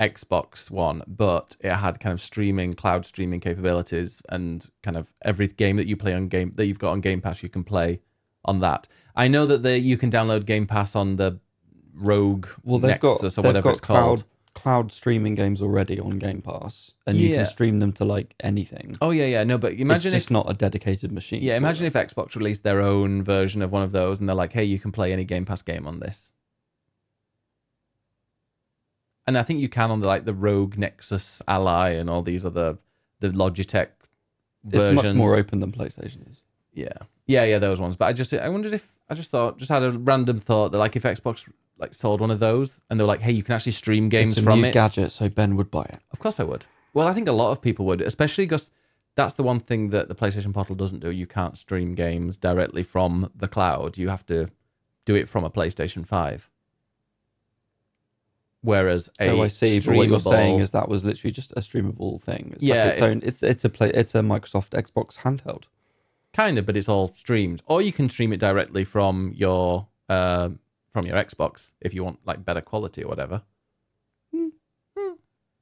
Xbox 0.00 0.70
One, 0.70 1.02
but 1.06 1.56
it 1.60 1.72
had 1.72 2.00
kind 2.00 2.12
of 2.12 2.20
streaming, 2.20 2.72
cloud 2.74 3.06
streaming 3.06 3.40
capabilities, 3.40 4.20
and 4.28 4.66
kind 4.82 4.96
of 4.96 5.12
every 5.22 5.46
game 5.46 5.76
that 5.76 5.86
you 5.86 5.96
play 5.96 6.14
on 6.14 6.28
game 6.28 6.52
that 6.56 6.66
you've 6.66 6.78
got 6.78 6.90
on 6.92 7.00
Game 7.00 7.20
Pass, 7.20 7.42
you 7.42 7.48
can 7.48 7.64
play 7.64 8.00
on 8.44 8.60
that. 8.60 8.86
I 9.18 9.28
know 9.28 9.44
that 9.46 9.62
they 9.62 9.76
you 9.78 9.96
can 9.98 10.10
download 10.10 10.46
Game 10.46 10.66
Pass 10.66 10.96
on 10.96 11.16
the 11.16 11.38
Rogue 11.94 12.46
Well, 12.64 12.78
they've 12.78 12.98
got 13.00 13.20
Nexus 13.22 13.36
or 13.36 13.42
they've 13.42 13.48
whatever 13.50 13.64
got 13.64 13.70
it's 13.72 13.80
called. 13.80 14.24
cloud 14.54 14.92
streaming 14.92 15.34
games 15.34 15.60
already 15.60 15.98
on 16.00 16.18
Game 16.18 16.40
Pass, 16.40 16.92
and 17.06 17.16
you 17.18 17.28
Yeah. 17.30 17.36
can 17.38 17.46
stream 17.46 17.78
them 17.80 17.92
to 17.94 18.04
like 18.04 18.34
anything. 18.40 18.96
Oh 19.02 19.10
yeah, 19.10 19.26
yeah. 19.26 19.44
No, 19.44 19.58
but 19.58 19.72
imagine 19.74 20.08
it's 20.08 20.14
if 20.14 20.20
just 20.22 20.30
not 20.30 20.48
a 20.50 20.54
dedicated 20.54 21.10
machine. 21.12 21.42
Yeah, 21.42 21.54
for 21.54 21.56
imagine 21.58 21.86
if 21.86 21.94
Xbox 21.94 22.36
released 22.36 22.62
their 22.62 22.80
own 22.80 23.22
version 23.22 23.60
of 23.62 23.72
one 23.72 23.82
of 23.82 23.90
those 23.92 24.20
and 24.20 24.28
they're 24.28 24.36
like, 24.36 24.52
hey, 24.52 24.64
you 24.64 24.78
can 24.78 24.92
play 24.92 25.12
any 25.12 25.24
Game 25.24 25.44
Pass 25.44 25.62
game 25.62 25.86
on 25.86 25.98
this. 26.00 26.30
And 29.26 29.36
I 29.36 29.42
think 29.42 29.60
you 29.60 29.68
can 29.68 29.90
on 29.90 30.00
the 30.00 30.06
like 30.08 30.24
the 30.24 30.32
Rogue 30.34 30.78
Nexus 30.78 31.42
Ally 31.46 31.90
and 31.90 32.08
all 32.08 32.22
these 32.22 32.44
other 32.44 32.78
the 33.20 33.28
Logitech 33.30 33.88
it's 34.64 34.74
versions. 34.76 35.02
much 35.04 35.14
more 35.14 35.34
open 35.34 35.60
than 35.60 35.70
PlayStation 35.72 36.28
is. 36.30 36.42
Yeah. 36.78 36.98
Yeah, 37.26 37.44
yeah, 37.44 37.58
those 37.58 37.80
ones. 37.80 37.96
But 37.96 38.06
I 38.06 38.12
just 38.12 38.32
I 38.32 38.48
wondered 38.48 38.72
if 38.72 38.88
I 39.10 39.14
just 39.14 39.30
thought 39.30 39.58
just 39.58 39.70
had 39.70 39.82
a 39.82 39.90
random 39.92 40.38
thought 40.38 40.72
that 40.72 40.78
like 40.78 40.96
if 40.96 41.02
Xbox 41.02 41.48
like 41.78 41.92
sold 41.94 42.20
one 42.20 42.30
of 42.30 42.38
those 42.40 42.80
and 42.88 42.98
they 42.98 43.04
were 43.04 43.08
like, 43.08 43.20
hey, 43.20 43.32
you 43.32 43.42
can 43.42 43.54
actually 43.54 43.72
stream 43.72 44.08
games 44.08 44.32
It's 44.32 44.40
a 44.40 44.42
from 44.42 44.60
new 44.62 44.68
it. 44.68 44.72
gadget, 44.74 45.12
so 45.12 45.28
Ben 45.28 45.56
would 45.56 45.70
buy 45.70 45.82
it. 45.84 46.00
Of 46.12 46.18
course 46.20 46.40
I 46.40 46.44
would. 46.44 46.66
Well, 46.94 47.06
I 47.06 47.12
think 47.12 47.28
a 47.28 47.32
lot 47.32 47.50
of 47.52 47.60
people 47.60 47.84
would, 47.86 48.00
especially 48.00 48.46
because 48.46 48.70
that's 49.14 49.34
the 49.34 49.42
one 49.42 49.60
thing 49.60 49.90
that 49.90 50.08
the 50.08 50.14
PlayStation 50.14 50.54
Portal 50.54 50.74
doesn't 50.74 51.00
do. 51.00 51.10
You 51.10 51.26
can't 51.26 51.58
stream 51.58 51.94
games 51.94 52.36
directly 52.36 52.82
from 52.82 53.30
the 53.36 53.48
cloud. 53.48 53.98
You 53.98 54.08
have 54.08 54.24
to 54.26 54.48
do 55.04 55.14
it 55.14 55.28
from 55.28 55.44
a 55.44 55.50
PlayStation 55.50 56.06
5. 56.06 56.48
Whereas 58.62 59.08
a 59.20 59.28
oh, 59.30 59.42
I 59.42 59.48
see. 59.48 59.78
But 59.80 59.94
what 59.96 60.08
you're 60.08 60.18
saying 60.20 60.58
is 60.58 60.72
that 60.72 60.88
was 60.88 61.04
literally 61.04 61.30
just 61.32 61.52
a 61.52 61.60
streamable 61.60 62.20
thing. 62.20 62.50
It's 62.54 62.62
Yeah, 62.64 62.84
like 62.84 62.88
its 62.92 62.98
if- 62.98 63.02
own. 63.04 63.20
It's 63.24 63.42
it's 63.42 63.64
a 63.64 63.68
play. 63.68 63.90
It's 63.94 64.14
a 64.14 64.20
Microsoft 64.20 64.70
Xbox 64.70 65.18
handheld. 65.20 65.64
Kind 66.38 66.58
of, 66.58 66.66
but 66.66 66.76
it's 66.76 66.88
all 66.88 67.08
streamed. 67.08 67.62
Or 67.66 67.82
you 67.82 67.92
can 67.92 68.08
stream 68.08 68.32
it 68.32 68.40
directly 68.40 68.84
from 68.84 69.32
your 69.36 69.86
uh, 70.08 70.50
from 70.92 71.06
your 71.06 71.16
Xbox 71.16 71.72
if 71.80 71.92
you 71.92 72.04
want 72.04 72.20
like 72.24 72.44
better 72.44 72.60
quality 72.60 73.02
or 73.02 73.08
whatever. 73.08 73.42
Hmm. 74.32 74.48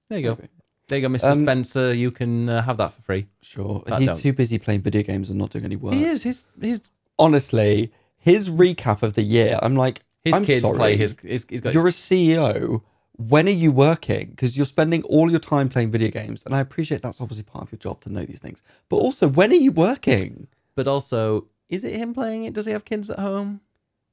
There 0.08 0.18
you 0.18 0.24
go. 0.24 0.34
Maybe. 0.36 0.48
There 0.88 0.98
you 0.98 1.08
go, 1.08 1.12
Mr. 1.12 1.32
Um, 1.32 1.42
Spencer. 1.42 1.94
You 1.94 2.10
can 2.12 2.48
uh, 2.48 2.62
have 2.62 2.76
that 2.76 2.92
for 2.92 3.02
free. 3.02 3.26
Sure, 3.42 3.82
That 3.86 4.00
he's 4.00 4.20
too 4.20 4.32
busy 4.32 4.58
playing 4.58 4.82
video 4.82 5.02
games 5.02 5.30
and 5.30 5.38
not 5.38 5.50
doing 5.50 5.64
any 5.64 5.76
work. 5.76 5.94
He 5.94 6.04
is. 6.04 6.22
His 6.22 6.46
his 6.60 6.90
Honestly, 7.18 7.92
his 8.18 8.50
recap 8.50 9.02
of 9.02 9.14
the 9.14 9.22
year, 9.22 9.58
I'm 9.62 9.74
like, 9.74 10.02
his 10.22 10.34
I'm 10.34 10.44
kids 10.44 10.60
sorry. 10.60 10.76
play 10.76 10.96
his. 10.96 11.16
his 11.22 11.46
he's 11.48 11.60
got 11.62 11.72
You're 11.72 11.86
his, 11.86 11.96
a 12.12 12.14
CEO. 12.14 12.82
When 13.12 13.48
are 13.48 13.58
you 13.64 13.72
working? 13.72 14.28
Because 14.30 14.58
you're 14.58 14.66
spending 14.66 15.02
all 15.04 15.30
your 15.30 15.40
time 15.40 15.70
playing 15.70 15.90
video 15.90 16.10
games, 16.10 16.44
and 16.44 16.54
I 16.54 16.60
appreciate 16.60 17.00
that's 17.00 17.20
obviously 17.22 17.44
part 17.44 17.64
of 17.64 17.72
your 17.72 17.78
job 17.78 18.02
to 18.02 18.12
know 18.12 18.24
these 18.26 18.40
things. 18.40 18.62
But 18.90 18.96
also, 18.96 19.26
when 19.26 19.50
are 19.50 19.62
you 19.66 19.72
working? 19.72 20.48
But 20.76 20.86
also, 20.86 21.48
is 21.68 21.82
it 21.82 21.96
him 21.96 22.14
playing 22.14 22.44
it? 22.44 22.54
Does 22.54 22.66
he 22.66 22.72
have 22.72 22.84
kids 22.84 23.10
at 23.10 23.18
home? 23.18 23.60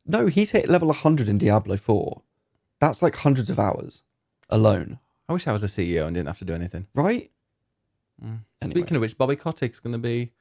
No, 0.07 0.25
he's 0.25 0.51
hit 0.51 0.67
level 0.67 0.87
100 0.87 1.29
in 1.29 1.37
Diablo 1.37 1.77
4. 1.77 2.21
That's 2.79 3.03
like 3.03 3.17
hundreds 3.17 3.51
of 3.51 3.59
hours 3.59 4.01
alone, 4.49 4.99
I 5.29 5.33
wish 5.33 5.47
I 5.47 5.51
was 5.51 5.63
a 5.63 5.67
CEO 5.67 6.05
and 6.05 6.15
didn't 6.15 6.27
have 6.27 6.39
to 6.39 6.45
do 6.45 6.53
anything. 6.53 6.87
right? 6.93 7.31
Mm. 8.23 8.39
Anyway. 8.61 8.71
Speaking 8.71 8.95
of 8.97 9.01
which, 9.01 9.17
Bobby 9.17 9.35
Kotick's 9.35 9.79
going 9.79 9.93
to 9.93 9.99
be 9.99 10.31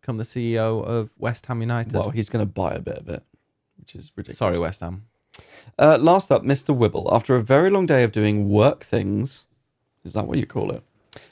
become 0.00 0.16
the 0.16 0.24
CEO 0.24 0.82
of 0.84 1.10
West 1.18 1.46
Ham 1.46 1.60
United. 1.60 1.92
Well, 1.92 2.10
he's 2.10 2.30
going 2.30 2.44
to 2.44 2.50
buy 2.50 2.72
a 2.72 2.80
bit 2.80 2.96
of 2.96 3.08
it, 3.08 3.22
which 3.78 3.94
is 3.94 4.12
ridiculous. 4.16 4.38
Sorry, 4.38 4.58
West 4.58 4.80
Ham. 4.80 5.04
Uh, 5.78 5.98
last 6.00 6.32
up, 6.32 6.42
Mr. 6.42 6.76
Wibble. 6.76 7.12
After 7.12 7.36
a 7.36 7.42
very 7.42 7.70
long 7.70 7.86
day 7.86 8.02
of 8.02 8.12
doing 8.12 8.48
work 8.48 8.82
things, 8.82 9.44
is 10.04 10.14
that 10.14 10.26
what 10.26 10.38
you 10.38 10.46
call 10.46 10.70
it? 10.70 10.82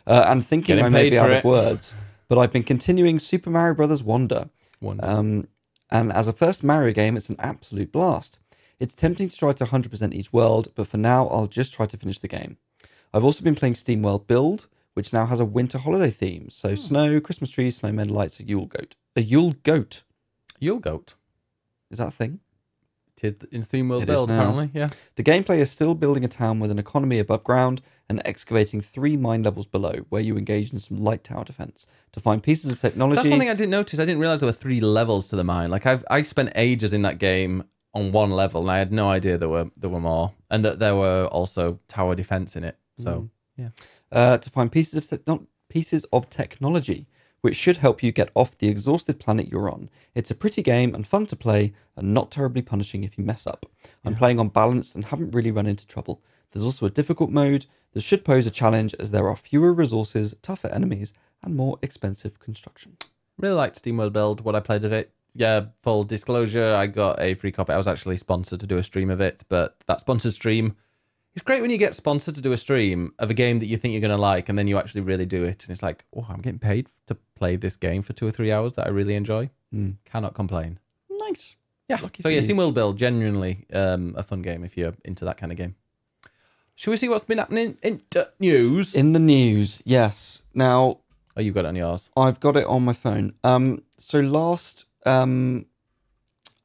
Uh, 0.06 0.26
and 0.28 0.44
thinking 0.44 0.82
I 0.82 0.88
may 0.88 1.08
be 1.08 1.18
out 1.18 1.30
it. 1.30 1.38
of 1.38 1.44
words, 1.44 1.94
but 2.28 2.38
I've 2.38 2.52
been 2.52 2.62
continuing 2.62 3.18
Super 3.18 3.50
Mario 3.50 3.74
Brothers 3.74 4.02
Wonder. 4.02 4.50
One. 4.80 5.00
Um, 5.02 5.48
and 5.90 6.12
as 6.12 6.28
a 6.28 6.32
first 6.32 6.62
Mario 6.62 6.92
game, 6.92 7.16
it's 7.16 7.30
an 7.30 7.36
absolute 7.38 7.90
blast. 7.92 8.38
It's 8.78 8.94
tempting 8.94 9.28
to 9.28 9.36
try 9.36 9.52
to 9.52 9.64
100% 9.64 10.14
each 10.14 10.32
world, 10.32 10.68
but 10.74 10.86
for 10.86 10.98
now, 10.98 11.26
I'll 11.28 11.46
just 11.46 11.72
try 11.74 11.86
to 11.86 11.96
finish 11.96 12.20
the 12.20 12.28
game. 12.28 12.58
I've 13.12 13.24
also 13.24 13.42
been 13.42 13.54
playing 13.54 13.74
SteamWorld 13.74 14.26
Build, 14.26 14.66
which 14.94 15.12
now 15.12 15.26
has 15.26 15.40
a 15.40 15.44
winter 15.44 15.78
holiday 15.78 16.10
theme. 16.10 16.42
Hmm. 16.42 16.48
So 16.50 16.74
snow, 16.74 17.20
Christmas 17.20 17.50
trees, 17.50 17.80
snowmen, 17.80 18.10
lights, 18.10 18.38
a 18.38 18.44
Yule 18.44 18.66
goat. 18.66 18.94
A 19.16 19.22
Yule 19.22 19.54
goat. 19.62 20.02
Yule 20.60 20.78
Goat. 20.80 21.14
Is 21.90 21.98
that 21.98 22.08
a 22.08 22.12
thing? 22.12 22.40
Tis 23.18 23.34
in 23.50 23.62
SteamWorld 23.62 24.06
Build, 24.06 24.30
apparently. 24.30 24.70
Yeah. 24.72 24.86
The 25.16 25.24
gameplay 25.24 25.58
is 25.58 25.70
still 25.70 25.94
building 25.94 26.24
a 26.24 26.28
town 26.28 26.60
with 26.60 26.70
an 26.70 26.78
economy 26.78 27.18
above 27.18 27.42
ground 27.42 27.82
and 28.08 28.22
excavating 28.24 28.80
three 28.80 29.16
mine 29.16 29.42
levels 29.42 29.66
below, 29.66 29.94
where 30.08 30.22
you 30.22 30.36
engage 30.38 30.72
in 30.72 30.78
some 30.78 30.98
light 30.98 31.24
tower 31.24 31.44
defense 31.44 31.84
to 32.12 32.20
find 32.20 32.42
pieces 32.42 32.70
of 32.70 32.80
technology. 32.80 33.16
That's 33.16 33.28
one 33.28 33.40
thing 33.40 33.50
I 33.50 33.54
didn't 33.54 33.72
notice. 33.72 33.98
I 33.98 34.04
didn't 34.04 34.20
realize 34.20 34.38
there 34.40 34.46
were 34.46 34.52
three 34.52 34.80
levels 34.80 35.26
to 35.30 35.36
the 35.36 35.44
mine. 35.44 35.68
Like 35.70 35.84
I've 35.84 36.04
I 36.10 36.22
spent 36.22 36.52
ages 36.54 36.92
in 36.92 37.02
that 37.02 37.18
game 37.18 37.64
on 37.92 38.12
one 38.12 38.30
level, 38.30 38.60
and 38.62 38.70
I 38.70 38.78
had 38.78 38.92
no 38.92 39.08
idea 39.10 39.36
there 39.36 39.48
were 39.48 39.68
there 39.76 39.90
were 39.90 40.00
more, 40.00 40.32
and 40.50 40.64
that 40.64 40.78
there 40.78 40.94
were 40.94 41.24
also 41.26 41.80
tower 41.88 42.14
defense 42.14 42.54
in 42.56 42.62
it. 42.64 42.76
So 42.98 43.28
Mm. 43.58 43.72
uh, 44.12 44.38
to 44.38 44.48
find 44.50 44.70
pieces 44.70 44.94
of 44.94 45.08
techno- 45.08 45.46
pieces 45.68 46.04
of 46.12 46.30
technology, 46.30 47.08
which 47.40 47.56
should 47.56 47.78
help 47.78 48.02
you 48.02 48.12
get 48.12 48.30
off 48.34 48.58
the 48.58 48.68
exhausted 48.68 49.20
planet 49.20 49.48
you're 49.48 49.70
on. 49.70 49.90
It's 50.14 50.30
a 50.30 50.34
pretty 50.34 50.62
game 50.62 50.94
and 50.94 51.06
fun 51.06 51.26
to 51.26 51.36
play, 51.36 51.72
and 51.96 52.12
not 52.12 52.30
terribly 52.30 52.62
punishing 52.62 53.04
if 53.04 53.18
you 53.18 53.24
mess 53.24 53.46
up. 53.46 53.66
I'm 54.04 54.14
playing 54.14 54.40
on 54.40 54.48
balance 54.48 54.94
and 54.94 55.06
haven't 55.06 55.34
really 55.34 55.50
run 55.50 55.66
into 55.66 55.86
trouble. 55.86 56.22
There's 56.52 56.64
also 56.64 56.86
a 56.86 56.90
difficult 56.90 57.30
mode 57.30 57.66
that 57.92 58.02
should 58.02 58.24
pose 58.24 58.46
a 58.46 58.50
challenge 58.50 58.94
as 58.98 59.10
there 59.10 59.28
are 59.28 59.36
fewer 59.36 59.72
resources, 59.72 60.34
tougher 60.42 60.68
enemies, 60.68 61.12
and 61.42 61.54
more 61.54 61.78
expensive 61.82 62.38
construction. 62.38 62.96
really 63.38 63.54
liked 63.54 63.82
SteamWorld 63.82 64.12
Build. 64.12 64.40
What 64.40 64.56
I 64.56 64.60
played 64.60 64.84
of 64.84 64.92
it. 64.92 65.12
Yeah, 65.34 65.66
full 65.82 66.04
disclosure, 66.04 66.74
I 66.74 66.86
got 66.86 67.20
a 67.20 67.34
free 67.34 67.52
copy. 67.52 67.72
I 67.72 67.76
was 67.76 67.86
actually 67.86 68.16
sponsored 68.16 68.60
to 68.60 68.66
do 68.66 68.78
a 68.78 68.82
stream 68.82 69.10
of 69.10 69.20
it, 69.20 69.44
but 69.48 69.76
that 69.86 70.00
sponsored 70.00 70.32
stream 70.32 70.74
It's 71.38 71.44
great 71.44 71.62
when 71.62 71.70
you 71.70 71.78
get 71.78 71.94
sponsored 71.94 72.34
to 72.34 72.40
do 72.40 72.50
a 72.50 72.56
stream 72.56 73.14
of 73.20 73.30
a 73.30 73.32
game 73.32 73.60
that 73.60 73.66
you 73.66 73.76
think 73.76 73.92
you're 73.92 74.00
going 74.00 74.10
to 74.10 74.20
like, 74.20 74.48
and 74.48 74.58
then 74.58 74.66
you 74.66 74.76
actually 74.76 75.02
really 75.02 75.24
do 75.24 75.44
it, 75.44 75.62
and 75.62 75.70
it's 75.70 75.84
like, 75.84 76.04
oh, 76.16 76.26
I'm 76.28 76.40
getting 76.40 76.58
paid 76.58 76.88
to 77.06 77.16
play 77.36 77.54
this 77.54 77.76
game 77.76 78.02
for 78.02 78.12
two 78.12 78.26
or 78.26 78.32
three 78.32 78.50
hours 78.50 78.74
that 78.74 78.88
I 78.88 78.90
really 78.90 79.14
enjoy. 79.14 79.48
Mm. 79.72 79.98
Cannot 80.04 80.34
complain. 80.34 80.80
Nice. 81.08 81.54
Yeah. 81.88 82.00
Lucky 82.02 82.24
so 82.24 82.28
yeah, 82.28 82.40
you. 82.40 82.48
SteamWorld 82.48 82.74
Build 82.74 82.98
genuinely 82.98 83.66
um, 83.72 84.16
a 84.18 84.24
fun 84.24 84.42
game 84.42 84.64
if 84.64 84.76
you're 84.76 84.96
into 85.04 85.24
that 85.26 85.36
kind 85.36 85.52
of 85.52 85.58
game. 85.58 85.76
Should 86.74 86.90
we 86.90 86.96
see 86.96 87.08
what's 87.08 87.24
been 87.24 87.38
happening 87.38 87.78
in 87.84 88.02
the 88.10 88.32
news? 88.40 88.96
In 88.96 89.12
the 89.12 89.20
news, 89.20 89.80
yes. 89.84 90.42
Now 90.54 90.98
oh, 91.36 91.40
you've 91.40 91.54
got 91.54 91.66
it 91.66 91.68
on 91.68 91.76
yours. 91.76 92.10
I've 92.16 92.40
got 92.40 92.56
it 92.56 92.66
on 92.66 92.84
my 92.84 92.94
phone. 92.94 93.34
Um, 93.44 93.84
so 93.96 94.18
last 94.18 94.86
um, 95.06 95.66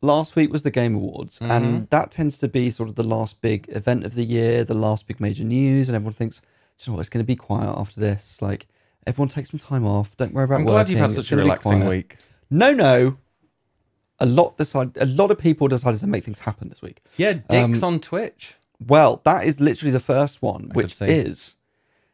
last 0.03 0.35
week 0.35 0.51
was 0.51 0.61
the 0.61 0.69
Game 0.71 0.93
Awards, 0.95 1.39
Mm-hmm. 1.39 1.51
and 1.51 1.89
that 1.89 2.11
tends 2.11 2.37
to 2.39 2.47
be 2.47 2.69
sort 2.69 2.89
of 2.89 2.95
the 2.95 3.03
last 3.03 3.41
big 3.41 3.65
event 3.69 4.05
of 4.05 4.13
the 4.13 4.23
year, 4.23 4.63
the 4.63 4.73
last 4.75 5.07
big 5.07 5.19
major 5.19 5.43
news, 5.43 5.89
and 5.89 5.95
everyone 5.95 6.13
thinks, 6.13 6.39
"Do 6.39 6.45
you 6.79 6.91
know 6.91 6.95
what? 6.97 6.99
It's 7.01 7.09
going 7.09 7.23
to 7.23 7.27
be 7.27 7.35
quiet 7.35 7.73
after 7.77 7.99
this. 7.99 8.41
Like 8.41 8.67
everyone 9.07 9.29
take 9.29 9.47
some 9.47 9.59
time 9.59 9.85
off. 9.85 10.15
Don't 10.17 10.33
worry 10.33 10.45
about. 10.45 10.55
It. 10.55 10.59
I'm 10.59 10.65
glad 10.67 10.89
you've 10.89 10.99
had 10.99 11.11
such 11.11 11.25
It's 11.25 11.31
a 11.31 11.37
relaxing 11.37 11.85
week. 11.87 12.17
No, 12.51 12.73
no. 12.73 13.17
A 14.19 14.25
lot 14.27 14.57
decided. 14.57 14.95
A 14.97 15.05
lot 15.05 15.31
of 15.31 15.37
people 15.37 15.67
decided 15.67 15.99
to 16.01 16.07
make 16.07 16.23
things 16.23 16.41
happen 16.41 16.69
this 16.69 16.81
week. 16.81 17.01
Yeah, 17.17 17.33
dicks 17.49 17.81
on 17.83 17.99
Twitch. 17.99 18.55
Well, 18.85 19.21
that 19.25 19.45
is 19.45 19.59
literally 19.59 19.91
the 19.91 19.99
first 19.99 20.41
one, 20.41 20.69
I 20.71 20.73
which 20.75 21.01
is 21.01 21.55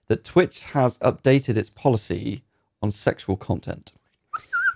that 0.07 0.23
Twitch 0.23 0.63
has 0.65 0.97
updated 0.99 1.55
its 1.57 1.69
policy 1.69 2.43
on 2.81 2.89
sexual 2.91 3.35
content. 3.35 3.91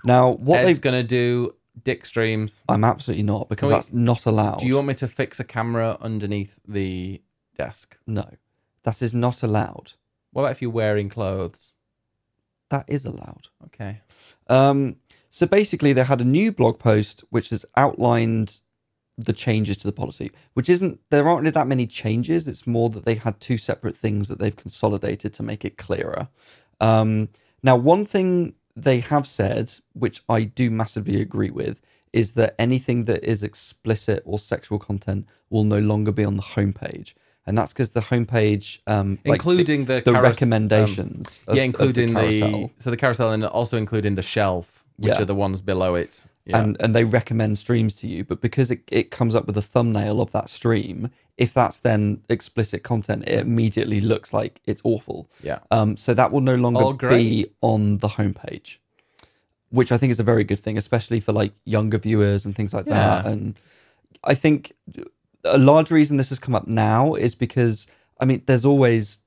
Now, 0.04 0.30
what 0.32 0.60
Ed's 0.60 0.66
they've 0.66 0.80
gonna 0.82 1.02
do 1.02 1.54
dick 1.82 2.06
streams. 2.06 2.62
I'm 2.68 2.84
absolutely 2.84 3.24
not 3.24 3.48
because 3.48 3.68
Can 3.68 3.68
we- 3.68 3.74
that's 3.74 3.92
not 3.92 4.26
allowed. 4.26 4.58
Do 4.60 4.66
you 4.66 4.76
want 4.76 4.88
me 4.88 4.94
to 4.94 5.08
fix 5.08 5.40
a 5.40 5.44
camera 5.44 5.96
underneath 6.00 6.58
the 6.66 7.22
desk? 7.56 7.96
No, 8.06 8.28
that 8.84 9.02
is 9.02 9.12
not 9.14 9.42
allowed. 9.42 9.92
What 10.32 10.42
about 10.42 10.52
if 10.52 10.62
you're 10.62 10.70
wearing 10.70 11.08
clothes? 11.08 11.72
That 12.70 12.84
is 12.88 13.04
allowed. 13.06 13.48
Okay. 13.66 14.00
Um, 14.48 14.96
so 15.30 15.46
basically, 15.46 15.92
they 15.92 16.04
had 16.04 16.20
a 16.20 16.24
new 16.24 16.52
blog 16.52 16.78
post 16.78 17.24
which 17.30 17.50
has 17.50 17.64
outlined 17.76 18.60
the 19.16 19.32
changes 19.32 19.76
to 19.76 19.86
the 19.86 19.92
policy, 19.92 20.32
which 20.54 20.68
isn't 20.68 20.98
there 21.10 21.28
aren't 21.28 21.42
really 21.42 21.52
that 21.52 21.68
many 21.68 21.86
changes. 21.86 22.48
It's 22.48 22.66
more 22.66 22.88
that 22.90 23.04
they 23.04 23.14
had 23.14 23.38
two 23.38 23.58
separate 23.58 23.96
things 23.96 24.28
that 24.28 24.38
they've 24.38 24.56
consolidated 24.56 25.32
to 25.34 25.42
make 25.42 25.64
it 25.64 25.76
clearer. 25.78 26.28
Um, 26.80 27.28
now, 27.62 27.76
one 27.76 28.04
thing 28.04 28.54
they 28.76 29.00
have 29.00 29.26
said, 29.26 29.72
which 29.92 30.22
I 30.28 30.44
do 30.44 30.70
massively 30.70 31.20
agree 31.20 31.50
with, 31.50 31.80
is 32.12 32.32
that 32.32 32.54
anything 32.58 33.04
that 33.06 33.24
is 33.24 33.42
explicit 33.42 34.22
or 34.24 34.38
sexual 34.38 34.78
content 34.78 35.26
will 35.50 35.64
no 35.64 35.78
longer 35.78 36.12
be 36.12 36.24
on 36.24 36.36
the 36.36 36.42
homepage. 36.42 37.14
And 37.46 37.58
that's 37.58 37.72
because 37.72 37.90
the 37.90 38.00
homepage, 38.00 38.78
um, 38.86 39.18
like 39.24 39.36
including 39.36 39.84
the 39.84 39.94
the 39.96 40.12
carousel- 40.12 40.22
recommendations, 40.30 41.42
of- 41.46 41.56
yeah, 41.56 41.62
including 41.64 42.14
the, 42.14 42.20
carousel. 42.20 42.70
so 42.78 42.90
the 42.90 42.96
carousel 42.96 43.32
and 43.32 43.44
also 43.44 43.76
including 43.76 44.14
the 44.14 44.22
shelf, 44.22 44.84
which 44.96 45.14
Yeah. 45.14 45.22
are 45.22 45.26
the 45.26 45.34
ones 45.34 45.60
below 45.60 45.94
it. 45.94 46.24
Yeah. 46.46 46.58
and 46.60 46.76
and 46.80 46.94
they 46.94 47.04
recommend 47.04 47.56
streams 47.58 47.94
to 47.96 48.06
you 48.06 48.22
but 48.24 48.40
because 48.42 48.70
it, 48.70 48.82
it 48.90 49.10
comes 49.10 49.34
up 49.34 49.46
with 49.46 49.56
a 49.56 49.62
thumbnail 49.62 50.20
of 50.20 50.30
that 50.32 50.50
stream 50.50 51.10
if 51.38 51.54
that's 51.54 51.78
then 51.78 52.22
explicit 52.28 52.82
content 52.82 53.24
it 53.26 53.40
immediately 53.40 54.00
looks 54.00 54.32
like 54.34 54.60
it's 54.66 54.82
awful. 54.84 55.28
Yeah. 55.42 55.60
um 55.70 55.96
so 55.96 56.12
that 56.12 56.32
will 56.32 56.42
no 56.42 56.54
longer 56.54 56.80
Oh, 56.84 56.92
be 56.92 57.46
on 57.62 57.98
the 57.98 58.08
homepage 58.08 58.76
which 59.70 59.90
i 59.90 59.96
think 59.96 60.10
is 60.10 60.20
a 60.20 60.22
very 60.22 60.44
good 60.44 60.60
thing 60.60 60.76
especially 60.76 61.18
for 61.18 61.32
like 61.32 61.52
younger 61.64 61.96
viewers 61.98 62.44
and 62.44 62.54
things 62.54 62.74
like 62.74 62.84
that. 62.86 63.26
And 63.26 63.54
i 64.24 64.34
think 64.34 64.72
a 65.44 65.58
large 65.58 65.90
reason 65.90 66.16
this 66.18 66.28
has 66.28 66.38
come 66.38 66.54
up 66.54 66.66
now 66.68 67.14
is 67.14 67.34
because 67.34 67.86
i 68.20 68.24
mean 68.26 68.42
there's 68.46 68.64
always 68.66 69.18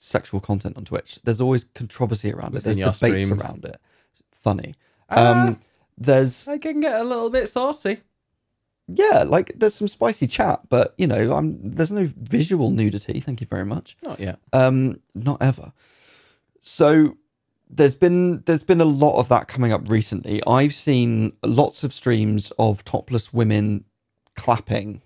sexual 0.00 0.38
content 0.40 0.76
on 0.76 0.84
twitch. 0.84 1.18
There's 1.24 1.40
always 1.40 1.64
controversy 1.64 2.32
around 2.32 2.54
it. 2.54 2.62
There's 2.62 2.76
debates 2.76 2.98
streams. 2.98 3.30
around 3.32 3.64
it. 3.64 3.80
Funny. 4.30 4.74
Ah, 5.10 5.30
um 5.48 5.60
there's 5.98 6.46
I 6.48 6.58
can 6.58 6.80
get 6.80 7.00
a 7.00 7.04
little 7.04 7.28
bit 7.30 7.48
saucy. 7.48 7.98
yeah, 8.86 9.24
like 9.24 9.52
there's 9.56 9.74
some 9.74 9.88
spicy 9.88 10.26
chat, 10.26 10.60
but 10.68 10.94
you 10.96 11.06
know, 11.06 11.34
I'm 11.34 11.58
there's 11.62 11.90
no 11.92 12.06
visual 12.16 12.70
nudity. 12.70 13.20
Thank 13.20 13.40
you 13.40 13.46
very 13.46 13.64
much. 13.64 13.96
Not 14.04 14.20
yet. 14.20 14.38
Um, 14.52 15.00
not 15.14 15.42
ever. 15.42 15.72
So 16.60 17.16
there's 17.68 17.94
been 17.96 18.42
there's 18.42 18.62
been 18.62 18.80
a 18.80 18.84
lot 18.86 19.18
of 19.18 19.28
that 19.28 19.48
coming 19.48 19.72
up 19.72 19.90
recently. 19.90 20.40
I've 20.46 20.74
seen 20.74 21.32
lots 21.42 21.82
of 21.84 21.92
streams 21.92 22.52
of 22.58 22.84
topless 22.84 23.32
women 23.32 23.84
clapping. 24.36 25.02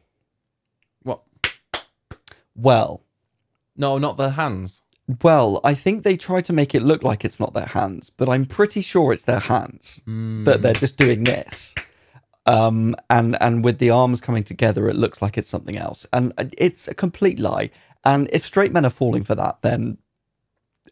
What? 1.03 1.23
Well, 2.55 3.03
No, 3.75 3.97
not 3.97 4.19
the 4.19 4.31
hands. 4.33 4.82
Well, 5.23 5.61
I 5.65 5.75
think 5.75 6.03
they 6.03 6.17
try 6.17 6.41
to 6.43 6.53
make 6.53 6.75
it 6.75 6.83
look 6.83 7.03
like 7.03 7.25
it's 7.25 7.41
not 7.41 7.55
their 7.55 7.67
hands, 7.67 8.11
but 8.11 8.29
I'm 8.29 8.47
pretty 8.47 8.81
sure 8.81 9.13
it's 9.13 9.25
their 9.25 9.41
hands 9.41 10.03
that 10.07 10.63
they're 10.63 10.73
just 10.75 10.97
doing 10.97 11.25
this. 11.25 11.75
Um, 12.47 12.97
and 13.09 13.41
and 13.41 13.65
with 13.65 13.79
the 13.79 13.91
arms 13.91 14.21
coming 14.21 14.45
together, 14.45 14.89
it 14.89 14.97
looks 14.97 15.23
like 15.23 15.39
it's 15.39 15.49
something 15.49 15.77
else, 15.77 16.07
and 16.13 16.33
it's 16.59 16.89
a 16.89 16.95
complete 16.95 17.39
lie. 17.39 17.71
And 18.05 18.29
if 18.33 18.45
straight 18.45 18.73
men 18.73 18.85
are 18.85 18.91
falling 18.91 19.25
for 19.25 19.35
that, 19.37 19.63
then 19.63 19.99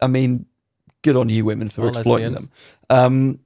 I 0.01 0.07
mean, 0.07 0.47
good 1.03 1.17
on 1.17 1.29
you, 1.29 1.45
women, 1.45 1.69
for 1.69 1.83
Or 1.83 1.89
exploiting 1.89 2.33
them. 2.35 2.51
Um, 2.89 3.41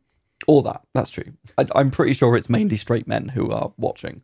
or 0.47 0.63
that 0.65 0.83
that's 0.93 1.11
true. 1.11 1.33
I, 1.57 1.67
I'm 1.75 1.91
pretty 1.91 2.13
sure 2.13 2.37
it's 2.37 2.51
mainly 2.51 2.77
straight 2.77 3.07
men 3.07 3.29
who 3.29 3.51
are 3.51 3.73
watching. 3.79 4.23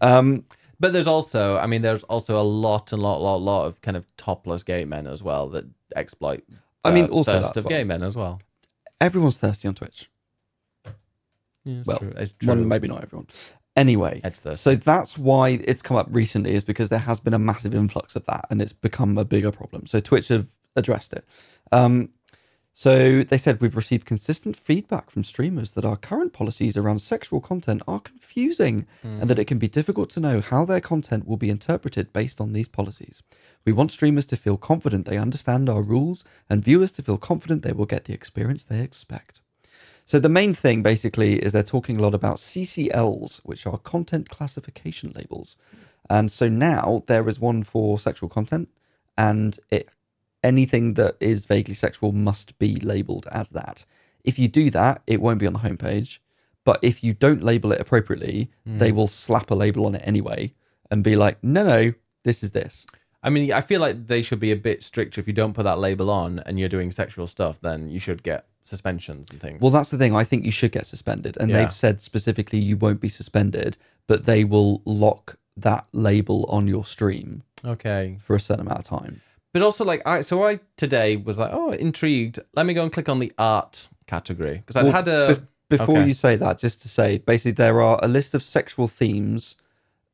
Um, 0.00 0.44
But 0.80 0.94
there's 0.94 1.06
also, 1.06 1.58
I 1.58 1.66
mean, 1.66 1.82
there's 1.82 2.02
also 2.04 2.40
a 2.40 2.42
lot 2.42 2.92
and 2.92 3.02
lot, 3.02 3.20
lot, 3.20 3.36
lot 3.42 3.66
of 3.66 3.80
kind 3.82 3.98
of 3.98 4.06
topless 4.16 4.62
gay 4.62 4.86
men 4.86 5.06
as 5.06 5.22
well 5.22 5.48
that 5.50 5.66
exploit. 5.96 6.44
I 6.84 6.90
mean, 6.92 7.06
also 7.06 7.40
thirst 7.40 7.56
of 7.56 7.64
fine. 7.64 7.70
gay 7.70 7.84
men 7.84 8.02
as 8.02 8.16
well. 8.16 8.40
everyone's 9.00 9.38
thirsty 9.38 9.68
on 9.68 9.74
Twitch. 9.74 10.08
Yeah, 11.64 11.78
it's 11.78 11.86
Well, 11.86 11.98
true. 11.98 12.12
It's 12.16 12.34
Well, 12.44 12.56
maybe 12.56 12.88
not 12.88 13.02
everyone. 13.02 13.26
Anyway, 13.76 14.20
so 14.54 14.74
that's 14.74 15.16
why 15.16 15.50
it's 15.50 15.80
come 15.80 15.96
up 15.96 16.08
recently, 16.10 16.54
is 16.54 16.64
because 16.64 16.88
there 16.88 16.98
has 16.98 17.20
been 17.20 17.32
a 17.34 17.38
massive 17.38 17.74
influx 17.74 18.16
of 18.16 18.26
that, 18.26 18.46
and 18.50 18.60
it's 18.60 18.72
become 18.72 19.16
a 19.16 19.24
bigger 19.24 19.52
problem. 19.52 19.86
So 19.86 20.00
Twitch 20.00 20.28
have 20.28 20.48
addressed 20.76 21.12
it. 21.12 21.24
Um, 21.70 22.10
so 22.72 23.22
they 23.22 23.36
said 23.36 23.60
we've 23.60 23.76
received 23.76 24.06
consistent 24.06 24.56
feedback 24.56 25.10
from 25.10 25.24
streamers 25.24 25.72
that 25.72 25.84
our 25.84 25.96
current 25.96 26.32
policies 26.32 26.76
around 26.76 27.00
sexual 27.00 27.40
content 27.40 27.82
are 27.88 28.00
confusing, 28.00 28.86
and 29.02 29.28
that 29.28 29.36
hmm. 29.36 29.40
it 29.40 29.46
can 29.46 29.58
be 29.58 29.68
difficult 29.68 30.10
to 30.10 30.20
know 30.20 30.40
how 30.40 30.64
their 30.64 30.80
content 30.80 31.26
will 31.26 31.36
be 31.36 31.50
interpreted 31.50 32.12
based 32.12 32.40
on 32.40 32.52
these 32.52 32.68
policies. 32.68 33.22
We 33.64 33.72
want 33.72 33.92
streamers 33.92 34.26
to 34.26 34.36
feel 34.36 34.56
confident 34.56 35.06
they 35.06 35.18
understand 35.18 35.68
our 35.68 35.82
rules, 35.82 36.24
and 36.48 36.64
viewers 36.64 36.92
to 36.92 37.02
feel 37.02 37.18
confident 37.18 37.62
they 37.62 37.72
will 37.72 37.86
get 37.86 38.04
the 38.04 38.14
experience 38.14 38.64
they 38.64 38.80
expect. 38.80 39.40
So 40.06 40.18
the 40.18 40.28
main 40.28 40.54
thing 40.54 40.82
basically 40.82 41.34
is 41.36 41.52
they're 41.52 41.62
talking 41.62 41.96
a 41.96 42.02
lot 42.02 42.14
about 42.14 42.38
CCLs, 42.38 43.42
which 43.44 43.66
are 43.66 43.78
content 43.78 44.28
classification 44.28 45.12
labels. 45.14 45.56
And 46.08 46.32
so 46.32 46.48
now 46.48 47.04
there 47.06 47.28
is 47.28 47.38
one 47.38 47.62
for 47.62 47.96
sexual 47.96 48.28
content 48.28 48.68
and 49.16 49.58
it 49.70 49.88
anything 50.42 50.94
that 50.94 51.16
is 51.20 51.44
vaguely 51.44 51.74
sexual 51.74 52.12
must 52.12 52.58
be 52.58 52.76
labeled 52.76 53.26
as 53.30 53.50
that. 53.50 53.84
If 54.24 54.38
you 54.38 54.48
do 54.48 54.70
that, 54.70 55.02
it 55.06 55.20
won't 55.20 55.38
be 55.38 55.46
on 55.46 55.52
the 55.52 55.60
homepage. 55.60 56.18
But 56.64 56.78
if 56.82 57.02
you 57.02 57.14
don't 57.14 57.42
label 57.42 57.72
it 57.72 57.80
appropriately, 57.80 58.50
hmm. 58.66 58.78
they 58.78 58.92
will 58.92 59.08
slap 59.08 59.50
a 59.50 59.54
label 59.54 59.86
on 59.86 59.94
it 59.94 60.02
anyway 60.04 60.52
and 60.90 61.02
be 61.02 61.16
like, 61.16 61.42
no, 61.42 61.64
no, 61.64 61.94
this 62.24 62.42
is 62.42 62.52
this. 62.52 62.86
I 63.22 63.30
mean, 63.30 63.52
I 63.52 63.60
feel 63.60 63.80
like 63.80 64.06
they 64.06 64.22
should 64.22 64.40
be 64.40 64.50
a 64.50 64.56
bit 64.56 64.82
stricter. 64.82 65.20
If 65.20 65.26
you 65.26 65.32
don't 65.32 65.52
put 65.52 65.64
that 65.64 65.78
label 65.78 66.10
on 66.10 66.38
and 66.40 66.58
you're 66.58 66.68
doing 66.68 66.90
sexual 66.90 67.26
stuff, 67.26 67.60
then 67.60 67.90
you 67.90 67.98
should 67.98 68.22
get 68.22 68.46
suspensions 68.62 69.28
and 69.30 69.40
things. 69.40 69.60
Well, 69.60 69.70
that's 69.70 69.90
the 69.90 69.98
thing. 69.98 70.14
I 70.14 70.24
think 70.24 70.44
you 70.44 70.52
should 70.52 70.72
get 70.72 70.86
suspended. 70.86 71.36
And 71.38 71.50
Yeah. 71.50 71.58
they've 71.58 71.72
said 71.72 72.00
specifically 72.00 72.58
you 72.58 72.76
won't 72.76 73.00
be 73.00 73.08
suspended, 73.08 73.76
but 74.06 74.24
they 74.24 74.44
will 74.44 74.80
lock 74.84 75.38
that 75.56 75.86
label 75.92 76.46
on 76.48 76.66
your 76.66 76.84
stream 76.84 77.42
okay. 77.64 78.16
for 78.20 78.34
a 78.34 78.40
certain 78.40 78.66
amount 78.66 78.80
of 78.80 78.84
time. 78.84 79.20
But 79.52 79.62
also, 79.62 79.84
like, 79.84 80.02
I 80.06 80.20
so 80.20 80.44
I 80.44 80.60
today 80.76 81.16
was 81.16 81.38
like, 81.38 81.50
oh, 81.52 81.70
intrigued. 81.70 82.38
Let 82.54 82.66
me 82.66 82.74
go 82.74 82.82
and 82.82 82.92
click 82.92 83.08
on 83.08 83.18
the 83.18 83.32
art 83.38 83.88
category 84.06 84.58
because 84.58 84.76
I've 84.76 84.84
Well, 84.84 84.92
had 84.92 85.08
a. 85.08 85.34
bef- 85.34 85.46
before 85.68 85.98
okay. 85.98 86.08
you 86.08 86.14
say 86.14 86.34
that, 86.36 86.58
just 86.58 86.82
to 86.82 86.88
say, 86.88 87.18
basically, 87.18 87.52
there 87.52 87.80
are 87.80 87.98
a 88.02 88.08
list 88.08 88.34
of 88.34 88.42
sexual 88.42 88.88
themes 88.88 89.54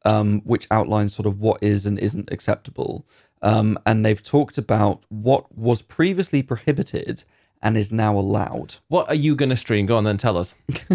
um, 0.04 0.42
which 0.44 0.66
outline 0.70 1.08
sort 1.08 1.26
of 1.26 1.40
what 1.40 1.62
is 1.62 1.86
and 1.86 1.98
isn't 1.98 2.30
acceptable. 2.30 3.06
Um, 3.42 3.78
and 3.86 4.04
they've 4.04 4.22
talked 4.22 4.58
about 4.58 5.02
what 5.08 5.56
was 5.56 5.80
previously 5.82 6.42
prohibited 6.42 7.24
and 7.62 7.76
is 7.76 7.90
now 7.90 8.18
allowed. 8.18 8.76
what 8.88 9.08
are 9.08 9.14
you 9.14 9.34
going 9.34 9.48
to 9.48 9.56
stream? 9.56 9.86
Go 9.86 9.96
on, 9.96 10.04
then 10.04 10.18
tell 10.18 10.36
us. 10.36 10.54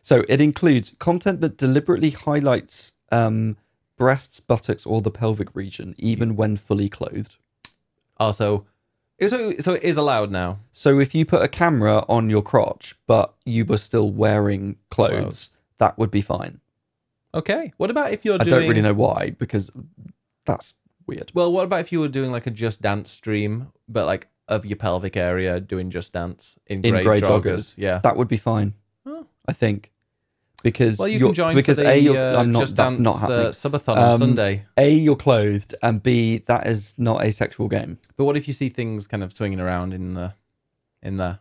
So 0.00 0.24
it 0.26 0.40
includes 0.40 0.94
content 0.98 1.42
that 1.42 1.58
deliberately 1.58 2.10
highlights 2.10 2.92
um, 3.12 3.58
breasts, 3.98 4.40
buttocks, 4.40 4.86
or 4.86 5.02
the 5.02 5.10
pelvic 5.10 5.54
region, 5.54 5.94
even 5.98 6.34
when 6.34 6.56
fully 6.56 6.88
clothed. 6.88 7.36
Oh, 8.20 8.26
also, 8.26 8.66
so 9.26 9.54
so 9.58 9.74
it 9.74 9.84
is 9.84 9.96
allowed 9.96 10.30
now. 10.30 10.58
So 10.72 10.98
if 11.00 11.14
you 11.14 11.24
put 11.24 11.42
a 11.42 11.48
camera 11.48 12.04
on 12.08 12.30
your 12.30 12.42
crotch, 12.42 12.94
but 13.06 13.34
you 13.44 13.64
were 13.64 13.76
still 13.76 14.10
wearing 14.10 14.76
clothes, 14.90 15.50
that 15.78 15.98
would 15.98 16.10
be 16.10 16.20
fine. 16.20 16.60
Okay. 17.34 17.72
What 17.76 17.90
about 17.90 18.12
if 18.12 18.24
you're 18.24 18.34
I 18.36 18.38
doing? 18.38 18.50
don't 18.60 18.68
really 18.68 18.82
know 18.82 18.94
why, 18.94 19.34
because 19.38 19.70
that's 20.46 20.74
weird. 21.06 21.30
Well, 21.34 21.52
what 21.52 21.64
about 21.64 21.80
if 21.80 21.92
you 21.92 22.00
were 22.00 22.08
doing 22.08 22.32
like 22.32 22.46
a 22.46 22.50
Just 22.50 22.82
Dance 22.82 23.10
stream, 23.10 23.72
but 23.88 24.06
like 24.06 24.28
of 24.48 24.64
your 24.64 24.76
pelvic 24.76 25.16
area 25.16 25.60
doing 25.60 25.90
Just 25.90 26.12
Dance 26.14 26.56
in, 26.66 26.82
In 26.84 26.92
grey 26.92 27.02
grey 27.02 27.20
joggers? 27.20 27.42
joggers. 27.42 27.74
Yeah. 27.76 27.98
That 28.02 28.16
would 28.16 28.28
be 28.28 28.38
fine. 28.38 28.74
Oh. 29.04 29.26
I 29.46 29.52
think 29.52 29.92
because 30.62 30.98
Well, 30.98 31.08
you 31.08 31.18
you're- 31.18 31.28
can 31.28 31.34
join 31.34 31.54
because 31.54 31.76
the 31.78 31.88
a 31.88 31.96
you're, 31.96 32.16
uh, 32.18 32.40
I'm 32.40 32.50
not 32.52 32.60
Just 32.60 32.76
that's 32.76 32.94
Dance 32.94 33.00
not 33.04 33.20
happening. 33.20 33.46
uh, 33.46 33.50
subathon 33.50 33.96
on 33.96 34.12
Um, 34.12 34.18
Sunday. 34.18 34.64
a 34.76 34.90
you're 34.92 35.16
clothed 35.16 35.74
and 35.82 36.02
b 36.02 36.38
that 36.46 36.66
is 36.66 36.94
not 36.98 37.24
a 37.24 37.30
sexual 37.32 37.68
game. 37.68 37.98
But 38.16 38.24
what 38.24 38.36
if 38.36 38.48
you 38.48 38.54
see 38.54 38.68
things 38.68 39.06
kind 39.06 39.22
of 39.22 39.32
swinging 39.32 39.60
around 39.60 39.92
in 39.94 40.14
the 40.14 40.34
in 41.02 41.16
there? 41.18 41.38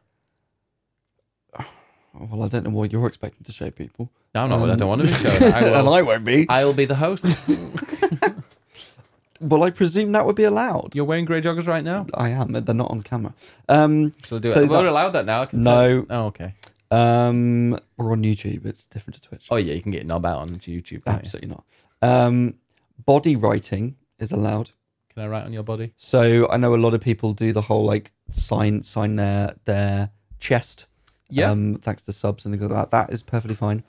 Well, 2.14 2.42
I 2.44 2.48
don't 2.48 2.64
know 2.64 2.72
what 2.72 2.92
you're 2.92 3.06
expecting 3.06 3.44
to 3.44 3.52
show 3.52 3.70
people. 3.70 4.10
No, 4.34 4.48
no, 4.48 4.58
I 4.66 4.72
Um, 4.72 4.78
don't 4.78 4.88
want 4.90 5.02
to 5.04 5.08
be 5.08 5.14
shown. 5.14 5.54
I 5.54 5.60
and 5.80 5.88
I 5.88 6.02
won't 6.02 6.26
be. 6.26 6.48
I'll 6.50 6.74
be 6.74 6.86
the 6.86 6.96
host. 6.96 7.26
well, 9.40 9.64
I 9.64 9.70
presume 9.70 10.14
that 10.14 10.26
would 10.26 10.36
be 10.36 10.44
allowed. 10.44 10.96
You're 10.96 11.06
wearing 11.06 11.26
grey 11.26 11.42
joggers 11.42 11.68
right 11.68 11.84
now. 11.84 12.08
I 12.16 12.30
am. 12.30 12.54
They're 12.54 12.74
not 12.74 12.90
on 12.90 13.02
camera. 13.04 13.34
Um, 13.70 14.14
Shall 14.26 14.40
I 14.40 14.42
do 14.42 14.50
So 14.52 14.62
it? 14.64 14.70
We're 14.70 14.88
allowed 14.88 15.12
that 15.12 15.26
now. 15.28 15.44
I 15.44 15.48
No. 15.54 16.02
tell. 16.06 16.18
Oh, 16.22 16.26
okay. 16.28 16.56
Um, 16.92 17.80
we're 17.98 18.12
on 18.12 18.24
YouTube. 18.24 18.66
It's 18.66 18.86
different 18.86 19.16
to 19.16 19.22
Twitch. 19.22 19.48
Oh 19.50 19.58
yeah, 19.58 19.74
you 19.74 19.82
can 19.82 19.92
get 19.92 20.06
knob 20.06 20.26
out 20.26 20.40
on 20.40 20.50
YouTube. 20.50 21.04
can't 21.04 21.06
you? 21.06 21.12
Absolutely 21.12 21.50
not. 21.50 21.64
Um, 22.02 22.56
body 23.06 23.36
writing 23.36 23.96
is 24.20 24.32
allowed. 24.32 24.72
Can 25.14 25.24
I 25.24 25.28
write 25.28 25.46
on 25.46 25.54
your 25.54 25.64
body? 25.64 25.94
So 25.98 26.48
I 26.50 26.58
know 26.58 26.76
a 26.76 26.78
lot 26.78 26.94
of 26.94 27.02
people 27.02 27.34
do 27.34 27.52
the 27.52 27.64
whole 27.64 27.84
like 27.84 28.12
sign 28.30 28.84
sign 28.84 29.16
their 29.16 29.56
their 29.66 30.12
chest. 30.40 30.88
Yeah. 31.30 31.52
Um, 31.52 31.76
thanks 31.76 32.04
to 32.04 32.14
subs 32.14 32.46
and 32.46 32.54
things 32.54 32.62
like 32.70 32.72
that. 32.72 32.90
That 32.92 33.12
is 33.12 33.24
perfectly 33.24 33.56
fine. 33.56 33.84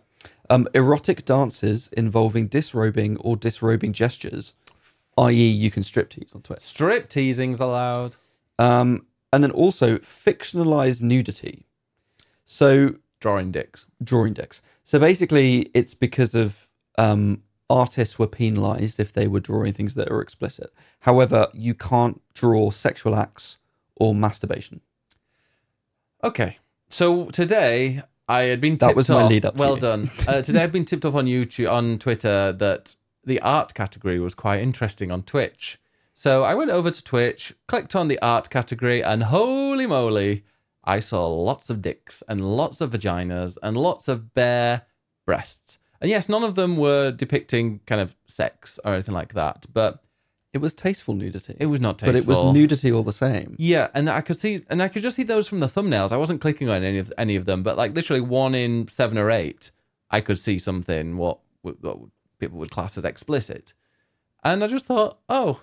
Um, 0.51 0.67
erotic 0.75 1.25
dances 1.25 1.89
involving 1.89 2.49
disrobing 2.49 3.17
or 3.19 3.37
disrobing 3.37 3.93
gestures, 3.93 4.55
i.e., 5.19 5.33
you 5.49 5.71
can 5.71 5.83
strip 5.83 6.09
tease 6.09 6.33
on 6.35 6.43
Twitch. 6.43 6.63
Strip 6.63 7.09
teasing's 7.09 7.61
allowed. 7.61 8.17
Um, 8.59 9.07
and 9.33 9.45
then 9.45 9.51
also 9.51 9.99
fictionalized 9.99 11.03
nudity. 11.03 11.67
So 12.51 12.95
Drawing 13.21 13.53
dicks. 13.53 13.85
drawing 14.03 14.33
dicks. 14.33 14.63
So 14.85 14.99
basically, 14.99 15.71
it's 15.75 15.93
because 15.93 16.35
of 16.35 16.71
um, 16.97 17.43
artists 17.69 18.19
were 18.19 18.27
penalized 18.27 18.99
if 18.99 19.13
they 19.13 19.27
were 19.29 19.41
drawing 19.41 19.75
things 19.75 19.95
that 19.97 20.11
are 20.11 20.23
explicit. 20.23 20.73
However, 21.01 21.49
you 21.53 21.75
can't 21.75 22.23
draw 22.33 22.71
sexual 22.71 23.15
acts 23.15 23.59
or 23.97 24.15
masturbation. 24.15 24.81
Okay. 26.25 26.57
So 26.89 27.27
today 27.27 28.03
I 28.29 28.43
had 28.45 28.61
been 28.63 28.73
tipped 28.79 28.81
That 28.89 28.97
was 28.97 29.09
my 29.11 29.23
off- 29.23 29.31
lead 29.31 29.45
up 29.45 29.57
to 29.57 29.61
Well 29.61 29.75
you. 29.75 29.81
done. 29.81 30.11
Uh, 30.27 30.41
today 30.41 30.63
I've 30.63 30.73
been 30.73 30.87
tipped 30.87 31.05
off 31.05 31.15
on 31.15 31.27
YouTube 31.27 31.71
on 31.71 31.99
Twitter 31.99 32.53
that 32.53 32.97
the 33.25 33.41
art 33.41 33.75
category 33.75 34.19
was 34.19 34.35
quite 34.35 34.61
interesting 34.61 35.11
on 35.11 35.23
Twitch. 35.23 35.79
So 36.15 36.45
I 36.45 36.55
went 36.55 36.71
over 36.71 36.91
to 36.91 37.05
Twitch, 37.05 37.53
clicked 37.67 37.95
on 37.95 38.09
the 38.09 38.19
art 38.23 38.49
category, 38.49 39.03
and 39.05 39.25
holy 39.25 39.87
moly, 39.87 40.45
I 40.89 41.01
saw 41.01 41.27
lots 41.29 41.71
of 41.71 41.77
dicks 41.83 42.23
and 42.29 42.41
lots 42.41 42.81
of 42.81 42.91
vaginas 42.93 43.59
and 43.63 43.77
lots 43.77 44.09
of 44.09 44.33
bare 44.35 44.83
breasts. 45.27 45.79
And 46.01 46.09
yes, 46.11 46.29
none 46.29 46.45
of 46.45 46.55
them 46.55 46.77
were 46.77 47.11
depicting 47.11 47.81
kind 47.87 48.01
of 48.01 48.17
sex 48.27 48.79
or 48.85 48.95
anything 48.95 49.15
like 49.15 49.35
that, 49.35 49.67
but 49.73 50.03
It 50.55 50.63
was 50.63 50.73
tasteful 50.73 51.15
nudity, 51.15 51.55
it 51.61 51.67
was 51.67 51.81
not 51.81 51.99
tasteful. 51.99 52.13
but 52.13 52.19
it 52.23 52.27
was 52.27 52.55
nudity 52.55 52.91
all 52.91 53.03
the 53.03 53.13
same. 53.27 53.55
Yeah, 53.59 53.89
and 53.95 54.09
I 54.09 54.23
could 54.23 54.37
see, 54.39 54.65
and 54.71 54.83
I 54.83 54.89
could 54.89 55.03
just 55.03 55.17
see 55.17 55.25
those 55.25 55.47
from 55.47 55.59
the 55.61 55.67
thumbnails. 55.67 56.11
I 56.11 56.17
wasn't 56.17 56.41
clicking 56.41 56.71
on 56.71 56.83
any 56.83 56.99
of 56.99 57.13
any 57.19 57.37
of 57.37 57.45
them, 57.45 57.63
but 57.63 57.77
like 57.77 57.93
literally 57.95 58.23
one 58.23 58.55
in 58.55 58.89
seven 58.89 59.19
or 59.19 59.31
eight, 59.31 59.71
I 60.11 60.21
could 60.23 60.39
see 60.39 60.59
something 60.59 61.19
what, 61.19 61.39
what 61.63 61.77
people 62.41 62.59
would 62.61 62.71
class 62.71 62.97
as 62.97 63.05
explicit, 63.05 63.75
and 64.43 64.65
I 64.65 64.69
just 64.69 64.87
thought, 64.87 65.19
oh, 65.29 65.61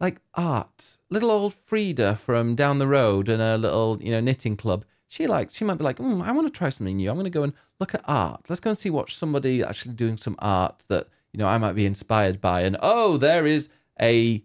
like 0.00 0.20
art. 0.34 0.98
Little 1.10 1.30
old 1.30 1.54
Frida 1.54 2.16
from 2.16 2.54
down 2.54 2.78
the 2.78 2.86
road 2.86 3.28
in 3.28 3.40
a 3.40 3.56
little 3.56 3.98
you 4.00 4.10
know 4.10 4.20
knitting 4.20 4.56
club. 4.56 4.84
She 5.08 5.26
like 5.26 5.50
she 5.50 5.64
might 5.64 5.78
be 5.78 5.84
like, 5.84 5.98
mm, 5.98 6.22
I 6.22 6.32
want 6.32 6.46
to 6.46 6.52
try 6.52 6.68
something 6.68 6.96
new. 6.96 7.10
I'm 7.10 7.16
going 7.16 7.24
to 7.24 7.30
go 7.30 7.42
and 7.42 7.52
look 7.80 7.94
at 7.94 8.02
art. 8.06 8.46
Let's 8.48 8.60
go 8.60 8.70
and 8.70 8.78
see 8.78 8.90
what 8.90 9.10
somebody 9.10 9.62
actually 9.62 9.94
doing 9.94 10.16
some 10.16 10.36
art 10.38 10.84
that 10.88 11.08
you 11.32 11.38
know 11.38 11.46
I 11.46 11.58
might 11.58 11.74
be 11.74 11.86
inspired 11.86 12.40
by. 12.40 12.62
And 12.62 12.76
oh, 12.80 13.16
there 13.16 13.46
is 13.46 13.68
a 14.00 14.42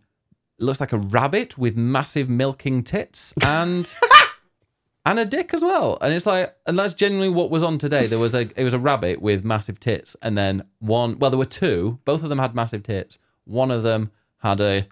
looks 0.60 0.80
like 0.80 0.94
a 0.94 0.98
rabbit 0.98 1.58
with 1.58 1.76
massive 1.76 2.30
milking 2.30 2.84
tits 2.84 3.34
and 3.44 3.92
and 5.06 5.20
a 5.20 5.26
dick 5.26 5.54
as 5.54 5.64
well. 5.64 5.98
And 6.02 6.14
it's 6.14 6.26
like, 6.26 6.56
and 6.66 6.78
that's 6.78 6.94
genuinely 6.94 7.30
what 7.30 7.50
was 7.50 7.64
on 7.64 7.78
today. 7.78 8.06
There 8.06 8.20
was 8.20 8.34
a 8.34 8.50
it 8.56 8.64
was 8.64 8.74
a 8.74 8.80
rabbit 8.80 9.22
with 9.22 9.44
massive 9.44 9.80
tits, 9.80 10.16
and 10.22 10.38
then 10.38 10.64
one. 10.80 11.20
Well, 11.20 11.32
there 11.32 11.38
were 11.38 11.46
two. 11.46 12.00
Both 12.06 12.24
of 12.24 12.30
them 12.30 12.40
had 12.40 12.56
massive 12.56 12.84
tits. 12.84 13.18
One 13.46 13.72
of 13.72 13.84
them 13.84 14.12
had 14.38 14.62
a 14.62 14.88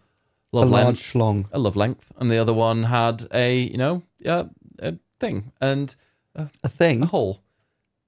A 0.52 0.58
love 0.58 0.70
large 0.70 0.86
length, 0.86 1.00
schlong. 1.14 1.46
a 1.52 1.60
love 1.60 1.76
length, 1.76 2.12
and 2.18 2.32
the 2.32 2.38
other 2.38 2.54
one 2.54 2.84
had 2.84 3.28
a 3.34 3.60
you 3.60 3.78
know 3.78 4.04
uh, 4.26 4.46
a 4.80 4.96
thing 5.20 5.52
and 5.62 5.96
A 6.36 6.70
thing. 6.70 7.04
a 7.04 7.06
hole. 7.08 7.42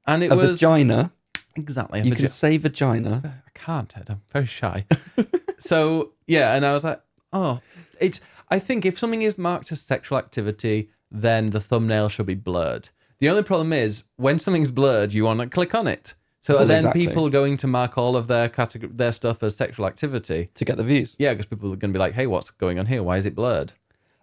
And 0.07 0.23
it 0.23 0.31
A 0.31 0.35
was 0.35 0.59
vagina. 0.59 1.11
exactly 1.55 1.99
a 1.99 2.03
You 2.03 2.13
vagi- 2.13 2.17
can 2.17 2.27
say 2.27 2.57
vagina. 2.57 3.41
I 3.45 3.49
can't, 3.53 3.95
Ed. 3.95 4.07
I'm 4.09 4.21
very 4.31 4.47
shy. 4.47 4.85
so 5.59 6.13
yeah, 6.27 6.55
and 6.55 6.65
I 6.65 6.73
was 6.73 6.83
like, 6.83 7.01
oh, 7.33 7.59
it's. 7.99 8.19
I 8.49 8.59
think 8.59 8.85
if 8.85 8.97
something 8.99 9.21
is 9.21 9.37
marked 9.37 9.71
as 9.71 9.81
sexual 9.81 10.17
activity, 10.17 10.89
then 11.09 11.51
the 11.51 11.61
thumbnail 11.61 12.09
should 12.09 12.25
be 12.25 12.33
blurred. 12.35 12.89
The 13.19 13.29
only 13.29 13.43
problem 13.43 13.71
is 13.71 14.03
when 14.17 14.39
something's 14.39 14.71
blurred, 14.71 15.13
you 15.13 15.23
want 15.25 15.39
to 15.41 15.47
click 15.47 15.73
on 15.75 15.87
it. 15.87 16.15
So 16.41 16.57
are 16.57 16.65
then 16.65 16.77
exactly. 16.77 17.07
people 17.07 17.29
going 17.29 17.55
to 17.57 17.67
mark 17.67 17.99
all 17.99 18.15
of 18.15 18.27
their 18.27 18.49
category, 18.49 18.91
their 18.91 19.11
stuff 19.11 19.43
as 19.43 19.55
sexual 19.55 19.85
activity? 19.85 20.49
To 20.55 20.65
get 20.65 20.77
the 20.77 20.83
views. 20.83 21.15
Yeah, 21.19 21.33
because 21.33 21.45
people 21.45 21.71
are 21.71 21.75
going 21.75 21.93
to 21.93 21.97
be 21.97 21.99
like, 21.99 22.13
hey, 22.13 22.25
what's 22.25 22.49
going 22.49 22.79
on 22.79 22.87
here? 22.87 23.03
Why 23.03 23.17
is 23.17 23.27
it 23.27 23.35
blurred? 23.35 23.73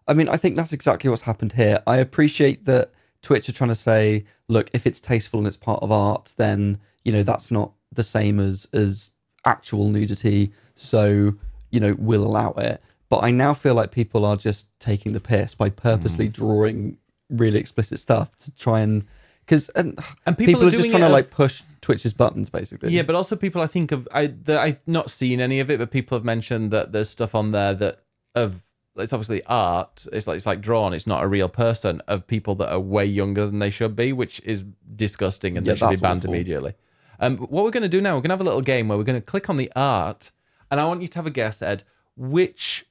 I 0.08 0.14
mean, 0.14 0.28
I 0.28 0.36
think 0.36 0.56
that's 0.56 0.72
exactly 0.72 1.08
what's 1.08 1.22
happened 1.22 1.52
here. 1.52 1.80
I 1.86 1.98
appreciate 1.98 2.64
that 2.64 2.90
Twitch 3.22 3.48
are 3.48 3.52
trying 3.52 3.68
to 3.68 3.74
say, 3.74 4.24
look, 4.48 4.68
if 4.72 4.86
it's 4.86 5.00
tasteful 5.00 5.38
and 5.38 5.46
it's 5.46 5.56
part 5.56 5.82
of 5.82 5.92
art, 5.92 6.34
then 6.36 6.78
you 7.04 7.12
know 7.12 7.22
that's 7.22 7.50
not 7.50 7.72
the 7.92 8.02
same 8.02 8.40
as 8.40 8.66
as 8.72 9.10
actual 9.44 9.88
nudity. 9.88 10.52
So 10.74 11.34
you 11.70 11.80
know 11.80 11.94
we'll 11.98 12.24
allow 12.24 12.52
it. 12.52 12.82
But 13.08 13.22
I 13.22 13.30
now 13.30 13.54
feel 13.54 13.74
like 13.74 13.90
people 13.90 14.24
are 14.24 14.36
just 14.36 14.68
taking 14.80 15.12
the 15.12 15.20
piss 15.20 15.54
by 15.54 15.70
purposely 15.70 16.26
hmm. 16.26 16.32
drawing 16.32 16.98
really 17.30 17.58
explicit 17.58 18.00
stuff 18.00 18.36
to 18.38 18.54
try 18.56 18.80
and 18.80 19.04
because 19.48 19.68
and, 19.70 19.98
And 20.26 20.36
people 20.36 20.52
people, 20.54 20.64
are 20.64 20.66
are 20.68 20.70
just 20.70 20.90
trying 20.90 21.00
to 21.00 21.06
of- 21.06 21.12
like 21.12 21.30
push 21.30 21.62
Twitch's 21.80 22.12
buttons 22.12 22.50
basically. 22.50 22.90
Yeah, 22.90 23.02
but 23.02 23.16
also 23.16 23.34
people 23.34 23.62
I 23.62 23.66
think 23.66 23.92
of 23.92 24.06
I 24.12 24.26
the, 24.26 24.60
I've 24.60 24.80
not 24.86 25.10
seen 25.10 25.40
any 25.40 25.58
of 25.60 25.70
it, 25.70 25.78
but 25.78 25.90
people 25.90 26.18
have 26.18 26.24
mentioned 26.24 26.70
that 26.72 26.92
there's 26.92 27.08
stuff 27.08 27.34
on 27.34 27.52
there 27.52 27.72
that 27.74 28.00
of 28.34 28.62
it's 28.96 29.12
obviously 29.12 29.42
art. 29.46 30.06
It's 30.12 30.26
like 30.26 30.36
it's 30.36 30.44
like 30.46 30.60
drawn. 30.60 30.92
It's 30.92 31.06
not 31.06 31.22
a 31.22 31.26
real 31.28 31.48
person 31.48 32.02
of 32.08 32.26
people 32.26 32.54
that 32.56 32.70
are 32.70 32.80
way 32.80 33.06
younger 33.06 33.46
than 33.46 33.58
they 33.60 33.70
should 33.70 33.94
be, 33.96 34.12
which 34.12 34.40
is 34.44 34.64
disgusting 34.96 35.56
and 35.56 35.64
Yeah, 35.64 35.72
they 35.74 35.78
should 35.78 35.90
be 35.90 35.96
banned 35.96 36.20
awful. 36.24 36.34
immediately. 36.34 36.74
Um, 37.20 37.38
what 37.38 37.64
we're 37.64 37.70
going 37.70 37.82
to 37.84 37.88
do 37.88 38.00
now, 38.00 38.10
we're 38.16 38.20
going 38.22 38.30
to 38.30 38.34
have 38.34 38.40
a 38.40 38.44
little 38.44 38.60
game 38.60 38.88
where 38.88 38.98
we're 38.98 39.04
going 39.04 39.20
to 39.20 39.24
click 39.24 39.48
on 39.48 39.56
the 39.56 39.70
art, 39.74 40.30
and 40.70 40.78
I 40.80 40.84
want 40.86 41.00
you 41.02 41.08
to 41.08 41.18
have 41.18 41.26
a 41.26 41.30
guess, 41.30 41.62
Ed, 41.62 41.82
which 42.16 42.84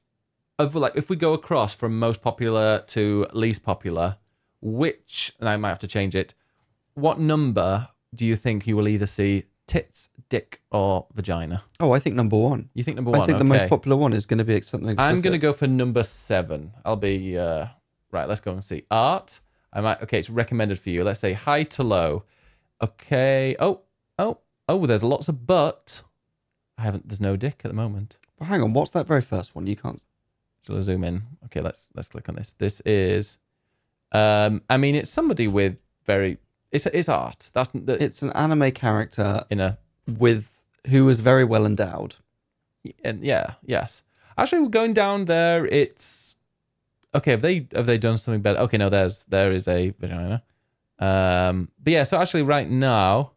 of 0.59 0.75
like 0.75 0.93
if 0.95 1.09
we 1.09 1.15
go 1.15 1.33
across 1.33 1.73
from 1.73 1.99
most 1.99 2.21
popular 2.21 2.83
to 2.87 3.27
least 3.33 3.63
popular, 3.63 4.17
which 4.61 5.33
and 5.39 5.47
I 5.47 5.55
might 5.57 5.69
have 5.69 5.79
to 5.79 5.87
change 5.87 6.15
it. 6.15 6.33
What 6.97 7.19
number 7.19 7.89
do 8.15 8.25
you 8.25 8.35
think 8.35 8.65
you 8.65 8.75
will 8.75 8.87
either 8.87 9.05
see 9.05 9.43
tits, 9.67 10.09
dick, 10.29 10.61
or 10.71 11.05
vagina? 11.13 11.61
Oh, 11.79 11.91
I 11.91 11.99
think 11.99 12.15
number 12.15 12.35
one. 12.35 12.69
You 12.73 12.83
think 12.83 12.95
number 12.95 13.11
one? 13.11 13.21
I 13.21 13.25
think 13.27 13.37
the 13.37 13.45
okay. 13.45 13.59
most 13.59 13.69
popular 13.69 13.95
one 13.95 14.13
is 14.13 14.25
going 14.25 14.39
to 14.39 14.43
be 14.43 14.59
something. 14.61 14.99
I'm 14.99 15.21
going 15.21 15.33
to 15.33 15.37
go 15.37 15.53
for 15.53 15.67
number 15.67 16.01
seven. 16.01 16.73
I'll 16.83 16.95
be 16.95 17.37
uh, 17.37 17.67
right. 18.11 18.27
Let's 18.27 18.41
go 18.41 18.51
and 18.51 18.63
see 18.63 18.81
art. 18.89 19.41
I 19.71 19.81
might. 19.81 20.01
Okay, 20.01 20.17
it's 20.17 20.31
recommended 20.31 20.79
for 20.79 20.89
you. 20.89 21.03
Let's 21.03 21.19
say 21.19 21.33
high 21.33 21.61
to 21.63 21.83
low. 21.83 22.23
Okay. 22.81 23.55
Oh, 23.59 23.81
oh, 24.17 24.39
oh. 24.67 24.87
There's 24.87 25.03
lots 25.03 25.29
of 25.29 25.45
butt. 25.45 26.01
I 26.79 26.81
haven't. 26.81 27.07
There's 27.07 27.21
no 27.21 27.35
dick 27.35 27.61
at 27.63 27.69
the 27.69 27.75
moment. 27.75 28.17
Well, 28.39 28.49
hang 28.49 28.63
on, 28.63 28.73
what's 28.73 28.89
that 28.91 29.05
very 29.05 29.21
first 29.21 29.53
one? 29.53 29.67
You 29.67 29.75
can't. 29.75 30.03
Shall 30.65 30.77
I 30.77 30.81
zoom 30.81 31.03
in? 31.03 31.21
Okay, 31.45 31.61
let's 31.61 31.91
let's 31.93 32.09
click 32.09 32.27
on 32.27 32.33
this. 32.33 32.53
This 32.57 32.81
is. 32.87 33.37
Um, 34.11 34.63
I 34.67 34.77
mean, 34.77 34.95
it's 34.95 35.11
somebody 35.11 35.47
with 35.47 35.77
very. 36.03 36.39
It's 36.71 36.85
it's 36.87 37.09
art. 37.09 37.51
That's 37.53 37.69
the, 37.69 38.01
It's 38.03 38.21
an 38.21 38.31
anime 38.33 38.71
character 38.71 39.43
in 39.49 39.59
a 39.59 39.77
with 40.17 40.51
who 40.87 41.05
was 41.05 41.19
very 41.19 41.43
well 41.43 41.65
endowed. 41.65 42.15
and 43.03 43.23
yeah, 43.23 43.53
yes. 43.65 44.03
Actually, 44.37 44.61
we're 44.61 44.69
going 44.69 44.93
down 44.93 45.25
there. 45.25 45.65
It's 45.65 46.35
okay. 47.15 47.31
Have 47.31 47.41
they 47.41 47.67
have 47.73 47.85
they 47.85 47.97
done 47.97 48.17
something 48.17 48.41
better? 48.41 48.59
Okay, 48.59 48.77
no. 48.77 48.89
There's 48.89 49.25
there 49.25 49.51
is 49.51 49.67
a 49.67 49.89
vagina. 49.99 50.43
Um, 50.99 51.69
but 51.83 51.93
yeah. 51.93 52.03
So 52.03 52.17
actually, 52.19 52.43
right 52.43 52.69
now, 52.69 53.31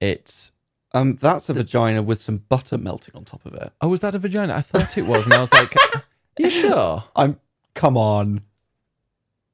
it's 0.00 0.52
Um, 0.92 1.16
that's 1.16 1.48
a 1.50 1.54
vagina 1.54 2.02
with 2.02 2.18
some 2.20 2.38
butter 2.48 2.78
melting 2.78 3.14
on 3.14 3.24
top 3.24 3.44
of 3.46 3.54
it. 3.54 3.72
oh, 3.80 3.88
was 3.88 4.00
that 4.00 4.14
a 4.14 4.18
vagina? 4.18 4.54
I 4.54 4.62
thought 4.62 4.96
it 4.96 5.06
was, 5.06 5.24
and 5.24 5.34
I 5.34 5.40
was 5.40 5.52
like, 5.52 5.74
you 6.38 6.50
sure? 6.50 7.04
I'm. 7.16 7.38
Come 7.74 7.96
on. 7.96 8.42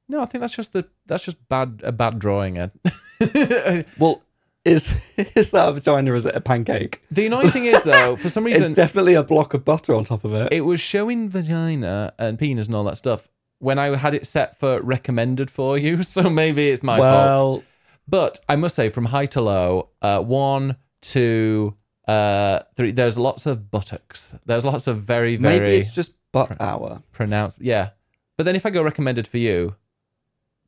No, 0.07 0.21
I 0.21 0.25
think 0.25 0.41
that's 0.41 0.55
just 0.55 0.73
the 0.73 0.85
that's 1.05 1.23
just 1.25 1.37
bad 1.49 1.81
a 1.83 1.91
bad 1.91 2.19
drawing. 2.19 2.57
Ed. 2.57 2.71
Well, 3.97 4.21
Is 4.65 4.95
is 5.17 5.51
that 5.51 5.69
a 5.69 5.73
vagina 5.73 6.11
or 6.11 6.15
is 6.15 6.25
it 6.25 6.35
a 6.35 6.41
pancake? 6.41 7.01
The 7.11 7.27
annoying 7.27 7.51
thing 7.51 7.65
is 7.65 7.83
though, 7.83 8.15
for 8.15 8.29
some 8.29 8.43
reason, 8.49 8.63
It's 8.63 8.73
definitely 8.75 9.13
a 9.13 9.23
block 9.23 9.53
of 9.53 9.63
butter 9.63 9.93
on 9.95 10.03
top 10.03 10.23
of 10.25 10.33
it. 10.33 10.51
it 10.51 10.61
was 10.61 10.79
showing 10.81 11.29
vagina 11.29 12.13
and 12.19 12.37
penis 12.39 12.65
and 12.67 12.75
all 12.75 12.83
that 12.85 12.97
stuff 12.97 13.27
when 13.59 13.79
I 13.79 13.95
had 13.95 14.13
it 14.13 14.25
set 14.27 14.59
for 14.59 14.81
recommended 14.81 15.49
for 15.51 15.77
you. 15.77 16.03
So 16.03 16.29
maybe 16.29 16.69
it's 16.69 16.83
my 16.83 16.97
fault. 16.97 17.11
well, 17.11 17.63
But 18.07 18.39
I 18.49 18.55
must 18.57 18.75
say, 18.75 18.89
from 18.89 19.05
high 19.05 19.27
to 19.27 19.41
low, 19.41 19.89
uh, 20.01 20.21
one, 20.21 20.75
two, 21.01 21.75
uh, 22.07 22.59
three. 22.75 22.91
There's 22.91 23.17
lots 23.17 23.45
of 23.45 23.71
buttocks. 23.71 24.35
There's 24.45 24.65
lots 24.65 24.87
of 24.87 25.01
very, 25.03 25.35
very 25.37 25.59
maybe 25.59 25.75
it's 25.77 25.93
just 25.95 26.11
butt 26.31 26.59
hour. 26.59 27.01
pronounced. 27.13 27.61
Yeah, 27.61 27.91
but 28.37 28.43
then 28.45 28.55
if 28.55 28.65
I 28.65 28.69
go 28.71 28.83
recommended 28.83 29.25
for 29.27 29.37
you, 29.37 29.75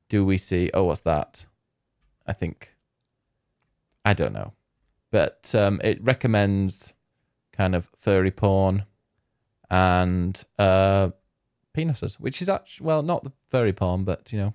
do 0.09 0.25
we 0.25 0.37
see? 0.37 0.69
Oh, 0.73 0.85
what's 0.85 1.01
that? 1.01 1.45
I 2.25 2.33
think. 2.33 2.73
I 4.05 4.13
don't 4.13 4.33
know, 4.33 4.53
but 5.11 5.53
um, 5.53 5.81
it 5.83 6.01
recommends 6.01 6.93
kind 7.51 7.75
of 7.75 7.89
furry 7.97 8.31
porn 8.31 8.85
and 9.69 10.41
uh, 10.57 11.09
penises, 11.75 12.15
which 12.15 12.41
is 12.41 12.47
actually 12.47 12.85
well 12.85 13.03
not 13.03 13.23
the 13.25 13.33
furry 13.49 13.73
porn, 13.73 14.05
but 14.05 14.31
you 14.31 14.39
know, 14.39 14.53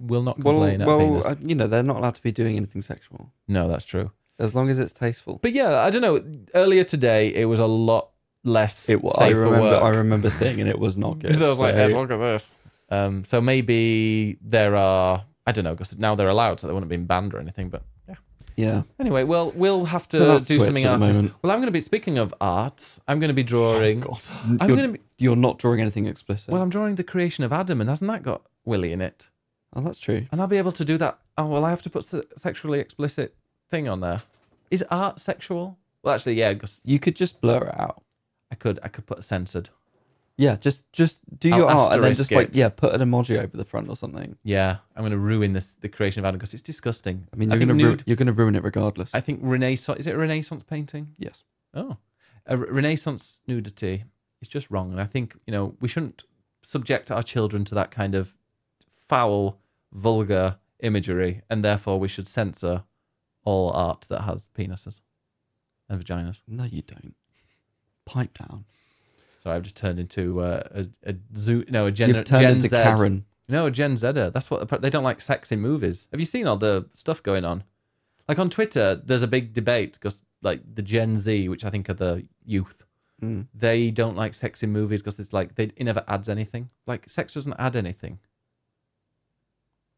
will 0.00 0.22
not 0.22 0.36
complain 0.36 0.80
at 0.80 0.86
well, 0.86 1.26
uh, 1.26 1.34
you 1.40 1.54
know 1.54 1.66
they're 1.66 1.82
not 1.82 1.96
allowed 1.96 2.14
to 2.14 2.22
be 2.22 2.32
doing 2.32 2.56
anything 2.56 2.80
sexual 2.80 3.30
no, 3.48 3.68
that's 3.68 3.84
true. 3.84 4.10
as 4.38 4.54
long 4.54 4.70
as 4.70 4.78
it's 4.78 4.94
tasteful. 4.94 5.38
But 5.42 5.52
yeah, 5.52 5.80
I 5.80 5.90
don't 5.90 6.02
know. 6.02 6.22
Earlier 6.54 6.84
today, 6.84 7.28
it 7.34 7.44
was 7.44 7.60
a 7.60 7.66
lot 7.66 8.10
less 8.44 8.88
It 8.88 9.02
was. 9.02 9.14
I 9.18 9.28
remember. 9.28 9.60
work. 9.60 9.82
I 9.82 9.90
remember 9.90 10.30
seeing, 10.38 10.60
and 10.60 10.70
it 10.70 10.78
was 10.78 10.96
not 10.96 11.18
good. 11.18 11.28
Because 11.28 11.42
I 11.42 11.48
was 11.48 11.58
like, 11.60 11.74
"Hey, 11.74 11.94
look 11.94 12.10
at 12.10 12.16
this. 12.16 12.54
Um, 12.90 13.24
so 13.24 13.40
maybe 13.40 14.36
there 14.42 14.76
are, 14.76 15.24
I 15.46 15.52
don't 15.52 15.64
know, 15.64 15.74
because 15.74 15.98
now 15.98 16.14
they're 16.14 16.28
allowed, 16.28 16.60
so 16.60 16.66
they 16.66 16.72
wouldn't 16.72 16.90
have 16.90 16.98
been 16.98 17.06
banned 17.06 17.34
or 17.34 17.38
anything. 17.38 17.68
But 17.68 17.82
yeah. 18.08 18.14
yeah. 18.56 18.82
Anyway, 18.98 19.24
well, 19.24 19.52
we'll 19.52 19.84
have 19.84 20.08
to 20.08 20.16
So 20.18 20.38
do 20.40 20.44
Twitch 20.56 20.60
something 20.66 20.84
at 20.84 20.88
the 20.98 21.02
artistic. 21.04 21.16
moment. 21.16 21.34
Well, 21.42 21.52
I'm 21.52 21.58
going 21.58 21.66
to 21.68 21.72
be 21.72 21.80
speaking 21.80 22.18
of 22.18 22.34
art. 22.40 22.98
I'm 23.06 23.20
going 23.20 23.28
to 23.28 23.34
be 23.34 23.42
drawing. 23.44 24.00
God, 24.00 24.20
I'm 24.44 24.68
you're, 24.68 24.76
going 24.76 24.92
to 24.92 24.98
be. 24.98 25.04
you're 25.18 25.36
not 25.36 25.58
drawing 25.58 25.80
anything 25.80 26.06
explicit. 26.06 26.50
Well, 26.50 26.62
I'm 26.62 26.70
drawing 26.70 26.96
the 26.96 27.04
creation 27.04 27.44
of 27.44 27.52
Adam, 27.52 27.80
and 27.80 27.88
hasn't 27.88 28.10
that 28.10 28.22
got 28.22 28.42
Willie 28.64 28.92
in 28.92 29.00
it? 29.00 29.28
oh, 29.76 29.80
that's 29.82 30.00
true. 30.00 30.26
And 30.32 30.40
I'll 30.40 30.48
be 30.48 30.58
able 30.58 30.72
to 30.72 30.84
do 30.84 30.98
that. 30.98 31.18
Oh 31.38 31.46
well, 31.46 31.64
I 31.64 31.70
have 31.70 31.82
to 31.82 31.90
put 31.90 32.02
se- 32.04 32.24
sexually 32.36 32.80
explicit 32.80 33.36
thing 33.70 33.86
on 33.88 34.00
there. 34.00 34.22
Is 34.70 34.84
art 34.90 35.20
sexual? 35.20 35.78
Well, 36.02 36.14
actually, 36.14 36.34
yeah, 36.34 36.52
because 36.54 36.80
You 36.84 36.98
could 36.98 37.14
just 37.14 37.40
blur 37.40 37.64
it 37.68 37.78
out. 37.78 38.02
I 38.50 38.56
could, 38.56 38.80
I 38.82 38.88
could 38.88 39.06
put 39.06 39.22
censored. 39.22 39.70
Yeah, 40.40 40.56
just 40.56 40.90
just 40.92 41.20
do 41.38 41.50
I'll 41.52 41.58
your 41.58 41.70
art 41.70 41.92
and 41.94 42.02
then 42.02 42.10
asterisk 42.12 42.30
just 42.30 42.32
like 42.32 42.48
it. 42.48 42.56
yeah, 42.56 42.70
put 42.70 42.94
an 42.94 43.00
emoji 43.06 43.36
over 43.42 43.56
the 43.56 43.64
front 43.64 43.88
or 43.90 43.96
something. 43.96 44.36
Yeah, 44.42 44.78
I'm 44.96 45.02
going 45.02 45.12
to 45.12 45.18
ruin 45.18 45.52
this 45.52 45.74
the 45.74 45.88
creation 45.88 46.20
of 46.20 46.24
Adam 46.28 46.38
because 46.38 46.54
it's 46.54 46.62
disgusting. 46.62 47.26
I 47.32 47.36
mean, 47.36 47.50
you're 47.50 47.58
think 47.58 47.68
gonna 47.70 47.82
nude- 47.82 48.02
you're 48.06 48.16
gonna 48.16 48.32
ruin 48.32 48.54
it 48.56 48.64
regardless. 48.64 49.14
I 49.14 49.20
think 49.20 49.40
Renaissance 49.42 49.98
is 50.00 50.06
it 50.06 50.14
a 50.14 50.18
Renaissance 50.18 50.62
painting? 50.62 51.14
yes. 51.18 51.44
Oh, 51.74 51.98
a 52.46 52.56
re- 52.56 52.68
Renaissance 52.70 53.40
nudity 53.46 54.04
is 54.40 54.48
just 54.48 54.70
wrong, 54.70 54.90
and 54.92 55.00
I 55.00 55.04
think 55.06 55.36
you 55.46 55.52
know 55.52 55.76
we 55.80 55.88
shouldn't 55.88 56.24
subject 56.62 57.10
our 57.10 57.22
children 57.22 57.64
to 57.66 57.74
that 57.74 57.90
kind 57.90 58.14
of 58.14 58.34
foul, 59.08 59.60
vulgar 59.92 60.58
imagery, 60.80 61.42
and 61.50 61.62
therefore 61.64 62.00
we 62.00 62.08
should 62.08 62.26
censor 62.28 62.84
all 63.44 63.70
art 63.72 64.06
that 64.08 64.22
has 64.22 64.48
penises 64.56 65.00
and 65.88 66.02
vaginas. 66.02 66.40
No, 66.48 66.64
you 66.64 66.82
don't. 66.82 67.14
Pipe 68.06 68.38
down. 68.38 68.64
So 69.42 69.50
I've 69.50 69.62
just 69.62 69.76
turned 69.76 69.98
into 69.98 70.40
uh, 70.40 70.62
a 70.72 70.86
a 71.10 71.14
zoo, 71.34 71.64
no 71.68 71.86
a 71.86 71.90
Gen, 71.90 72.14
You've 72.14 72.24
turned 72.24 72.42
Gen 72.42 72.52
into 72.56 72.68
Z. 72.68 72.76
Karen. 72.76 73.24
No, 73.48 73.66
a 73.66 73.70
Gen 73.70 73.96
Zer. 73.96 74.12
That's 74.30 74.50
what 74.50 74.68
they 74.82 74.90
don't 74.90 75.02
like 75.02 75.20
sex 75.20 75.50
in 75.50 75.60
movies. 75.60 76.06
Have 76.12 76.20
you 76.20 76.26
seen 76.26 76.46
all 76.46 76.56
the 76.56 76.88
stuff 76.94 77.22
going 77.22 77.44
on? 77.44 77.64
Like 78.28 78.38
on 78.38 78.48
Twitter, 78.50 78.94
there's 79.04 79.22
a 79.24 79.26
big 79.26 79.52
debate 79.54 79.94
because 79.94 80.20
like 80.42 80.60
the 80.72 80.82
Gen 80.82 81.16
Z, 81.16 81.48
which 81.48 81.64
I 81.64 81.70
think 81.70 81.88
are 81.90 81.94
the 81.94 82.26
youth, 82.44 82.84
Mm. 83.22 83.48
they 83.54 83.90
don't 83.90 84.16
like 84.16 84.32
sex 84.32 84.62
in 84.62 84.72
movies 84.72 85.02
because 85.02 85.18
it's 85.20 85.34
like 85.34 85.54
they 85.54 85.64
it 85.64 85.84
never 85.84 86.02
adds 86.08 86.28
anything. 86.28 86.70
Like 86.86 87.06
sex 87.08 87.34
doesn't 87.34 87.52
add 87.58 87.76
anything, 87.76 88.18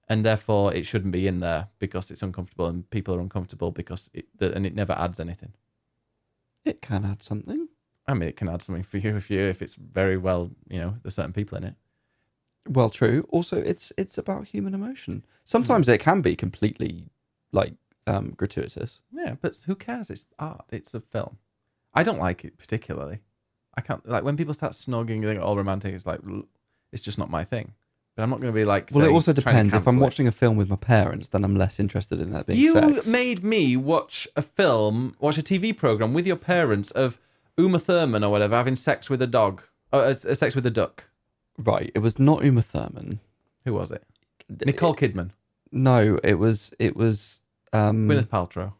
and 0.09 0.25
therefore 0.25 0.75
it 0.75 0.85
shouldn't 0.87 1.13
be 1.13 1.27
in 1.29 1.39
there 1.39 1.69
because 1.79 2.11
it's 2.11 2.23
uncomfortable 2.23 2.67
and 2.67 2.89
people 2.91 3.15
are 3.15 3.21
uncomfortable 3.21 3.71
because 3.71 4.11
it 4.13 4.27
and 4.41 4.67
it 4.67 4.75
never 4.75 4.93
adds 4.95 5.21
anything. 5.21 5.53
It 6.65 6.81
can 6.83 7.05
add 7.05 7.23
something. 7.23 7.69
I 8.07 8.15
mean, 8.15 8.29
it 8.29 8.37
can 8.37 8.49
add 8.49 8.63
something 8.63 8.83
for 8.83 8.99
you 8.99 9.17
if 9.17 9.31
you 9.31 9.41
if 9.41 9.63
it's 9.63 9.75
very 9.75 10.17
well, 10.17 10.51
you 10.69 10.81
know, 10.81 10.97
there's 11.03 11.15
certain 11.15 11.33
people 11.33 11.59
in 11.59 11.65
it. 11.65 11.75
Well, 12.69 12.91
true. 12.91 13.27
Also, 13.31 13.59
it's 13.59 13.93
it's 13.97 14.19
about 14.19 14.49
human 14.49 14.75
emotion. 14.75 15.25
Sometimes 15.45 15.89
it 15.89 15.99
can 15.99 16.21
be 16.21 16.37
completely 16.37 17.07
like 17.53 17.75
um 18.07 18.35
gratuitous. 18.37 19.01
Yeah, 19.13 19.37
but 19.41 19.57
who 19.67 19.75
cares? 19.75 20.11
It's 20.11 20.27
art. 20.39 20.65
It's 20.71 20.95
a 20.95 21.01
film. 21.01 21.39
I 21.95 22.03
don't 22.03 22.19
like 22.19 22.45
it 22.45 22.59
particularly. 22.59 23.21
I 23.77 23.81
can't 23.81 24.07
like 24.09 24.25
when 24.25 24.37
people 24.37 24.55
start 24.55 24.73
snogging 24.73 25.17
and 25.17 25.25
they're 25.25 25.41
all 25.41 25.57
romantic. 25.57 25.95
It's 25.95 26.07
like 26.07 26.21
it's 26.93 27.03
just 27.03 27.19
not 27.19 27.31
my 27.31 27.45
thing. 27.45 27.73
But 28.15 28.25
I'm 28.25 28.31
not 28.31 28.41
going 28.41 28.53
to 28.53 28.57
be 28.57 28.67
like. 28.67 28.91
Well, 28.93 29.07
it 29.07 29.11
also 29.11 29.33
depends. 29.33 29.73
If 29.73 29.89
I'm 29.89 29.97
it. 29.97 30.01
watching 30.01 30.29
a 30.29 30.33
film 30.33 30.57
with 30.57 30.69
my 30.69 30.77
parents, 30.77 31.29
then 31.29 31.45
I'm 31.45 31.57
less 31.57 31.81
interested 31.81 32.21
in 32.21 32.31
that 32.33 32.47
being 32.47 32.59
you 32.59 32.73
sex. 32.75 33.07
made 33.07 33.43
me 33.43 33.75
watch 33.77 34.29
a 34.37 34.43
film, 34.43 35.17
watch 35.19 35.39
a 35.39 35.43
TV 35.43 35.75
program 35.75 36.13
with 36.13 36.27
your 36.27 36.37
parents 36.37 36.91
of 36.91 37.19
Uma 37.59 37.79
Thurman 37.79 38.25
or 38.25 38.31
whatever 38.31 38.57
having 38.57 38.77
sex 38.77 39.11
with 39.11 39.21
a 39.23 39.27
dog, 39.27 39.63
or 39.93 40.01
uh, 40.05 40.15
sex 40.15 40.55
with 40.55 40.65
a 40.67 40.71
duck. 40.71 41.09
Right. 41.59 41.91
It 41.95 41.99
was 42.01 42.19
not 42.19 42.45
Uma 42.45 42.63
Thurman. 42.63 43.21
Who 43.65 43.75
was 43.75 43.91
it? 43.91 44.05
Nicole 44.67 44.95
Kidman, 44.95 45.31
No, 45.71 46.19
it 46.25 46.35
was 46.35 46.75
it 46.79 46.97
was 46.97 47.41
um 47.73 48.07
Gwyneth 48.09 48.27
Paltrow. 48.29 48.73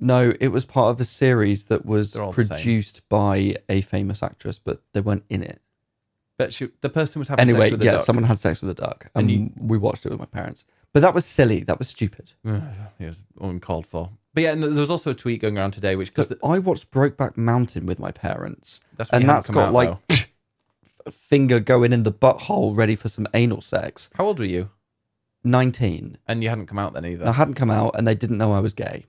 no, 0.00 0.32
it 0.40 0.48
was 0.48 0.64
part 0.64 0.90
of 0.90 1.00
a 1.00 1.04
series 1.04 1.66
that 1.66 1.86
was 1.86 2.12
They're 2.14 2.22
all 2.22 2.32
the 2.32 2.44
same. 2.44 2.56
produced 2.56 3.08
by 3.08 3.56
a 3.68 3.82
famous 3.82 4.22
actress, 4.22 4.58
but 4.58 4.82
they 4.92 5.00
weren't 5.00 5.24
in 5.28 5.42
it. 5.42 5.60
But 6.38 6.52
she, 6.52 6.70
the 6.80 6.88
person 6.88 7.20
was 7.20 7.28
having 7.28 7.42
Anyway, 7.42 7.66
sex 7.66 7.70
with 7.72 7.82
a 7.82 7.84
yeah, 7.84 7.90
duck. 7.92 8.04
someone 8.04 8.24
had 8.24 8.38
sex 8.38 8.62
with 8.62 8.70
a 8.70 8.82
duck, 8.82 9.10
and, 9.14 9.30
And 9.30 9.40
you- 9.40 9.52
we 9.56 9.78
watched 9.78 10.04
it 10.06 10.10
with 10.10 10.18
my 10.18 10.26
parents. 10.26 10.64
But 10.92 11.00
that 11.00 11.14
was 11.14 11.24
silly. 11.24 11.60
That 11.64 11.78
was 11.78 11.88
stupid. 11.88 12.32
it 12.44 12.62
was 13.00 13.24
uncalled 13.40 13.86
for. 13.86 14.10
But 14.34 14.42
yeah, 14.44 14.52
and 14.52 14.62
there 14.62 14.70
was 14.70 14.90
also 14.90 15.10
a 15.10 15.14
tweet 15.14 15.42
going 15.42 15.58
around 15.58 15.72
today, 15.72 15.94
which 15.94 16.08
because 16.08 16.28
But 16.28 16.38
I 16.42 16.58
watched 16.58 16.90
Brokeback 16.90 17.36
Mountain 17.36 17.84
with 17.86 17.98
my 17.98 18.10
parents, 18.12 18.80
that's 18.96 19.10
when 19.10 19.22
and 19.22 19.24
you 19.24 19.28
hadn't 19.28 19.36
that's 19.38 19.46
come 19.46 19.54
got 19.54 19.68
out, 19.68 19.74
like 20.10 20.28
a 21.06 21.10
finger 21.12 21.60
going 21.60 21.92
in 21.92 22.02
the 22.02 22.12
butthole, 22.12 22.76
ready 22.76 22.94
for 22.94 23.08
some 23.08 23.26
anal 23.34 23.60
sex. 23.60 24.08
How 24.14 24.24
old 24.26 24.38
were 24.38 24.44
you? 24.46 24.70
Nineteen. 25.44 26.18
And 26.26 26.42
you 26.42 26.48
hadn't 26.48 26.66
come 26.66 26.78
out 26.78 26.92
then 26.94 27.04
either. 27.04 27.26
I 27.26 27.32
hadn't 27.32 27.54
come 27.54 27.70
out, 27.70 27.94
and 27.96 28.06
they 28.06 28.14
didn't 28.14 28.38
know 28.38 28.52
I 28.52 28.60
was 28.60 28.72
gay, 28.74 29.06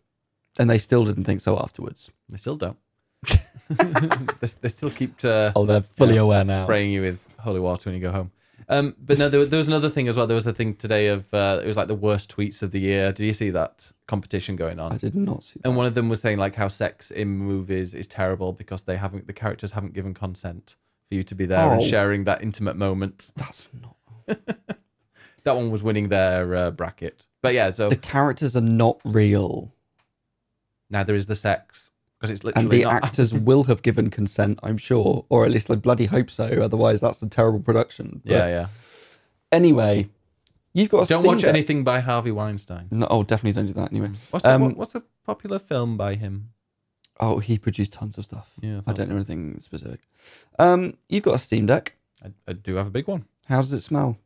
and 0.60 0.70
they 0.70 0.78
still 0.78 1.06
didn't 1.06 1.24
think 1.26 1.42
so 1.42 1.58
afterwards. 1.58 2.10
They 2.28 2.38
still 2.38 2.58
don't. 2.58 2.78
they, 3.70 4.48
they 4.62 4.70
still 4.70 4.90
keep 4.90 5.24
uh, 5.24 5.52
Oh, 5.56 5.66
they're 5.66 5.82
fully 5.82 6.12
you 6.12 6.16
know, 6.18 6.26
aware 6.26 6.44
now. 6.44 6.64
spraying 6.64 6.92
you 6.92 7.02
with 7.02 7.20
holy 7.40 7.60
water 7.62 7.90
when 7.90 7.96
you 7.96 8.02
go 8.02 8.12
home. 8.12 8.32
Um, 8.70 8.96
but 8.98 9.18
no, 9.18 9.28
there, 9.30 9.40
was- 9.40 9.50
there 9.50 9.58
was 9.58 9.68
another 9.68 9.90
thing 9.90 10.08
as 10.08 10.16
well. 10.16 10.26
There 10.28 10.36
was 10.36 10.48
a 10.48 10.54
thing 10.54 10.76
today 10.76 11.08
of 11.08 11.32
uh, 11.34 11.60
it 11.64 11.68
was 11.68 11.76
like 11.76 11.88
the 11.88 11.96
worst 11.96 12.34
tweets 12.36 12.62
of 12.62 12.72
the 12.72 12.80
year. 12.80 13.12
Did 13.12 13.26
you 13.26 13.34
see 13.34 13.50
that 13.50 13.92
competition 14.08 14.56
going 14.56 14.80
on? 14.80 14.94
I 14.94 14.98
did 14.98 15.16
not 15.16 15.44
see 15.44 15.60
that. 15.62 15.68
And 15.68 15.76
one 15.78 15.86
of 15.86 15.94
them 15.96 16.08
was 16.10 16.22
saying 16.22 16.38
like 16.38 16.56
how 16.56 16.68
sex 16.70 17.12
in 17.12 17.28
movies 17.28 17.94
is 17.94 18.08
terrible 18.08 18.54
because 18.54 18.84
they 18.84 18.96
haven't 18.98 19.28
the 19.28 19.34
characters 19.34 19.72
haven't 19.74 19.94
given 19.94 20.14
consent 20.14 20.76
for 21.10 21.16
you 21.16 21.24
to 21.24 21.36
be 21.36 21.46
there 21.46 21.60
and 21.60 21.82
Oh. 21.82 21.86
sharing 21.86 22.24
that 22.26 22.42
intimate 22.42 22.76
moment. 22.78 23.32
That's 23.38 23.68
not. 23.82 23.98
That 25.46 25.58
one 25.58 25.72
was 25.72 25.84
winning 25.84 26.08
their 26.08 26.56
uh, 26.56 26.72
bracket. 26.72 27.26
But 27.42 27.54
yeah, 27.54 27.72
so 27.72 27.90
The 27.90 27.98
characters 27.98 28.56
are 28.56 28.62
not 28.62 29.02
real, 29.04 29.74
neither 30.90 31.16
is 31.16 31.26
the 31.26 31.36
sex 31.36 31.92
because 32.24 32.40
it's 32.40 32.56
and 32.56 32.72
the 32.72 32.84
not. 32.84 33.04
actors 33.04 33.34
will 33.50 33.66
have 33.66 33.82
given 33.82 34.10
consent, 34.10 34.58
I'm 34.64 34.78
sure, 34.78 35.26
or 35.28 35.44
at 35.46 35.52
least 35.52 35.70
I 35.70 35.76
bloody 35.76 36.06
hope 36.06 36.32
so. 36.32 36.46
Otherwise, 36.46 37.02
that's 37.02 37.22
a 37.22 37.28
terrible 37.28 37.60
production. 37.60 38.22
But 38.24 38.32
yeah, 38.32 38.48
yeah. 38.48 38.68
Anyway, 39.52 40.08
you've 40.74 40.90
got 40.90 41.04
a 41.04 41.08
Don't 41.08 41.20
Steam 41.22 41.32
watch 41.34 41.42
Deck. 41.42 41.50
anything 41.50 41.84
by 41.84 42.00
Harvey 42.00 42.32
Weinstein. 42.32 42.88
No, 42.92 43.08
oh, 43.10 43.24
definitely 43.24 43.52
don't 43.52 43.68
do 43.68 43.74
that. 43.74 43.92
Anyway, 43.92 44.12
What's 44.32 44.44
the, 44.44 44.54
Um, 44.54 44.62
what, 44.62 44.78
what's 44.78 44.96
a 44.96 45.04
popular 45.26 45.60
film 45.60 45.98
by 45.98 46.16
him? 46.16 46.50
oh, 47.20 47.40
he 47.40 47.58
produced 47.58 47.92
tons 47.94 48.18
of 48.18 48.24
stuff. 48.26 48.52
Yeah, 48.62 48.82
I 48.88 48.94
don't 48.94 49.10
know 49.10 49.16
anything 49.16 49.60
specific. 49.60 50.00
Um, 50.60 50.98
you've 51.10 51.24
got 51.24 51.36
a 51.36 51.40
Steam 51.40 51.66
Deck. 51.66 51.96
I, 52.24 52.32
I 52.48 52.54
do 52.54 52.76
have 52.76 52.88
a 52.88 52.90
big 52.90 53.08
one. 53.08 53.26
How 53.48 53.60
does 53.62 53.74
it 53.74 53.82
smell? 53.82 54.18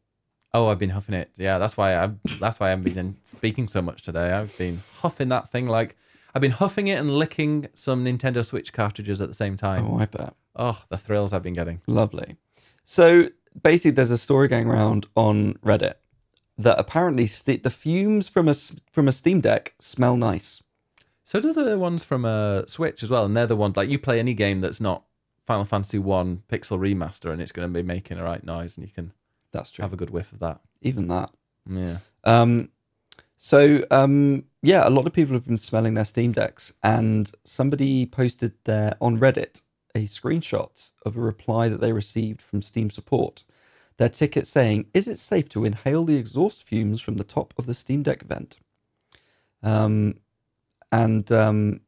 Oh, 0.54 0.68
I've 0.68 0.80
been 0.80 0.92
huffing 0.92 1.16
it. 1.16 1.32
Yeah, 1.36 1.58
that's 1.58 1.76
why 1.76 1.96
I. 1.96 2.12
That's 2.40 2.60
why 2.60 2.68
I 2.68 2.70
haven't 2.70 2.94
been 2.94 3.18
speaking 3.24 3.68
so 3.68 3.82
much 3.82 4.04
today. 4.04 4.32
I've 4.32 4.56
been 4.58 4.82
huffing 5.00 5.30
that 5.30 5.50
thing 5.50 5.68
like 5.68 5.98
I've 6.36 6.42
been 6.42 6.52
huffing 6.52 6.88
it 6.88 7.00
and 7.00 7.16
licking 7.16 7.68
some 7.74 8.06
Nintendo 8.06 8.46
Switch 8.46 8.74
cartridges 8.74 9.22
at 9.22 9.28
the 9.28 9.34
same 9.34 9.56
time. 9.58 9.88
Oh, 9.90 9.98
I 10.00 10.06
bet. 10.06 10.34
Oh, 10.56 10.84
the 10.90 10.98
thrills 10.98 11.34
I've 11.34 11.44
been 11.44 11.54
getting. 11.54 11.82
Lovely. 11.88 12.36
So 12.84 13.30
basically, 13.62 13.92
there's 13.92 14.12
a 14.12 14.18
story 14.18 14.48
going 14.48 14.68
around 14.68 15.06
on 15.16 15.54
Reddit 15.56 15.96
that 16.58 16.80
apparently 16.80 17.28
st- 17.28 17.64
the 17.64 17.70
fumes 17.70 18.28
from 18.30 18.48
a 18.48 18.54
from 18.92 19.08
a 19.08 19.12
Steam 19.12 19.42
Deck 19.42 19.74
smell 19.80 20.18
nice. 20.18 20.62
So 21.24 21.40
do 21.42 21.52
the 21.54 21.78
ones 21.78 22.04
from 22.04 22.24
a 22.26 22.64
Switch 22.68 23.04
as 23.04 23.10
well, 23.10 23.26
and 23.26 23.36
they're 23.36 23.46
the 23.48 23.56
ones 23.56 23.76
like 23.76 23.90
you 23.90 24.00
play 24.00 24.18
any 24.20 24.34
game 24.34 24.62
that's 24.62 24.80
not 24.80 25.04
Final 25.46 25.66
Fantasy 25.66 26.00
One 26.00 26.44
Pixel 26.50 26.80
Remaster, 26.80 27.32
and 27.32 27.42
it's 27.42 27.52
going 27.52 27.68
to 27.68 27.74
be 27.74 27.84
making 27.86 28.18
a 28.18 28.24
right 28.24 28.44
noise, 28.44 28.78
and 28.78 28.86
you 28.86 28.92
can 28.94 29.12
That's 29.52 29.72
true. 29.72 29.84
have 29.84 29.94
a 29.94 29.98
good 29.98 30.10
whiff 30.10 30.32
of 30.32 30.40
that. 30.40 30.62
Even 30.82 31.08
that. 31.10 31.32
Yeah. 31.70 31.98
Um, 32.24 32.70
So 33.38 33.86
um, 33.92 34.46
yeah, 34.64 34.88
a 34.88 34.90
lot 34.90 35.06
of 35.06 35.14
people 35.14 35.36
have 35.36 35.46
been 35.46 35.60
smelling 35.60 35.94
their 35.94 36.06
Steam 36.06 36.32
decks, 36.32 36.74
and 36.84 37.32
somebody 37.44 38.06
posted 38.06 38.54
there 38.66 38.98
on 39.00 39.20
Reddit 39.20 39.62
a 39.96 40.02
screenshot 40.06 40.92
of 41.06 41.18
a 41.18 41.22
reply 41.22 41.70
that 41.70 41.80
they 41.80 41.92
received 41.92 42.42
from 42.42 42.62
Steam 42.62 42.90
support. 42.90 43.44
Their 43.98 44.10
ticket 44.10 44.48
saying, 44.48 44.88
"Is 44.94 45.08
it 45.08 45.18
safe 45.20 45.48
to 45.50 45.66
inhale 45.66 46.04
the 46.04 46.18
exhaust 46.18 46.64
fumes 46.64 47.00
from 47.00 47.18
the 47.18 47.24
top 47.24 47.54
of 47.58 47.68
the 47.68 47.74
Steam 47.76 48.04
Deck 48.04 48.24
vent?" 48.24 48.58
Um, 49.62 50.16
and 50.92 51.32
um, 51.32 51.82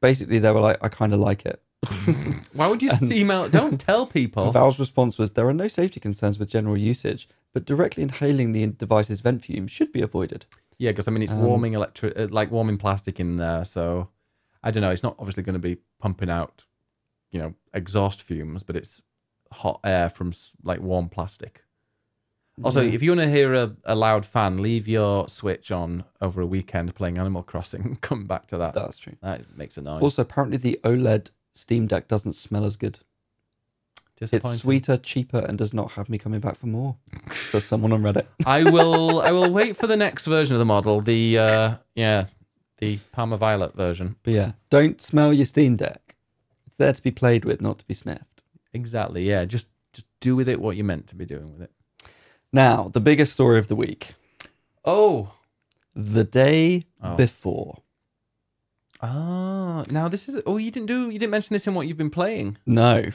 basically, 0.00 0.38
they 0.38 0.52
were 0.52 0.60
like, 0.60 0.78
"I 0.82 0.88
kind 0.88 1.12
of 1.12 1.18
like 1.20 1.44
it." 1.46 1.60
Why 2.52 2.68
would 2.68 2.82
you 2.82 2.90
email? 3.02 3.48
Don't 3.48 3.80
tell 3.80 4.06
people. 4.06 4.52
Valve's 4.52 4.78
response 4.78 5.18
was, 5.18 5.32
"There 5.32 5.48
are 5.48 5.54
no 5.54 5.68
safety 5.68 5.98
concerns 5.98 6.38
with 6.38 6.48
general 6.48 6.76
usage, 6.76 7.28
but 7.54 7.64
directly 7.64 8.02
inhaling 8.02 8.52
the 8.52 8.66
device's 8.66 9.20
vent 9.20 9.42
fumes 9.44 9.70
should 9.70 9.90
be 9.92 10.02
avoided." 10.02 10.44
Yeah, 10.76 10.90
because 10.90 11.08
I 11.08 11.12
mean 11.12 11.22
it's 11.22 11.32
Um, 11.32 11.42
warming 11.42 11.72
electric, 11.72 12.18
uh, 12.18 12.26
like 12.30 12.50
warming 12.50 12.76
plastic 12.76 13.18
in 13.20 13.36
there. 13.36 13.64
So 13.64 14.10
I 14.62 14.70
don't 14.70 14.82
know. 14.82 14.90
It's 14.90 15.02
not 15.02 15.16
obviously 15.18 15.42
going 15.42 15.54
to 15.54 15.58
be 15.60 15.76
pumping 16.00 16.28
out, 16.30 16.64
you 17.30 17.38
know, 17.38 17.54
exhaust 17.72 18.20
fumes, 18.22 18.62
but 18.62 18.76
it's 18.76 19.00
hot 19.52 19.80
air 19.84 20.08
from 20.10 20.32
like 20.62 20.80
warm 20.80 21.08
plastic. 21.08 21.62
Also, 22.62 22.80
Yeah. 22.82 22.92
if 22.92 23.02
you 23.02 23.10
want 23.10 23.20
to 23.20 23.28
hear 23.30 23.52
a, 23.54 23.74
a 23.84 23.94
loud 23.96 24.24
fan, 24.24 24.62
leave 24.62 24.86
your 24.86 25.26
switch 25.28 25.70
on 25.72 26.04
over 26.20 26.40
a 26.40 26.46
weekend 26.46 26.94
playing 26.94 27.18
Animal 27.18 27.42
Crossing. 27.42 27.96
Come 28.00 28.26
back 28.26 28.46
to 28.46 28.58
that. 28.58 28.74
That's 28.74 28.96
true. 28.96 29.14
That 29.22 29.56
makes 29.56 29.76
a 29.76 29.82
noise. 29.82 30.02
Also, 30.02 30.22
apparently, 30.22 30.56
the 30.58 30.78
OLED 30.84 31.30
Steam 31.52 31.86
Deck 31.88 32.06
doesn't 32.08 32.34
smell 32.34 32.64
as 32.64 32.76
good. 32.76 33.00
Disappointing. 34.16 34.52
It's 34.52 34.62
sweeter, 34.62 34.96
cheaper, 34.96 35.38
and 35.38 35.58
does 35.58 35.74
not 35.74 35.92
have 35.92 36.08
me 36.08 36.18
coming 36.18 36.40
back 36.40 36.56
for 36.56 36.66
more. 36.66 36.96
So 37.46 37.58
someone 37.58 37.92
on 37.92 38.02
Reddit. 38.02 38.26
I 38.46 38.62
will. 38.62 39.20
I 39.22 39.32
will 39.32 39.50
wait 39.50 39.76
for 39.76 39.86
the 39.86 39.96
next 39.96 40.26
version 40.26 40.54
of 40.54 40.60
the 40.60 40.64
model. 40.64 41.00
The 41.00 41.38
uh, 41.38 41.74
yeah, 41.96 42.26
the 42.78 42.98
Parma 43.12 43.36
Violet 43.36 43.74
version. 43.74 44.16
But 44.22 44.32
yeah, 44.34 44.52
don't 44.70 45.00
smell 45.00 45.32
your 45.32 45.46
Steam 45.46 45.74
Deck. 45.76 46.16
It's 46.66 46.76
there 46.76 46.92
to 46.92 47.02
be 47.02 47.10
played 47.10 47.44
with, 47.44 47.60
not 47.60 47.78
to 47.80 47.86
be 47.86 47.94
sniffed. 47.94 48.42
Exactly. 48.72 49.28
Yeah. 49.28 49.44
Just 49.46 49.68
just 49.92 50.06
do 50.20 50.36
with 50.36 50.48
it 50.48 50.60
what 50.60 50.76
you're 50.76 50.84
meant 50.84 51.06
to 51.08 51.16
be 51.16 51.24
doing 51.24 51.52
with 51.52 51.62
it. 51.62 51.72
Now, 52.52 52.88
the 52.92 53.00
biggest 53.00 53.32
story 53.32 53.58
of 53.58 53.66
the 53.66 53.76
week: 53.76 54.14
Oh. 54.84 55.32
the 55.94 56.24
day 56.24 56.86
Oh. 57.02 57.16
before. 57.16 57.78
Ah, 59.02 59.82
now 59.90 60.08
this 60.08 60.28
is. 60.28 60.40
Oh, 60.46 60.56
you 60.56 60.70
didn't 60.70 60.86
do. 60.86 61.10
You 61.10 61.18
didn't 61.18 61.30
mention 61.32 61.52
this 61.54 61.66
in 61.66 61.74
what 61.74 61.86
you've 61.88 61.96
been 61.98 62.10
playing. 62.10 62.56
No, 62.64 63.10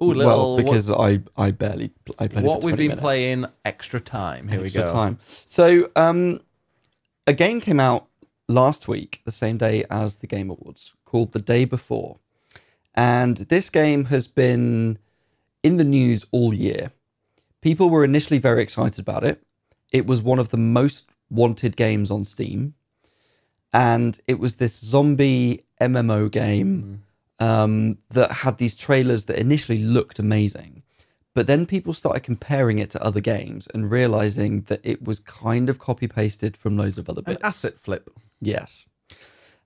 Oh, 0.00 0.06
little. 0.06 0.54
well, 0.54 0.56
because 0.56 0.90
I 0.90 1.20
I 1.36 1.50
barely 1.50 1.90
I 2.18 2.28
played 2.28 2.44
what, 2.44 2.62
we've 2.62 2.76
been 2.76 2.88
minutes. 2.88 3.00
playing 3.02 3.46
extra 3.64 4.00
time. 4.00 4.48
Here 4.48 4.62
Extra 4.62 4.82
we 4.82 4.86
go. 4.86 4.92
Time. 4.92 5.18
So, 5.46 5.90
um, 5.96 6.40
a 7.26 7.32
game 7.32 7.60
came 7.60 7.80
out 7.80 8.06
last 8.48 8.86
week, 8.88 9.20
the 9.24 9.32
same 9.32 9.56
day 9.58 9.84
as 9.90 10.18
the 10.18 10.26
Game 10.26 10.50
Awards, 10.50 10.92
called 11.04 11.32
The 11.32 11.40
Day 11.40 11.64
Before, 11.64 12.18
and 12.94 13.38
this 13.38 13.70
game 13.70 14.06
has 14.06 14.28
been 14.28 14.98
in 15.62 15.76
the 15.78 15.84
news 15.84 16.24
all 16.30 16.54
year. 16.54 16.92
People 17.60 17.90
were 17.90 18.04
initially 18.04 18.38
very 18.38 18.62
excited 18.62 19.00
about 19.00 19.24
it. 19.24 19.42
It 19.90 20.06
was 20.06 20.22
one 20.22 20.38
of 20.38 20.50
the 20.50 20.56
most 20.56 21.10
wanted 21.28 21.76
games 21.76 22.10
on 22.10 22.24
Steam, 22.24 22.74
and 23.72 24.20
it 24.28 24.38
was 24.38 24.56
this 24.56 24.78
zombie 24.78 25.64
MMO 25.80 26.30
game 26.30 27.02
um, 27.40 27.98
that 28.10 28.30
had 28.32 28.58
these 28.58 28.74
trailers 28.76 29.26
that 29.26 29.38
initially 29.38 29.78
looked 29.78 30.18
amazing. 30.18 30.82
But 31.34 31.46
then 31.46 31.66
people 31.66 31.92
started 31.92 32.20
comparing 32.24 32.78
it 32.80 32.90
to 32.90 33.02
other 33.02 33.20
games 33.20 33.68
and 33.72 33.90
realizing 33.90 34.62
that 34.62 34.80
it 34.82 35.04
was 35.04 35.20
kind 35.20 35.68
of 35.68 35.78
copy 35.78 36.08
pasted 36.08 36.56
from 36.56 36.76
loads 36.76 36.98
of 36.98 37.08
other 37.08 37.22
An 37.26 37.34
bits. 37.34 37.44
asset 37.44 37.78
flip. 37.78 38.10
Yes. 38.40 38.88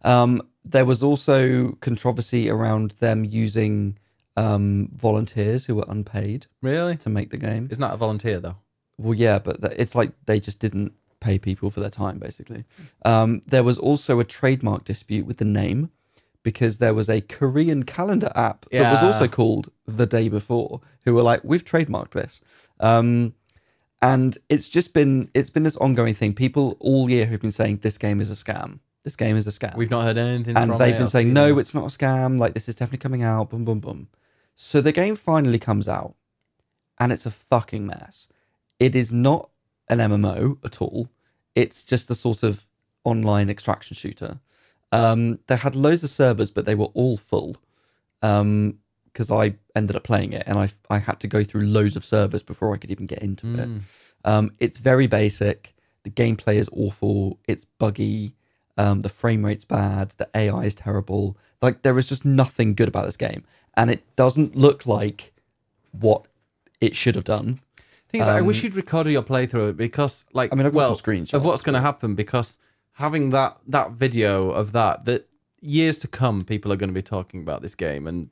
Um, 0.03 0.43
there 0.65 0.85
was 0.85 1.03
also 1.03 1.73
controversy 1.81 2.51
around 2.51 2.93
them 3.01 3.24
using 3.24 3.99
um, 4.36 4.90
volunteers 4.94 5.66
who 5.66 5.74
were 5.77 5.85
unpaid 5.89 6.47
Really? 6.61 6.97
to 6.99 7.09
make 7.09 7.31
the 7.31 7.36
game. 7.39 7.69
Isn't 7.70 7.81
that 7.81 7.94
a 7.94 7.97
volunteer 7.97 8.39
though? 8.40 8.57
Well, 8.99 9.15
yeah, 9.15 9.39
but 9.39 9.59
it's 9.77 9.94
like 9.94 10.11
they 10.27 10.40
just 10.40 10.59
didn't 10.59 10.93
pay 11.20 11.39
people 11.39 11.70
for 11.70 11.81
their 11.81 11.90
time, 11.90 12.19
basically. 12.19 12.65
Um, 13.05 13.40
there 13.47 13.62
was 13.65 13.78
also 13.78 14.20
a 14.20 14.24
trademark 14.24 14.85
dispute 14.85 15.24
with 15.24 15.39
the 15.39 15.44
name 15.44 15.90
because 16.43 16.78
there 16.78 16.94
was 16.94 17.09
a 17.09 17.20
Korean 17.20 17.85
calendar 17.85 18.32
app 18.35 18.66
that 18.70 18.90
was 18.90 19.02
also 19.02 19.28
called 19.28 19.70
The 19.86 20.06
Day 20.06 20.28
Before, 20.28 20.81
who 21.05 21.14
were 21.14 21.23
like, 21.23 21.43
"We've 21.44 21.64
trademarked 21.64 22.10
this," 22.12 22.40
um, 22.81 23.35
and 24.01 24.36
it's 24.48 24.69
just 24.69 24.93
been 24.94 25.31
it's 25.35 25.51
been 25.51 25.62
this 25.62 25.77
ongoing 25.77 26.14
thing. 26.14 26.35
People 26.35 26.77
all 26.81 27.09
year 27.09 27.27
who've 27.27 27.40
been 27.40 27.52
saying 27.52 27.78
this 27.78 27.98
game 27.98 28.20
is 28.20 28.31
a 28.31 28.35
scam. 28.35 28.81
This 29.05 29.16
game 29.16 29.36
is 29.36 29.47
a 29.47 29.51
scam. 29.51 29.77
We've 29.77 29.90
not 29.90 30.05
heard 30.05 30.16
anything. 30.16 30.56
and 30.56 30.78
they've 30.78 30.97
been 30.97 31.09
saying 31.09 31.28
seen 31.28 31.35
no 31.35 31.59
it's 31.59 31.74
not 31.74 31.85
a 31.85 31.86
scam. 31.98 32.39
Like 32.39 32.55
this 32.55 32.69
is 32.69 32.74
definitely 32.74 32.98
coming 32.98 33.23
out. 33.23 33.51
Boom 33.51 33.64
boom 33.64 33.81
boom. 33.81 34.09
So 34.55 34.81
the 34.81 34.93
game 34.93 35.16
finally 35.16 35.59
comes 35.59 35.89
out 35.89 36.14
and 36.98 37.10
it's 37.12 37.27
a 37.27 37.31
fucking 37.31 37.86
mess. 37.86 38.28
It 38.78 38.94
is 38.94 39.12
not 39.12 39.51
an 39.89 39.98
mmo 39.98 40.59
at 40.64 40.81
all. 40.81 41.09
It's 41.55 41.82
just 41.82 42.10
a 42.10 42.14
sort 42.14 42.43
of 42.43 42.66
online 43.05 43.51
extraction 43.51 43.97
shooter 43.97 44.40
um, 44.93 45.39
they 45.48 45.56
had 45.56 45.74
loads 45.74 46.05
of 46.05 46.10
servers 46.10 46.51
but 46.51 46.64
they 46.66 46.74
were 46.74 46.90
all 46.94 47.16
full 47.16 47.56
because 48.20 49.31
i 49.31 49.55
ended 49.74 49.97
up 49.97 50.05
playing 50.05 50.32
it 50.32 50.44
and 50.47 50.59
I, 50.59 50.69
I 50.90 50.98
had 50.98 51.19
to 51.20 51.27
go 51.28 51.43
through 51.44 51.62
loads 51.66 51.97
of 51.97 52.05
servers 52.05 52.43
before 52.43 52.73
i 52.74 52.77
could 52.77 52.90
even 52.90 53.06
get 53.06 53.20
into 53.23 53.47
it 53.59 53.69
Mm. 53.69 53.81
um, 54.24 54.51
it's 54.60 54.78
very 54.78 55.06
basic. 55.09 55.74
The 56.05 56.10
gameplay 56.10 56.56
is 56.56 56.69
awful. 56.73 57.39
It's 57.47 57.64
buggy. 57.78 58.35
Um, 58.77 59.02
the 59.02 59.09
frame 59.09 59.44
rate's 59.44 59.64
bad. 59.64 60.14
The 60.16 60.28
AI 60.35 60.64
is 60.64 60.74
terrible. 60.74 61.36
Like 61.60 61.82
there 61.82 61.97
is 61.98 62.09
just 62.09 62.24
nothing 62.24 62.74
good 62.74 62.89
about 62.89 63.06
this 63.06 63.16
game, 63.16 63.44
and 63.77 63.89
it 63.90 64.02
doesn't 64.16 64.56
look 64.56 64.85
like 64.86 65.32
what 65.93 66.27
it 66.81 66.97
should 66.97 67.14
have 67.14 67.24
done. 67.24 67.60
Thing 68.09 68.20
is, 68.20 68.27
I 68.27 68.40
Um, 68.40 68.47
wish 68.47 68.62
you'd 68.64 68.74
recorded 68.74 69.12
your 69.12 69.23
playthrough 69.23 69.77
because, 69.77 70.27
like, 70.32 70.52
I 70.52 70.56
mean, 70.56 70.66
I've 70.66 70.73
got 70.73 70.78
well, 70.78 70.94
some 70.97 71.05
screenshots 71.05 71.35
of 71.35 71.44
what's 71.44 71.62
going 71.62 71.74
to 71.74 71.81
happen 71.81 72.14
because 72.16 72.59
having 73.03 73.31
that 73.31 73.53
that 73.66 73.89
video 74.05 74.51
of 74.51 74.66
that 74.73 75.05
that 75.09 75.29
years 75.61 75.97
to 75.99 76.09
come, 76.09 76.45
people 76.45 76.73
are 76.73 76.77
going 76.83 76.91
to 76.95 76.95
be 76.95 77.03
talking 77.16 77.41
about 77.47 77.61
this 77.62 77.74
game 77.74 78.07
and 78.07 78.27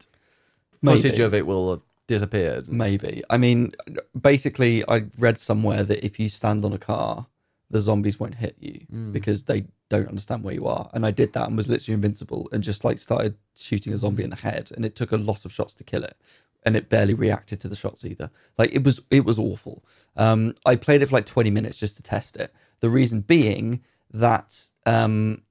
footage 0.84 1.12
Maybe. 1.12 1.22
of 1.22 1.34
it 1.34 1.46
will 1.46 1.70
have 1.72 1.82
disappeared. 2.06 2.66
Maybe. 2.68 3.22
I 3.30 3.36
mean, 3.44 3.72
basically, 4.20 4.74
I 4.88 5.04
read 5.18 5.38
somewhere 5.38 5.82
that 5.84 6.04
if 6.04 6.18
you 6.20 6.28
stand 6.28 6.64
on 6.64 6.72
a 6.72 6.78
car, 6.78 7.26
the 7.70 7.78
zombies 7.80 8.18
won't 8.18 8.34
hit 8.44 8.56
you 8.58 8.78
Mm. 8.92 9.12
because 9.12 9.44
they 9.44 9.60
don't 9.88 10.08
understand 10.08 10.42
where 10.42 10.54
you 10.54 10.66
are. 10.66 10.90
And 10.92 11.06
I 11.06 11.12
did 11.12 11.32
that 11.34 11.46
and 11.48 11.56
was 11.56 11.68
literally 11.68 11.94
invincible 11.94 12.48
and 12.52 12.62
just 12.64 12.84
like 12.84 12.98
started 12.98 13.34
shooting 13.56 13.92
a 13.92 13.96
zombie 13.96 14.24
in 14.24 14.30
the 14.30 14.36
head. 14.48 14.70
And 14.74 14.84
it 14.84 14.94
took 14.96 15.12
a 15.12 15.16
lot 15.30 15.44
of 15.44 15.52
shots 15.52 15.74
to 15.76 15.84
kill 15.84 16.02
it. 16.10 16.16
And 16.64 16.76
it 16.76 16.88
barely 16.88 17.14
reacted 17.14 17.60
to 17.60 17.68
the 17.68 17.76
shots 17.76 18.04
either. 18.04 18.28
Like 18.58 18.70
it 18.74 18.82
was, 18.84 19.00
it 19.10 19.24
was 19.24 19.38
awful. 19.38 19.76
Um, 20.16 20.54
I 20.66 20.74
played 20.76 21.00
it 21.02 21.06
for 21.10 21.14
like 21.18 21.26
20 21.26 21.50
minutes 21.50 21.78
just 21.78 21.94
to 21.96 22.02
test 22.02 22.36
it. 22.36 22.52
The 22.80 22.90
reason 22.90 23.20
being 23.20 23.82
that, 24.12 24.66
um, 24.86 25.42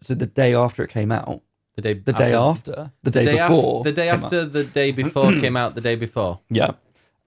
so 0.00 0.14
the 0.14 0.26
day 0.26 0.54
after 0.54 0.82
it 0.84 0.88
came 0.90 1.10
out, 1.12 1.42
The 1.76 1.82
day, 1.82 1.92
the 1.94 2.12
day 2.12 2.32
after, 2.34 2.92
the 3.02 3.10
day, 3.10 3.24
the 3.24 3.30
day 3.32 3.38
af- 3.38 3.48
before, 3.50 3.84
the 3.84 3.92
day 3.92 4.08
after 4.08 4.44
the 4.44 4.64
day 4.64 4.92
before 4.92 5.32
came 5.32 5.56
out. 5.56 5.74
The 5.74 5.80
day 5.80 5.94
before. 5.96 6.40
Yeah. 6.50 6.72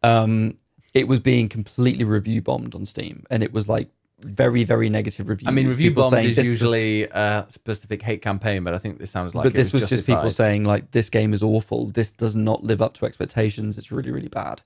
Um, 0.03 0.57
it 0.93 1.07
was 1.07 1.19
being 1.19 1.47
completely 1.47 2.03
review 2.03 2.41
bombed 2.41 2.75
on 2.75 2.85
Steam, 2.85 3.23
and 3.29 3.43
it 3.43 3.53
was 3.53 3.67
like 3.69 3.89
very, 4.19 4.63
very 4.63 4.89
negative 4.89 5.29
reviews. 5.29 5.47
I 5.47 5.51
mean, 5.51 5.67
review 5.67 5.91
People 5.91 6.03
bombed 6.03 6.13
saying 6.13 6.29
is 6.29 6.37
was- 6.37 6.47
usually 6.47 7.03
a 7.03 7.45
specific 7.49 8.01
hate 8.01 8.21
campaign, 8.21 8.63
but 8.63 8.73
I 8.73 8.77
think 8.77 8.99
this 8.99 9.11
sounds 9.11 9.33
like. 9.35 9.43
but 9.43 9.53
it 9.53 9.55
this 9.55 9.71
was 9.71 9.87
just 9.87 10.05
people 10.05 10.29
saying 10.29 10.63
like 10.63 10.91
this 10.91 11.09
game 11.09 11.33
is 11.33 11.43
awful. 11.43 11.85
This 11.87 12.11
does 12.11 12.35
not 12.35 12.63
live 12.63 12.81
up 12.81 12.93
to 12.95 13.05
expectations. 13.05 13.77
It's 13.77 13.91
really, 13.91 14.11
really 14.11 14.27
bad. 14.27 14.61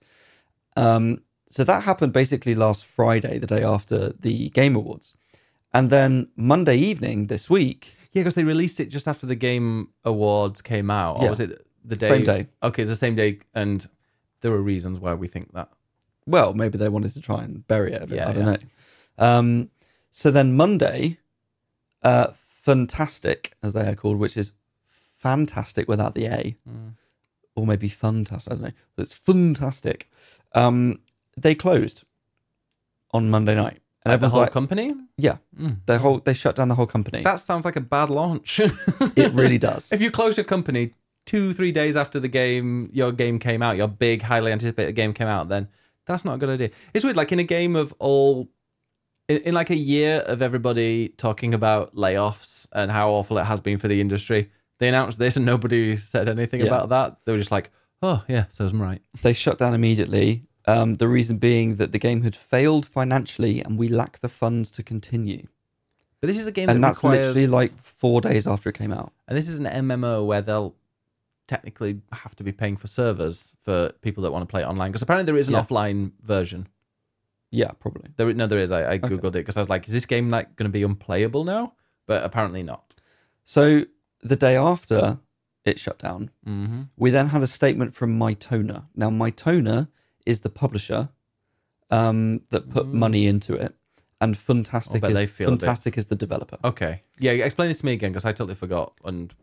Um, 0.78 1.22
so 1.50 1.64
that 1.64 1.84
happened 1.84 2.12
basically 2.12 2.56
last 2.56 2.86
Friday, 2.86 3.38
the 3.38 3.48
day 3.48 3.64
after 3.64 4.14
the 4.20 4.50
Game 4.50 4.76
Awards, 4.76 5.14
and 5.76 5.90
then 5.90 6.30
Monday 6.36 6.78
evening 6.78 7.28
this 7.28 7.50
week. 7.50 7.96
Yeah, 8.14 8.22
because 8.22 8.36
they 8.36 8.44
released 8.44 8.80
it 8.80 8.86
just 8.90 9.08
after 9.08 9.26
the 9.28 9.36
Game 9.36 9.90
Awards 10.06 10.62
came 10.62 10.90
out. 10.90 11.18
Or 11.18 11.24
Yeah. 11.24 11.30
was 11.32 11.40
it 11.42 11.68
the 11.84 11.96
day? 11.98 12.08
Same 12.08 12.24
day. 12.24 12.48
Okay, 12.64 12.84
it's 12.84 12.90
the 12.90 12.96
same 12.96 13.16
day, 13.16 13.40
and 13.54 13.88
there 14.42 14.52
were 14.52 14.62
reasons 14.62 15.00
why 15.02 15.14
we 15.14 15.28
think 15.28 15.52
that. 15.54 15.70
Well, 16.26 16.54
maybe 16.54 16.78
they 16.78 16.90
wanted 16.90 17.12
to 17.14 17.22
try 17.22 17.44
and 17.44 17.68
bury 17.68 17.92
it 17.94 18.02
a 18.02 18.08
bit. 18.08 18.16
Yeah, 18.18 18.30
I 18.30 18.34
don't 18.34 18.46
yeah. 18.48 18.52
know. 18.54 18.58
Um, 19.28 19.70
so 20.12 20.32
then 20.32 20.56
Monday, 20.56 21.18
uh, 22.04 22.28
fantastic 22.38 23.54
as 23.62 23.74
they 23.74 23.86
are 23.88 23.96
called, 23.96 24.18
which 24.18 24.38
is 24.38 24.54
fantastic 25.20 25.88
without 25.88 26.16
the 26.16 26.26
A, 26.28 26.56
Mm. 26.70 26.94
or 27.56 27.68
maybe 27.68 27.90
fantastic. 27.90 28.52
I 28.52 28.56
don't 28.56 28.64
know, 28.66 28.72
but 28.96 29.04
it's 29.04 29.14
fantastic. 29.14 30.10
Um, 30.54 31.00
they 31.38 31.54
closed 31.54 32.04
on 33.12 33.30
Monday 33.30 33.56
night, 33.56 33.82
and 34.06 34.12
Like 34.12 34.22
the 34.22 34.30
whole 34.30 34.42
like, 34.42 34.52
company. 34.52 34.94
"Yeah, 35.18 35.38
Mm. 35.60 36.00
whole 36.00 36.20
they 36.20 36.34
shut 36.34 36.56
down 36.56 36.68
the 36.70 36.76
whole 36.76 36.86
company." 36.86 37.24
That 37.24 37.40
sounds 37.40 37.66
like 37.66 37.76
a 37.76 37.82
bad 37.82 38.10
launch. 38.10 38.60
it 39.16 39.34
really 39.34 39.58
does. 39.58 39.92
if 39.92 40.02
you 40.02 40.12
close 40.12 40.38
your 40.38 40.44
company 40.44 40.94
two, 41.26 41.54
three 41.54 41.72
days 41.72 41.96
after 41.96 42.20
the 42.20 42.28
game, 42.28 42.90
your 42.94 43.12
game 43.12 43.40
came 43.40 43.64
out, 43.64 43.76
your 43.78 43.88
big, 43.88 44.22
highly 44.22 44.52
anticipated 44.52 44.94
game 44.94 45.12
came 45.12 45.28
out, 45.28 45.50
then 45.50 45.68
that's 46.06 46.24
not 46.24 46.36
a 46.36 46.38
good 46.38 46.50
idea. 46.50 46.70
It's 46.94 47.04
weird. 47.04 47.18
Like 47.18 47.32
in 47.32 47.40
a 47.40 47.44
game 47.44 47.76
of 47.76 47.94
all 47.98 48.48
in, 49.28 49.38
in 49.38 49.54
like 49.56 49.72
a 49.72 49.76
year 49.76 50.18
of 50.28 50.44
everybody 50.44 51.10
talking 51.18 51.56
about 51.56 51.96
layoffs 51.96 52.68
and 52.74 52.92
how 52.92 53.10
awful 53.10 53.40
it 53.40 53.46
has 53.46 53.60
been 53.60 53.80
for 53.80 53.88
the 53.88 54.00
industry, 54.00 54.52
they 54.78 54.88
announced 54.88 55.18
this 55.18 55.36
and 55.36 55.48
nobody 55.48 55.98
said 55.98 56.30
anything 56.30 56.60
Yeah. 56.60 56.68
about 56.68 56.90
that. 56.90 57.18
They 57.26 57.32
were 57.32 57.40
just 57.40 57.52
like, 57.52 57.72
oh 58.04 58.24
yeah, 58.28 58.46
so 58.50 58.68
I'm 58.68 58.80
right. 58.80 59.02
They 59.24 59.34
shut 59.34 59.58
down 59.58 59.74
immediately. 59.74 60.44
Um, 60.68 60.96
the 60.96 61.08
reason 61.08 61.38
being 61.38 61.76
that 61.76 61.92
the 61.92 62.00
game 62.00 62.24
had 62.24 62.36
failed 62.36 62.86
financially 62.86 63.62
and 63.62 63.78
we 63.78 63.88
lack 63.88 64.20
the 64.20 64.30
funds 64.30 64.72
to 64.72 64.84
continue. 64.84 65.48
But 66.22 66.28
this 66.28 66.38
is 66.40 66.48
a 66.48 66.52
game 66.52 66.70
And 66.70 66.84
that 66.84 66.88
that's 66.88 66.98
requires, 67.04 67.36
literally 67.36 67.48
like 67.48 67.78
four 67.78 68.20
days 68.22 68.48
after 68.48 68.70
it 68.70 68.74
came 68.76 68.92
out. 68.92 69.14
and 69.28 69.38
this 69.38 69.48
is 69.48 69.60
an 69.60 69.66
MMO 69.66 70.26
where 70.26 70.42
they'll 70.42 70.76
technically 71.48 72.02
have 72.12 72.36
to 72.38 72.44
be 72.44 72.52
paying 72.52 72.76
for 72.78 72.88
servers 72.88 73.54
for 73.62 73.92
people 74.02 74.24
that 74.24 74.32
want 74.32 74.42
to 74.42 74.52
play 74.52 74.62
it 74.62 74.66
online 74.66 74.90
because 74.92 75.04
apparently 75.04 75.26
there 75.32 75.38
is 75.38 75.48
an 75.50 75.54
Yeah. 75.54 75.62
offline 75.62 76.14
version. 76.24 76.68
Yeah, 77.52 77.72
probably. 77.80 78.10
There, 78.18 78.34
no, 78.34 78.48
there 78.48 78.58
is. 78.60 78.72
I, 78.72 78.94
I 78.94 78.98
googled 79.00 79.28
it 79.30 79.34
because 79.34 79.56
I 79.56 79.60
was 79.62 79.70
like, 79.70 79.86
is 79.88 79.94
this 79.94 80.08
game 80.08 80.30
like 80.30 80.56
going 80.56 80.68
to 80.70 80.74
be 80.74 80.82
unplayable 80.84 81.44
now? 81.44 81.74
But 82.08 82.24
apparently 82.24 82.64
not. 82.64 82.96
So 83.44 83.86
the 84.24 84.36
day 84.36 84.56
after 84.56 85.20
it 85.64 85.78
shut 85.80 86.00
down, 86.00 86.32
Mm-hmm. 86.48 86.82
we 86.98 87.12
then 87.12 87.28
had 87.28 87.44
a 87.44 87.48
statement 87.48 87.94
from 87.94 88.18
Mytona. 88.20 88.86
Now, 88.96 89.10
Mytona 89.12 89.90
is 90.26 90.42
the 90.42 90.50
publisher 90.50 91.10
um, 91.92 92.42
that 92.50 92.70
put 92.70 92.86
Mm. 92.88 92.94
money 92.94 93.28
into 93.28 93.54
it, 93.56 93.76
and 94.20 94.38
Fantastic 94.38 95.02
bet 95.02 95.12
is 95.12 95.18
they 95.18 95.28
feel 95.28 95.50
a 95.50 95.52
bit- 95.52 95.62
Fantastic 95.62 95.98
is 95.98 96.08
the 96.08 96.16
developer. 96.16 96.58
Okay. 96.64 97.04
Yeah, 97.20 97.32
explain 97.34 97.68
this 97.70 97.80
to 97.80 97.86
me 97.86 97.94
again 97.94 98.12
because 98.12 98.26
I 98.26 98.32
totally 98.32 98.56
forgot 98.56 98.94
and 99.04 99.34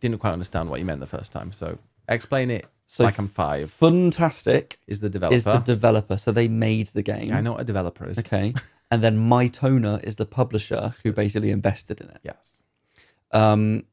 didn't 0.00 0.18
quite 0.18 0.32
understand 0.32 0.68
what 0.70 0.80
you 0.80 0.84
meant 0.86 1.00
the 1.00 1.06
first 1.06 1.30
time. 1.30 1.52
So 1.52 1.78
explain 2.08 2.50
it 2.50 2.66
So 2.86 3.04
like 3.04 3.16
I'm 3.18 3.28
five. 3.28 3.70
Fantastic 3.70 4.80
Is 4.88 4.98
the 5.00 5.08
developer? 5.08 5.36
is 5.36 5.44
the 5.44 5.58
developer, 5.58 6.16
so 6.16 6.32
they 6.32 6.48
made 6.48 6.88
the 6.88 7.02
game. 7.02 7.28
Yeah, 7.28 7.38
I 7.38 7.40
know 7.40 7.52
what 7.52 7.60
a 7.60 7.64
developer 7.64 8.08
is. 8.10 8.18
Okay, 8.18 8.52
and 8.90 9.02
then 9.04 9.16
Mytona 9.18 10.02
is 10.02 10.16
the 10.16 10.26
publisher 10.26 10.94
who 11.04 11.12
basically 11.12 11.50
invested 11.52 12.00
in 12.00 12.08
it. 12.08 12.18
Yes. 12.24 12.60
Um, 13.30 13.84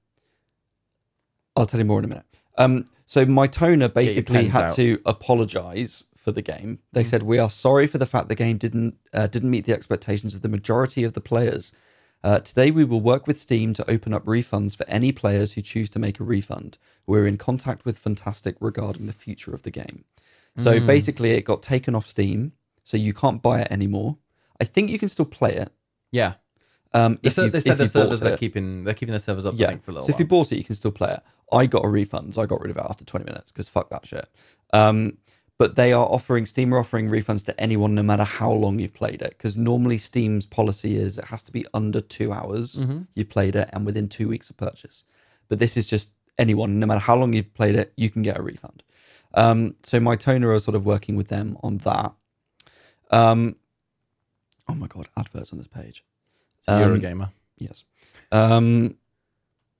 I'll 1.55 1.65
tell 1.67 1.79
you 1.79 1.85
more 1.85 1.99
in 1.99 2.05
a 2.05 2.07
minute. 2.07 2.25
Um, 2.57 2.85
so 3.09 3.25
Mytona 3.25 3.91
basically 3.91 4.49
had 4.49 4.65
out. 4.65 4.75
to 4.75 5.01
apologize 5.03 6.03
for 6.15 6.31
the 6.31 6.43
game. 6.43 6.77
They 6.93 7.03
said, 7.03 7.23
"We 7.23 7.39
are 7.39 7.49
sorry 7.49 7.87
for 7.87 7.97
the 7.97 8.05
fact 8.05 8.29
the 8.29 8.35
game 8.35 8.59
didn't 8.59 8.97
uh, 9.11 9.25
didn't 9.25 9.49
meet 9.49 9.65
the 9.65 9.73
expectations 9.73 10.35
of 10.35 10.43
the 10.43 10.47
majority 10.47 11.03
of 11.03 11.13
the 11.13 11.19
players. 11.19 11.71
Uh, 12.23 12.37
today, 12.37 12.69
we 12.69 12.83
will 12.83 13.01
work 13.01 13.25
with 13.25 13.39
Steam 13.39 13.73
to 13.73 13.89
open 13.89 14.13
up 14.13 14.25
refunds 14.25 14.77
for 14.77 14.87
any 14.87 15.11
players 15.11 15.53
who 15.53 15.61
choose 15.61 15.89
to 15.89 15.97
make 15.97 16.19
a 16.19 16.23
refund. 16.23 16.77
We're 17.07 17.25
in 17.25 17.37
contact 17.37 17.83
with 17.83 17.97
Fantastic 17.97 18.55
regarding 18.59 19.07
the 19.07 19.13
future 19.13 19.55
of 19.55 19.63
the 19.63 19.71
game. 19.71 20.05
So 20.55 20.79
basically, 20.79 21.31
it 21.31 21.45
got 21.45 21.63
taken 21.63 21.95
off 21.95 22.07
Steam, 22.07 22.51
so 22.83 22.95
you 22.95 23.13
can't 23.13 23.41
buy 23.41 23.61
it 23.61 23.71
anymore. 23.71 24.17
I 24.61 24.65
think 24.65 24.91
you 24.91 24.99
can 24.99 25.09
still 25.09 25.25
play 25.25 25.55
it. 25.55 25.71
Yeah. 26.11 26.33
Um, 26.93 27.17
if 27.23 27.33
said, 27.33 27.45
you- 27.45 27.49
they 27.51 27.59
said 27.59 27.71
if 27.73 27.77
the 27.79 27.87
servers 27.87 28.21
it. 28.23 28.33
are 28.33 28.37
keeping 28.37 28.83
they're 28.83 28.93
keeping 28.93 29.13
the 29.13 29.19
servers 29.19 29.47
up. 29.47 29.55
Yeah. 29.57 29.75
for 29.77 29.91
a 29.91 29.93
little 29.95 30.07
So 30.07 30.13
if 30.13 30.19
you 30.19 30.25
bought 30.25 30.51
it, 30.51 30.57
you 30.57 30.63
can 30.63 30.75
still 30.75 30.91
play 30.91 31.13
it. 31.13 31.23
I 31.51 31.65
got 31.65 31.85
a 31.85 31.89
refund, 31.89 32.35
so 32.35 32.41
I 32.41 32.45
got 32.45 32.61
rid 32.61 32.71
of 32.71 32.77
it 32.77 32.85
after 32.89 33.03
20 33.05 33.25
minutes 33.25 33.51
because 33.51 33.69
fuck 33.69 33.89
that 33.89 34.05
shit. 34.05 34.27
Um, 34.73 35.17
but 35.57 35.75
they 35.75 35.91
are 35.91 36.05
offering 36.05 36.45
Steam 36.45 36.73
are 36.73 36.77
offering 36.79 37.09
refunds 37.09 37.45
to 37.47 37.59
anyone 37.59 37.93
no 37.93 38.03
matter 38.03 38.23
how 38.23 38.51
long 38.51 38.79
you've 38.79 38.93
played 38.93 39.21
it. 39.21 39.31
Because 39.31 39.57
normally 39.57 39.97
Steam's 39.97 40.45
policy 40.45 40.95
is 40.97 41.17
it 41.17 41.25
has 41.25 41.43
to 41.43 41.51
be 41.51 41.65
under 41.73 41.99
two 42.01 42.31
hours 42.31 42.75
Mm-hmm. 42.77 43.01
you've 43.15 43.29
played 43.29 43.55
it 43.55 43.69
and 43.73 43.85
within 43.85 44.07
two 44.07 44.27
weeks 44.29 44.49
of 44.49 44.55
purchase. 44.57 45.03
But 45.49 45.59
this 45.59 45.75
is 45.75 45.85
just 45.85 46.11
anyone, 46.37 46.79
no 46.79 46.85
matter 46.85 47.01
how 47.01 47.15
long 47.17 47.33
you've 47.33 47.53
played 47.53 47.75
it, 47.75 47.91
you 47.97 48.09
can 48.09 48.21
get 48.21 48.37
a 48.39 48.41
refund. 48.41 48.83
Um, 49.33 49.75
so 49.83 49.99
Mytona 49.99 50.55
are 50.55 50.59
sort 50.59 50.75
of 50.75 50.85
working 50.85 51.15
with 51.17 51.27
them 51.27 51.57
on 51.61 51.79
that. 51.79 52.13
Um, 53.11 53.55
oh 54.69 54.75
my 54.75 54.87
god, 54.87 55.09
adverts 55.17 55.51
on 55.51 55.57
this 55.57 55.67
page. 55.67 56.05
Um, 56.67 56.81
Eurogamer. 56.99 57.31
Yes. 57.57 57.83
Um, 58.31 58.95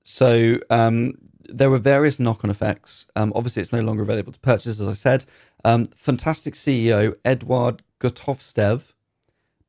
so 0.02 0.58
um, 0.70 1.14
there 1.48 1.70
were 1.70 1.78
various 1.78 2.18
knock-on 2.20 2.50
effects. 2.50 3.06
Um, 3.16 3.32
obviously, 3.34 3.60
it's 3.62 3.72
no 3.72 3.80
longer 3.80 4.02
available 4.02 4.32
to 4.32 4.40
purchase, 4.40 4.80
as 4.80 4.86
I 4.86 4.92
said. 4.94 5.24
Um, 5.64 5.86
Fantastic 5.96 6.54
CEO 6.54 7.16
Edward 7.24 7.82
Gotovtsev 8.00 8.92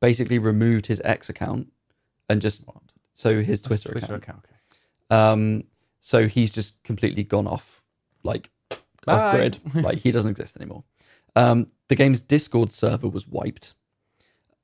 basically 0.00 0.38
removed 0.38 0.86
his 0.86 1.00
X 1.04 1.28
account 1.28 1.72
and 2.28 2.40
just 2.40 2.66
What? 2.66 2.76
so 3.14 3.40
his 3.42 3.60
Twitter, 3.62 3.90
Twitter 3.92 4.14
account. 4.14 4.22
account. 4.24 4.44
Okay. 5.10 5.16
Um, 5.32 5.64
so 6.00 6.26
he's 6.26 6.50
just 6.50 6.82
completely 6.82 7.22
gone 7.22 7.46
off, 7.46 7.82
like 8.22 8.50
Bye. 9.06 9.12
off 9.14 9.34
grid. 9.34 9.58
like 9.84 9.98
he 9.98 10.10
doesn't 10.10 10.30
exist 10.30 10.56
anymore. 10.56 10.84
Um, 11.36 11.68
the 11.88 11.94
game's 11.94 12.20
Discord 12.20 12.70
server 12.72 13.08
was 13.08 13.26
wiped. 13.28 13.74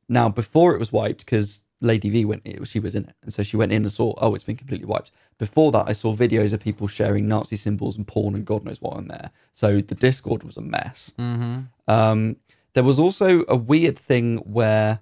Now, 0.08 0.28
before 0.28 0.74
it 0.74 0.78
was 0.78 0.90
wiped, 0.92 1.24
because 1.24 1.60
Lady 1.80 2.10
V 2.10 2.24
went, 2.24 2.42
it, 2.44 2.66
she 2.66 2.80
was 2.80 2.94
in 2.94 3.04
it, 3.04 3.14
and 3.22 3.32
so 3.32 3.42
she 3.42 3.56
went 3.56 3.70
in 3.72 3.82
and 3.82 3.92
saw, 3.92 4.12
oh, 4.18 4.34
it's 4.34 4.44
been 4.44 4.56
completely 4.56 4.86
wiped. 4.86 5.12
Before 5.38 5.70
that, 5.72 5.84
I 5.86 5.92
saw 5.92 6.14
videos 6.14 6.52
of 6.52 6.60
people 6.60 6.88
sharing 6.88 7.28
Nazi 7.28 7.54
symbols 7.56 7.96
and 7.96 8.06
porn 8.06 8.34
and 8.34 8.44
God 8.44 8.64
knows 8.64 8.80
what 8.82 8.96
on 8.96 9.06
there. 9.08 9.30
So 9.52 9.80
the 9.80 9.94
Discord 9.94 10.42
was 10.42 10.56
a 10.56 10.60
mess. 10.60 11.12
Mm-hmm. 11.18 11.60
Um, 11.86 12.36
there 12.74 12.82
was 12.82 12.98
also 12.98 13.44
a 13.48 13.56
weird 13.56 13.96
thing 13.98 14.38
where 14.38 15.00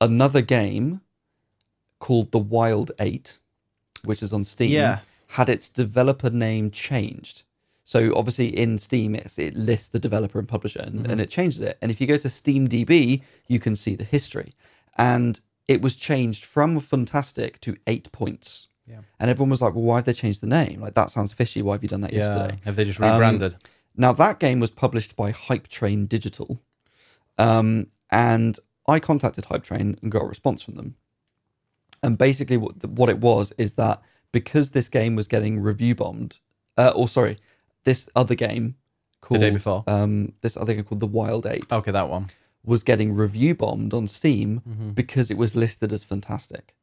another 0.00 0.42
game 0.42 1.00
called 1.98 2.32
The 2.32 2.38
Wild 2.38 2.92
Eight, 2.98 3.38
which 4.04 4.22
is 4.22 4.32
on 4.32 4.44
Steam, 4.44 4.72
Yes. 4.72 5.24
had 5.28 5.48
its 5.48 5.68
developer 5.68 6.30
name 6.30 6.70
changed. 6.70 7.44
So 7.84 8.12
obviously 8.14 8.48
in 8.56 8.78
Steam, 8.78 9.14
it's, 9.14 9.38
it 9.38 9.56
lists 9.56 9.88
the 9.88 9.98
developer 9.98 10.38
and 10.38 10.46
publisher, 10.48 10.80
and, 10.80 11.00
Mm-hmm. 11.00 11.10
and 11.10 11.20
it 11.20 11.30
changes 11.30 11.60
it. 11.60 11.76
And 11.82 11.90
if 11.90 12.00
you 12.00 12.06
go 12.06 12.16
to 12.18 12.28
SteamDB, 12.28 13.22
you 13.48 13.58
can 13.58 13.74
see 13.74 13.94
the 13.94 14.04
history, 14.04 14.54
and 14.96 15.40
it 15.70 15.80
was 15.80 15.94
changed 15.94 16.44
from 16.44 16.78
Fantastic 16.80 17.60
to 17.60 17.76
Eight 17.86 18.10
Points. 18.12 18.66
Yeah. 18.86 19.02
And 19.20 19.30
everyone 19.30 19.50
was 19.50 19.62
like, 19.62 19.72
"Well, 19.74 19.84
why 19.84 19.96
have 19.96 20.04
they 20.04 20.12
changed 20.12 20.40
the 20.42 20.48
name? 20.48 20.80
Like 20.80 20.94
that 20.94 21.10
sounds 21.10 21.32
fishy. 21.32 21.62
Why 21.62 21.74
have 21.74 21.82
you 21.84 21.88
done 21.88 22.00
that 22.00 22.12
Yeah. 22.12 22.18
yesterday?" 22.24 22.58
Have 22.64 22.74
they 22.76 22.84
just 22.84 23.00
Um, 23.00 23.12
rebranded? 23.12 23.54
Now 23.96 24.12
that 24.14 24.40
game 24.40 24.58
was 24.58 24.70
published 24.70 25.14
by 25.14 25.30
Hype 25.30 25.68
Train 25.68 26.06
Digital, 26.06 26.60
um, 27.38 27.86
and 28.10 28.58
I 28.88 28.98
contacted 28.98 29.44
Hype 29.46 29.62
Train 29.62 29.96
and 30.02 30.10
got 30.10 30.22
a 30.22 30.26
response 30.26 30.62
from 30.62 30.74
them. 30.74 30.96
And 32.02 32.18
basically, 32.18 32.56
what 32.56 32.84
what 32.88 33.08
it 33.08 33.18
was 33.20 33.52
is 33.58 33.74
that 33.74 34.02
because 34.32 34.70
this 34.70 34.88
game 34.88 35.14
was 35.14 35.28
getting 35.28 35.60
review 35.60 35.94
bombed, 35.94 36.38
uh, 36.76 36.92
or 36.96 37.08
sorry, 37.08 37.38
this 37.84 38.08
other 38.16 38.34
game 38.34 38.74
called 39.20 39.40
The 39.40 39.46
day 39.50 39.54
before? 39.54 39.84
um, 39.86 40.32
this 40.40 40.56
other 40.56 40.74
game 40.74 40.84
called 40.84 41.00
The 41.00 41.06
Wild 41.06 41.46
Eight 41.46 41.70
okay, 41.72 41.92
that 41.92 42.08
one. 42.08 42.30
Was 42.64 42.82
getting 42.82 43.14
review 43.14 43.54
bombed 43.54 43.94
on 43.94 44.06
Steam 44.06 44.62
Mm-hmm. 44.68 44.90
because 44.90 45.30
it 45.30 45.36
was 45.38 45.56
listed 45.56 45.92
as 45.92 46.04
Fantastic. 46.04 46.74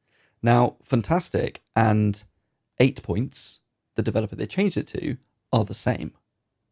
Now, 0.41 0.75
Fantastic 0.83 1.61
and 1.75 2.23
Eight 2.79 3.01
Points, 3.03 3.59
the 3.95 4.03
developer 4.03 4.35
they 4.35 4.45
changed 4.45 4.77
it 4.77 4.87
to, 4.87 5.17
are 5.51 5.65
the 5.65 5.73
same. 5.73 6.13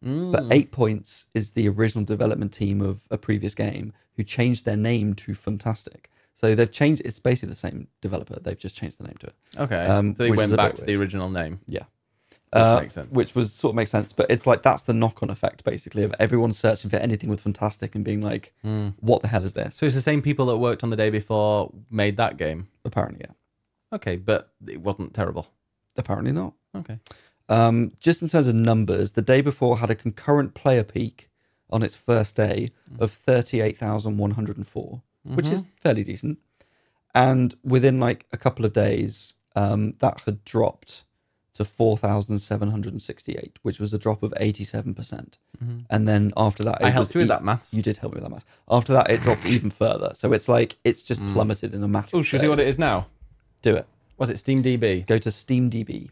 Mm. 0.04 0.32
But 0.32 0.46
Eight 0.52 0.72
Points 0.72 1.26
is 1.34 1.52
the 1.52 1.68
original 1.70 2.04
development 2.06 2.52
team 2.54 2.82
of 2.82 3.02
a 3.10 3.18
previous 3.18 3.56
game 3.56 3.94
who 4.16 4.24
changed 4.24 4.66
their 4.66 4.78
name 4.78 5.14
to 5.16 5.34
Fantastic. 5.34 6.10
So 6.34 6.54
they've 6.54 6.72
changed. 6.72 7.02
It's 7.06 7.18
basically 7.20 7.52
the 7.52 7.56
same 7.58 7.88
developer. 8.02 8.38
They've 8.40 8.60
just 8.60 8.76
changed 8.76 9.00
the 9.00 9.06
name 9.06 9.16
to 9.22 9.28
it. 9.28 9.36
Okay. 9.58 9.86
um, 9.86 10.14
so 10.16 10.24
they 10.24 10.32
went 10.32 10.56
back 10.56 10.76
to 10.76 10.84
the 10.86 10.96
original 10.96 11.30
name. 11.30 11.60
Yeah, 11.66 11.84
Which 12.56 12.82
makes 12.82 12.94
sense. 12.94 13.12
Which 13.12 13.36
was 13.36 13.54
sort 13.54 13.72
of 13.72 13.76
makes 13.76 13.92
sense, 13.92 14.14
but 14.14 14.28
it's 14.30 14.48
like 14.48 14.62
that's 14.64 14.84
the 14.84 14.94
knock-on 14.94 15.30
effect 15.30 15.64
basically 15.64 16.04
of 16.04 16.14
everyone 16.20 16.52
searching 16.54 16.90
for 16.90 16.98
anything 16.98 17.30
with 17.30 17.42
Fantastic 17.42 17.96
and 17.96 18.04
being 18.06 18.22
like, 18.22 18.54
Hmm. 18.62 18.90
"What 19.00 19.22
the 19.22 19.28
hell 19.28 19.44
is 19.44 19.54
this?" 19.54 19.76
So 19.76 19.86
it's 19.86 19.96
the 19.96 20.02
same 20.02 20.22
people 20.22 20.46
that 20.48 20.58
worked 20.58 20.84
on 20.84 20.90
the 20.90 20.96
day 20.96 21.10
before 21.10 21.74
made 21.90 22.18
that 22.18 22.38
game. 22.38 22.68
Apparently, 22.84 23.22
yeah. 23.26 23.34
Okay, 23.94 24.16
but 24.16 24.54
it 24.68 24.82
wasn't 24.82 25.14
terrible. 25.14 25.48
Apparently 25.98 26.32
not. 26.32 26.54
Okay. 26.76 27.00
Um, 27.48 27.94
just 28.00 28.22
in 28.22 28.28
terms 28.28 28.48
of 28.48 28.56
numbers, 28.56 29.12
the 29.14 29.22
day 29.22 29.40
before 29.42 29.78
had 29.78 29.90
a 29.92 29.96
concurrent 29.96 30.54
player 30.56 30.84
peak 30.84 31.30
on 31.70 31.84
its 31.84 31.96
first 31.96 32.36
day 32.36 32.72
of 33.00 33.12
38,104, 33.12 35.02
which 35.24 35.50
is 35.50 35.66
fairly 35.82 36.04
decent. 36.04 36.40
And 37.14 37.56
within 37.64 38.00
like 38.00 38.26
a 38.32 38.38
couple 38.38 38.66
of 38.66 38.74
days, 38.74 39.34
um, 39.56 39.94
that 40.00 40.22
had 40.26 40.44
dropped 40.44 41.05
to 41.56 41.66
4,768, 41.66 43.60
which 43.64 43.80
was 43.80 43.94
a 43.94 43.98
drop 43.98 44.24
of 44.24 44.32
87%. 44.40 45.38
And 45.90 46.08
then 46.08 46.32
after 46.38 46.64
that, 46.66 46.82
it 46.82 46.86
I 46.86 46.90
helped 46.90 47.16
you 47.16 47.20
with 47.20 47.28
e- 47.28 47.30
that 47.30 47.44
maths. 47.44 47.74
You 47.74 47.82
did 47.82 47.98
help 47.98 48.14
me 48.14 48.18
with 48.18 48.24
that 48.24 48.30
math. 48.30 48.46
After 48.70 48.94
that, 48.94 49.10
it 49.10 49.22
dropped 49.22 49.46
even 49.46 49.70
further. 49.70 50.12
So 50.16 50.34
it's 50.34 50.48
like, 50.50 50.76
it's 50.84 51.02
just 51.02 51.20
plummeted 51.34 51.74
in 51.74 51.82
a 51.84 51.88
matter 51.88 52.10
Oh, 52.14 52.20
of 52.20 52.28
should 52.28 52.42
we 52.42 52.46
see 52.46 52.50
what 52.50 52.60
it 52.60 52.68
is 52.68 52.78
now? 52.78 53.08
Do 53.62 53.76
it. 53.76 53.88
Was 54.18 54.30
it 54.30 54.36
SteamDB? 54.38 55.08
Go 55.08 55.18
to 55.18 55.30
SteamDB. 55.30 56.10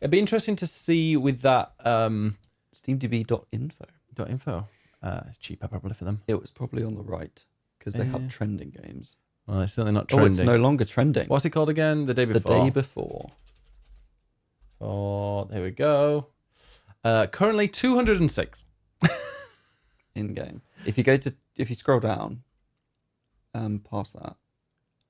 It'd 0.00 0.10
be 0.10 0.18
interesting 0.18 0.56
to 0.56 0.66
see 0.66 1.16
with 1.16 1.40
that 1.42 1.72
um, 1.84 2.36
SteamDB.info. 2.74 3.86
dot 4.14 4.30
.info. 4.30 4.68
Uh, 5.02 5.20
it's 5.28 5.38
cheaper 5.38 5.68
probably 5.68 5.92
for 5.94 6.04
them. 6.04 6.22
It 6.26 6.40
was 6.40 6.50
probably 6.50 6.82
on 6.82 6.94
the 6.94 7.02
right 7.02 7.44
because 7.78 7.94
they 7.94 8.04
Yeah. 8.04 8.12
have 8.12 8.28
trending 8.28 8.70
games. 8.70 9.16
Well, 9.46 9.60
it's 9.62 9.74
certainly 9.74 9.92
not 9.92 10.04
Oh, 10.12 10.16
trending. 10.16 10.32
it's 10.32 10.40
no 10.40 10.56
longer 10.56 10.84
trending. 10.84 11.28
What's 11.28 11.44
it 11.44 11.50
called 11.50 11.68
again? 11.68 12.06
The 12.06 12.14
day 12.14 12.24
before. 12.24 12.40
the 12.40 12.48
day 12.64 12.70
before. 12.70 13.30
Oh, 14.80 15.44
there 15.44 15.62
we 15.62 15.70
go. 15.70 16.28
Uh, 17.02 17.26
currently 17.26 17.68
206. 17.68 18.64
in 20.14 20.32
game. 20.34 20.62
If 20.86 20.96
you 20.98 21.04
go 21.04 21.16
to 21.16 21.34
if 21.56 21.68
you 21.70 21.76
scroll 21.76 22.00
down, 22.00 22.42
um, 23.54 23.80
past 23.80 24.14
that. 24.14 24.36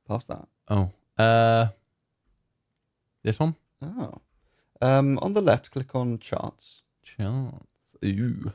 Past 0.09 0.29
that. 0.29 0.47
Oh, 0.69 0.91
uh, 1.23 1.69
this 3.23 3.39
one. 3.39 3.55
Oh. 3.81 4.21
Um, 4.83 5.19
on 5.23 5.33
the 5.33 5.41
left, 5.41 5.71
click 5.71 5.95
on 5.95 6.19
charts. 6.19 6.83
Charts. 7.03 7.97
Ooh. 8.05 8.53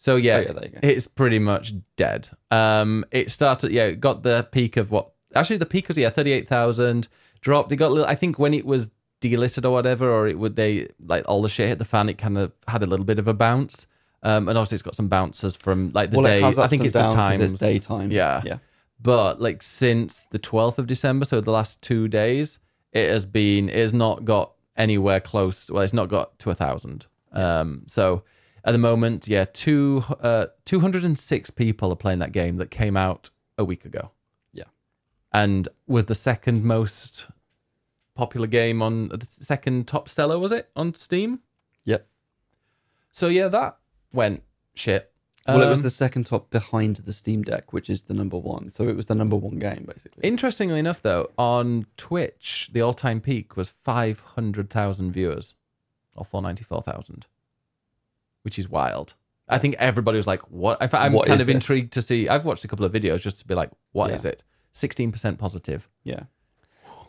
So 0.00 0.16
yeah, 0.16 0.36
Oh, 0.36 0.40
yeah, 0.40 0.52
there 0.52 0.64
you 0.64 0.70
go. 0.70 0.78
it's 0.82 1.06
pretty 1.06 1.38
much 1.38 1.74
dead. 1.96 2.30
Um, 2.50 3.04
it 3.10 3.30
started. 3.30 3.70
Yeah, 3.70 3.84
it 3.84 4.00
got 4.00 4.22
the 4.22 4.48
peak 4.50 4.78
of 4.78 4.90
what? 4.90 5.12
Actually, 5.34 5.58
the 5.58 5.66
peak 5.66 5.88
was 5.88 5.98
yeah 5.98 6.08
thirty 6.08 6.32
eight 6.32 6.48
thousand. 6.48 7.06
Dropped. 7.42 7.70
It 7.70 7.76
got 7.76 7.88
a 7.88 7.92
little. 7.94 8.08
I 8.08 8.14
think 8.14 8.38
when 8.38 8.54
it 8.54 8.64
was 8.64 8.92
delisted 9.20 9.66
or 9.66 9.70
whatever, 9.72 10.10
or 10.10 10.26
it 10.26 10.38
would 10.38 10.56
they 10.56 10.88
like 11.06 11.28
all 11.28 11.42
the 11.42 11.50
shit 11.50 11.68
hit 11.68 11.78
the 11.78 11.84
fan. 11.84 12.08
It 12.08 12.16
kind 12.16 12.38
of 12.38 12.50
had 12.66 12.82
a 12.82 12.86
little 12.86 13.04
bit 13.04 13.18
of 13.18 13.28
a 13.28 13.34
bounce. 13.34 13.86
Um, 14.22 14.48
and 14.48 14.56
obviously 14.56 14.76
it's 14.76 14.82
got 14.82 14.94
some 14.94 15.08
bounces 15.08 15.54
from 15.54 15.92
like 15.92 16.10
the 16.12 16.16
well, 16.18 16.24
day. 16.24 16.42
I 16.42 16.66
think 16.66 16.84
it's 16.84 16.94
the 16.94 17.10
times. 17.10 17.40
It's 17.42 17.60
daytime. 17.60 18.10
Yeah. 18.10 18.40
Yeah. 18.42 18.58
but 19.02 19.38
like 19.40 19.62
since 19.62 20.26
the 20.30 20.38
12th 20.38 20.78
of 20.78 20.86
December, 20.86 21.24
so 21.26 21.40
the 21.42 21.50
last 21.50 21.80
two 21.82 22.08
days, 22.08 22.58
it 22.92 23.08
has 23.10 23.24
been, 23.26 23.68
it 23.68 23.76
has 23.76 23.94
not 23.94 24.24
got 24.24 24.52
anywhere 24.76 25.20
close. 25.20 25.70
Well, 25.70 25.82
it's 25.82 25.92
not 25.92 26.08
got 26.08 26.38
to 26.40 26.50
a 26.50 26.54
thousand. 26.54 27.06
Um, 27.32 27.84
so 27.86 28.24
at 28.64 28.72
the 28.72 28.78
moment, 28.78 29.28
yeah, 29.28 29.44
two, 29.52 30.04
uh, 30.20 30.46
206 30.64 31.50
people 31.50 31.92
are 31.92 31.96
playing 31.96 32.18
that 32.20 32.32
game 32.32 32.56
that 32.56 32.70
came 32.70 32.96
out 32.96 33.30
a 33.58 33.64
week 33.64 33.84
ago. 33.84 34.10
Yeah. 34.52 34.64
And 35.32 35.68
was 35.86 36.06
the 36.06 36.14
second 36.14 36.64
most 36.64 37.26
popular 38.14 38.46
game 38.46 38.82
on 38.82 39.08
the 39.08 39.26
second 39.30 39.86
top 39.86 40.08
seller, 40.08 40.38
was 40.38 40.52
it 40.52 40.68
on 40.76 40.94
Steam? 40.94 41.40
Yep. 41.84 42.06
So 43.12 43.28
yeah, 43.28 43.48
that 43.48 43.78
went 44.12 44.42
shit. 44.74 45.06
Well, 45.48 45.62
it 45.62 45.68
was 45.68 45.78
Um, 45.78 45.84
the 45.84 45.90
second 45.90 46.26
top 46.26 46.50
behind 46.50 46.96
the 46.96 47.12
Steam 47.14 47.42
Deck, 47.42 47.72
which 47.72 47.88
is 47.88 48.04
the 48.04 48.14
number 48.14 48.36
one. 48.36 48.70
So 48.70 48.88
it 48.88 48.94
was 48.94 49.06
the 49.06 49.14
number 49.14 49.36
one 49.36 49.58
game, 49.58 49.84
basically. 49.88 50.22
Interestingly 50.22 50.78
enough, 50.78 51.00
though, 51.02 51.30
on 51.38 51.86
Twitch, 51.96 52.68
the 52.72 52.82
all-time 52.82 53.20
peak 53.20 53.56
was 53.56 53.68
five 53.68 54.20
hundred 54.20 54.68
thousand 54.70 55.12
viewers, 55.12 55.54
or 56.14 56.24
four 56.26 56.42
ninety-four 56.42 56.82
thousand, 56.82 57.26
which 58.42 58.58
is 58.58 58.68
wild. 58.68 59.14
I 59.48 59.58
think 59.58 59.74
everybody 59.78 60.16
was 60.16 60.26
like, 60.26 60.42
"What?" 60.50 60.80
I, 60.80 60.88
I'm 61.04 61.12
What 61.12 61.26
kind 61.26 61.40
of 61.40 61.46
this? 61.46 61.54
intrigued 61.54 61.92
to 61.94 62.02
see. 62.02 62.28
I've 62.28 62.44
watched 62.44 62.64
a 62.64 62.68
couple 62.68 62.84
of 62.86 62.92
videos 62.92 63.20
just 63.20 63.38
to 63.38 63.46
be 63.46 63.54
like, 63.54 63.70
"What 63.92 64.10
is 64.12 64.24
Yeah. 64.24 64.30
it?" 64.32 64.42
Sixteen 64.72 65.10
percent 65.10 65.38
positive. 65.38 65.88
Yeah. 66.04 66.24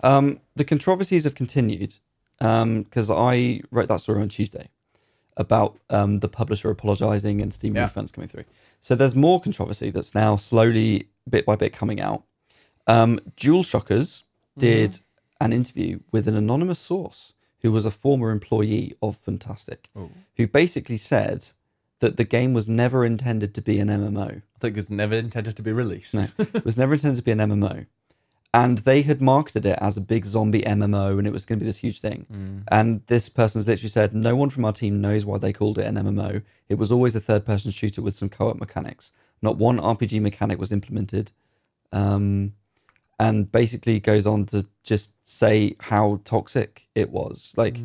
Um, 0.04 0.40
the 0.56 0.64
controversies 0.66 1.24
have 1.26 1.36
continued 1.36 1.98
because 2.40 3.12
I 3.12 3.62
wrote 3.70 3.88
that 3.90 4.02
story 4.02 4.22
on 4.22 4.30
Tuesday 4.30 4.70
about 5.38 5.78
um, 5.92 6.20
the 6.20 6.28
publisher 6.28 6.72
apologizing 6.72 7.40
and 7.40 7.54
Steam 7.54 7.76
Yeah. 7.76 7.88
refunds 7.88 8.12
coming 8.12 8.28
through. 8.28 8.46
So 8.80 8.96
there's 8.96 9.14
more 9.16 9.40
controversy 9.40 9.92
that's 9.92 10.16
now 10.16 10.36
slowly, 10.38 11.08
bit 11.30 11.46
by 11.46 11.56
bit, 11.56 11.72
coming 11.72 12.02
out. 12.02 12.24
Um, 12.88 13.20
Jewel 13.36 13.62
Shockers 13.64 14.24
did 14.58 15.00
an 15.40 15.54
interview 15.54 16.00
with 16.12 16.28
an 16.28 16.36
anonymous 16.36 16.80
source 16.80 17.34
who 17.62 17.72
was 17.72 17.86
a 17.86 17.92
former 17.92 18.32
employee 18.32 18.94
of 19.02 19.18
Fantastic, 19.18 19.90
who 20.38 20.48
basically 20.48 20.98
said 20.98 21.50
that 22.00 22.18
the 22.18 22.24
game 22.24 22.54
was 22.54 22.68
never 22.68 23.06
intended 23.06 23.54
to 23.56 23.62
be 23.62 23.80
an 23.80 23.88
MMO. 23.88 24.38
I 24.38 24.60
think 24.60 24.76
was 24.76 24.92
never 24.92 25.16
intended 25.16 25.56
to 25.56 25.64
be 25.64 25.72
released. 25.72 26.14
No, 26.14 26.26
it 26.38 26.66
was 26.66 26.78
never 26.78 26.94
intended 26.94 27.18
to 27.18 27.24
be 27.24 27.32
an 27.32 27.40
MMO. 27.40 27.86
And 28.54 28.80
they 28.80 29.04
had 29.04 29.22
marketed 29.22 29.66
it 29.66 29.80
as 29.80 29.96
a 29.96 30.02
big 30.02 30.26
zombie 30.26 30.64
MMO 30.64 31.18
and 31.18 31.26
it 31.26 31.32
was 31.32 31.46
going 31.46 31.60
to 31.60 31.64
be 31.64 31.70
this 31.70 31.78
huge 31.78 32.02
thing. 32.02 32.26
Mm. 32.30 32.64
And 32.70 33.02
this 33.08 33.30
person's 33.30 33.68
literally 33.68 33.90
said, 33.90 34.14
No 34.14 34.36
one 34.36 34.50
from 34.50 34.66
our 34.66 34.74
team 34.74 35.00
knows 35.00 35.26
why 35.26 35.38
they 35.38 35.54
called 35.54 35.78
it 35.78 35.86
an 35.86 35.96
MMO. 35.96 36.44
It 36.68 36.76
was 36.76 36.92
always 36.92 37.16
a 37.16 37.22
third 37.22 37.46
person 37.46 37.72
shooter 37.72 38.02
with 38.02 38.14
some 38.14 38.28
co 38.28 38.50
op 38.50 38.60
mechanics. 38.60 39.14
Not 39.42 39.58
one 39.58 39.80
RPG 39.80 40.20
mechanic 40.22 40.60
was 40.60 40.74
implemented. 40.74 41.32
Um, 41.94 42.54
and 43.22 43.52
basically 43.52 44.00
goes 44.00 44.26
on 44.26 44.46
to 44.48 44.66
just 44.84 45.14
say 45.24 45.76
how 45.80 46.20
toxic 46.24 46.88
it 46.96 47.10
was. 47.12 47.54
Like, 47.56 47.80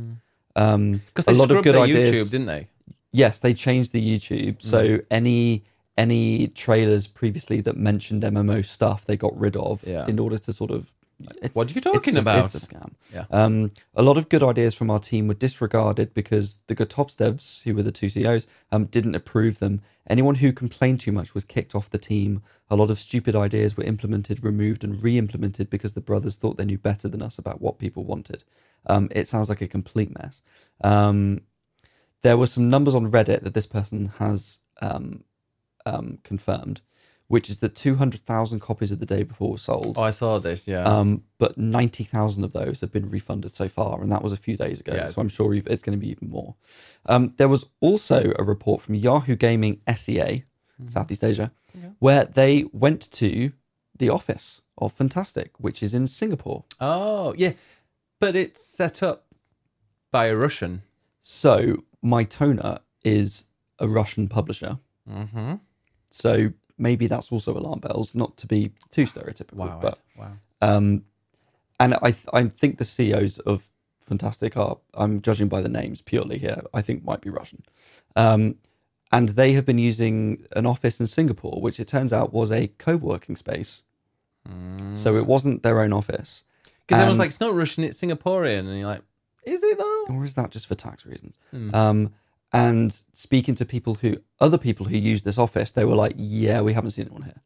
um, 0.57 1.03
Because 1.15 1.27
a 1.29 1.39
lot 1.39 1.51
of 1.51 1.63
good 1.63 1.77
ideas. 1.77 2.09
YouTube, 2.15 2.31
didn't 2.31 2.47
they? 2.47 2.69
Yes, 3.13 3.41
they 3.41 3.53
changed 3.55 3.93
the 3.93 4.01
YouTube. 4.11 4.63
So 4.63 4.81
Mm. 4.99 5.05
any 5.11 5.65
any 5.99 6.49
trailers 6.49 7.07
previously 7.07 7.63
that 7.63 7.75
mentioned 7.75 8.23
MMO 8.23 8.61
stuff, 8.63 9.07
they 9.07 9.17
got 9.17 9.35
rid 9.39 9.57
of 9.57 9.83
Yeah. 9.87 10.07
in 10.07 10.19
order 10.19 10.37
to 10.39 10.53
sort 10.53 10.71
of. 10.71 10.93
It's- 11.19 11.55
What 11.55 11.69
are 11.69 11.73
you 11.73 11.77
it's 11.77 11.85
talking 11.85 12.17
a- 12.17 12.21
about? 12.21 12.45
It's 12.45 12.55
a 12.55 12.61
scam. 12.61 12.93
Yeah. 13.13 13.25
Um, 13.31 13.71
a 13.95 14.03
lot 14.03 14.19
of 14.19 14.29
good 14.29 14.43
ideas 14.43 14.75
from 14.75 14.91
our 14.91 15.01
team 15.01 15.29
were 15.29 15.35
disregarded 15.35 16.13
because 16.13 16.59
the 16.67 16.77
Gotovtsevs, 16.77 17.63
who 17.63 17.75
were 17.75 17.83
the 17.83 17.91
two 17.93 18.09
CEOs, 18.11 18.47
um, 18.71 18.85
didn't 18.85 19.15
approve 19.15 19.59
them. 19.59 19.81
Anyone 20.09 20.37
who 20.37 20.53
complained 20.53 21.01
too 21.01 21.13
much 21.13 21.33
was 21.35 21.45
kicked 21.45 21.75
off 21.75 21.89
the 21.91 21.99
team. 21.99 22.43
A 22.69 22.77
lot 22.77 22.91
of 22.91 23.01
stupid 23.01 23.35
ideas 23.35 23.77
were 23.77 23.85
implemented, 23.85 24.45
removed, 24.45 24.85
and 24.85 25.03
re-implemented 25.03 25.71
because 25.71 25.95
the 25.95 26.01
brothers 26.03 26.37
thought 26.37 26.59
they 26.59 26.65
knew 26.67 26.79
better 26.79 27.09
than 27.09 27.23
us 27.23 27.39
about 27.39 27.61
what 27.63 27.79
people 27.79 28.05
wanted. 28.05 28.45
Um, 28.87 29.09
it 29.11 29.27
sounds 29.27 29.49
like 29.49 29.63
a 29.63 29.67
complete 29.69 30.17
mess. 30.19 30.43
Um, 30.83 31.41
there 32.23 32.37
were 32.37 32.47
some 32.47 32.69
numbers 32.71 32.95
on 32.95 33.11
Reddit 33.11 33.43
that 33.43 33.55
this 33.55 33.67
person 33.67 34.13
has 34.19 34.59
um, 34.83 35.25
um, 35.87 36.19
confirmed, 36.25 36.83
which 37.29 37.51
is 37.51 37.59
the 37.59 37.69
200,000 37.69 38.61
copies 38.61 38.93
of 38.93 38.99
the 39.01 39.07
day 39.07 39.23
before 39.25 39.51
were 39.51 39.59
sold. 39.59 39.97
Oh, 39.99 40.03
I 40.03 40.11
saw 40.11 40.39
this. 40.39 40.67
Yeah. 40.69 40.83
Um, 40.85 41.25
but 41.39 41.59
90,000 41.59 42.45
of 42.45 42.53
those 42.53 42.81
have 42.81 42.93
been 42.93 43.09
refunded 43.09 43.51
so 43.53 43.69
far, 43.69 44.01
and 44.03 44.13
that 44.13 44.23
was 44.23 44.33
a 44.33 44.37
few 44.37 44.57
days 44.57 44.79
ago. 44.81 44.95
Yeah. 44.95 45.07
So 45.07 45.21
I'm 45.21 45.29
sure 45.29 45.53
you've- 45.55 45.69
it's 45.71 45.83
going 45.83 45.99
to 45.99 46.05
be 46.05 46.11
even 46.11 46.31
more. 46.31 46.55
Um, 47.07 47.35
there 47.37 47.49
was 47.49 47.65
also 47.81 48.33
a 48.39 48.45
report 48.45 48.81
from 48.81 48.95
Yahoo 48.95 49.35
Gaming 49.37 49.81
SEA, 49.87 50.45
Southeast 50.87 51.25
Asia, 51.25 51.51
Yeah. 51.75 51.91
where 51.99 52.25
they 52.27 52.65
went 52.73 53.11
to 53.13 53.53
the 53.99 54.09
office 54.11 54.61
of 54.79 54.93
Fantastic, 54.93 55.59
which 55.59 55.83
is 55.83 55.95
in 55.95 56.07
Singapore. 56.07 56.65
oh, 56.81 57.35
yeah, 57.37 57.53
but 58.21 58.37
it's 58.37 58.65
set 58.65 59.03
up 59.03 59.27
by 60.13 60.27
a 60.27 60.37
Russian. 60.37 60.83
So 61.19 61.83
Mytona 62.05 62.81
is 63.03 63.47
a 63.81 63.89
Russian 63.89 64.29
publisher. 64.29 64.79
Mm-hmm. 65.11 65.55
So 66.11 66.53
maybe 66.79 67.07
that's 67.07 67.31
also 67.33 67.57
alarm 67.57 67.81
bells, 67.81 68.15
not 68.15 68.37
to 68.39 68.47
be 68.47 68.73
too 68.91 69.05
stereotypical, 69.05 69.55
Wow. 69.55 69.79
but 69.81 69.99
wow. 70.19 70.33
Um, 70.63 71.05
and 71.81 71.95
I 72.03 72.11
th- 72.13 72.27
I 72.33 72.45
think 72.49 72.79
the 72.79 72.85
CEOs 72.85 73.39
of 73.41 73.69
Fantastic 74.01 74.57
are 74.57 74.79
I'm 74.95 75.21
judging 75.21 75.49
by 75.49 75.61
the 75.61 75.69
names 75.69 76.01
purely 76.01 76.39
here. 76.39 76.63
I 76.73 76.81
think 76.83 77.05
might 77.05 77.21
be 77.21 77.29
Russian, 77.31 77.63
um, 78.15 78.55
and 79.13 79.31
they 79.31 79.53
have 79.55 79.67
been 79.67 79.79
using 79.79 80.47
an 80.55 80.65
office 80.67 81.01
in 81.01 81.07
Singapore, 81.07 81.61
which 81.61 81.79
it 81.81 81.89
turns 81.89 82.13
out 82.13 82.33
was 82.33 82.51
a 82.53 82.69
co-working 82.79 83.37
space. 83.37 83.83
So 84.93 85.17
it 85.17 85.27
wasn't 85.27 85.65
their 85.65 85.81
own 85.81 85.93
office, 85.93 86.45
Because 86.87 87.01
everyone's 87.01 87.19
like, 87.19 87.31
it's 87.31 87.41
not 87.41 87.53
Russian, 87.53 87.83
it's 87.83 88.01
Singaporean. 88.01 88.61
And 88.61 88.79
you're 88.79 88.87
like, 88.87 89.03
is 89.45 89.61
it 89.63 89.77
though? 89.77 90.05
or 90.09 90.25
is 90.25 90.35
that 90.35 90.51
just 90.51 90.69
for 90.69 90.77
tax 90.77 91.05
reasons? 91.05 91.37
Hmm. 91.51 91.75
Um, 91.75 92.13
and 92.65 92.91
speaking 93.13 93.55
to 93.61 93.65
people 93.65 93.95
who 94.03 94.11
other 94.47 94.59
people 94.59 94.85
who 94.91 94.97
use 95.13 95.23
this 95.29 95.39
office, 95.47 95.73
they 95.73 95.85
were 95.85 95.95
like, 96.05 96.15
"Yeah, 96.17 96.59
we 96.67 96.73
haven't 96.79 96.91
seen 96.97 97.07
anyone 97.07 97.23
here." 97.31 97.41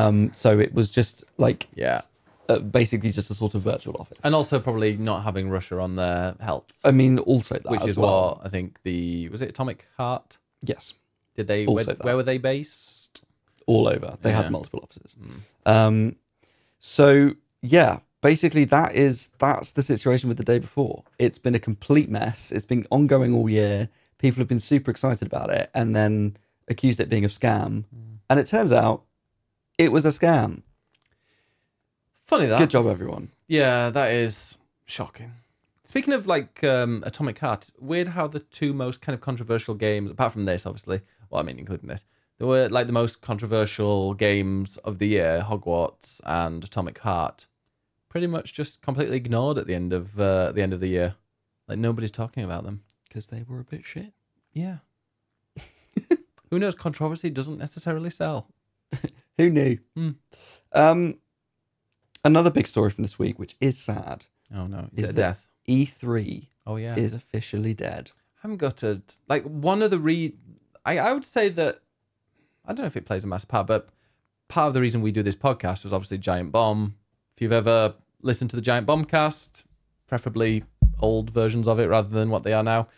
Um, 0.00 0.16
so 0.32 0.58
it 0.66 0.72
was 0.78 0.90
just 0.98 1.24
like 1.46 1.60
Yeah. 1.74 2.00
uh, 2.48 2.58
basically 2.58 3.10
just 3.10 3.30
a 3.30 3.34
sort 3.34 3.54
of 3.54 3.62
virtual 3.62 3.96
office. 4.02 4.18
And 4.24 4.34
also 4.34 4.58
probably 4.58 4.96
not 5.10 5.22
having 5.28 5.50
Russia 5.50 5.76
on 5.86 5.96
there 5.96 6.34
helps. 6.40 6.74
I 6.84 6.90
mean, 7.00 7.18
also 7.32 7.54
that 7.54 7.70
which 7.72 7.84
is 7.90 7.96
well. 7.98 8.10
what 8.36 8.46
I 8.46 8.48
think 8.48 8.68
the 8.82 9.28
was 9.30 9.40
it 9.42 9.48
Atomic 9.54 9.86
Heart? 9.98 10.38
Yes, 10.62 10.94
Did 11.36 11.46
they 11.46 11.66
where, 11.66 11.84
where 12.06 12.16
were 12.16 12.22
they 12.32 12.38
based? 12.38 13.22
all 13.66 13.86
over. 13.88 14.10
They 14.22 14.30
Yeah. 14.30 14.42
had 14.42 14.50
multiple 14.50 14.80
offices. 14.82 15.16
Um, 15.64 16.16
so 16.78 17.34
yeah, 17.62 17.98
basically 18.20 18.64
that 18.66 18.94
is 18.94 19.28
that's 19.38 19.70
the 19.72 19.82
situation 19.82 20.28
with 20.28 20.38
the 20.38 20.44
day 20.52 20.58
before. 20.58 21.04
It's 21.18 21.38
been 21.38 21.54
a 21.54 21.58
complete 21.70 22.08
mess. 22.10 22.52
It's 22.52 22.66
been 22.66 22.86
ongoing 22.90 23.32
all 23.34 23.48
year. 23.48 23.88
People 24.24 24.40
have 24.40 24.48
been 24.48 24.58
super 24.58 24.90
excited 24.90 25.28
about 25.28 25.50
it, 25.50 25.68
and 25.74 25.94
then 25.94 26.38
accused 26.66 26.98
it 26.98 27.10
being 27.10 27.26
a 27.26 27.28
scam. 27.28 27.84
And 28.30 28.40
it 28.40 28.46
turns 28.46 28.72
out 28.72 29.02
it 29.76 29.92
was 29.92 30.06
a 30.06 30.08
scam. 30.08 30.62
Funny 32.20 32.46
that. 32.46 32.58
Good 32.58 32.70
job, 32.70 32.86
everyone. 32.86 33.32
Yeah, 33.48 33.90
that 33.90 34.12
is 34.12 34.56
shocking. 34.86 35.32
Speaking 35.82 36.14
of 36.14 36.26
like 36.26 36.64
um, 36.64 37.02
Atomic 37.04 37.38
Heart, 37.40 37.72
weird 37.78 38.08
how 38.08 38.26
the 38.26 38.40
two 38.40 38.72
most 38.72 39.02
kind 39.02 39.12
of 39.12 39.20
controversial 39.20 39.74
games, 39.74 40.10
apart 40.10 40.32
from 40.32 40.46
this, 40.46 40.64
obviously, 40.64 41.02
well, 41.28 41.42
I 41.42 41.44
mean, 41.44 41.58
including 41.58 41.90
this, 41.90 42.06
they 42.38 42.46
were 42.46 42.70
like 42.70 42.86
the 42.86 42.94
most 42.94 43.20
controversial 43.20 44.14
games 44.14 44.78
of 44.78 45.00
the 45.00 45.08
year, 45.08 45.44
Hogwarts 45.46 46.22
and 46.24 46.64
Atomic 46.64 47.00
Heart, 47.00 47.46
pretty 48.08 48.26
much 48.26 48.54
just 48.54 48.80
completely 48.80 49.18
ignored 49.18 49.58
at 49.58 49.66
the 49.66 49.74
end 49.74 49.92
of 49.92 50.18
uh, 50.18 50.50
the 50.52 50.62
end 50.62 50.72
of 50.72 50.80
the 50.80 50.88
year. 50.88 51.16
Like 51.68 51.76
nobody's 51.78 52.10
talking 52.10 52.42
about 52.42 52.64
them. 52.64 52.84
Because 53.14 53.28
they 53.28 53.44
were 53.48 53.60
a 53.60 53.64
bit 53.64 53.86
shit. 53.86 54.12
Yeah. 54.52 54.78
Who 56.50 56.58
knows? 56.58 56.74
Controversy 56.74 57.30
doesn't 57.30 57.58
necessarily 57.58 58.10
sell. 58.10 58.48
Who 59.38 59.50
knew? 59.50 59.78
Hmm. 59.94 60.10
Um, 60.72 61.18
another 62.24 62.50
big 62.50 62.66
story 62.66 62.90
from 62.90 63.02
this 63.02 63.16
week, 63.16 63.38
which 63.38 63.54
is 63.60 63.78
sad. 63.78 64.24
Oh 64.52 64.66
no, 64.66 64.88
is, 64.96 65.10
Is 65.10 65.14
death? 65.14 65.46
E3 65.68 66.48
Oh 66.66 66.74
yeah. 66.74 66.96
is 66.96 67.14
officially 67.14 67.72
dead. 67.72 68.10
I'm 68.42 68.56
gutted. 68.56 69.02
Like 69.28 69.44
one 69.44 69.80
of 69.80 69.92
the 69.92 70.00
re, 70.00 70.34
I 70.84 70.98
I 70.98 71.12
would 71.12 71.24
say 71.24 71.48
that 71.50 71.82
I 72.64 72.72
don't 72.72 72.80
know 72.80 72.86
if 72.86 72.96
it 72.96 73.06
plays 73.06 73.22
a 73.22 73.28
massive 73.28 73.48
part, 73.48 73.68
but 73.68 73.90
part 74.48 74.66
of 74.66 74.74
the 74.74 74.80
reason 74.80 75.02
we 75.02 75.12
do 75.12 75.22
this 75.22 75.36
podcast 75.36 75.84
was 75.84 75.92
obviously 75.92 76.18
Giant 76.18 76.50
Bomb. 76.50 76.96
If 77.36 77.42
you've 77.42 77.52
ever 77.52 77.94
listened 78.22 78.50
to 78.50 78.56
the 78.56 78.62
Giant 78.62 78.88
Bomb 78.88 79.04
cast, 79.04 79.62
preferably 80.08 80.64
old 80.98 81.30
versions 81.30 81.68
of 81.68 81.78
it 81.78 81.86
rather 81.86 82.08
than 82.08 82.28
what 82.30 82.42
they 82.42 82.52
are 82.52 82.62
now, 82.64 82.88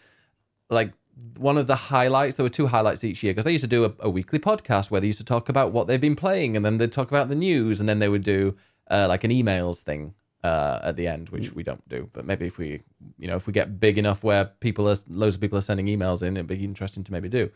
like 0.70 0.92
one 1.36 1.56
of 1.56 1.66
the 1.66 1.76
highlights, 1.76 2.36
there 2.36 2.44
were 2.44 2.50
two 2.50 2.66
highlights 2.66 3.04
each 3.04 3.22
year 3.22 3.32
because 3.32 3.44
they 3.44 3.52
used 3.52 3.64
to 3.64 3.68
do 3.68 3.84
a, 3.84 3.92
a, 4.00 4.10
weekly 4.10 4.38
podcast 4.38 4.90
where 4.90 5.00
they 5.00 5.06
used 5.06 5.18
to 5.18 5.24
talk 5.24 5.48
about 5.48 5.72
what 5.72 5.86
they've 5.86 6.00
been 6.00 6.16
playing 6.16 6.56
and 6.56 6.64
then 6.64 6.78
they'd 6.78 6.92
talk 6.92 7.08
about 7.08 7.28
the 7.28 7.34
news 7.34 7.80
and 7.80 7.88
then 7.88 7.98
they 7.98 8.08
would 8.08 8.22
do 8.22 8.54
uh, 8.90 9.06
like 9.08 9.24
an 9.24 9.30
emails 9.30 9.80
thing 9.80 10.14
uh, 10.44 10.80
at 10.82 10.96
the 10.96 11.06
end, 11.06 11.30
which 11.30 11.52
we 11.52 11.62
don't 11.62 11.86
do. 11.88 12.08
But 12.12 12.24
maybe 12.24 12.46
if 12.46 12.58
we, 12.58 12.82
you 13.18 13.26
know, 13.28 13.36
if 13.36 13.46
we 13.46 13.52
get 13.52 13.80
big 13.80 13.98
enough 13.98 14.22
where 14.22 14.46
people 14.60 14.88
are, 14.88 14.96
loads 15.08 15.34
of 15.34 15.40
people 15.40 15.58
are 15.58 15.62
sending 15.62 15.86
emails 15.86 16.22
in, 16.22 16.36
it'd 16.36 16.46
be 16.46 16.62
interesting 16.64 17.02
to 17.04 17.12
maybe 17.12 17.28
do. 17.28 17.50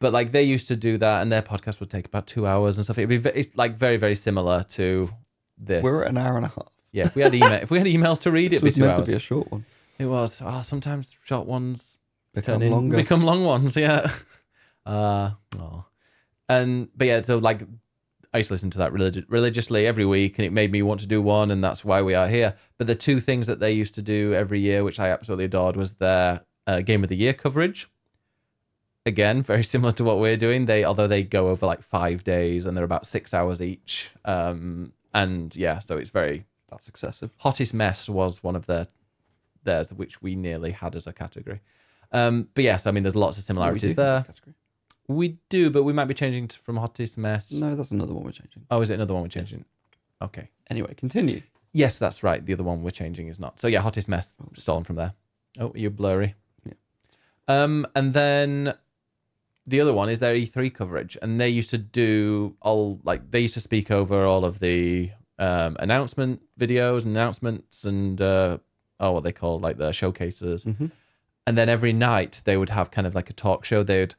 But 0.00 0.12
like 0.12 0.32
they 0.32 0.42
used 0.42 0.68
to 0.68 0.76
do 0.76 0.98
that 0.98 1.22
and 1.22 1.30
their 1.32 1.42
podcast 1.42 1.80
would 1.80 1.90
take 1.90 2.06
about 2.06 2.26
two 2.26 2.46
hours 2.46 2.78
and 2.78 2.84
stuff. 2.84 2.98
It'd 2.98 3.08
be, 3.08 3.16
ve- 3.16 3.32
it's 3.34 3.56
like 3.56 3.76
very, 3.76 3.96
very 3.96 4.14
similar 4.14 4.64
to 4.70 5.10
this. 5.56 5.82
We're 5.82 6.02
at 6.02 6.10
an 6.10 6.18
hour 6.18 6.36
and 6.36 6.46
a 6.46 6.48
half. 6.48 6.68
yeah, 6.92 7.06
if 7.06 7.14
we 7.14 7.22
had 7.22 7.34
email, 7.34 7.52
if 7.54 7.70
we 7.70 7.78
had 7.78 7.86
emails 7.86 8.20
to 8.20 8.30
read, 8.30 8.50
be 8.50 8.58
was 8.58 8.76
meant 8.76 8.90
hours. 8.90 9.00
to 9.00 9.12
be 9.12 9.16
a 9.16 9.20
short 9.20 9.50
one. 9.50 9.64
It 9.98 10.06
was. 10.06 10.40
Oh, 10.44 10.62
sometimes 10.62 11.16
short 11.24 11.46
ones 11.46 11.98
Become 12.34 12.62
in- 12.62 12.70
longer. 12.72 12.96
become 12.96 13.22
long 13.24 13.44
ones. 13.44 13.76
Yeah. 13.76 14.10
Uh, 14.86 15.32
oh. 15.58 15.84
And 16.48 16.88
but 16.96 17.06
yeah, 17.06 17.20
so 17.20 17.36
like 17.36 17.60
I 18.32 18.38
used 18.38 18.48
to 18.48 18.54
listen 18.54 18.70
to 18.70 18.78
that 18.78 18.90
religi- 18.90 19.26
religiously 19.28 19.86
every 19.86 20.06
week, 20.06 20.38
and 20.38 20.46
it 20.46 20.50
made 20.52 20.72
me 20.72 20.80
want 20.80 21.00
to 21.00 21.06
do 21.06 21.20
one, 21.20 21.50
and 21.50 21.62
that's 21.62 21.84
why 21.84 22.00
we 22.00 22.14
are 22.14 22.26
here. 22.26 22.54
But 22.78 22.86
the 22.86 22.94
two 22.94 23.20
things 23.20 23.46
that 23.48 23.60
they 23.60 23.70
used 23.72 23.92
to 23.96 24.02
do 24.02 24.32
every 24.32 24.60
year, 24.60 24.84
which 24.84 24.98
I 24.98 25.10
absolutely 25.10 25.44
adored, 25.44 25.76
was 25.76 25.92
their 25.94 26.40
uh, 26.66 26.80
game 26.80 27.02
of 27.02 27.10
the 27.10 27.16
year 27.16 27.34
coverage. 27.34 27.86
Again, 29.04 29.42
very 29.42 29.62
similar 29.62 29.92
to 29.92 30.04
what 30.04 30.20
we're 30.20 30.38
doing. 30.38 30.64
They 30.64 30.84
although 30.84 31.06
they 31.06 31.22
go 31.22 31.48
over 31.48 31.66
like 31.66 31.82
five 31.82 32.24
days, 32.24 32.64
and 32.64 32.74
they're 32.74 32.84
about 32.84 33.06
six 33.06 33.34
hours 33.34 33.60
each. 33.60 34.10
Um, 34.24 34.94
and 35.12 35.54
yeah, 35.54 35.80
so 35.80 35.98
it's 35.98 36.08
very 36.10 36.46
That's 36.70 36.88
excessive. 36.88 37.30
hottest 37.36 37.74
mess 37.74 38.08
was 38.08 38.42
one 38.42 38.56
of 38.56 38.64
their 38.64 38.86
theirs, 39.64 39.92
which 39.92 40.22
we 40.22 40.34
nearly 40.34 40.70
had 40.70 40.96
as 40.96 41.06
a 41.06 41.12
category. 41.12 41.60
Um, 42.12 42.48
but 42.54 42.64
yes, 42.64 42.86
I 42.86 42.90
mean, 42.90 43.02
there's 43.02 43.16
lots 43.16 43.38
of 43.38 43.44
similarities 43.44 43.92
do 43.92 43.96
there. 43.96 44.24
We 45.08 45.38
do, 45.48 45.70
but 45.70 45.84
we 45.84 45.92
might 45.92 46.04
be 46.04 46.14
changing 46.14 46.48
to, 46.48 46.58
from 46.58 46.76
hottest 46.76 47.16
mess. 47.16 47.50
No, 47.52 47.74
that's 47.74 47.90
another 47.90 48.12
one 48.12 48.24
we're 48.24 48.32
changing. 48.32 48.66
Oh, 48.70 48.80
is 48.82 48.90
it 48.90 48.94
another 48.94 49.14
one 49.14 49.22
we're 49.22 49.28
changing? 49.28 49.64
Okay. 50.20 50.50
Anyway, 50.70 50.92
continue. 50.94 51.42
Yes, 51.72 51.98
that's 51.98 52.22
right. 52.22 52.44
The 52.44 52.52
other 52.52 52.62
one 52.64 52.82
we're 52.82 52.90
changing 52.90 53.28
is 53.28 53.38
not. 53.40 53.58
So 53.60 53.68
yeah, 53.68 53.80
hottest 53.80 54.08
mess 54.08 54.36
stolen 54.54 54.84
from 54.84 54.96
there. 54.96 55.14
Oh, 55.58 55.72
you're 55.74 55.90
blurry. 55.90 56.34
Yeah. 56.66 56.74
Um, 57.48 57.86
and 57.94 58.12
then 58.12 58.74
the 59.66 59.80
other 59.80 59.92
one 59.94 60.08
is 60.10 60.18
their 60.18 60.34
E3 60.34 60.72
coverage, 60.74 61.16
and 61.22 61.40
they 61.40 61.48
used 61.48 61.70
to 61.70 61.78
do 61.78 62.56
all 62.60 63.00
like 63.04 63.30
they 63.30 63.40
used 63.40 63.54
to 63.54 63.60
speak 63.60 63.90
over 63.90 64.24
all 64.24 64.44
of 64.44 64.60
the 64.60 65.10
um 65.38 65.76
announcement 65.78 66.42
videos, 66.58 67.04
announcements, 67.06 67.84
and 67.84 68.20
uh, 68.20 68.58
oh, 69.00 69.12
what 69.12 69.24
they 69.24 69.32
call 69.32 69.58
like 69.58 69.78
the 69.78 69.92
showcases. 69.92 70.64
Mhm. 70.64 70.90
And 71.48 71.56
then 71.56 71.70
every 71.70 71.94
night 71.94 72.42
they 72.44 72.58
would 72.58 72.68
have 72.68 72.90
kind 72.90 73.06
of 73.06 73.14
like 73.14 73.30
a 73.30 73.32
talk 73.32 73.64
show. 73.64 73.82
They'd 73.82 74.14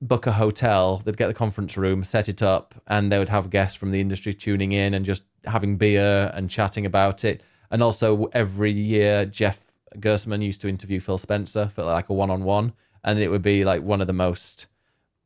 book 0.00 0.28
a 0.28 0.32
hotel, 0.32 1.02
they'd 1.04 1.16
get 1.16 1.26
the 1.26 1.34
conference 1.34 1.76
room, 1.76 2.04
set 2.04 2.28
it 2.28 2.40
up, 2.40 2.76
and 2.86 3.10
they 3.10 3.18
would 3.18 3.30
have 3.30 3.50
guests 3.50 3.76
from 3.76 3.90
the 3.90 4.00
industry 4.00 4.32
tuning 4.32 4.70
in 4.70 4.94
and 4.94 5.04
just 5.04 5.24
having 5.44 5.76
beer 5.76 6.30
and 6.34 6.48
chatting 6.48 6.86
about 6.86 7.24
it. 7.24 7.42
And 7.72 7.82
also 7.82 8.26
every 8.32 8.70
year, 8.70 9.26
Jeff 9.26 9.64
Gerstmann 9.96 10.40
used 10.40 10.60
to 10.60 10.68
interview 10.68 11.00
Phil 11.00 11.18
Spencer 11.18 11.68
for 11.68 11.82
like 11.82 12.08
a 12.08 12.14
one-on-one, 12.14 12.74
and 13.02 13.18
it 13.18 13.28
would 13.28 13.42
be 13.42 13.64
like 13.64 13.82
one 13.82 14.00
of 14.00 14.06
the 14.06 14.12
most 14.12 14.68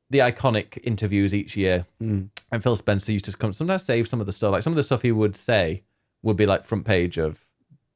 the 0.09 0.21
iconic 0.21 0.79
interviews 0.85 1.35
each 1.35 1.55
year. 1.55 1.85
Mm. 2.03 2.31
And 2.51 2.63
Phil 2.63 2.77
Spencer 2.77 3.13
used 3.13 3.27
to 3.27 3.37
come 3.37 3.53
sometimes 3.53 3.83
save 3.83 4.09
some 4.09 4.21
of 4.21 4.27
the 4.27 4.33
stuff. 4.33 4.53
Like 4.53 4.63
some 4.63 4.73
of 4.73 4.79
the 4.79 4.83
stuff 4.83 5.03
he 5.03 5.13
would 5.13 5.37
say 5.37 5.83
would 6.23 6.39
be 6.39 6.47
like 6.47 6.65
front 6.65 6.87
page 6.87 7.19
of 7.19 7.46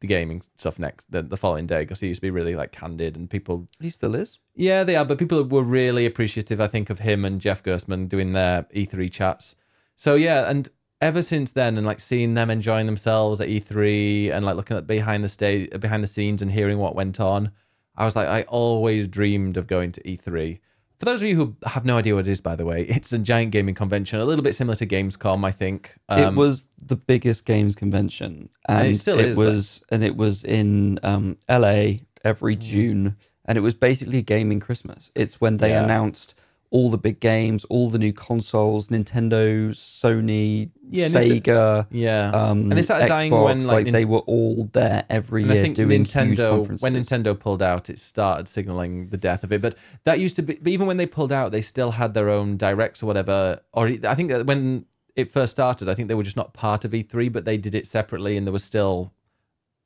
the 0.00 0.06
gaming 0.06 0.42
stuff 0.56 0.78
next 0.78 1.10
the, 1.12 1.22
the 1.22 1.36
following 1.36 1.66
day 1.66 1.82
because 1.82 2.00
he 2.00 2.08
used 2.08 2.18
to 2.18 2.26
be 2.26 2.30
really 2.30 2.56
like 2.56 2.72
candid 2.72 3.16
and 3.16 3.28
people 3.28 3.68
He 3.80 3.90
still 3.90 4.14
is. 4.14 4.38
yeah, 4.54 4.82
they 4.84 4.96
are, 4.96 5.04
but 5.04 5.18
people 5.18 5.42
were 5.44 5.62
really 5.62 6.06
appreciative, 6.06 6.60
I 6.60 6.66
think, 6.66 6.90
of 6.90 7.00
him 7.00 7.24
and 7.24 7.40
Jeff 7.40 7.62
Gerstmann 7.62 8.08
doing 8.08 8.32
their 8.32 8.64
E3 8.74 9.10
chats. 9.10 9.54
So 9.96 10.14
yeah, 10.14 10.48
and 10.48 10.68
ever 11.02 11.22
since 11.22 11.52
then, 11.52 11.76
and 11.76 11.86
like 11.86 12.00
seeing 12.00 12.34
them 12.34 12.50
enjoying 12.50 12.86
themselves 12.86 13.40
at 13.40 13.48
E3 13.48 14.32
and 14.32 14.44
like 14.44 14.56
looking 14.56 14.76
at 14.76 14.86
behind 14.86 15.22
the 15.22 15.28
stage, 15.28 15.70
behind 15.78 16.02
the 16.02 16.08
scenes, 16.08 16.42
and 16.42 16.50
hearing 16.50 16.78
what 16.78 16.94
went 16.94 17.20
on, 17.20 17.52
I 17.96 18.04
was 18.04 18.16
like, 18.16 18.28
I 18.28 18.42
always 18.42 19.06
dreamed 19.08 19.56
of 19.56 19.66
going 19.66 19.92
to 19.92 20.02
E3. 20.02 20.58
For 21.00 21.06
those 21.06 21.22
of 21.22 21.28
you 21.28 21.34
who 21.36 21.56
have 21.64 21.86
no 21.86 21.96
idea 21.96 22.14
what 22.14 22.28
it 22.28 22.30
is, 22.30 22.42
by 22.42 22.56
the 22.56 22.66
way, 22.66 22.82
it's 22.82 23.10
a 23.12 23.18
giant 23.18 23.52
gaming 23.52 23.74
convention, 23.74 24.20
a 24.20 24.24
little 24.26 24.44
bit 24.44 24.54
similar 24.54 24.76
to 24.76 24.86
Gamescom, 24.86 25.44
I 25.46 25.50
think. 25.50 25.94
it 26.10 26.12
Um, 26.12 26.36
was 26.36 26.64
the 26.80 26.94
biggest 26.96 27.46
games 27.46 27.74
convention, 27.74 28.50
and, 28.68 28.88
it 28.88 28.96
still 28.98 29.18
is, 29.18 29.34
was, 29.36 29.82
and 29.90 30.04
it 30.04 30.14
was 30.14 30.44
in 30.44 30.98
um, 31.02 31.38
LA 31.48 32.00
every 32.22 32.54
Mm. 32.54 32.60
June, 32.60 33.16
and 33.46 33.56
it 33.56 33.62
was 33.62 33.74
basically 33.74 34.20
gaming 34.20 34.60
Christmas. 34.60 35.10
It's 35.14 35.40
when 35.40 35.56
they 35.56 35.70
Yeah. 35.70 35.84
announced 35.84 36.34
all 36.72 36.88
the 36.90 36.98
big 36.98 37.18
games, 37.18 37.64
all 37.64 37.90
the 37.90 37.98
new 37.98 38.12
consoles, 38.12 38.88
Nintendo, 38.88 39.70
Sony, 39.70 40.70
Yeah, 40.88 41.08
Sega. 41.08 41.86
yeah. 41.90 42.30
Um, 42.30 42.60
And 42.70 42.72
they 42.72 42.82
started 42.82 43.08
dying 43.08 43.32
when, 43.32 43.60
like, 43.66 43.66
like, 43.66 43.84
Nin- 43.86 43.92
they 43.92 44.04
were 44.04 44.18
all 44.20 44.68
there 44.72 45.04
every 45.10 45.42
And 45.42 45.50
I 45.50 45.54
year 45.54 45.62
think 45.64 45.74
doing 45.76 45.90
huge 46.04 46.12
Nintendo, 46.12 46.50
conferences. 46.50 46.82
when 46.82 46.94
Nintendo 46.94 47.38
pulled 47.38 47.60
out, 47.60 47.90
it 47.90 47.98
started 47.98 48.46
signaling 48.46 49.08
the 49.08 49.16
death 49.16 49.42
of 49.42 49.52
it. 49.52 49.60
But 49.60 49.74
that 50.04 50.20
used 50.20 50.36
to 50.36 50.42
be, 50.42 50.54
but 50.62 50.68
even 50.68 50.86
when 50.86 50.96
they 50.96 51.06
pulled 51.06 51.32
out, 51.32 51.50
they 51.50 51.60
still 51.62 51.90
had 51.90 52.14
their 52.14 52.28
own 52.30 52.56
directs 52.56 53.02
or 53.02 53.06
whatever. 53.06 53.60
Or 53.72 53.88
I 53.88 54.14
think 54.14 54.28
that 54.30 54.46
when 54.46 54.84
it 55.16 55.32
first 55.32 55.50
started, 55.50 55.88
I 55.88 55.94
think 55.96 56.06
they 56.06 56.14
were 56.14 56.22
just 56.22 56.36
not 56.36 56.54
part 56.54 56.84
of 56.84 56.92
E3, 56.92 57.32
but 57.32 57.44
they 57.44 57.56
did 57.56 57.74
it 57.74 57.86
separately, 57.88 58.36
and 58.36 58.46
there 58.46 58.52
was 58.52 58.62
still 58.64 59.12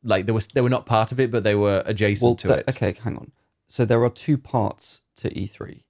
like 0.02 0.26
there 0.26 0.34
was 0.34 0.48
they 0.48 0.60
were 0.60 0.68
not 0.68 0.84
part 0.84 1.12
of 1.12 1.18
it, 1.18 1.30
but 1.30 1.44
they 1.44 1.54
were 1.54 1.82
adjacent 1.86 2.22
well, 2.28 2.34
to 2.36 2.48
th- 2.48 2.60
it. 2.60 2.68
okay, 2.68 2.94
hang 3.02 3.16
on. 3.16 3.32
So 3.66 3.86
there 3.86 4.04
are 4.04 4.10
two 4.10 4.36
parts 4.36 5.00
to 5.16 5.30
E3. 5.30 5.84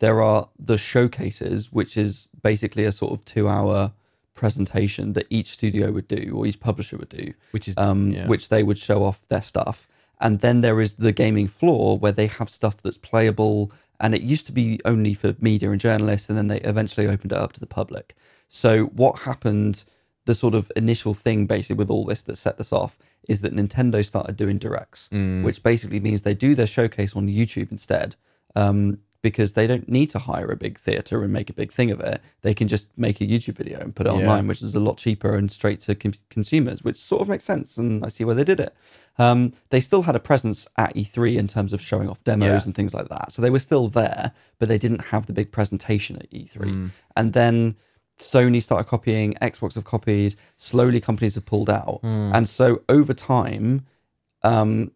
There 0.00 0.20
are 0.22 0.48
the 0.58 0.76
showcases, 0.78 1.72
which 1.72 1.96
is 1.96 2.28
basically 2.42 2.84
a 2.84 2.92
sort 2.92 3.12
of 3.12 3.24
two-hour 3.24 3.92
presentation 4.34 5.12
that 5.12 5.26
each 5.30 5.48
studio 5.52 5.92
would 5.92 6.08
do 6.08 6.32
or 6.34 6.46
each 6.46 6.60
publisher 6.60 6.96
would 6.96 7.08
do, 7.08 7.32
Which 7.52 7.68
is 7.68 7.74
um, 7.76 8.10
yeah. 8.10 8.26
which 8.26 8.48
they 8.48 8.62
would 8.62 8.78
show 8.78 9.04
off 9.04 9.26
their 9.28 9.42
stuff. 9.42 9.86
And 10.20 10.40
then 10.40 10.60
there 10.60 10.80
is 10.80 10.94
the 10.94 11.12
gaming 11.12 11.46
floor 11.46 11.98
where 11.98 12.12
they 12.12 12.26
have 12.26 12.50
stuff 12.50 12.76
that's 12.82 12.96
playable. 12.98 13.70
And 14.00 14.14
it 14.14 14.22
used 14.22 14.46
to 14.46 14.52
be 14.52 14.80
only 14.84 15.14
for 15.14 15.36
media 15.40 15.70
and 15.70 15.80
journalists, 15.80 16.28
and 16.28 16.36
then 16.36 16.48
they 16.48 16.60
eventually 16.60 17.06
opened 17.06 17.32
it 17.32 17.38
up 17.38 17.52
to 17.52 17.60
the 17.60 17.66
public. 17.66 18.16
So 18.48 18.86
what 18.86 19.20
happened? 19.20 19.84
The 20.26 20.34
sort 20.34 20.54
of 20.54 20.72
initial 20.74 21.14
thing, 21.14 21.46
basically, 21.46 21.76
with 21.76 21.90
all 21.90 22.04
this 22.04 22.22
that 22.22 22.36
set 22.36 22.58
this 22.58 22.72
off, 22.72 22.98
is 23.28 23.40
that 23.42 23.54
Nintendo 23.54 24.04
started 24.04 24.36
doing 24.36 24.58
directs, 24.58 25.08
Mm. 25.12 25.44
which 25.44 25.62
basically 25.62 26.00
means 26.00 26.22
they 26.22 26.34
do 26.34 26.54
their 26.54 26.66
showcase 26.66 27.14
on 27.14 27.28
YouTube 27.28 27.70
instead. 27.70 28.16
Um, 28.56 28.98
because 29.24 29.54
they 29.54 29.66
don't 29.66 29.88
need 29.88 30.10
to 30.10 30.18
hire 30.18 30.50
a 30.52 30.56
big 30.56 30.78
theater 30.78 31.22
and 31.24 31.32
make 31.32 31.48
a 31.48 31.54
big 31.54 31.72
thing 31.72 31.90
of 31.90 31.98
it. 31.98 32.20
They 32.42 32.52
can 32.52 32.68
just 32.68 32.86
make 32.98 33.22
a 33.22 33.26
YouTube 33.26 33.54
video 33.56 33.80
and 33.80 33.96
put 33.96 34.06
it 34.06 34.10
Yeah. 34.12 34.18
online, 34.20 34.46
which 34.46 34.60
is 34.62 34.74
a 34.74 34.80
lot 34.80 34.98
cheaper 34.98 35.34
and 35.34 35.50
straight 35.50 35.80
to 35.80 35.94
con- 35.94 36.12
consumers, 36.28 36.84
which 36.84 36.98
sort 36.98 37.22
of 37.22 37.28
makes 37.30 37.42
sense. 37.44 37.78
And 37.78 38.04
I 38.04 38.08
see 38.08 38.22
why 38.22 38.34
they 38.34 38.44
did 38.44 38.60
it. 38.60 38.74
Um, 39.18 39.52
they 39.70 39.80
still 39.80 40.02
had 40.02 40.14
a 40.14 40.20
presence 40.20 40.66
at 40.76 40.94
E3 40.94 41.38
in 41.38 41.46
terms 41.48 41.72
of 41.72 41.80
showing 41.80 42.06
off 42.10 42.22
demos 42.22 42.46
Yeah. 42.48 42.64
and 42.66 42.74
things 42.74 42.92
like 42.92 43.08
that. 43.08 43.32
So 43.32 43.40
they 43.40 43.48
were 43.48 43.58
still 43.60 43.88
there, 43.88 44.32
but 44.58 44.68
they 44.68 44.76
didn't 44.76 45.06
have 45.06 45.24
the 45.24 45.32
big 45.32 45.50
presentation 45.52 46.16
at 46.16 46.30
E3. 46.30 46.68
Mm. 46.70 46.90
And 47.16 47.32
then 47.32 47.76
Sony 48.18 48.62
started 48.62 48.84
copying, 48.90 49.34
Xbox 49.40 49.74
have 49.74 49.84
copied, 49.84 50.34
slowly 50.58 51.00
companies 51.00 51.34
have 51.36 51.46
pulled 51.46 51.70
out. 51.70 52.00
Mm. 52.02 52.34
And 52.36 52.46
so 52.46 52.82
over 52.90 53.14
time, 53.14 53.86
um, 54.42 54.90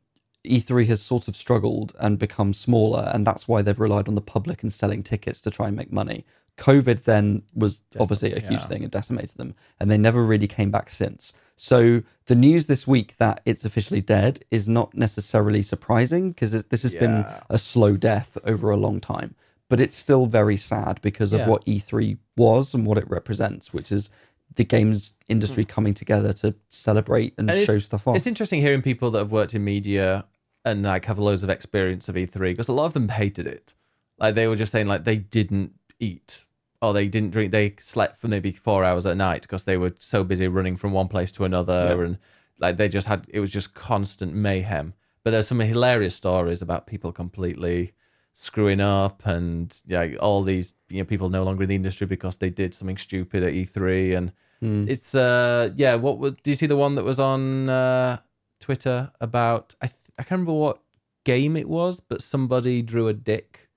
E3 0.49 0.87
has 0.87 1.01
sort 1.03 1.29
of 1.29 1.37
struggled 1.37 1.95
and 2.01 2.19
become 2.19 2.53
smaller, 2.53 3.11
and 3.15 3.27
that's 3.27 3.47
why 3.47 3.63
they've 3.63 3.79
relied 3.79 4.09
on 4.09 4.15
the 4.15 4.21
public 4.21 4.63
and 4.63 4.73
selling 4.73 5.03
tickets 5.03 5.41
to 5.43 5.51
try 5.51 5.67
and 5.69 5.77
make 5.77 5.93
money. 5.93 6.25
COVID 6.57 7.05
then 7.05 7.43
was 7.55 7.83
Decim- 7.93 8.01
obviously 8.01 8.33
a 8.33 8.41
huge 8.41 8.53
yeah. 8.61 8.67
thing 8.67 8.83
and 8.83 8.91
decimated 8.91 9.37
them, 9.37 9.55
and 9.79 9.91
they 9.91 9.99
never 9.99 10.25
really 10.25 10.49
came 10.49 10.71
back 10.71 10.91
since. 10.91 11.33
So 11.57 12.03
the 12.27 12.35
news 12.35 12.67
this 12.67 12.87
week 12.87 13.17
that 13.19 13.41
it's 13.45 13.65
officially 13.65 14.01
dead 14.01 14.45
is 14.51 14.69
not 14.69 14.95
necessarily 14.95 15.63
surprising 15.63 16.31
because 16.31 16.51
this 16.65 16.83
has 16.83 16.95
been 16.95 17.27
a 17.51 17.59
slow 17.59 17.97
death 17.97 18.39
over 18.45 18.71
a 18.71 18.77
long 18.77 19.01
time, 19.01 19.35
but 19.69 19.81
it's 19.81 19.97
still 19.97 20.27
very 20.27 20.57
sad 20.57 21.01
because 21.03 21.33
of 21.33 21.41
Yeah. 21.41 21.49
what 21.49 21.65
E3 21.67 22.17
was 22.37 22.75
and 22.75 22.87
what 22.87 22.99
it 22.99 23.09
represents, 23.11 23.73
which 23.73 23.91
is 23.93 24.11
the 24.55 24.65
games 24.65 25.13
industry 25.29 25.65
coming 25.65 25.95
together 25.95 26.33
to 26.33 26.55
celebrate 26.69 27.35
and, 27.39 27.51
Hmm. 27.51 27.57
And 27.57 27.67
show 27.67 27.79
stuff 27.79 28.07
off. 28.09 28.17
It's 28.17 28.27
interesting 28.27 28.61
hearing 28.61 28.83
people 28.83 29.11
that 29.13 29.19
have 29.19 29.31
worked 29.33 29.55
in 29.55 29.63
media 29.65 30.25
and 30.65 30.83
like 30.83 31.05
have 31.07 31.19
loads 31.19 31.43
of 31.43 31.51
experience 31.51 32.09
of 32.09 32.15
E3 32.17 32.41
because 32.51 32.69
a 32.69 32.73
lot 32.73 32.87
of 32.87 32.93
them 32.95 33.09
hated 33.09 33.47
it. 33.47 33.75
Like 34.19 34.35
they 34.35 34.47
were 34.49 34.57
just 34.57 34.73
saying 34.73 34.87
like 34.89 35.05
they 35.05 35.17
didn't 35.17 35.73
eat 36.01 36.45
or 36.83 36.93
they 36.93 37.09
didn't 37.09 37.31
drink. 37.31 37.53
They 37.53 37.75
slept 37.79 38.17
for 38.17 38.29
maybe 38.29 38.51
four 38.53 38.85
hours 38.85 39.07
at 39.07 39.17
night 39.17 39.43
because 39.43 39.65
they 39.65 39.77
were 39.77 39.93
so 39.99 40.25
busy 40.25 40.49
running 40.49 40.77
from 40.77 40.93
one 40.93 41.09
place 41.09 41.33
to 41.33 41.45
another 41.45 41.95
Yeah. 41.97 42.05
and 42.05 42.19
like 42.59 42.77
they 42.77 42.89
just 42.89 43.07
had 43.07 43.27
it 43.29 43.41
was 43.41 43.53
just 43.53 43.75
constant 43.75 44.35
mayhem. 44.35 44.95
But 45.25 45.31
there's 45.33 45.47
some 45.49 45.61
hilarious 45.61 46.15
stories 46.15 46.63
about 46.63 46.87
people 46.87 47.13
completely 47.13 47.93
screwing 48.33 48.81
up 48.81 49.27
and 49.27 49.81
yeah, 49.87 50.15
all 50.21 50.43
these 50.43 50.75
you 50.89 50.99
know 50.99 51.05
people 51.05 51.29
no 51.29 51.43
longer 51.45 51.65
in 51.65 51.69
the 51.69 51.75
industry 51.75 52.07
because 52.07 52.37
they 52.37 52.51
did 52.51 52.75
something 52.75 52.97
stupid 52.97 53.43
at 53.43 53.53
E3 53.53 54.17
and 54.17 54.33
Hmm. 54.61 54.87
it's 54.89 55.15
uh 55.15 55.71
yeah. 55.77 55.95
What 55.95 56.19
was? 56.19 56.35
Do 56.43 56.51
you 56.51 56.57
see 56.57 56.67
the 56.67 56.77
one 56.77 56.97
that 56.97 57.05
was 57.05 57.21
on 57.21 57.69
uh, 57.69 58.19
Twitter 58.59 59.13
about? 59.21 59.77
I 59.81 59.91
I 60.19 60.23
can't 60.23 60.33
remember 60.41 60.53
what 60.55 60.81
game 61.25 61.57
it 61.57 61.69
was, 61.69 62.01
but 62.01 62.23
somebody 62.23 62.83
drew 62.83 63.09
a 63.09 63.13
dick. 63.13 63.69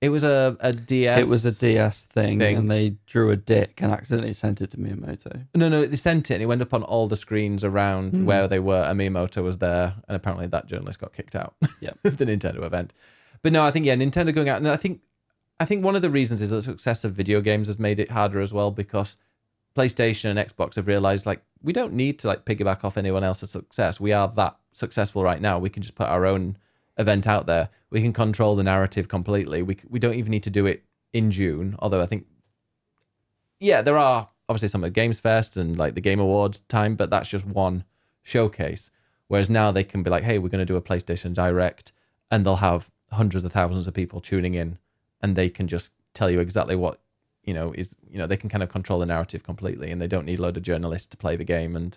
It 0.00 0.08
was 0.08 0.24
a 0.24 0.56
a 0.60 0.72
DS. 0.72 1.20
It 1.20 1.28
was 1.28 1.44
a 1.46 1.52
DS 1.58 2.04
thing, 2.04 2.38
thing. 2.40 2.56
and 2.56 2.70
they 2.70 2.96
drew 3.06 3.30
a 3.30 3.36
dick 3.36 3.80
and 3.82 3.92
accidentally 3.92 4.32
sent 4.32 4.60
it 4.60 4.70
to 4.72 4.76
Miyamoto. 4.78 5.46
No, 5.54 5.68
no, 5.68 5.86
they 5.86 5.94
sent 5.96 6.30
it 6.30 6.34
and 6.34 6.42
it 6.42 6.46
went 6.46 6.60
up 6.60 6.74
on 6.74 6.82
all 6.82 7.06
the 7.06 7.14
screens 7.16 7.62
around 7.62 8.14
Hmm. 8.14 8.24
where 8.24 8.48
they 8.48 8.58
were. 8.58 8.82
And 8.82 8.98
Miyamoto 8.98 9.44
was 9.44 9.58
there, 9.58 9.94
and 10.08 10.16
apparently 10.16 10.48
that 10.48 10.66
journalist 10.66 10.98
got 11.00 11.12
kicked 11.12 11.36
out 11.36 11.54
Yep. 11.80 11.98
of 12.04 12.16
the 12.16 12.24
Nintendo 12.26 12.64
event. 12.64 12.92
But 13.42 13.52
no, 13.52 13.64
I 13.64 13.70
think 13.70 13.86
yeah, 13.86 13.94
Nintendo 13.94 14.34
going 14.34 14.48
out, 14.48 14.58
and 14.58 14.68
I 14.68 14.76
think 14.76 15.00
I 15.60 15.64
think 15.66 15.84
one 15.84 15.94
of 15.94 16.02
the 16.02 16.10
reasons 16.10 16.40
is 16.40 16.50
the 16.50 16.62
success 16.62 17.04
of 17.04 17.12
video 17.12 17.40
games 17.40 17.68
has 17.68 17.78
made 17.78 18.00
it 18.00 18.10
harder 18.10 18.40
as 18.40 18.52
well 18.52 18.72
because 18.72 19.16
PlayStation 19.74 20.36
and 20.36 20.38
Xbox 20.38 20.74
have 20.76 20.86
realized 20.86 21.26
like 21.26 21.42
we 21.62 21.72
don't 21.72 21.92
need 21.92 22.18
to 22.20 22.26
like 22.26 22.44
piggyback 22.44 22.84
off 22.84 22.96
anyone 22.96 23.24
else's 23.24 23.50
success. 23.50 24.00
We 24.00 24.12
are 24.12 24.28
that 24.36 24.56
successful 24.72 25.22
right 25.22 25.40
now. 25.40 25.58
We 25.58 25.70
can 25.70 25.82
just 25.82 25.94
put 25.94 26.08
our 26.08 26.26
own 26.26 26.56
event 26.98 27.26
out 27.26 27.46
there. 27.46 27.68
We 27.90 28.02
can 28.02 28.12
control 28.12 28.56
the 28.56 28.62
narrative 28.62 29.08
completely. 29.08 29.62
We 29.62 29.78
we 29.88 29.98
don't 29.98 30.14
even 30.14 30.30
need 30.30 30.42
to 30.44 30.50
do 30.50 30.66
it 30.66 30.84
in 31.12 31.30
June. 31.30 31.76
Although 31.78 32.00
I 32.00 32.06
think 32.06 32.26
yeah, 33.60 33.82
there 33.82 33.96
are 33.96 34.28
obviously 34.48 34.68
some 34.68 34.84
at 34.84 34.92
Games 34.92 35.20
Fest 35.20 35.56
and 35.56 35.78
like 35.78 35.94
the 35.94 36.00
Game 36.00 36.20
Awards 36.20 36.60
time, 36.62 36.96
but 36.96 37.10
that's 37.10 37.28
just 37.28 37.46
one 37.46 37.84
showcase. 38.22 38.90
Whereas 39.28 39.48
now 39.48 39.72
they 39.72 39.84
can 39.84 40.02
be 40.02 40.10
like, 40.10 40.24
hey, 40.24 40.38
we're 40.38 40.48
going 40.48 40.66
to 40.66 40.72
do 40.72 40.76
a 40.76 40.82
PlayStation 40.82 41.32
Direct, 41.32 41.92
and 42.30 42.44
they'll 42.44 42.56
have 42.56 42.90
hundreds 43.12 43.44
of 43.44 43.52
thousands 43.52 43.86
of 43.86 43.94
people 43.94 44.20
tuning 44.20 44.54
in, 44.54 44.78
and 45.22 45.36
they 45.36 45.48
can 45.48 45.68
just 45.68 45.92
tell 46.12 46.30
you 46.30 46.40
exactly 46.40 46.76
what 46.76 47.00
you 47.44 47.54
know 47.54 47.72
is 47.76 47.96
you 48.10 48.18
know 48.18 48.26
they 48.26 48.36
can 48.36 48.48
kind 48.48 48.62
of 48.62 48.68
control 48.68 48.98
the 49.00 49.06
narrative 49.06 49.42
completely, 49.42 49.90
and 49.90 50.00
they 50.00 50.06
don't 50.08 50.24
need 50.26 50.38
a 50.38 50.42
load 50.42 50.56
of 50.56 50.62
journalists 50.62 51.06
to 51.08 51.16
play 51.16 51.36
the 51.36 51.44
game 51.44 51.76
and 51.76 51.96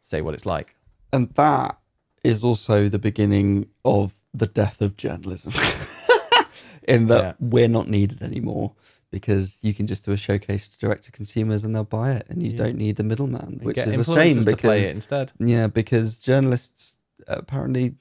say 0.00 0.20
what 0.22 0.34
it's 0.34 0.46
like. 0.46 0.74
And 1.12 1.30
that 1.34 1.78
is 2.24 2.42
also 2.44 2.88
the 2.88 2.98
beginning 2.98 3.66
of 3.84 4.14
the 4.34 4.46
death 4.46 4.80
of 4.80 4.96
journalism. 4.96 5.52
In 6.88 7.06
that 7.08 7.22
Yeah. 7.22 7.32
we're 7.40 7.68
not 7.68 7.88
needed 7.88 8.22
anymore 8.22 8.74
because 9.10 9.58
you 9.62 9.74
can 9.74 9.86
just 9.88 10.04
do 10.04 10.12
a 10.12 10.16
showcase 10.16 10.68
direct 10.68 11.04
to 11.04 11.12
consumers 11.12 11.64
and 11.64 11.74
they'll 11.74 11.82
buy 11.84 12.12
it 12.12 12.26
and 12.28 12.42
you 12.42 12.50
Yeah. 12.50 12.56
don't 12.58 12.76
need 12.76 12.94
the 12.96 13.02
middleman, 13.02 13.58
which 13.62 13.76
is 13.78 13.98
a 13.98 14.04
shame 14.04 14.36
influencers 14.36 14.50
to 14.50 14.56
play 14.56 14.78
because 14.78 14.90
it 14.90 14.94
instead. 14.94 15.32
yeah, 15.40 15.66
because 15.66 16.18
journalists 16.18 16.96
apparently 17.26 17.94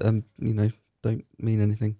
um, 0.00 0.24
you 0.38 0.54
know 0.54 0.70
don't 1.02 1.24
mean 1.38 1.60
anything. 1.60 1.96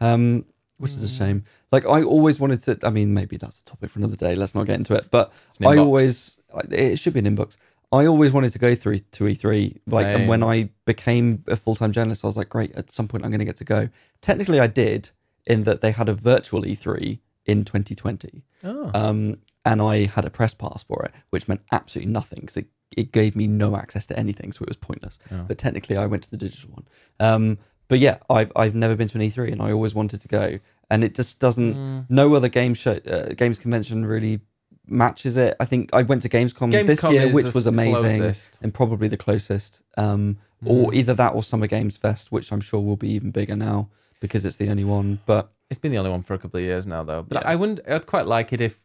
Um 0.00 0.46
which 0.78 0.92
is 0.92 1.02
a 1.04 1.14
Mm. 1.14 1.18
shame. 1.18 1.44
Like 1.72 1.84
I 1.86 2.02
always 2.02 2.38
wanted 2.40 2.60
to 2.62 2.78
I 2.82 2.90
mean 2.90 3.14
maybe 3.14 3.36
that's 3.36 3.60
a 3.60 3.64
topic 3.64 3.90
for 3.90 3.98
another 3.98 4.16
day. 4.16 4.34
Let's 4.34 4.54
not 4.54 4.66
get 4.66 4.76
into 4.76 4.94
it. 4.94 5.10
But 5.10 5.32
I 5.64 5.76
always 5.78 6.40
it 6.70 6.98
should 6.98 7.12
be 7.14 7.20
an 7.20 7.36
inbox. 7.36 7.56
I 7.92 8.06
always 8.06 8.32
wanted 8.32 8.52
to 8.52 8.58
go 8.58 8.74
through 8.74 8.98
to 8.98 9.24
E3. 9.24 9.78
Like, 9.86 10.06
and 10.06 10.28
when 10.28 10.42
I 10.42 10.70
became 10.86 11.44
a 11.46 11.54
full 11.56 11.76
time 11.76 11.92
journalist, 11.92 12.24
I 12.24 12.26
was 12.26 12.36
like, 12.36 12.48
great. 12.48 12.72
At 12.74 12.90
some 12.90 13.06
point, 13.06 13.24
I'm 13.24 13.30
going 13.30 13.38
to 13.38 13.44
get 13.44 13.56
to 13.58 13.64
go. 13.64 13.88
Technically, 14.20 14.58
I 14.58 14.66
did 14.66 15.10
in 15.46 15.62
that 15.64 15.82
they 15.82 15.92
had 15.92 16.08
a 16.08 16.14
virtual 16.14 16.62
E3 16.62 17.20
in 17.44 17.64
2020, 17.64 18.42
oh. 18.64 18.90
um, 18.92 19.38
and 19.64 19.80
I 19.80 20.06
had 20.06 20.24
a 20.24 20.30
press 20.30 20.52
pass 20.52 20.82
for 20.82 21.04
it, 21.04 21.12
which 21.30 21.46
meant 21.46 21.60
absolutely 21.70 22.10
nothing 22.12 22.40
because 22.40 22.56
it, 22.56 22.66
it 22.90 23.12
gave 23.12 23.36
me 23.36 23.46
no 23.46 23.76
access 23.76 24.04
to 24.06 24.18
anything, 24.18 24.50
so 24.50 24.64
it 24.64 24.68
was 24.68 24.76
pointless. 24.76 25.20
Oh. 25.30 25.44
But 25.46 25.56
technically, 25.56 25.96
I 25.96 26.06
went 26.06 26.24
to 26.24 26.30
the 26.30 26.36
digital 26.36 26.70
one. 26.70 26.88
Um, 27.20 27.58
but 27.88 27.98
yeah, 27.98 28.18
I've 28.28 28.52
I've 28.56 28.74
never 28.74 28.96
been 28.96 29.08
to 29.08 29.18
an 29.18 29.22
E3, 29.24 29.52
and 29.52 29.62
I 29.62 29.72
always 29.72 29.94
wanted 29.94 30.20
to 30.22 30.28
go, 30.28 30.58
and 30.90 31.04
it 31.04 31.14
just 31.14 31.40
doesn't 31.40 31.74
Mm. 31.74 32.06
no 32.08 32.34
other 32.34 32.48
game 32.48 32.74
show 32.74 32.92
uh, 33.08 33.34
games 33.34 33.58
convention 33.58 34.04
really 34.06 34.40
matches 34.88 35.36
it. 35.36 35.56
I 35.58 35.64
think 35.64 35.90
I 35.92 36.02
went 36.02 36.22
to 36.22 36.28
Gamescom, 36.28 36.70
this 36.86 37.02
year, 37.10 37.28
which 37.28 37.52
was 37.54 37.66
amazing 37.66 38.20
closest. 38.20 38.58
and 38.62 38.72
probably 38.72 39.08
the 39.08 39.16
closest. 39.16 39.82
Um, 39.96 40.38
Or 40.64 40.90
Mm. 40.90 40.94
either 40.94 41.14
that 41.14 41.34
or 41.34 41.42
Summer 41.42 41.66
Games 41.66 41.96
Fest, 41.98 42.32
which 42.32 42.50
I'm 42.50 42.62
sure 42.62 42.80
will 42.80 42.96
be 42.96 43.10
even 43.10 43.30
bigger 43.30 43.54
now 43.56 43.90
because 44.20 44.44
it's 44.46 44.56
the 44.56 44.70
only 44.70 44.84
one. 44.84 45.18
But 45.26 45.52
It's 45.68 45.78
been 45.78 45.90
the 45.92 45.98
only 45.98 46.10
one 46.10 46.22
for 46.22 46.32
a 46.34 46.38
couple 46.38 46.58
of 46.58 46.64
years 46.64 46.86
now, 46.86 47.02
though. 47.04 47.22
But 47.22 47.42
Yeah. 47.42 47.50
I 47.50 47.56
wouldn't. 47.56 47.80
I'd 47.86 48.06
quite 48.06 48.26
like 48.26 48.52
it 48.54 48.60
if, 48.62 48.82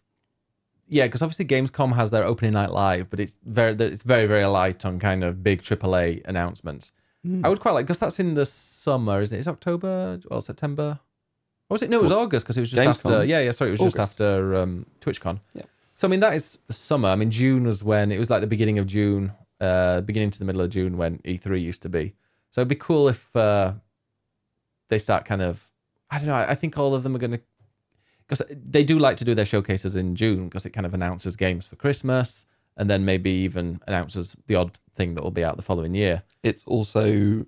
yeah, 0.89 1.05
because 1.05 1.21
obviously 1.21 1.45
Gamescom 1.45 1.95
has 1.95 2.11
their 2.11 2.25
opening 2.25 2.51
night 2.53 2.71
live, 2.71 3.09
but 3.09 3.19
it's 3.21 3.37
very, 3.45 3.73
it's 3.75 4.03
very, 4.03 4.25
very 4.27 4.45
light 4.45 4.83
on 4.85 4.99
kind 4.99 5.23
of 5.23 5.41
big 5.43 5.61
AAA 5.61 6.21
announcements. 6.25 6.91
Hmm. 7.25 7.45
I 7.45 7.49
would 7.49 7.59
quite 7.59 7.71
like 7.71 7.85
because 7.85 7.99
that's 7.99 8.19
in 8.19 8.33
the 8.33 8.45
summer, 8.45 9.21
isn't 9.21 9.35
it? 9.35 9.39
It's 9.39 9.47
October 9.47 10.19
or 10.29 10.41
September. 10.41 10.99
Or 11.69 11.75
was 11.75 11.81
it? 11.81 11.89
No, 11.89 11.99
it 11.99 12.03
was 12.03 12.11
August 12.11 12.45
because 12.45 12.57
it 12.57 12.61
was 12.61 12.71
just 12.71 12.81
after. 12.81 13.23
Yeah, 13.23 13.39
yeah. 13.39 13.51
Sorry, 13.51 13.69
it 13.69 13.73
was 13.73 13.81
just 13.81 13.99
after 13.99 14.55
um, 14.55 14.85
TwitchCon. 14.99 15.39
Yeah. 15.53 15.63
So 15.95 16.07
I 16.07 16.11
mean, 16.11 16.19
that 16.21 16.33
is 16.33 16.57
summer. 16.71 17.09
I 17.09 17.15
mean, 17.15 17.29
June 17.29 17.65
was 17.65 17.83
when 17.83 18.11
it 18.11 18.17
was 18.17 18.29
like 18.29 18.41
the 18.41 18.47
beginning 18.47 18.79
of 18.79 18.87
June, 18.87 19.31
uh, 19.59 20.01
beginning 20.01 20.31
to 20.31 20.39
the 20.39 20.45
middle 20.45 20.61
of 20.61 20.69
June 20.69 20.97
when 20.97 21.19
E3 21.19 21.61
used 21.61 21.83
to 21.83 21.89
be. 21.89 22.15
So 22.51 22.61
it'd 22.61 22.69
be 22.69 22.75
cool 22.75 23.07
if 23.07 23.33
uh, 23.35 23.73
they 24.89 24.97
start 24.97 25.25
kind 25.25 25.41
of. 25.41 25.67
I 26.09 26.17
don't 26.17 26.27
know. 26.27 26.33
I 26.33 26.51
I 26.51 26.55
think 26.55 26.77
all 26.77 26.95
of 26.95 27.03
them 27.03 27.15
are 27.15 27.19
going 27.19 27.31
to, 27.31 27.41
because 28.27 28.41
they 28.49 28.83
do 28.83 28.97
like 28.97 29.17
to 29.17 29.25
do 29.25 29.35
their 29.35 29.45
showcases 29.45 29.95
in 29.95 30.15
June 30.15 30.45
because 30.45 30.65
it 30.65 30.71
kind 30.71 30.87
of 30.87 30.93
announces 30.95 31.35
games 31.35 31.67
for 31.67 31.75
Christmas 31.75 32.47
and 32.77 32.89
then 32.89 33.05
maybe 33.05 33.29
even 33.29 33.79
announces 33.87 34.35
the 34.47 34.55
odd 34.55 34.79
thing 34.95 35.15
that 35.15 35.23
will 35.23 35.31
be 35.31 35.43
out 35.43 35.57
the 35.57 35.63
following 35.63 35.95
year. 35.95 36.23
it's 36.43 36.63
also 36.65 37.45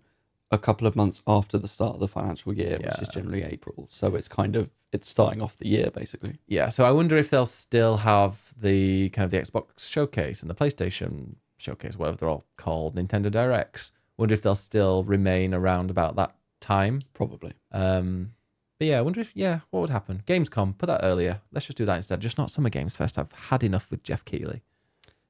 a 0.52 0.58
couple 0.58 0.86
of 0.86 0.96
months 0.96 1.22
after 1.26 1.58
the 1.58 1.68
start 1.68 1.96
of 1.96 2.00
the 2.00 2.08
financial 2.08 2.54
year, 2.54 2.78
which 2.78 3.02
is 3.02 3.08
generally 3.08 3.42
April. 3.42 3.88
So 3.90 4.16
it's 4.16 4.28
kind 4.28 4.56
of 4.56 4.70
it's 4.92 5.10
starting 5.10 5.42
off 5.42 5.58
the 5.58 5.68
year 5.68 5.90
basically. 5.92 6.38
Yeah, 6.48 6.70
so 6.70 6.86
I 6.86 6.92
wonder 6.92 7.18
if 7.18 7.32
they'll 7.32 7.48
still 7.48 7.98
have 7.98 8.54
the 8.62 9.10
kind 9.10 9.26
of 9.26 9.32
the 9.32 9.38
Xbox 9.38 9.90
showcase 9.90 10.42
and 10.42 10.50
the 10.50 10.56
PlayStation 10.56 11.36
showcase, 11.58 11.98
whatever 11.98 12.18
they're 12.18 12.30
all 12.30 12.46
called, 12.58 12.96
Nintendo 12.96 13.32
Directs. 13.32 13.92
Wonder 14.18 14.36
if 14.36 14.44
they'll 14.44 14.54
still 14.56 15.04
remain 15.04 15.56
around 15.56 15.90
about 15.90 16.16
that 16.18 16.36
time. 16.60 17.02
Probably. 17.14 17.54
Um, 17.72 18.34
but 18.78 18.88
yeah, 18.88 19.00
I 19.00 19.02
wonder 19.02 19.22
if 19.22 19.32
yeah, 19.36 19.62
what 19.72 19.82
would 19.82 19.90
happen? 19.90 20.22
Gamescom, 20.28 20.78
put 20.78 20.86
that 20.86 21.02
earlier. 21.04 21.42
Let's 21.52 21.66
just 21.66 21.78
do 21.78 21.86
that 21.86 21.98
instead. 21.98 22.20
Just 22.20 22.38
not 22.38 22.52
Summer 22.52 22.70
Games 22.70 22.96
Fest. 22.96 23.18
I've 23.18 23.32
had 23.32 23.64
enough 23.64 23.90
with 23.90 24.04
Geoff 24.04 24.24
Keighley. 24.24 24.62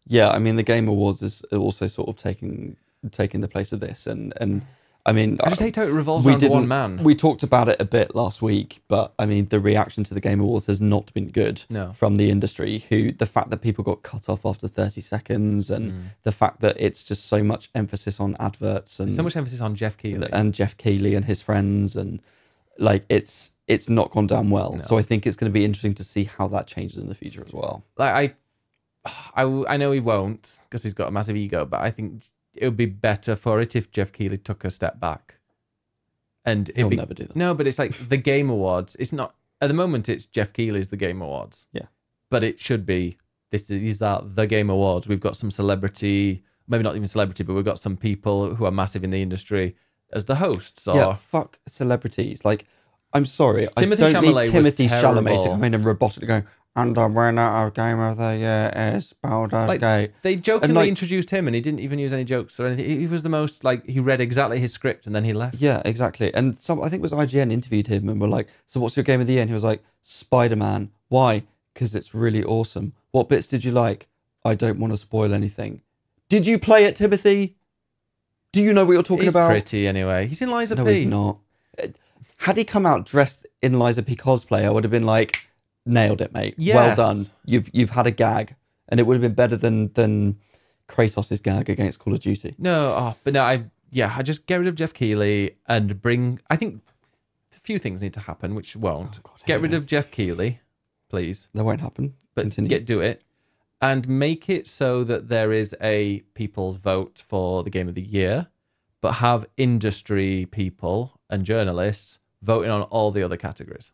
Yeah, 0.07 0.29
I 0.29 0.39
mean 0.39 0.55
the 0.55 0.63
Game 0.63 0.87
Awards 0.87 1.21
is 1.21 1.41
also 1.51 1.87
sort 1.87 2.09
of 2.09 2.15
taking 2.17 2.75
taking 3.11 3.41
the 3.41 3.47
place 3.47 3.71
of 3.73 3.79
this, 3.79 4.07
and 4.07 4.33
and 4.37 4.61
I 5.05 5.11
mean 5.11 5.37
I 5.43 5.49
just 5.49 5.61
hate 5.61 5.75
how 5.75 5.83
it 5.83 5.91
revolves 5.91 6.25
around 6.25 6.43
one 6.43 6.67
man. 6.67 7.03
we 7.03 7.13
talked 7.15 7.43
about 7.43 7.67
it 7.67 7.81
a 7.81 7.85
bit 7.85 8.15
last 8.15 8.41
week, 8.41 8.81
but 8.87 9.13
I 9.19 9.25
mean 9.25 9.47
the 9.49 9.59
reaction 9.59 10.03
to 10.05 10.13
the 10.13 10.21
Game 10.21 10.39
Awards 10.39 10.65
has 10.67 10.79
not 10.81 11.13
been 11.13 11.29
good 11.29 11.63
No. 11.69 11.91
from 11.93 12.15
the 12.17 12.29
industry. 12.29 12.79
Who 12.89 13.11
the 13.11 13.25
fact 13.25 13.49
that 13.49 13.57
people 13.61 13.83
got 13.83 14.03
cut 14.03 14.29
off 14.29 14.45
after 14.45 14.67
thirty 14.67 15.01
seconds, 15.01 15.69
and 15.69 15.91
Mm. 15.91 16.01
the 16.23 16.31
fact 16.31 16.61
that 16.61 16.75
it's 16.79 17.03
just 17.03 17.25
so 17.25 17.43
much 17.43 17.69
emphasis 17.75 18.19
on 18.19 18.35
adverts 18.39 18.99
and 18.99 19.11
So 19.11 19.23
much 19.23 19.35
emphasis 19.35 19.59
on 19.61 19.75
Geoff 19.75 19.97
Keighley. 19.97 20.27
and 20.31 20.53
Geoff 20.53 20.77
Keighley 20.77 21.15
and 21.15 21.25
his 21.25 21.41
friends, 21.41 21.95
and 21.95 22.21
like 22.77 23.03
it's 23.09 23.51
it's 23.67 23.87
not 23.89 24.11
gone 24.11 24.27
down 24.27 24.49
well. 24.49 24.73
No. 24.73 24.81
So 24.81 24.97
I 24.97 25.01
think 25.01 25.25
it's 25.25 25.37
going 25.37 25.49
to 25.49 25.53
be 25.53 25.63
interesting 25.63 25.93
to 25.95 26.03
see 26.03 26.25
how 26.25 26.47
that 26.49 26.67
changes 26.67 26.97
in 26.97 27.07
the 27.07 27.15
future 27.15 27.43
as 27.45 27.53
well. 27.53 27.83
like 27.97 28.13
I, 28.13 28.33
I, 29.35 29.43
I 29.67 29.77
know 29.77 29.91
he 29.91 29.99
won't 29.99 30.59
because 30.63 30.83
he's 30.83 30.93
got 30.93 31.07
a 31.07 31.11
massive 31.11 31.35
ego, 31.35 31.65
but 31.65 31.81
I 31.81 31.91
think 31.91 32.23
it 32.53 32.65
would 32.65 32.77
be 32.77 32.85
better 32.85 33.35
for 33.35 33.59
it 33.61 33.75
if 33.75 33.91
Geoff 33.91 34.11
Keighley 34.11 34.37
took 34.37 34.63
a 34.63 34.71
step 34.71 34.99
back. 34.99 35.35
And 36.45 36.69
it'd 36.69 36.77
He'll 36.77 36.89
be, 36.89 36.97
never 36.97 37.13
do 37.13 37.23
that. 37.25 37.35
no, 37.35 37.53
but 37.53 37.67
it's 37.67 37.79
like 37.79 37.93
the 38.09 38.17
Game 38.17 38.49
Awards. 38.49 38.95
It's 38.99 39.13
not 39.13 39.33
at 39.61 39.67
the 39.67 39.73
moment. 39.73 40.09
It's 40.09 40.25
Geoff 40.25 40.51
Keighley's 40.51 40.89
the 40.89 40.97
Game 40.97 41.21
Awards. 41.21 41.65
Yeah. 41.71 41.85
but 42.29 42.43
it 42.43 42.59
should 42.59 42.85
be. 42.85 43.17
This 43.51 43.67
these 43.67 44.01
are 44.01 44.21
the 44.23 44.47
Game 44.47 44.69
Awards. 44.69 45.07
We've 45.07 45.21
got 45.21 45.35
some 45.35 45.51
celebrity, 45.51 46.43
maybe 46.67 46.83
not 46.83 46.95
even 46.95 47.07
celebrity, 47.07 47.43
but 47.43 47.53
we've 47.53 47.63
got 47.63 47.79
some 47.79 47.95
people 47.95 48.55
who 48.55 48.65
are 48.65 48.71
massive 48.71 49.03
in 49.03 49.11
the 49.11 49.21
industry 49.21 49.75
as 50.11 50.25
the 50.25 50.35
hosts. 50.35 50.87
Or 50.87 50.95
Yeah, 50.95 51.13
fuck 51.13 51.59
celebrities. 51.67 52.43
Like, 52.43 52.65
I'm 53.13 53.25
sorry, 53.25 53.67
Timothy 53.77 54.03
I 54.03 54.11
don't 54.11 54.23
Chalamet 54.23 54.43
need 54.45 54.51
Timothy 54.51 54.87
Chalamet 54.87 55.43
to 55.43 55.49
come 55.49 55.63
in 55.63 55.75
and 55.75 55.85
robotically 55.85 56.27
go. 56.27 56.41
And 56.75 56.95
the 56.95 57.07
winner 57.07 57.41
of 57.41 57.75
Game 57.75 57.99
of 57.99 58.17
the 58.17 58.35
Year 58.35 58.71
is 58.75 59.13
Baldur's 59.21 59.67
Like, 59.67 59.79
Gate. 59.81 60.11
They 60.23 60.35
jokingly 60.35 60.73
like- 60.75 60.89
introduced 60.89 61.29
him, 61.29 61.45
and 61.47 61.53
he 61.53 61.61
didn't 61.61 61.81
even 61.81 61.99
use 61.99 62.11
any 62.11 62.23
jokes 62.23 62.59
or 62.59 62.65
anything. 62.65 62.99
He- 62.99 63.05
was 63.05 63.21
the 63.21 63.29
most 63.29 63.63
like 63.63 63.85
he 63.87 63.99
read 63.99 64.19
exactly 64.19 64.59
his 64.59 64.73
script, 64.73 65.05
and 65.05 65.15
then 65.15 65.23
he 65.23 65.33
left. 65.33 65.55
Yeah, 65.59 65.83
exactly. 65.85 66.33
And 66.33 66.57
some, 66.57 66.81
I 66.81 66.89
think 66.89 67.01
it 67.01 67.03
was 67.03 67.13
IGN 67.13 67.51
interviewed 67.51 67.85
him 67.87 68.09
and 68.09 68.19
were 68.19 68.27
like, 68.27 68.47
"So 68.65 68.79
what's 68.79 68.97
your 68.97 69.03
game 69.03 69.21
of 69.21 69.27
the 69.27 69.33
year?" 69.33 69.41
And 69.43 69.49
he 69.51 69.53
was 69.53 69.63
like, 69.63 69.83
"Spider 70.01 70.55
Man." 70.55 70.89
Why? 71.09 71.43
Because 71.75 71.93
it's 71.93 72.15
really 72.15 72.43
awesome. 72.43 72.93
What 73.11 73.29
bits 73.29 73.47
did 73.47 73.63
you 73.63 73.71
like? 73.71 74.07
I 74.43 74.55
don't 74.55 74.79
want 74.79 74.93
to 74.93 74.97
spoil 74.97 75.31
anything. 75.33 75.81
Did 76.27 76.47
you 76.47 76.57
play 76.57 76.85
it, 76.85 76.95
Timothy? 76.95 77.55
Do 78.51 78.63
you 78.63 78.73
know 78.73 78.83
what 78.85 78.93
you're 78.93 79.03
talking 79.03 79.23
He's 79.25 79.31
about? 79.31 79.49
pretty 79.49 79.87
anyway. 79.87 80.25
He's 80.27 80.41
in 80.41 80.49
Liza 80.51 80.75
no, 80.75 80.85
P. 80.85 80.93
he's 80.95 81.05
not. 81.05 81.39
Had 82.37 82.57
he 82.57 82.63
come 82.63 82.85
out 82.87 83.05
dressed 83.05 83.45
in 83.61 83.77
Lies 83.79 83.97
of 83.99 84.05
P 84.07 84.15
cosplay, 84.15 84.63
I 84.65 84.69
would 84.71 84.83
have 84.83 84.91
been 84.91 85.05
like, 85.05 85.47
"Nailed 85.85 86.21
it, 86.21 86.33
mate. 86.33 86.55
Well 86.57 86.95
done. 86.95 87.25
You've 87.45 87.69
you've 87.73 87.89
had 87.91 88.07
a 88.07 88.11
gag, 88.11 88.55
and 88.89 88.99
it 88.99 89.03
would 89.03 89.15
have 89.15 89.21
been 89.21 89.33
better 89.33 89.57
than 89.57 89.91
than 89.93 90.39
Kratos' 90.87 91.41
gag 91.41 91.69
against 91.69 91.99
Call 91.99 92.13
of 92.13 92.19
Duty." 92.19 92.55
No, 92.57 92.95
oh, 92.97 93.15
but 93.23 93.33
no, 93.33 93.41
I 93.41 93.65
yeah, 93.91 94.13
I 94.17 94.23
just 94.23 94.45
get 94.45 94.57
rid 94.57 94.67
of 94.67 94.75
Geoff 94.75 94.93
Keighley 94.93 95.57
and 95.67 96.01
bring. 96.01 96.39
I 96.49 96.55
think 96.55 96.81
a 97.55 97.59
few 97.59 97.77
things 97.79 98.01
need 98.01 98.13
to 98.13 98.19
happen, 98.21 98.55
which 98.55 98.75
won't. 98.75 99.19
Oh, 99.19 99.21
God, 99.23 99.41
get 99.45 99.61
rid 99.61 99.71
go. 99.71 99.77
of 99.77 99.85
Geoff 99.85 100.09
Keighley, 100.11 100.59
please, 101.09 101.49
That 101.53 101.63
won't 101.63 101.81
happen. 101.81 102.15
but 102.35 102.41
Continue. 102.43 102.69
get 102.69 102.85
do 102.85 102.99
it, 102.99 103.21
and 103.81 104.07
make 104.07 104.49
it 104.49 104.67
so 104.67 105.03
that 105.03 105.29
there 105.29 105.51
is 105.51 105.75
a 105.81 106.21
people's 106.33 106.77
vote 106.77 107.21
for 107.25 107.63
the 107.63 107.69
game 107.69 107.87
of 107.87 107.95
the 107.95 108.01
year, 108.01 108.47
but 109.01 109.13
have 109.13 109.45
industry 109.57 110.45
people 110.49 111.19
and 111.29 111.45
journalists 111.45 112.19
voting 112.41 112.71
on 112.71 112.81
all 112.83 113.11
the 113.11 113.21
other 113.23 113.37
categories. 113.37 113.91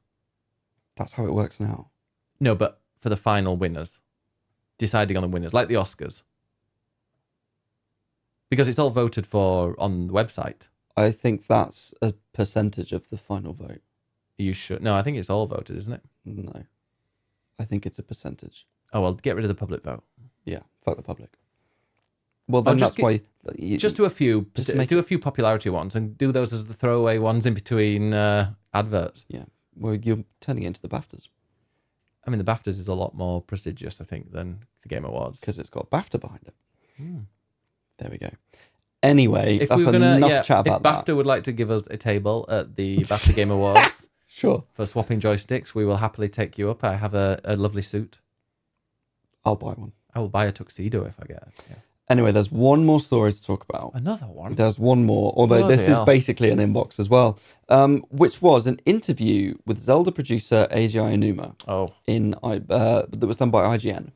That's 0.99 1.13
how 1.13 1.25
it 1.25 1.33
works 1.33 1.59
now. 1.59 1.89
No, 2.39 2.53
but 2.53 2.79
for 2.99 3.09
the 3.09 3.17
final 3.17 3.57
winners, 3.57 3.99
deciding 4.77 5.17
on 5.17 5.21
the 5.23 5.29
winners, 5.29 5.53
like 5.53 5.67
the 5.69 5.75
Oscars, 5.75 6.21
because 8.49 8.67
it's 8.67 8.77
all 8.79 8.89
voted 8.91 9.25
for 9.25 9.75
on 9.79 10.07
the 10.07 10.13
website. 10.13 10.67
I 10.97 11.11
think 11.11 11.47
that's 11.47 11.93
a 12.01 12.13
percentage 12.33 12.91
of 12.91 13.09
the 13.09 13.17
final 13.17 13.53
vote. 13.53 13.81
You 14.37 14.53
should. 14.53 14.81
No, 14.83 14.93
I 14.95 15.01
think 15.01 15.17
it's 15.17 15.29
all 15.29 15.47
voted, 15.47 15.77
isn't 15.77 15.93
it? 15.93 16.01
No. 16.25 16.63
I 17.57 17.63
think 17.65 17.85
it's 17.85 17.99
a 17.99 18.03
percentage. 18.03 18.67
Oh 18.93 19.01
well, 19.01 19.13
get 19.13 19.35
rid 19.35 19.45
of 19.45 19.49
the 19.49 19.55
public 19.55 19.83
vote. 19.83 20.03
Yeah, 20.45 20.59
fuck 20.81 20.97
the 20.97 21.03
public. 21.03 21.29
Well, 22.47 22.61
then 22.63 22.77
just 22.79 22.97
that's 22.97 22.97
get- 22.97 23.03
why. 23.03 23.55
you- 23.57 23.77
Just 23.77 23.95
do 23.95 24.05
a 24.05 24.09
few, 24.09 24.47
Just 24.55 24.71
do 24.71 24.75
make 24.75 24.91
a 24.91 25.03
few 25.03 25.19
popularity 25.19 25.69
ones, 25.69 25.95
and 25.95 26.17
do 26.17 26.31
those 26.31 26.51
as 26.51 26.65
the 26.65 26.73
throwaway 26.73 27.19
ones 27.19 27.45
in 27.45 27.53
between 27.53 28.13
uh, 28.13 28.53
adverts. 28.73 29.25
yeah. 29.29 29.45
Well, 29.79 29.95
you're 29.95 30.23
turning 30.41 30.63
it 30.63 30.67
into 30.67 30.81
the 30.81 30.89
BAFTAs 30.89 31.27
I 32.27 32.29
mean, 32.29 32.37
the 32.37 32.51
BAFTAs 32.51 32.77
is 32.79 32.87
a 32.87 32.93
lot 32.93 33.15
more 33.15 33.41
prestigious, 33.41 34.01
I 34.01 34.03
think, 34.03 34.31
than 34.31 34.59
the 34.83 34.89
Game 34.89 35.05
Awards. 35.05 35.39
because 35.39 35.57
it's 35.57 35.69
got 35.69 35.89
BAFTA 35.89 36.19
behind 36.19 36.41
it. 36.45 36.53
Hmm. 36.97 37.19
There 37.97 38.09
we 38.11 38.17
go. 38.17 38.29
Anyway, 39.01 39.57
If 39.59 39.69
that's 39.69 39.79
we 39.79 39.85
were 39.85 39.91
gonna, 39.93 40.17
enough 40.17 40.29
yeah, 40.29 40.41
chat 40.41 40.67
if 40.67 40.73
about 40.73 40.83
BAFTA 40.83 41.05
that. 41.05 41.15
would 41.15 41.25
like 41.25 41.43
to 41.45 41.51
give 41.53 41.71
us 41.71 41.87
a 41.89 41.97
table 41.97 42.45
at 42.49 42.75
the 42.75 42.97
BAFTA 42.99 43.35
Game 43.35 43.51
Awards 43.51 44.07
Sure, 44.27 44.63
for 44.73 44.85
swapping 44.85 45.19
joysticks, 45.19 45.73
we 45.73 45.85
will 45.85 45.97
happily 45.97 46.29
take 46.29 46.57
you 46.57 46.69
up. 46.69 46.83
I 46.83 46.95
have 46.97 47.13
a, 47.13 47.41
a 47.43 47.55
lovely 47.55 47.81
suit. 47.81 48.19
I'll 49.43 49.55
buy 49.55 49.71
one. 49.73 49.93
I 50.13 50.19
will 50.19 50.29
buy 50.29 50.45
a 50.45 50.51
tuxedo 50.51 51.05
if 51.05 51.15
I 51.21 51.25
get 51.25 51.37
it. 51.47 51.59
Yeah. 51.69 51.75
Anyway, 52.09 52.31
there's 52.31 52.51
one 52.51 52.85
more 52.85 52.99
story 52.99 53.31
to 53.31 53.43
talk 53.43 53.63
about. 53.69 53.91
Another 53.93 54.25
one. 54.25 54.55
There's 54.55 54.79
one 54.79 55.05
more, 55.05 55.31
although 55.35 55.67
this 55.67 55.81
Bloody 55.81 55.91
is 55.91 55.97
hell. 55.97 56.05
basically 56.05 56.49
an 56.49 56.57
inbox 56.57 56.99
as 56.99 57.07
well, 57.07 57.37
um, 57.69 58.03
which 58.09 58.41
was 58.41 58.65
an 58.65 58.79
interview 58.85 59.55
with 59.67 59.77
Zelda 59.79 60.11
producer 60.11 60.67
Eiji 60.71 60.95
Aonuma 60.99 61.53
Oh, 61.67 61.89
in 62.07 62.33
uh, 62.41 62.59
that 63.09 63.27
was 63.27 63.35
done 63.35 63.51
by 63.51 63.77
IGN, 63.77 64.11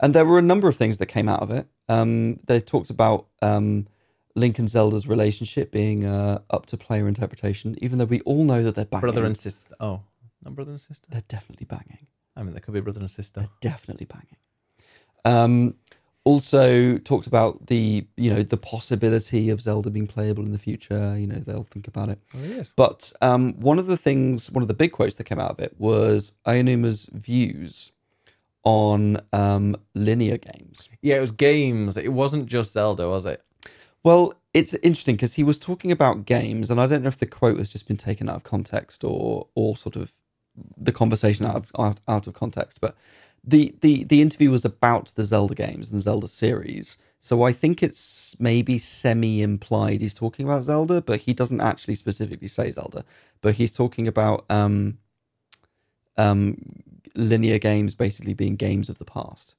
and 0.00 0.14
there 0.14 0.24
were 0.24 0.38
a 0.38 0.42
number 0.42 0.66
of 0.66 0.76
things 0.76 0.96
that 0.96 1.06
came 1.06 1.28
out 1.28 1.42
of 1.42 1.50
it. 1.50 1.66
Um, 1.90 2.38
they 2.46 2.58
talked 2.58 2.88
about 2.88 3.26
um, 3.42 3.86
Link 4.34 4.58
and 4.58 4.70
Zelda's 4.70 5.06
relationship 5.06 5.70
being 5.70 6.06
uh, 6.06 6.38
up 6.48 6.64
to 6.66 6.78
player 6.78 7.06
interpretation, 7.06 7.76
even 7.82 7.98
though 7.98 8.06
we 8.06 8.20
all 8.22 8.44
know 8.44 8.62
that 8.62 8.74
they're 8.76 8.86
banging. 8.86 9.02
brother 9.02 9.24
and 9.26 9.36
sister. 9.36 9.74
Oh, 9.78 10.00
not 10.42 10.54
brother 10.54 10.70
and 10.70 10.80
sister. 10.80 11.04
they're 11.10 11.24
definitely 11.28 11.66
banging. 11.66 12.06
I 12.34 12.42
mean, 12.44 12.54
they 12.54 12.60
could 12.60 12.72
be 12.72 12.80
brother 12.80 13.00
and 13.00 13.10
sister. 13.10 13.40
They're 13.40 13.50
definitely 13.60 14.06
banging. 14.06 14.36
Um, 15.26 15.74
also 16.24 16.98
talked 16.98 17.26
about 17.26 17.66
the 17.66 18.06
you 18.16 18.32
know 18.32 18.42
the 18.42 18.56
possibility 18.56 19.50
of 19.50 19.60
Zelda 19.60 19.90
being 19.90 20.06
playable 20.06 20.44
in 20.44 20.52
the 20.52 20.58
future. 20.58 21.16
You 21.18 21.26
know 21.26 21.36
they'll 21.38 21.62
think 21.62 21.88
about 21.88 22.08
it. 22.08 22.18
Oh, 22.34 22.44
yes. 22.44 22.72
But 22.76 23.12
um, 23.20 23.54
one 23.60 23.78
of 23.78 23.86
the 23.86 23.96
things, 23.96 24.50
one 24.50 24.62
of 24.62 24.68
the 24.68 24.74
big 24.74 24.92
quotes 24.92 25.14
that 25.16 25.24
came 25.24 25.40
out 25.40 25.50
of 25.50 25.60
it 25.60 25.74
was 25.78 26.34
Aonuma's 26.46 27.08
views 27.12 27.92
on 28.62 29.18
um, 29.32 29.76
linear 29.94 30.36
games. 30.36 30.88
Yeah, 31.00 31.16
it 31.16 31.20
was 31.20 31.32
games. 31.32 31.96
It 31.96 32.12
wasn't 32.12 32.46
just 32.46 32.72
Zelda, 32.72 33.08
was 33.08 33.24
it? 33.24 33.42
Well, 34.02 34.34
it's 34.52 34.74
interesting 34.74 35.16
because 35.16 35.34
he 35.34 35.42
was 35.42 35.58
talking 35.58 35.92
about 35.92 36.24
games, 36.26 36.70
and 36.70 36.80
I 36.80 36.86
don't 36.86 37.02
know 37.02 37.08
if 37.08 37.18
the 37.18 37.26
quote 37.26 37.58
has 37.58 37.70
just 37.70 37.86
been 37.86 37.96
taken 37.96 38.28
out 38.28 38.36
of 38.36 38.44
context 38.44 39.04
or 39.04 39.48
or 39.54 39.76
sort 39.76 39.96
of 39.96 40.12
the 40.76 40.92
conversation 40.92 41.46
out 41.46 41.56
of 41.56 41.72
out, 41.78 42.00
out 42.08 42.26
of 42.26 42.34
context. 42.34 42.80
But 42.80 42.96
the 43.42 43.74
the 43.80 44.04
the 44.04 44.20
interview 44.20 44.50
was 44.50 44.64
about 44.64 45.12
the 45.16 45.24
Zelda 45.24 45.54
games 45.54 45.90
and 45.90 46.00
Zelda 46.00 46.28
series, 46.28 46.98
so 47.20 47.42
I 47.42 47.52
think 47.52 47.82
it's 47.82 48.36
maybe 48.38 48.78
semi 48.78 49.42
implied 49.42 50.00
he's 50.00 50.14
talking 50.14 50.46
about 50.46 50.62
Zelda, 50.62 51.00
but 51.00 51.20
he 51.20 51.32
doesn't 51.32 51.60
actually 51.60 51.94
specifically 51.94 52.48
say 52.48 52.70
Zelda. 52.70 53.04
But 53.40 53.54
he's 53.54 53.72
talking 53.72 54.06
about 54.06 54.44
um 54.50 54.98
um 56.16 56.56
linear 57.14 57.58
games 57.58 57.94
basically 57.94 58.34
being 58.34 58.56
games 58.56 58.88
of 58.88 58.98
the 58.98 59.04
past. 59.04 59.54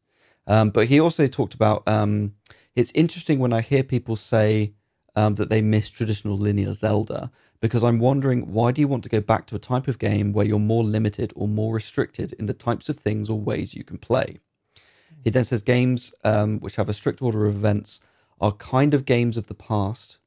Um, 0.48 0.70
but 0.70 0.88
he 0.88 0.99
also 0.99 1.28
talked 1.28 1.53
about 1.53 1.88
um, 1.88 2.34
it's 2.76 2.91
interesting 2.94 3.40
when 3.40 3.53
I 3.53 3.62
hear 3.62 3.84
people 3.84 4.16
say 4.16 4.74
um, 5.15 5.35
that 5.35 5.49
they 5.49 5.61
miss 5.61 5.89
traditional 5.89 6.38
linear 6.38 6.71
Zelda 6.73 7.31
because 7.59 7.83
I'm 7.83 7.99
wondering 7.99 8.53
why 8.53 8.71
do 8.71 8.81
you 8.81 8.88
want 8.88 9.03
to 9.03 9.09
go 9.09 9.21
back 9.21 9.45
to 9.47 9.55
a 9.55 9.59
type 9.59 9.88
of 9.88 9.99
game 9.99 10.33
where 10.33 10.45
you're 10.45 10.59
more 10.59 10.83
limited 10.83 11.31
or 11.35 11.47
more 11.47 11.73
restricted 11.73 12.33
in 12.33 12.45
the 12.45 12.53
types 12.53 12.89
of 12.89 12.97
things 12.97 13.29
or 13.29 13.39
ways 13.39 13.75
you 13.75 13.83
can 13.83 13.97
play? 13.97 14.39
He 15.23 15.29
then 15.29 15.43
says 15.43 15.61
games 15.61 16.13
um, 16.23 16.59
which 16.59 16.77
have 16.77 16.89
a 16.89 16.93
strict 16.93 17.21
order 17.21 17.45
of 17.45 17.55
events 17.55 17.99
are 18.39 18.53
kind 18.53 18.93
of 18.93 19.05
games 19.05 19.38
of 19.38 19.47
the 19.47 19.53
past, 19.53 20.17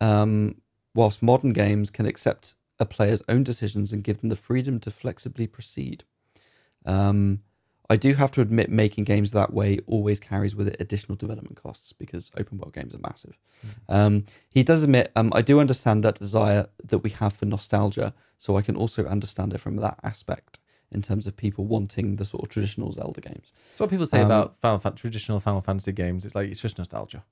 um, 0.00 0.62
whilst 0.94 1.22
modern 1.22 1.52
games 1.52 1.90
can 1.90 2.06
accept 2.06 2.54
a 2.78 2.86
player's 2.86 3.22
own 3.28 3.42
decisions 3.42 3.92
and 3.92 4.04
give 4.04 4.20
them 4.20 4.30
the 4.30 4.36
freedom 4.36 4.80
to 4.80 4.90
flexibly 4.90 5.46
proceed. 5.46 6.04
Um, 6.86 7.42
I 7.88 7.96
do 7.96 8.14
have 8.14 8.32
to 8.32 8.40
admit, 8.40 8.68
making 8.68 9.04
games 9.04 9.30
that 9.32 9.52
way 9.52 9.78
always 9.86 10.18
carries 10.20 10.56
with 10.56 10.68
it 10.68 10.76
additional 10.80 11.16
development 11.16 11.60
costs 11.62 11.92
because 11.92 12.30
open 12.36 12.58
world 12.58 12.74
games 12.74 12.94
are 12.94 12.98
massive. 12.98 13.38
Um, 13.88 14.24
he 14.48 14.62
does 14.62 14.82
admit, 14.82 15.12
um, 15.14 15.32
I 15.34 15.42
do 15.42 15.60
understand 15.60 16.02
that 16.04 16.18
desire 16.18 16.66
that 16.84 16.98
we 16.98 17.10
have 17.10 17.32
for 17.34 17.44
nostalgia, 17.46 18.12
so 18.38 18.56
I 18.56 18.62
can 18.62 18.76
also 18.76 19.04
understand 19.06 19.54
it 19.54 19.58
from 19.60 19.76
that 19.76 19.98
aspect 20.02 20.58
in 20.90 21.02
terms 21.02 21.26
of 21.26 21.36
people 21.36 21.64
wanting 21.66 22.16
the 22.16 22.24
sort 22.24 22.42
of 22.42 22.48
traditional 22.48 22.92
Zelda 22.92 23.20
games. 23.20 23.52
That's 23.70 23.80
what 23.80 23.90
people 23.90 24.06
say 24.06 24.20
Um, 24.20 24.26
about 24.26 24.56
Final 24.60 24.78
Fan- 24.78 24.94
traditional 24.94 25.40
Final 25.40 25.60
Fantasy 25.60 25.92
games. 25.92 26.24
It's 26.24 26.34
like 26.34 26.48
it's 26.50 26.60
just 26.60 26.78
nostalgia. 26.78 27.24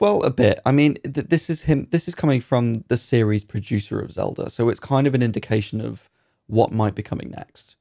Well, 0.00 0.22
a 0.24 0.30
bit. 0.30 0.58
I 0.66 0.72
mean, 0.72 0.94
th- 1.04 1.28
this 1.28 1.48
is 1.48 1.62
him. 1.62 1.86
This 1.90 2.08
is 2.08 2.14
coming 2.14 2.40
from 2.40 2.84
the 2.88 2.96
series 2.96 3.44
producer 3.44 4.00
of 4.00 4.10
Zelda, 4.12 4.50
so 4.50 4.68
it's 4.68 4.80
kind 4.80 5.06
of 5.06 5.14
an 5.14 5.22
indication 5.22 5.80
of 5.80 6.10
what 6.46 6.72
might 6.72 6.94
be 6.94 7.02
coming 7.02 7.30
next. 7.30 7.76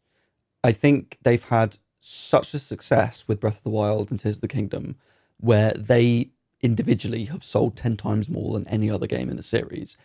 I 0.63 0.71
think 0.71 1.17
they've 1.23 1.43
had 1.43 1.77
such 1.99 2.53
a 2.53 2.59
success 2.59 3.27
with 3.27 3.39
Breath 3.39 3.57
of 3.57 3.63
the 3.63 3.69
Wild 3.69 4.11
and 4.11 4.19
Tears 4.19 4.35
of 4.37 4.41
the 4.41 4.47
Kingdom, 4.47 4.95
where 5.39 5.71
they 5.73 6.29
individually 6.61 7.25
have 7.25 7.43
sold 7.43 7.75
ten 7.75 7.97
times 7.97 8.29
more 8.29 8.53
than 8.53 8.67
any 8.67 8.89
other 8.89 9.07
game 9.07 9.29
in 9.29 9.35
the 9.37 9.43
series. 9.43 9.97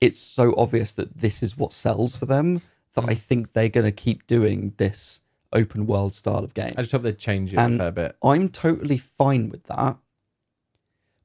It's 0.00 0.18
so 0.18 0.54
obvious 0.56 0.92
that 0.94 1.18
this 1.18 1.42
is 1.42 1.58
what 1.58 1.72
sells 1.74 2.16
for 2.16 2.24
them 2.26 2.62
that 2.94 3.04
I 3.08 3.14
think 3.14 3.52
they're 3.52 3.68
going 3.68 3.84
to 3.84 3.92
keep 3.92 4.26
doing 4.26 4.72
this 4.78 5.20
open 5.52 5.86
world 5.86 6.14
style 6.14 6.42
of 6.44 6.54
game. 6.54 6.72
I 6.78 6.82
just 6.82 6.92
hope 6.92 7.02
they 7.02 7.12
change 7.12 7.52
it 7.52 7.58
And- 7.58 7.74
a 7.74 7.78
fair 7.78 7.90
bit. 7.92 8.16
I'm 8.22 8.48
totally 8.48 8.96
fine 8.98 9.50
with 9.50 9.64
that. 9.64 9.98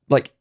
Like, 0.09 0.33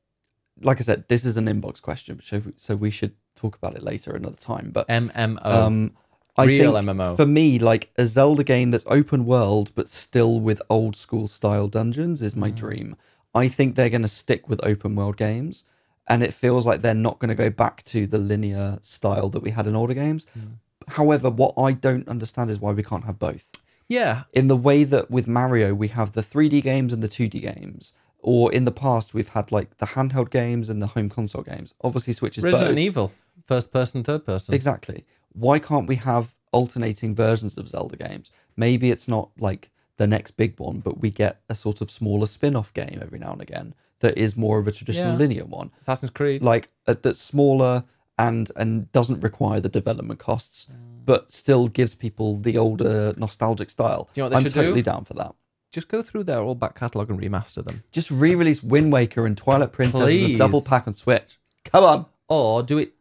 like 0.61 0.78
I 0.81 0.82
said, 0.82 1.05
this 1.09 1.24
is 1.24 1.36
an 1.36 1.47
inbox 1.47 1.81
question, 1.81 2.20
so 2.23 2.43
so 2.56 2.77
we 2.77 2.90
should 2.90 3.15
talk 3.35 3.56
about 3.56 3.77
it 3.77 3.82
later 3.82 4.15
another 4.15 4.36
time. 4.36 4.70
But 4.73 4.89
MMO. 4.89 5.44
um, 5.44 5.93
I 6.36 6.47
Real 6.47 6.74
think 6.74 6.86
MMO. 6.86 7.16
for 7.16 7.27
me, 7.27 7.59
like 7.59 7.93
a 7.97 8.06
Zelda 8.06 8.43
game 8.44 8.70
that's 8.73 8.85
open 8.89 9.24
world 9.24 9.70
but 9.74 9.89
still 9.89 10.40
with 10.40 10.61
old 10.69 10.97
school 10.97 11.27
style 11.28 11.69
dungeons 11.69 12.23
is 12.23 12.35
Mm. 12.35 12.39
my 12.39 12.51
dream. 12.51 12.97
I 13.35 13.48
think 13.48 13.74
they're 13.74 13.89
going 13.90 14.02
to 14.02 14.09
stick 14.09 14.48
with 14.48 14.61
open 14.65 14.94
world 14.97 15.16
games, 15.16 15.65
and 16.06 16.23
it 16.23 16.32
feels 16.35 16.66
like 16.66 16.82
they're 16.82 16.94
not 16.94 17.19
going 17.19 17.28
to 17.31 17.35
go 17.35 17.51
back 17.51 17.82
to 17.85 18.06
the 18.06 18.19
linear 18.19 18.78
style 18.82 19.28
that 19.31 19.43
we 19.43 19.51
had 19.51 19.66
in 19.66 19.74
older 19.77 19.94
games. 19.94 20.27
Mm. 20.39 20.55
However, 20.89 21.31
what 21.31 21.55
I 21.56 21.73
don't 21.73 22.09
understand 22.09 22.51
is 22.51 22.61
why 22.61 22.73
we 22.73 22.82
can't 22.82 23.05
have 23.05 23.19
both 23.19 23.48
yeah, 23.86 24.23
in 24.32 24.48
the 24.48 24.56
way 24.56 24.82
that 24.85 25.11
with 25.11 25.27
Mario 25.28 25.74
we 25.74 25.89
have 25.89 26.12
the 26.12 26.23
3D 26.23 26.62
games 26.62 26.90
and 26.93 27.02
the 27.02 27.09
2D 27.09 27.40
games, 27.43 27.93
or 28.19 28.51
in 28.52 28.65
the 28.65 28.73
past 28.73 29.12
we've 29.12 29.28
had 29.28 29.52
like 29.52 29.77
the 29.77 29.86
handheld 29.89 30.31
games 30.31 30.70
and 30.70 30.81
the 30.81 30.86
home 30.89 31.11
console 31.11 31.43
games. 31.43 31.74
Obviously, 31.82 32.15
Switch 32.15 32.39
is 32.39 32.44
Resident 32.44 32.70
both. 32.70 32.78
Evil, 32.78 33.12
first 33.47 33.70
person, 33.73 34.02
third 34.02 34.24
person. 34.24 34.55
Exactly. 34.55 35.05
Why 35.35 35.59
can't 35.59 35.86
we 35.86 35.97
have 35.97 36.31
alternating 36.52 37.15
versions 37.15 37.59
of 37.59 37.69
Zelda 37.69 37.97
games? 37.97 38.31
Maybe 38.56 38.90
it's 38.90 39.09
not 39.09 39.31
like 39.39 39.70
the 39.97 40.06
next 40.06 40.32
big 40.32 40.59
one, 40.59 40.81
but 40.81 41.01
we 41.01 41.11
get 41.11 41.40
a 41.48 41.55
sort 41.55 41.81
of 41.81 41.90
smaller 41.90 42.27
spin-off 42.27 42.73
game 42.74 42.98
every 43.02 43.19
now 43.19 43.32
and 43.32 43.43
again 43.43 43.74
that 44.01 44.16
is 44.19 44.36
more 44.36 44.59
of 44.59 44.66
a 44.66 44.73
traditional 44.73 45.12
Yeah. 45.12 45.16
linear 45.19 45.44
one, 45.44 45.70
Assassin's 45.81 46.11
Creed. 46.11 46.43
like 46.43 46.69
uh, 46.86 46.94
that's 47.01 47.20
smaller 47.20 47.85
and 48.19 48.51
and 48.56 48.90
doesn't 48.93 49.20
require 49.20 49.61
the 49.61 49.69
development 49.69 50.20
costs, 50.20 50.66
but 51.05 51.32
still 51.32 51.69
gives 51.69 51.94
people 51.94 52.36
the 52.36 52.56
older 52.59 53.12
nostalgic 53.16 53.70
style. 53.70 54.09
Do 54.12 54.20
you 54.20 54.23
know 54.23 54.27
what 54.27 54.31
they 54.31 54.36
I'm 54.36 54.43
should 54.44 54.52
do? 54.55 54.62
totally 54.62 54.82
down 54.82 55.05
for 55.05 55.15
that. 55.15 55.35
Just 55.73 55.89
go 55.89 56.02
through 56.02 56.24
their 56.24 56.39
old 56.39 56.61
back 56.61 56.77
catalogue 56.77 57.11
and 57.11 57.19
remaster 57.20 57.65
them. 57.65 57.82
Just 57.90 58.11
re-release 58.12 58.62
Wind 58.62 58.93
Waker 58.93 59.27
and 59.27 59.36
Twilight 59.36 59.73
Princess 59.73 60.02
as 60.02 60.11
a 60.11 60.36
double 60.36 60.62
pack 60.62 60.86
on 60.86 60.94
Switch. 60.94 61.39
Come 61.65 61.82
on. 61.85 62.06
Or 62.28 62.62
do 62.62 62.78
it. 62.78 62.93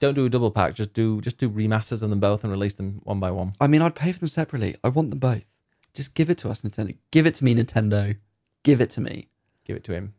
Don't 0.00 0.14
do 0.14 0.24
a 0.24 0.28
double 0.28 0.50
pack. 0.50 0.74
Just 0.74 0.92
do 0.92 1.20
just 1.20 1.38
do 1.38 1.48
remasters 1.48 2.02
of 2.02 2.10
them 2.10 2.20
both 2.20 2.42
and 2.44 2.50
release 2.52 2.74
them 2.74 3.00
one 3.04 3.20
by 3.20 3.30
one. 3.30 3.54
I 3.60 3.66
mean, 3.66 3.82
I'd 3.82 3.94
pay 3.94 4.12
for 4.12 4.20
them 4.20 4.28
separately. 4.28 4.74
I 4.82 4.88
want 4.88 5.10
them 5.10 5.18
both. 5.18 5.58
Just 5.94 6.14
give 6.14 6.30
it 6.30 6.38
to 6.38 6.50
us, 6.50 6.62
Nintendo. 6.62 6.96
Give 7.10 7.26
it 7.26 7.34
to 7.36 7.44
me, 7.44 7.54
Nintendo. 7.54 8.16
Give 8.62 8.80
it 8.80 8.90
to 8.90 9.00
me. 9.00 9.28
Give 9.64 9.76
it 9.76 9.84
to 9.84 9.92
him. 9.92 10.14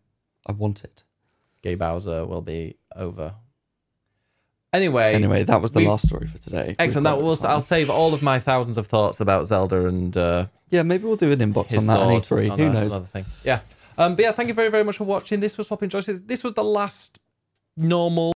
I 0.45 0.51
want 0.53 0.83
it. 0.83 1.03
Gay 1.61 1.75
Bowser 1.75 2.25
will 2.25 2.41
be 2.41 2.77
over. 2.95 3.35
Anyway, 4.71 5.13
Anyway, 5.15 5.43
that 5.43 5.61
was 5.61 5.71
the 5.71 5.79
we- 5.79 5.87
last 5.87 6.07
story 6.07 6.27
for 6.27 6.37
today. 6.37 6.75
excellent. 6.77 7.05
That 7.05 7.21
was. 7.21 7.43
I'll 7.43 7.59
save 7.59 7.89
all 7.89 8.13
of 8.13 8.21
my 8.21 8.37
thousands 8.39 8.77
of 8.77 8.85
thoughts 8.87 9.19
about 9.19 9.47
Zelda 9.47 9.87
and 9.87 10.15
uh, 10.15 10.45
Yeah, 10.69 10.83
maybe 10.83 11.05
we'll 11.05 11.15
do 11.15 11.31
an 11.31 11.39
inbox 11.39 11.75
on 11.77 11.87
that 11.87 11.99
at 11.99 12.07
E3. 12.23 12.55
Who 12.57 12.69
knows? 12.71 12.93
Another 12.93 13.07
thing. 13.07 13.25
Yeah. 13.43 13.61
Um, 13.97 14.15
but 14.15 14.23
yeah, 14.23 14.31
thank 14.31 14.47
you 14.47 14.53
very 14.53 14.69
very 14.69 14.83
much 14.83 14.97
for 14.97 15.05
watching. 15.05 15.39
This 15.39 15.57
was 15.57 15.67
Swapping 15.67 15.89
Joysticks. 15.89 16.27
This 16.27 16.43
was 16.43 16.53
the 16.53 16.63
last 16.63 17.19
normal 17.75 18.27